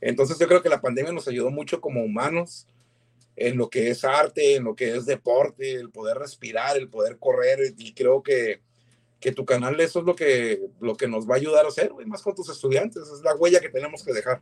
Entonces 0.00 0.38
yo 0.38 0.48
creo 0.48 0.62
que 0.62 0.70
la 0.70 0.80
pandemia 0.80 1.12
nos 1.12 1.28
ayudó 1.28 1.50
mucho 1.50 1.82
como 1.82 2.02
humanos 2.02 2.66
en 3.36 3.58
lo 3.58 3.68
que 3.68 3.90
es 3.90 4.06
arte, 4.06 4.56
en 4.56 4.64
lo 4.64 4.74
que 4.74 4.96
es 4.96 5.04
deporte, 5.04 5.74
el 5.74 5.90
poder 5.90 6.16
respirar, 6.16 6.78
el 6.78 6.88
poder 6.88 7.18
correr. 7.18 7.74
Y 7.76 7.92
creo 7.92 8.22
que, 8.22 8.62
que 9.26 9.32
tu 9.32 9.44
canal 9.44 9.80
eso 9.80 9.98
es 9.98 10.06
lo 10.06 10.14
que, 10.14 10.60
lo 10.80 10.94
que 10.94 11.08
nos 11.08 11.28
va 11.28 11.34
a 11.34 11.38
ayudar 11.38 11.64
a 11.64 11.68
hacer, 11.68 11.90
güey, 11.92 12.06
más 12.06 12.22
con 12.22 12.32
tus 12.32 12.48
estudiantes. 12.48 13.02
Es 13.02 13.24
la 13.24 13.34
huella 13.34 13.58
que 13.58 13.68
tenemos 13.68 14.04
que 14.04 14.12
dejar. 14.12 14.40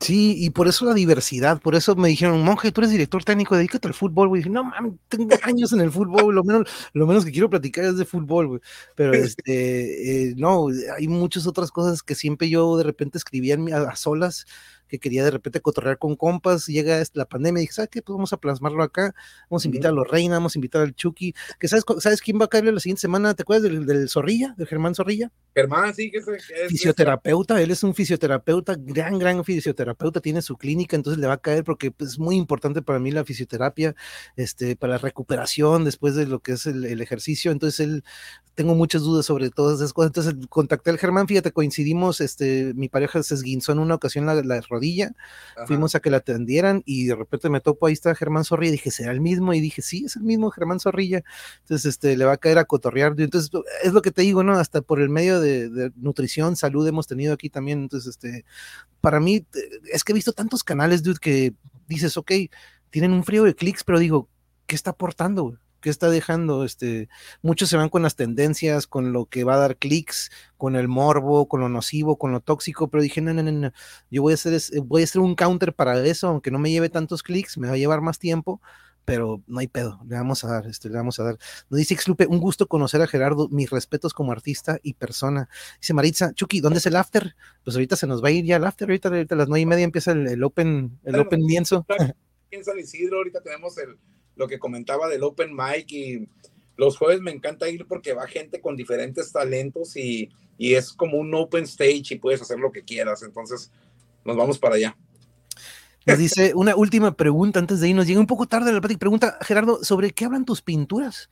Sí, 0.00 0.34
y 0.36 0.50
por 0.50 0.68
eso 0.68 0.84
la 0.84 0.92
diversidad, 0.92 1.62
por 1.62 1.74
eso 1.74 1.96
me 1.96 2.08
dijeron, 2.08 2.42
monje, 2.42 2.70
tú 2.72 2.82
eres 2.82 2.90
director 2.90 3.24
técnico, 3.24 3.56
dedícate 3.56 3.88
al 3.88 3.94
fútbol, 3.94 4.28
güey. 4.28 4.42
Dije, 4.42 4.50
no 4.50 4.64
mames, 4.64 4.92
tengo 5.08 5.30
años 5.44 5.72
en 5.72 5.80
el 5.80 5.90
fútbol, 5.90 6.34
lo 6.34 6.44
menos, 6.44 6.68
lo 6.92 7.06
menos 7.06 7.24
que 7.24 7.32
quiero 7.32 7.48
platicar 7.48 7.86
es 7.86 7.96
de 7.96 8.04
fútbol, 8.04 8.48
güey. 8.48 8.60
Pero 8.94 9.12
este, 9.14 10.28
eh, 10.28 10.34
no, 10.36 10.66
hay 10.94 11.08
muchas 11.08 11.46
otras 11.46 11.70
cosas 11.70 12.02
que 12.02 12.14
siempre 12.14 12.50
yo 12.50 12.76
de 12.76 12.84
repente 12.84 13.16
escribía 13.16 13.56
a 13.88 13.96
solas 13.96 14.44
que 14.88 14.98
quería 14.98 15.24
de 15.24 15.30
repente 15.30 15.60
cotorrear 15.60 15.98
con 15.98 16.16
compas, 16.16 16.66
llega 16.66 17.02
la 17.14 17.24
pandemia 17.24 17.60
y 17.60 17.64
dije, 17.64 17.74
¿sabes 17.74 17.90
qué? 17.90 18.02
Pues 18.02 18.14
vamos 18.14 18.32
a 18.32 18.36
plasmarlo 18.36 18.82
acá, 18.82 19.14
vamos 19.50 19.64
a 19.64 19.68
invitar 19.68 19.90
a 19.90 19.94
los 19.94 20.08
Reina, 20.08 20.36
vamos 20.36 20.54
a 20.54 20.58
invitar 20.58 20.82
al 20.82 20.94
Chucky, 20.94 21.34
que 21.58 21.68
sabes, 21.68 21.84
¿sabes 21.98 22.20
quién 22.20 22.40
va 22.40 22.46
a 22.46 22.48
caerle 22.48 22.72
la 22.72 22.80
siguiente 22.80 23.00
semana? 23.00 23.34
¿Te 23.34 23.42
acuerdas 23.42 23.70
del, 23.70 24.08
Zorrilla, 24.08 24.54
del 24.56 24.66
Germán 24.66 24.94
Zorrilla? 24.94 25.30
Germán, 25.54 25.94
sí, 25.94 26.10
que 26.10 26.18
es, 26.18 26.24
fisioterapeuta, 26.68 27.60
él 27.60 27.70
es 27.70 27.82
un 27.82 27.94
fisioterapeuta, 27.94 28.76
gran, 28.78 29.18
gran 29.18 29.44
fisioterapeuta, 29.44 30.20
tiene 30.20 30.42
su 30.42 30.56
clínica, 30.56 30.96
entonces 30.96 31.20
le 31.20 31.26
va 31.26 31.34
a 31.34 31.38
caer 31.38 31.64
porque 31.64 31.90
pues, 31.90 32.12
es 32.12 32.18
muy 32.18 32.36
importante 32.36 32.82
para 32.82 32.98
mí 32.98 33.10
la 33.10 33.24
fisioterapia, 33.24 33.94
este, 34.36 34.76
para 34.76 34.94
la 34.94 34.98
recuperación 34.98 35.84
después 35.84 36.14
de 36.14 36.26
lo 36.26 36.40
que 36.40 36.52
es 36.52 36.66
el, 36.66 36.84
el 36.84 37.00
ejercicio, 37.00 37.52
entonces 37.52 37.80
él 37.80 38.04
tengo 38.56 38.74
muchas 38.74 39.02
dudas 39.02 39.26
sobre 39.26 39.50
todas 39.50 39.76
esas 39.76 39.92
cosas. 39.92 40.08
Entonces 40.08 40.34
contacté 40.48 40.90
al 40.90 40.98
Germán, 40.98 41.28
fíjate, 41.28 41.52
coincidimos, 41.52 42.20
este, 42.20 42.72
mi 42.74 42.88
pareja 42.88 43.22
se 43.22 43.34
esguinzó 43.34 43.72
en 43.72 43.78
una 43.78 43.94
ocasión 43.94 44.26
la, 44.26 44.34
la 44.42 44.56
rodilla, 44.76 45.12
fuimos 45.66 45.94
a 45.94 46.00
que 46.00 46.10
la 46.10 46.18
atendieran 46.18 46.82
y 46.84 47.06
de 47.06 47.14
repente 47.14 47.48
me 47.50 47.60
topo, 47.60 47.86
ahí 47.86 47.92
está 47.92 48.14
Germán 48.14 48.44
Zorrilla, 48.44 48.72
dije, 48.72 48.90
¿será 48.90 49.12
el 49.12 49.20
mismo? 49.20 49.52
Y 49.54 49.60
dije, 49.60 49.82
sí, 49.82 50.04
es 50.04 50.16
el 50.16 50.22
mismo 50.22 50.50
Germán 50.50 50.80
Zorrilla. 50.80 51.22
Entonces, 51.60 51.86
este, 51.86 52.16
le 52.16 52.24
va 52.24 52.32
a 52.32 52.36
caer 52.36 52.58
a 52.58 52.64
cotorrear. 52.64 53.14
Entonces, 53.18 53.50
es 53.82 53.92
lo 53.92 54.02
que 54.02 54.10
te 54.10 54.22
digo, 54.22 54.42
¿no? 54.42 54.52
Hasta 54.58 54.82
por 54.82 55.00
el 55.00 55.08
medio 55.08 55.40
de, 55.40 55.68
de 55.68 55.92
nutrición, 55.96 56.56
salud 56.56 56.86
hemos 56.86 57.06
tenido 57.06 57.32
aquí 57.32 57.50
también. 57.50 57.80
Entonces, 57.80 58.10
este, 58.10 58.44
para 59.00 59.20
mí, 59.20 59.46
es 59.92 60.04
que 60.04 60.12
he 60.12 60.14
visto 60.14 60.32
tantos 60.32 60.64
canales, 60.64 61.02
dude, 61.02 61.18
que 61.20 61.54
dices, 61.88 62.16
ok, 62.16 62.32
tienen 62.90 63.12
un 63.12 63.24
frío 63.24 63.44
de 63.44 63.54
clics, 63.54 63.84
pero 63.84 63.98
digo, 63.98 64.28
¿qué 64.66 64.74
está 64.74 64.90
aportando? 64.90 65.58
¿Qué 65.86 65.90
está 65.90 66.10
dejando? 66.10 66.64
Este, 66.64 67.08
muchos 67.42 67.68
se 67.68 67.76
van 67.76 67.90
con 67.90 68.02
las 68.02 68.16
tendencias, 68.16 68.88
con 68.88 69.12
lo 69.12 69.26
que 69.26 69.44
va 69.44 69.54
a 69.54 69.58
dar 69.58 69.76
clics, 69.76 70.32
con 70.56 70.74
el 70.74 70.88
morbo, 70.88 71.46
con 71.46 71.60
lo 71.60 71.68
nocivo, 71.68 72.18
con 72.18 72.32
lo 72.32 72.40
tóxico, 72.40 72.88
pero 72.88 73.04
dije, 73.04 73.20
no, 73.20 73.32
no, 73.32 73.44
no, 73.44 73.52
no. 73.52 73.72
yo 74.10 74.20
voy 74.20 74.32
a 74.32 74.34
hacer, 74.34 74.60
voy 74.82 75.02
a 75.02 75.04
hacer 75.04 75.20
un 75.20 75.36
counter 75.36 75.72
para 75.72 76.04
eso, 76.04 76.26
aunque 76.26 76.50
no 76.50 76.58
me 76.58 76.72
lleve 76.72 76.88
tantos 76.88 77.22
clics, 77.22 77.56
me 77.56 77.68
va 77.68 77.74
a 77.74 77.76
llevar 77.76 78.00
más 78.00 78.18
tiempo, 78.18 78.60
pero 79.04 79.44
no 79.46 79.60
hay 79.60 79.68
pedo, 79.68 80.00
le 80.08 80.16
vamos 80.16 80.42
a 80.42 80.48
dar, 80.48 80.66
este, 80.66 80.88
le 80.88 80.96
vamos 80.96 81.20
a 81.20 81.22
dar. 81.22 81.38
Nos 81.70 81.78
dice 81.78 81.94
Xlupe, 81.94 82.26
un 82.26 82.40
gusto 82.40 82.66
conocer 82.66 83.00
a 83.00 83.06
Gerardo, 83.06 83.48
mis 83.50 83.70
respetos 83.70 84.12
como 84.12 84.32
artista 84.32 84.80
y 84.82 84.94
persona. 84.94 85.48
Dice 85.80 85.94
Maritza, 85.94 86.32
Chucky, 86.34 86.60
¿dónde 86.60 86.80
es 86.80 86.86
el 86.86 86.96
after? 86.96 87.36
Pues 87.62 87.76
ahorita 87.76 87.94
se 87.94 88.08
nos 88.08 88.24
va 88.24 88.26
a 88.26 88.32
ir 88.32 88.44
ya 88.44 88.56
el 88.56 88.64
after, 88.64 88.88
ahorita, 88.88 89.08
a 89.08 89.36
las 89.36 89.48
nueve 89.48 89.60
y 89.60 89.66
media 89.66 89.84
empieza 89.84 90.10
el, 90.10 90.42
open, 90.42 90.98
el 91.04 91.14
open 91.20 91.42
lienzo. 91.42 91.86
En 92.48 92.64
San 92.64 92.78
Isidro 92.78 93.18
ahorita 93.18 93.42
tenemos 93.42 93.76
el, 93.76 93.98
lo 94.36 94.46
que 94.46 94.58
comentaba 94.58 95.08
del 95.08 95.24
open 95.24 95.54
mic 95.54 95.90
y 95.90 96.28
los 96.76 96.96
jueves 96.96 97.20
me 97.20 97.30
encanta 97.30 97.68
ir 97.68 97.86
porque 97.86 98.12
va 98.12 98.28
gente 98.28 98.60
con 98.60 98.76
diferentes 98.76 99.32
talentos 99.32 99.96
y, 99.96 100.30
y 100.58 100.74
es 100.74 100.92
como 100.92 101.18
un 101.18 101.34
open 101.34 101.64
stage 101.64 102.04
y 102.10 102.18
puedes 102.18 102.42
hacer 102.42 102.58
lo 102.58 102.70
que 102.70 102.84
quieras. 102.84 103.22
Entonces, 103.22 103.72
nos 104.24 104.36
vamos 104.36 104.58
para 104.58 104.76
allá. 104.76 104.96
Nos 106.06 106.18
dice 106.18 106.52
una 106.54 106.76
última 106.76 107.16
pregunta 107.16 107.58
antes 107.58 107.80
de 107.80 107.88
irnos. 107.88 108.06
Llega 108.06 108.20
un 108.20 108.28
poco 108.28 108.46
tarde 108.46 108.72
la 108.72 108.80
plática. 108.80 109.00
Pregunta, 109.00 109.38
Gerardo, 109.40 109.82
¿sobre 109.82 110.12
qué 110.12 110.24
hablan 110.24 110.44
tus 110.44 110.62
pinturas? 110.62 111.28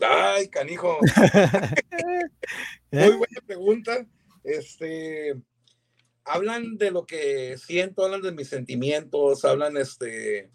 Ay, 0.00 0.48
canijo. 0.48 0.98
Muy 2.90 3.10
buena 3.10 3.40
pregunta. 3.46 4.04
Este, 4.42 5.34
hablan 6.24 6.76
de 6.76 6.90
lo 6.90 7.06
que 7.06 7.56
siento, 7.56 8.04
hablan 8.04 8.22
de 8.22 8.32
mis 8.32 8.48
sentimientos, 8.48 9.44
hablan 9.44 9.76
este, 9.76 10.50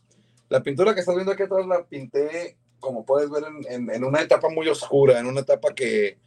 la 0.50 0.64
pintura 0.64 0.94
que 0.94 1.00
estás 1.00 1.16
viendo 1.16 1.32
aquí 1.32 1.44
atrás 1.44 1.66
la 1.68 1.86
pinté, 1.86 2.58
como 2.80 3.06
puedes 3.06 3.30
ver, 3.30 3.44
en, 3.70 4.04
una 4.04 4.22
etapa 4.22 4.50
muy 4.50 4.68
oscura, 4.68 5.20
en 5.20 5.28
una 5.28 5.42
etapa 5.42 5.74
que, 5.74 6.18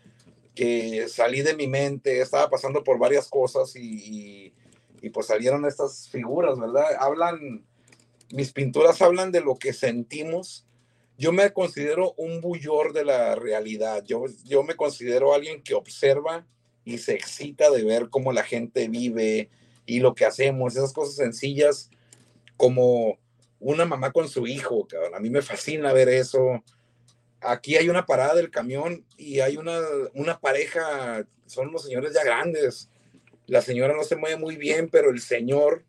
que, 0.54 1.08
salí 1.08 1.42
de 1.42 1.56
mi 1.56 1.66
mente, 1.66 2.20
estaba 2.20 2.48
pasando 2.48 2.84
por 2.84 2.98
varias 2.98 3.28
cosas 3.28 3.74
y, 3.74 4.54
y, 5.02 5.10
pues 5.10 5.26
salieron 5.26 5.64
estas 5.64 6.08
figuras, 6.08 6.58
¿verdad? 6.58 6.84
Hablan, 7.00 7.64
mis 8.32 8.52
pinturas 8.52 9.02
hablan 9.02 9.32
de 9.32 9.40
lo 9.40 9.56
que 9.56 9.72
sentimos. 9.72 10.64
Yo 11.18 11.32
me 11.32 11.52
considero 11.52 12.14
un 12.16 12.40
bullor 12.40 12.92
de 12.92 13.04
la 13.04 13.34
realidad. 13.34 14.04
Yo, 14.04 14.24
yo 14.44 14.62
me 14.62 14.76
considero 14.76 15.34
alguien 15.34 15.62
que 15.62 15.74
observa 15.74 16.46
y 16.84 16.98
se 16.98 17.14
excita 17.14 17.70
de 17.70 17.82
ver 17.82 18.08
cómo 18.10 18.32
la 18.32 18.44
gente 18.44 18.88
vive 18.88 19.50
y 19.84 19.98
lo 19.98 20.14
que 20.14 20.24
hacemos, 20.24 20.76
esas 20.76 20.92
cosas 20.92 21.16
sencillas 21.16 21.90
como 22.56 23.18
una 23.62 23.84
mamá 23.84 24.12
con 24.12 24.28
su 24.28 24.46
hijo. 24.46 24.86
A 25.14 25.20
mí 25.20 25.30
me 25.30 25.40
fascina 25.40 25.92
ver 25.92 26.08
eso. 26.08 26.62
Aquí 27.40 27.76
hay 27.76 27.88
una 27.88 28.04
parada 28.04 28.34
del 28.34 28.50
camión 28.50 29.06
y 29.16 29.40
hay 29.40 29.56
una, 29.56 29.78
una 30.14 30.38
pareja, 30.38 31.26
son 31.46 31.68
unos 31.68 31.84
señores 31.84 32.12
ya 32.12 32.24
grandes. 32.24 32.90
La 33.46 33.62
señora 33.62 33.94
no 33.94 34.04
se 34.04 34.16
mueve 34.16 34.36
muy 34.36 34.56
bien, 34.56 34.88
pero 34.90 35.10
el 35.10 35.20
señor 35.20 35.84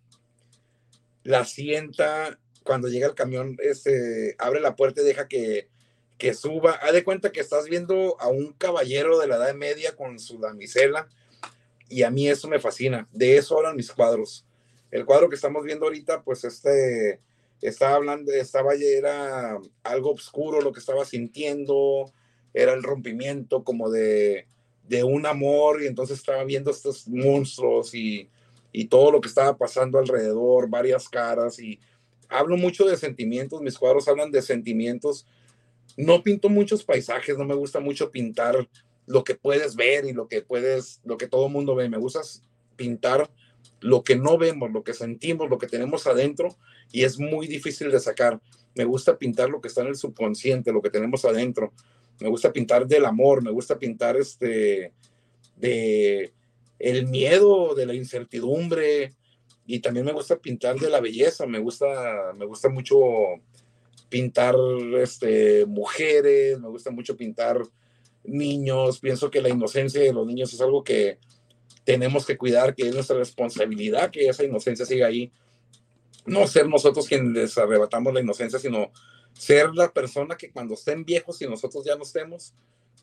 la 1.23 1.45
sienta 1.45 2.39
cuando 2.63 2.87
llega 2.87 3.07
el 3.07 3.15
camión, 3.15 3.57
este, 3.59 4.35
abre 4.39 4.61
la 4.61 4.75
puerta 4.75 5.01
y 5.01 5.05
deja 5.05 5.27
que, 5.27 5.67
que 6.17 6.33
suba. 6.33 6.73
Haz 6.73 6.93
de 6.93 7.03
cuenta 7.03 7.31
que 7.31 7.41
estás 7.41 7.65
viendo 7.65 8.19
a 8.19 8.29
un 8.29 8.53
caballero 8.53 9.19
de 9.19 9.27
la 9.27 9.35
edad 9.35 9.53
media 9.53 9.95
con 9.95 10.19
su 10.19 10.39
damisela 10.39 11.07
y 11.89 12.03
a 12.03 12.11
mí 12.11 12.29
eso 12.29 12.47
me 12.47 12.59
fascina. 12.59 13.07
De 13.11 13.37
eso 13.37 13.57
hablan 13.57 13.75
mis 13.75 13.91
cuadros. 13.91 14.45
El 14.91 15.05
cuadro 15.05 15.27
que 15.27 15.35
estamos 15.35 15.63
viendo 15.63 15.85
ahorita, 15.85 16.21
pues 16.21 16.43
este 16.43 17.19
estaba 17.64 17.95
hablando, 17.95 18.31
estaba, 18.31 18.73
era 18.76 19.57
algo 19.84 20.11
oscuro 20.11 20.61
lo 20.61 20.73
que 20.73 20.80
estaba 20.80 21.06
sintiendo, 21.06 22.11
era 22.53 22.73
el 22.73 22.84
rompimiento 22.84 23.64
como 23.64 23.90
de, 23.90 24.48
de 24.88 25.03
un 25.03 25.26
amor 25.26 25.81
y 25.81 25.88
entonces 25.88 26.19
estaba 26.19 26.44
viendo 26.44 26.72
estos 26.72 27.07
monstruos 27.07 27.95
y, 27.95 28.30
y 28.72 28.85
todo 28.85 29.11
lo 29.11 29.22
que 29.22 29.30
estaba 29.30 29.57
pasando 29.57 29.98
alrededor, 29.98 30.69
varias 30.69 31.07
caras 31.07 31.57
y 31.60 31.80
hablo 32.27 32.57
mucho 32.57 32.85
de 32.85 32.98
sentimientos, 32.98 33.61
mis 33.61 33.77
cuadros 33.77 34.07
hablan 34.07 34.31
de 34.31 34.41
sentimientos. 34.41 35.26
No 35.95 36.22
pinto 36.22 36.49
muchos 36.49 36.84
paisajes, 36.84 37.38
no 37.38 37.45
me 37.45 37.56
gusta 37.56 37.80
mucho 37.80 38.11
pintar 38.11 38.68
lo 39.06 39.23
que 39.23 39.35
puedes 39.35 39.76
ver 39.76 40.06
y 40.06 40.14
lo 40.14 40.27
que 40.27 40.41
puedes, 40.41 40.99
lo 41.06 41.18
que 41.18 41.27
todo 41.27 41.49
mundo 41.49 41.76
ve. 41.76 41.88
Me 41.88 41.98
gusta 41.98 42.22
pintar 42.76 43.30
lo 43.80 44.03
que 44.03 44.15
no 44.15 44.38
vemos, 44.38 44.72
lo 44.72 44.84
que 44.84 44.94
sentimos, 44.94 45.49
lo 45.49 45.57
que 45.57 45.68
tenemos 45.68 46.07
adentro 46.07 46.57
y 46.91 47.03
es 47.03 47.19
muy 47.19 47.47
difícil 47.47 47.91
de 47.91 47.99
sacar. 47.99 48.39
Me 48.76 48.85
gusta 48.85 49.18
pintar 49.18 49.49
lo 49.49 49.61
que 49.61 49.68
está 49.68 49.81
en 49.81 49.88
el 49.88 49.95
subconsciente, 49.95 50.72
lo 50.72 50.81
que 50.81 50.89
tenemos 50.89 51.26
adentro. 51.26 51.73
Me 52.19 52.30
gusta 52.30 52.51
pintar 52.51 52.88
del 52.88 53.05
amor, 53.05 53.43
me 53.43 53.51
gusta 53.51 53.77
pintar 53.77 54.18
este 54.18 54.93
de 55.55 56.34
el 56.80 57.07
miedo, 57.07 57.76
de 57.76 57.85
la 57.85 57.93
incertidumbre 57.93 59.14
y 59.65 59.80
también 59.80 60.05
me 60.05 60.11
gusta 60.11 60.38
pintar 60.38 60.77
de 60.80 60.89
la 60.89 60.99
belleza, 60.99 61.45
me 61.45 61.60
gusta 61.60 62.34
me 62.35 62.45
gusta 62.45 62.69
mucho 62.69 62.99
pintar 64.10 64.55
este 65.01 65.65
mujeres, 65.65 66.60
me 66.60 66.68
gusta 66.68 66.91
mucho 66.91 67.15
pintar 67.15 67.61
niños, 68.23 68.99
pienso 68.99 69.30
que 69.30 69.41
la 69.41 69.49
inocencia 69.49 70.01
de 70.01 70.14
los 70.14 70.26
niños 70.26 70.53
es 70.53 70.61
algo 70.61 70.84
que 70.84 71.18
tenemos 71.84 72.26
que 72.26 72.38
cuidar, 72.38 72.76
que 72.76 72.88
es 72.88 72.93
nuestra 72.93 73.18
responsabilidad 73.18 74.11
que 74.11 74.27
esa 74.27 74.43
inocencia 74.43 74.85
siga 74.85 75.07
ahí. 75.07 75.31
No 76.25 76.47
ser 76.47 76.67
nosotros 76.67 77.07
quienes 77.07 77.33
les 77.33 77.57
arrebatamos 77.57 78.13
la 78.13 78.21
inocencia, 78.21 78.59
sino 78.59 78.91
ser 79.33 79.73
la 79.73 79.91
persona 79.91 80.35
que 80.35 80.51
cuando 80.51 80.75
estén 80.75 81.03
viejos 81.05 81.41
y 81.41 81.47
nosotros 81.47 81.83
ya 81.85 81.95
no 81.95 82.03
estemos, 82.03 82.53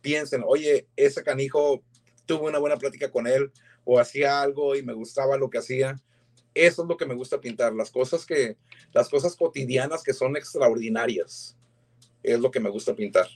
piensen, 0.00 0.42
oye, 0.46 0.86
ese 0.96 1.22
canijo 1.22 1.82
tuve 2.26 2.48
una 2.48 2.58
buena 2.58 2.76
plática 2.76 3.10
con 3.10 3.26
él 3.26 3.50
o 3.84 3.98
hacía 3.98 4.40
algo 4.40 4.76
y 4.76 4.82
me 4.82 4.92
gustaba 4.92 5.36
lo 5.36 5.50
que 5.50 5.58
hacía. 5.58 6.00
Eso 6.54 6.82
es 6.82 6.88
lo 6.88 6.96
que 6.96 7.06
me 7.06 7.14
gusta 7.14 7.40
pintar, 7.40 7.72
las 7.74 7.90
cosas 7.90 8.26
que, 8.26 8.56
las 8.92 9.08
cosas 9.08 9.36
cotidianas 9.36 10.02
que 10.02 10.12
son 10.12 10.36
extraordinarias. 10.36 11.56
Es 12.22 12.40
lo 12.40 12.50
que 12.50 12.60
me 12.60 12.70
gusta 12.70 12.94
pintar. 12.94 13.28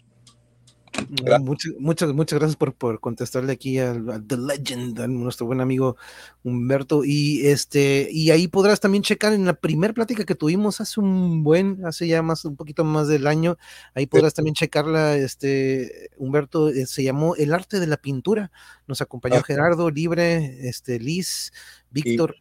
Muchas, 1.40 1.72
muchas, 1.78 2.12
muchas 2.12 2.38
gracias 2.38 2.56
por, 2.56 2.74
por 2.74 3.00
contestarle 3.00 3.52
aquí 3.52 3.78
al, 3.78 4.26
The 4.26 4.36
Legend, 4.36 5.00
a 5.00 5.08
nuestro 5.08 5.46
buen 5.46 5.60
amigo 5.60 5.96
Humberto. 6.42 7.04
Y 7.04 7.46
este, 7.46 8.08
y 8.10 8.30
ahí 8.30 8.48
podrás 8.48 8.80
también 8.80 9.02
checar 9.02 9.32
en 9.32 9.44
la 9.44 9.54
primera 9.54 9.92
plática 9.92 10.24
que 10.24 10.34
tuvimos 10.34 10.80
hace 10.80 11.00
un 11.00 11.42
buen, 11.42 11.84
hace 11.84 12.06
ya 12.06 12.22
más, 12.22 12.44
un 12.44 12.56
poquito 12.56 12.84
más 12.84 13.08
del 13.08 13.26
año, 13.26 13.56
ahí 13.94 14.06
podrás 14.06 14.34
también 14.34 14.54
checarla, 14.54 15.16
este, 15.16 16.10
Humberto, 16.16 16.68
eh, 16.68 16.86
se 16.86 17.02
llamó 17.02 17.36
El 17.36 17.52
arte 17.52 17.80
de 17.80 17.86
la 17.86 17.96
pintura. 17.96 18.50
Nos 18.86 19.00
acompañó 19.00 19.36
ah. 19.36 19.42
Gerardo, 19.44 19.90
Libre, 19.90 20.68
este, 20.68 20.98
Liz, 20.98 21.52
Víctor 21.90 22.36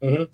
y 0.00 0.28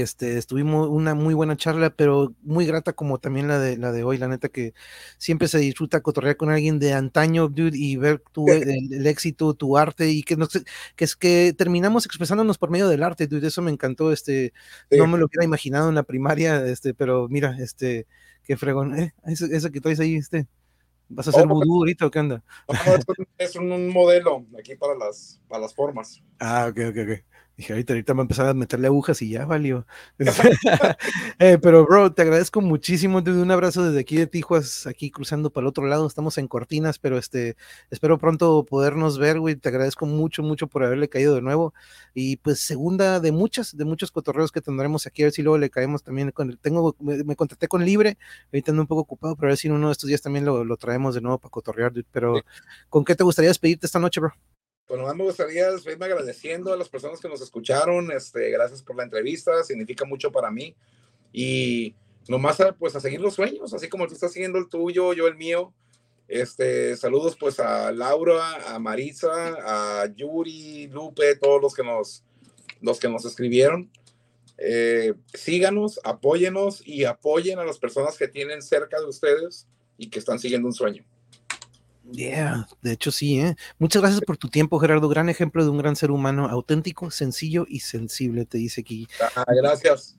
este 0.00 0.38
estuvimos 0.38 0.88
una 0.88 1.14
muy 1.14 1.34
buena 1.34 1.56
charla, 1.56 1.90
pero 1.90 2.34
muy 2.42 2.66
grata 2.66 2.92
como 2.92 3.18
también 3.18 3.48
la 3.48 3.58
de 3.58 3.76
la 3.76 3.92
de 3.92 4.04
hoy, 4.04 4.18
la 4.18 4.28
neta 4.28 4.48
que 4.48 4.74
siempre 5.18 5.48
se 5.48 5.58
disfruta 5.58 6.00
cotorrear 6.02 6.36
con 6.36 6.50
alguien 6.50 6.78
de 6.78 6.92
antaño, 6.92 7.48
dude, 7.48 7.76
y 7.76 7.96
ver 7.96 8.22
tu, 8.32 8.46
el, 8.48 9.06
éxito, 9.06 9.54
tu 9.54 9.76
arte 9.76 10.10
y 10.10 10.22
que 10.22 10.36
no 10.36 10.48
que 10.96 11.04
es 11.04 11.16
que 11.16 11.54
terminamos 11.56 12.06
expresándonos 12.06 12.58
por 12.58 12.70
medio 12.70 12.88
del 12.88 13.02
arte, 13.02 13.26
dude, 13.26 13.48
eso 13.48 13.62
me 13.62 13.70
encantó, 13.70 14.12
este 14.12 14.52
no 14.90 15.06
me 15.06 15.18
lo 15.18 15.26
hubiera 15.26 15.44
imaginado 15.44 15.88
en 15.88 15.94
la 15.94 16.02
primaria, 16.02 16.64
este, 16.66 16.94
pero 16.94 17.28
mira, 17.28 17.56
este 17.58 18.06
qué 18.44 18.56
fregón, 18.56 18.98
eh, 18.98 19.14
eso, 19.26 19.70
que 19.70 19.80
traes 19.80 20.00
ahí, 20.00 20.16
este 20.16 20.46
¿Vas 21.14 21.26
a 21.26 21.30
hacer 21.30 21.44
oh, 21.44 21.48
vudú 21.48 21.76
ahorita 21.78 22.06
o 22.06 22.10
qué 22.10 22.20
anda? 22.20 22.42
es 23.36 23.54
un, 23.56 23.88
modelo 23.88 24.46
aquí 24.58 24.76
para 24.76 24.94
las, 24.94 25.40
para 25.46 25.60
las 25.60 25.74
formas. 25.74 26.22
Ah, 26.38 26.68
ok, 26.70 26.78
ok, 26.88 26.96
ok. 26.96 27.31
Dije, 27.56 27.74
ahorita, 27.74 27.92
ahorita 27.92 28.14
me 28.14 28.20
a 28.20 28.22
empezar 28.22 28.48
a 28.48 28.54
meterle 28.54 28.86
agujas 28.86 29.20
y 29.20 29.28
ya 29.28 29.44
valió. 29.44 29.86
eh, 31.38 31.58
pero, 31.62 31.84
bro, 31.84 32.12
te 32.12 32.22
agradezco 32.22 32.60
muchísimo. 32.60 33.18
Un 33.18 33.50
abrazo 33.50 33.84
desde 33.84 34.00
aquí 34.00 34.16
de 34.16 34.26
Tijuas, 34.26 34.86
aquí 34.86 35.10
cruzando 35.10 35.50
para 35.50 35.64
el 35.64 35.68
otro 35.68 35.86
lado. 35.86 36.06
Estamos 36.06 36.38
en 36.38 36.48
Cortinas, 36.48 36.98
pero 36.98 37.18
este, 37.18 37.56
espero 37.90 38.18
pronto 38.18 38.64
podernos 38.64 39.18
ver, 39.18 39.38
güey. 39.38 39.56
Te 39.56 39.68
agradezco 39.68 40.06
mucho, 40.06 40.42
mucho 40.42 40.66
por 40.66 40.84
haberle 40.84 41.08
caído 41.08 41.34
de 41.34 41.42
nuevo. 41.42 41.74
Y 42.14 42.36
pues, 42.38 42.60
segunda 42.60 43.20
de 43.20 43.32
muchas, 43.32 43.76
de 43.76 43.84
muchos 43.84 44.10
cotorreos 44.10 44.50
que 44.50 44.62
tendremos 44.62 45.06
aquí, 45.06 45.22
a 45.22 45.26
ver 45.26 45.32
si 45.32 45.42
luego 45.42 45.58
le 45.58 45.68
caemos 45.70 46.02
también. 46.02 46.30
Con 46.30 46.50
el, 46.50 46.58
tengo, 46.58 46.96
me, 47.00 47.22
me 47.22 47.36
contacté 47.36 47.68
con 47.68 47.84
Libre, 47.84 48.16
ahorita 48.52 48.70
ando 48.72 48.82
un 48.82 48.88
poco 48.88 49.02
ocupado, 49.02 49.36
pero 49.36 49.48
a 49.48 49.50
ver 49.50 49.58
si 49.58 49.68
uno 49.68 49.88
de 49.88 49.92
estos 49.92 50.08
días 50.08 50.22
también 50.22 50.44
lo, 50.44 50.64
lo 50.64 50.76
traemos 50.76 51.14
de 51.14 51.20
nuevo 51.20 51.38
para 51.38 51.50
cotorrear, 51.50 51.92
Pero, 52.12 52.40
¿con 52.88 53.04
qué 53.04 53.14
te 53.14 53.24
gustaría 53.24 53.50
despedirte 53.50 53.86
esta 53.86 53.98
noche, 53.98 54.20
bro? 54.20 54.32
Pues 54.86 55.00
me 55.14 55.24
gustaría 55.24 55.70
despedirme 55.70 56.06
agradeciendo 56.06 56.72
a 56.72 56.76
las 56.76 56.88
personas 56.88 57.20
que 57.20 57.28
nos 57.28 57.40
escucharon. 57.40 58.10
Este, 58.12 58.50
gracias 58.50 58.82
por 58.82 58.96
la 58.96 59.04
entrevista, 59.04 59.62
significa 59.64 60.04
mucho 60.04 60.30
para 60.30 60.50
mí. 60.50 60.74
Y 61.32 61.94
nomás 62.28 62.60
a, 62.60 62.72
pues 62.72 62.94
a 62.94 63.00
seguir 63.00 63.20
los 63.20 63.34
sueños, 63.34 63.72
así 63.72 63.88
como 63.88 64.06
tú 64.06 64.14
estás 64.14 64.32
siguiendo 64.32 64.58
el 64.58 64.68
tuyo, 64.68 65.12
yo 65.12 65.26
el 65.26 65.36
mío. 65.36 65.72
Este, 66.28 66.96
saludos 66.96 67.36
pues 67.38 67.60
a 67.60 67.92
Laura, 67.92 68.74
a 68.74 68.78
Marisa, 68.78 70.02
a 70.02 70.06
Yuri, 70.14 70.86
Lupe, 70.88 71.36
todos 71.36 71.60
los 71.60 71.74
que 71.74 71.82
nos, 71.82 72.24
los 72.80 72.98
que 72.98 73.08
nos 73.08 73.24
escribieron. 73.24 73.90
Eh, 74.58 75.14
síganos, 75.34 76.00
apóyenos 76.04 76.86
y 76.86 77.04
apoyen 77.04 77.58
a 77.58 77.64
las 77.64 77.78
personas 77.78 78.16
que 78.16 78.28
tienen 78.28 78.62
cerca 78.62 79.00
de 79.00 79.06
ustedes 79.06 79.66
y 79.98 80.08
que 80.08 80.18
están 80.18 80.38
siguiendo 80.38 80.68
un 80.68 80.74
sueño. 80.74 81.04
Yeah, 82.10 82.66
de 82.82 82.92
hecho 82.92 83.12
sí, 83.12 83.38
¿eh? 83.38 83.56
Muchas 83.78 84.02
gracias 84.02 84.22
por 84.22 84.36
tu 84.36 84.48
tiempo, 84.48 84.78
Gerardo. 84.78 85.08
Gran 85.08 85.28
ejemplo 85.28 85.62
de 85.62 85.70
un 85.70 85.78
gran 85.78 85.96
ser 85.96 86.10
humano, 86.10 86.48
auténtico, 86.48 87.10
sencillo 87.10 87.64
y 87.68 87.80
sensible, 87.80 88.44
te 88.44 88.58
dice 88.58 88.80
aquí. 88.80 89.06
Ah, 89.36 89.44
gracias. 89.48 90.16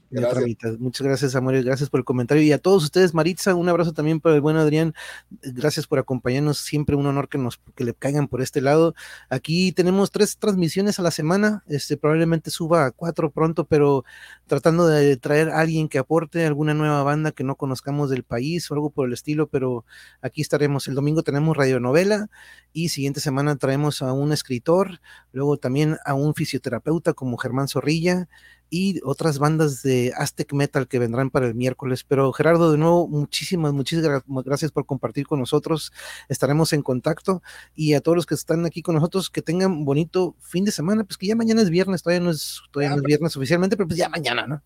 Muchas 0.80 1.08
gracias, 1.08 1.36
Amores, 1.36 1.66
gracias 1.66 1.90
por 1.90 2.00
el 2.00 2.06
comentario. 2.06 2.44
Y 2.44 2.52
a 2.52 2.60
todos 2.60 2.84
ustedes, 2.84 3.14
Maritza, 3.14 3.56
un 3.56 3.68
abrazo 3.68 3.94
también 3.94 4.20
para 4.20 4.36
el 4.36 4.42
buen 4.42 4.58
Adrián. 4.58 4.94
Gracias 5.42 5.88
por 5.88 5.98
acompañarnos. 5.98 6.60
Siempre 6.60 6.96
un 6.96 7.08
honor 7.08 7.30
que 7.30 7.40
nos 7.40 7.60
que 7.76 7.84
le 7.84 7.96
caigan 7.96 8.28
por 8.28 8.42
este 8.42 8.62
lado. 8.62 8.94
Aquí 9.30 9.72
tenemos 9.72 10.12
tres 10.12 10.38
transmisiones 10.38 11.00
a 11.00 11.02
la 11.02 11.10
semana. 11.10 11.64
Este 11.68 11.98
probablemente 11.98 12.52
suba 12.52 12.86
a 12.86 12.92
cuatro 12.92 13.32
pronto, 13.32 13.66
pero 13.66 14.06
tratando 14.46 14.88
de 14.88 15.18
traer 15.18 15.50
a 15.50 15.60
alguien 15.60 15.90
que 15.90 15.98
aporte 15.98 16.46
alguna 16.46 16.76
nueva 16.76 17.02
banda 17.04 17.32
que 17.32 17.44
no 17.44 17.56
conozcamos 17.56 18.12
del 18.12 18.24
país 18.24 18.70
o 18.70 18.76
algo 18.76 18.92
por 18.92 19.08
el 19.08 19.14
estilo. 19.14 19.48
Pero 19.48 19.84
aquí 20.22 20.42
estaremos. 20.42 20.88
El 20.88 20.96
domingo 20.96 21.24
tenemos 21.24 21.58
radionovela 21.74 22.30
y 22.72 22.90
siguiente 22.90 23.20
semana 23.20 23.56
traemos 23.56 24.02
a 24.02 24.14
un 24.14 24.32
escritor, 24.34 25.00
luego 25.32 25.58
también 25.58 25.98
a 26.06 26.16
un 26.16 26.34
fisioterapeuta 26.34 27.14
como 27.14 27.38
Germán 27.38 27.68
Zorrilla 27.68 28.28
y 28.70 29.00
otras 29.04 29.38
bandas 29.38 29.84
de 29.84 30.12
Aztec 30.18 30.52
Metal 30.54 30.88
que 30.88 30.98
vendrán 30.98 31.30
para 31.30 31.46
el 31.46 31.54
miércoles. 31.54 32.04
Pero 32.04 32.34
Gerardo, 32.34 32.72
de 32.72 32.80
nuevo, 32.80 33.08
muchísimas, 33.08 33.74
muchísimas 33.74 34.24
gracias 34.26 34.72
por 34.72 34.88
compartir 34.88 35.28
con 35.28 35.40
nosotros. 35.40 35.94
Estaremos 36.30 36.74
en 36.74 36.82
contacto 36.82 37.44
y 37.76 37.94
a 37.94 38.02
todos 38.02 38.16
los 38.16 38.26
que 38.26 38.34
están 38.34 38.66
aquí 38.66 38.82
con 38.82 38.96
nosotros, 38.96 39.30
que 39.30 39.44
tengan 39.44 39.86
bonito 39.86 40.36
fin 40.40 40.66
de 40.66 40.72
semana, 40.72 41.04
pues 41.04 41.18
que 41.18 41.28
ya 41.28 41.36
mañana 41.36 41.62
es 41.62 41.70
viernes, 41.70 42.02
todavía 42.02 42.26
no 42.26 42.32
es, 42.32 42.62
todavía 42.72 42.96
no 42.96 43.02
es 43.02 43.04
viernes 43.04 43.38
oficialmente, 43.38 43.78
pero 43.78 43.88
pues 43.88 44.00
ya 44.00 44.10
mañana, 44.10 44.48
¿no? 44.48 44.64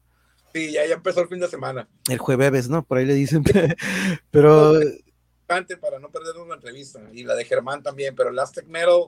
Sí, 0.54 0.72
ya, 0.72 0.86
ya 0.88 0.96
empezó 0.96 1.22
el 1.22 1.28
fin 1.28 1.42
de 1.42 1.50
semana. 1.50 1.90
El 2.10 2.20
jueves, 2.20 2.70
¿no? 2.70 2.84
Por 2.84 3.00
ahí 3.00 3.06
le 3.06 3.14
dicen. 3.14 3.44
pero... 4.32 4.80
Para 5.48 5.99
no 5.99 6.11
perder 6.11 6.38
una 6.38 6.56
entrevista. 6.56 6.99
Y 7.14 7.24
la 7.24 7.36
de 7.36 7.45
Germán 7.45 7.82
también, 7.82 8.15
pero 8.15 8.30
el 8.30 8.40
Aztec 8.40 8.68
Metal 8.68 9.07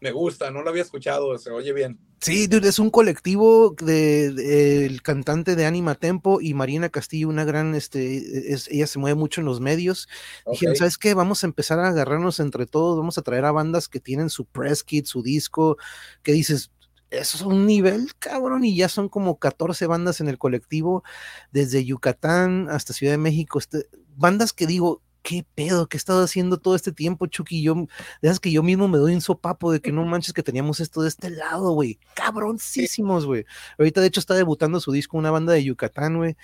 me 0.00 0.12
gusta, 0.12 0.50
no 0.50 0.62
lo 0.62 0.68
había 0.68 0.82
escuchado, 0.82 1.36
se 1.38 1.50
oye 1.50 1.72
bien. 1.72 1.98
Sí, 2.20 2.46
dude, 2.46 2.68
es 2.68 2.78
un 2.78 2.90
colectivo 2.90 3.74
de, 3.80 4.84
el 4.84 5.00
cantante 5.02 5.56
de 5.56 5.64
Anima 5.64 5.94
Tempo 5.94 6.40
y 6.42 6.52
Marina 6.52 6.90
Castillo, 6.90 7.28
una 7.28 7.44
gran, 7.44 7.74
este, 7.74 8.52
es, 8.52 8.68
ella 8.68 8.86
se 8.86 8.98
mueve 8.98 9.14
mucho 9.14 9.40
en 9.40 9.46
los 9.46 9.60
medios. 9.60 10.08
Dijeron, 10.50 10.76
¿sabes 10.76 10.98
qué? 10.98 11.14
Vamos 11.14 11.42
a 11.42 11.46
empezar 11.46 11.78
a 11.80 11.88
agarrarnos 11.88 12.38
entre 12.40 12.66
todos, 12.66 12.98
vamos 12.98 13.16
a 13.16 13.22
traer 13.22 13.46
a 13.46 13.52
bandas 13.52 13.88
que 13.88 14.00
tienen 14.00 14.28
su 14.28 14.44
press 14.44 14.84
kit, 14.84 15.06
su 15.06 15.22
disco, 15.22 15.78
que 16.22 16.32
dices, 16.32 16.70
eso 17.08 17.36
es 17.38 17.42
un 17.42 17.66
nivel, 17.66 18.14
cabrón, 18.18 18.64
y 18.64 18.76
ya 18.76 18.90
son 18.90 19.08
como 19.08 19.38
14 19.38 19.86
bandas 19.86 20.20
en 20.20 20.28
el 20.28 20.36
colectivo, 20.36 21.02
desde 21.50 21.84
Yucatán 21.84 22.68
hasta 22.68 22.92
Ciudad 22.92 23.14
de 23.14 23.18
México, 23.18 23.58
este, 23.58 23.86
bandas 24.16 24.52
que 24.52 24.66
digo, 24.66 25.02
¿qué 25.24 25.44
pedo? 25.54 25.88
¿Qué 25.88 25.96
he 25.96 25.98
estado 25.98 26.22
haciendo 26.22 26.58
todo 26.58 26.76
este 26.76 26.92
tiempo, 26.92 27.26
Chucky? 27.26 27.62
Yo, 27.62 27.88
dejas 28.20 28.38
que 28.38 28.52
yo 28.52 28.62
mismo 28.62 28.86
me 28.88 28.98
doy 28.98 29.14
un 29.14 29.22
sopapo 29.22 29.72
de 29.72 29.80
que 29.80 29.90
no 29.90 30.04
manches 30.04 30.34
que 30.34 30.42
teníamos 30.42 30.80
esto 30.80 31.00
de 31.02 31.08
este 31.08 31.30
lado, 31.30 31.72
güey. 31.72 31.98
Cabroncísimos, 32.14 33.24
güey. 33.24 33.46
Ahorita, 33.78 34.02
de 34.02 34.08
hecho, 34.08 34.20
está 34.20 34.34
debutando 34.34 34.78
su 34.80 34.92
disco 34.92 35.16
una 35.16 35.30
banda 35.30 35.54
de 35.54 35.64
Yucatán, 35.64 36.18
güey. 36.18 36.36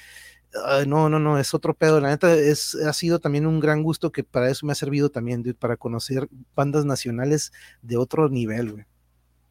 no, 0.87 1.11
no, 1.11 1.21
no, 1.21 1.39
es 1.39 1.53
otro 1.53 1.75
pedo. 1.75 2.01
La 2.01 2.09
neta, 2.09 2.35
es, 2.35 2.75
ha 2.75 2.95
sido 2.95 3.21
también 3.21 3.47
un 3.47 3.61
gran 3.61 3.83
gusto 3.83 4.11
que 4.13 4.25
para 4.25 4.51
eso 4.51 4.65
me 4.65 4.73
ha 4.73 4.77
servido 4.77 5.11
también, 5.11 5.43
dude, 5.43 5.55
para 5.55 5.77
conocer 5.77 6.29
bandas 6.57 6.87
nacionales 6.87 7.53
de 7.83 7.99
otro 7.99 8.31
nivel, 8.31 8.73
güey. 8.73 8.85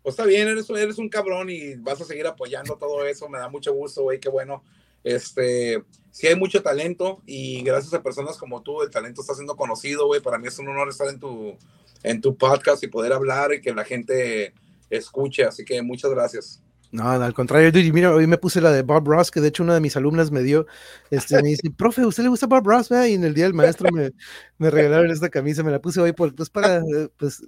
Pues 0.02 0.14
está 0.14 0.26
bien, 0.26 0.48
eres, 0.48 0.68
eres 0.72 0.98
un 0.98 1.08
cabrón 1.08 1.52
y 1.52 1.76
vas 1.76 2.02
a 2.02 2.06
seguir 2.06 2.26
apoyando 2.26 2.78
todo 2.78 3.06
eso. 3.06 3.30
Me 3.30 3.38
da 3.38 3.48
mucho 3.48 3.74
gusto, 3.74 4.02
güey, 4.02 4.20
qué 4.20 4.30
bueno. 4.30 4.64
Este, 5.04 5.84
sí 6.12 6.28
hay 6.28 6.36
mucho 6.36 6.62
talento 6.62 7.22
y 7.26 7.62
gracias 7.64 7.94
a 7.94 8.04
personas 8.04 8.38
como 8.38 8.62
tú, 8.62 8.82
el 8.82 8.90
talento 8.90 9.22
está 9.22 9.34
siendo 9.34 9.56
conocido, 9.56 10.08
güey. 10.08 10.22
Para 10.22 10.38
mí 10.38 10.48
es 10.48 10.60
un 10.60 10.68
honor 10.68 10.90
estar 10.90 11.08
en 11.08 11.20
tu, 11.20 11.58
en 12.04 12.22
tu 12.22 12.38
podcast 12.38 12.84
y 12.84 12.88
poder 12.88 13.14
hablar 13.14 13.54
y 13.54 13.62
que 13.62 13.74
la 13.74 13.86
gente 13.86 14.54
escuche. 14.90 15.44
Así 15.44 15.66
que 15.66 15.82
muchas 15.82 16.12
gracias. 16.12 16.62
No, 16.92 17.08
al 17.08 17.34
contrario, 17.36 17.72
mira, 17.94 18.14
hoy 18.14 18.26
me 18.26 18.40
puse 18.40 18.62
la 18.62 18.72
de 18.72 18.82
Bob 18.82 19.08
Ross, 19.08 19.30
que 19.30 19.42
de 19.42 19.50
hecho 19.50 19.62
una 19.62 19.76
de 19.76 19.80
mis 19.80 19.96
alumnas 19.96 20.32
me 20.32 20.42
dio, 20.42 20.66
este, 21.12 21.42
me 21.44 21.50
dice, 21.50 21.70
profe, 21.70 22.04
¿usted 22.04 22.24
le 22.24 22.30
gusta 22.30 22.48
Bob 22.48 22.66
Ross? 22.66 22.90
Y 22.90 23.14
en 23.14 23.24
el 23.24 23.36
día 23.36 23.44
del 23.44 23.54
maestro 23.54 23.92
me, 23.92 24.12
me 24.58 24.72
regalaron 24.72 25.12
esta 25.12 25.30
camisa, 25.30 25.62
me 25.62 25.70
la 25.72 25.80
puse 25.80 26.02
hoy 26.02 26.14
por, 26.14 26.34
pues 26.34 26.50
para, 26.50 26.78
eh, 26.78 27.10
pues, 27.18 27.44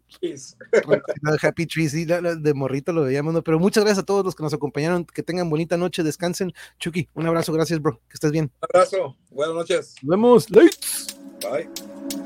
Happy 1.41 1.65
Trees, 1.65 1.93
y 1.95 2.05
de 2.05 2.53
morrito 2.53 2.93
lo 2.93 3.01
veíamos, 3.01 3.33
¿no? 3.33 3.41
Pero 3.41 3.57
muchas 3.57 3.83
gracias 3.83 4.03
a 4.03 4.05
todos 4.05 4.23
los 4.23 4.35
que 4.35 4.43
nos 4.43 4.53
acompañaron, 4.53 5.05
que 5.05 5.23
tengan 5.23 5.49
bonita 5.49 5.75
noche, 5.75 6.03
descansen. 6.03 6.53
Chucky, 6.79 7.09
un 7.15 7.25
abrazo, 7.25 7.51
gracias, 7.51 7.81
bro, 7.81 7.99
que 8.09 8.13
estés 8.13 8.31
bien. 8.31 8.51
Un 8.61 8.67
abrazo, 8.71 9.17
buenas 9.31 9.55
noches. 9.55 9.95
Nos 10.03 10.09
vemos, 10.09 10.51
late. 10.51 10.77
Bye. 11.41 12.20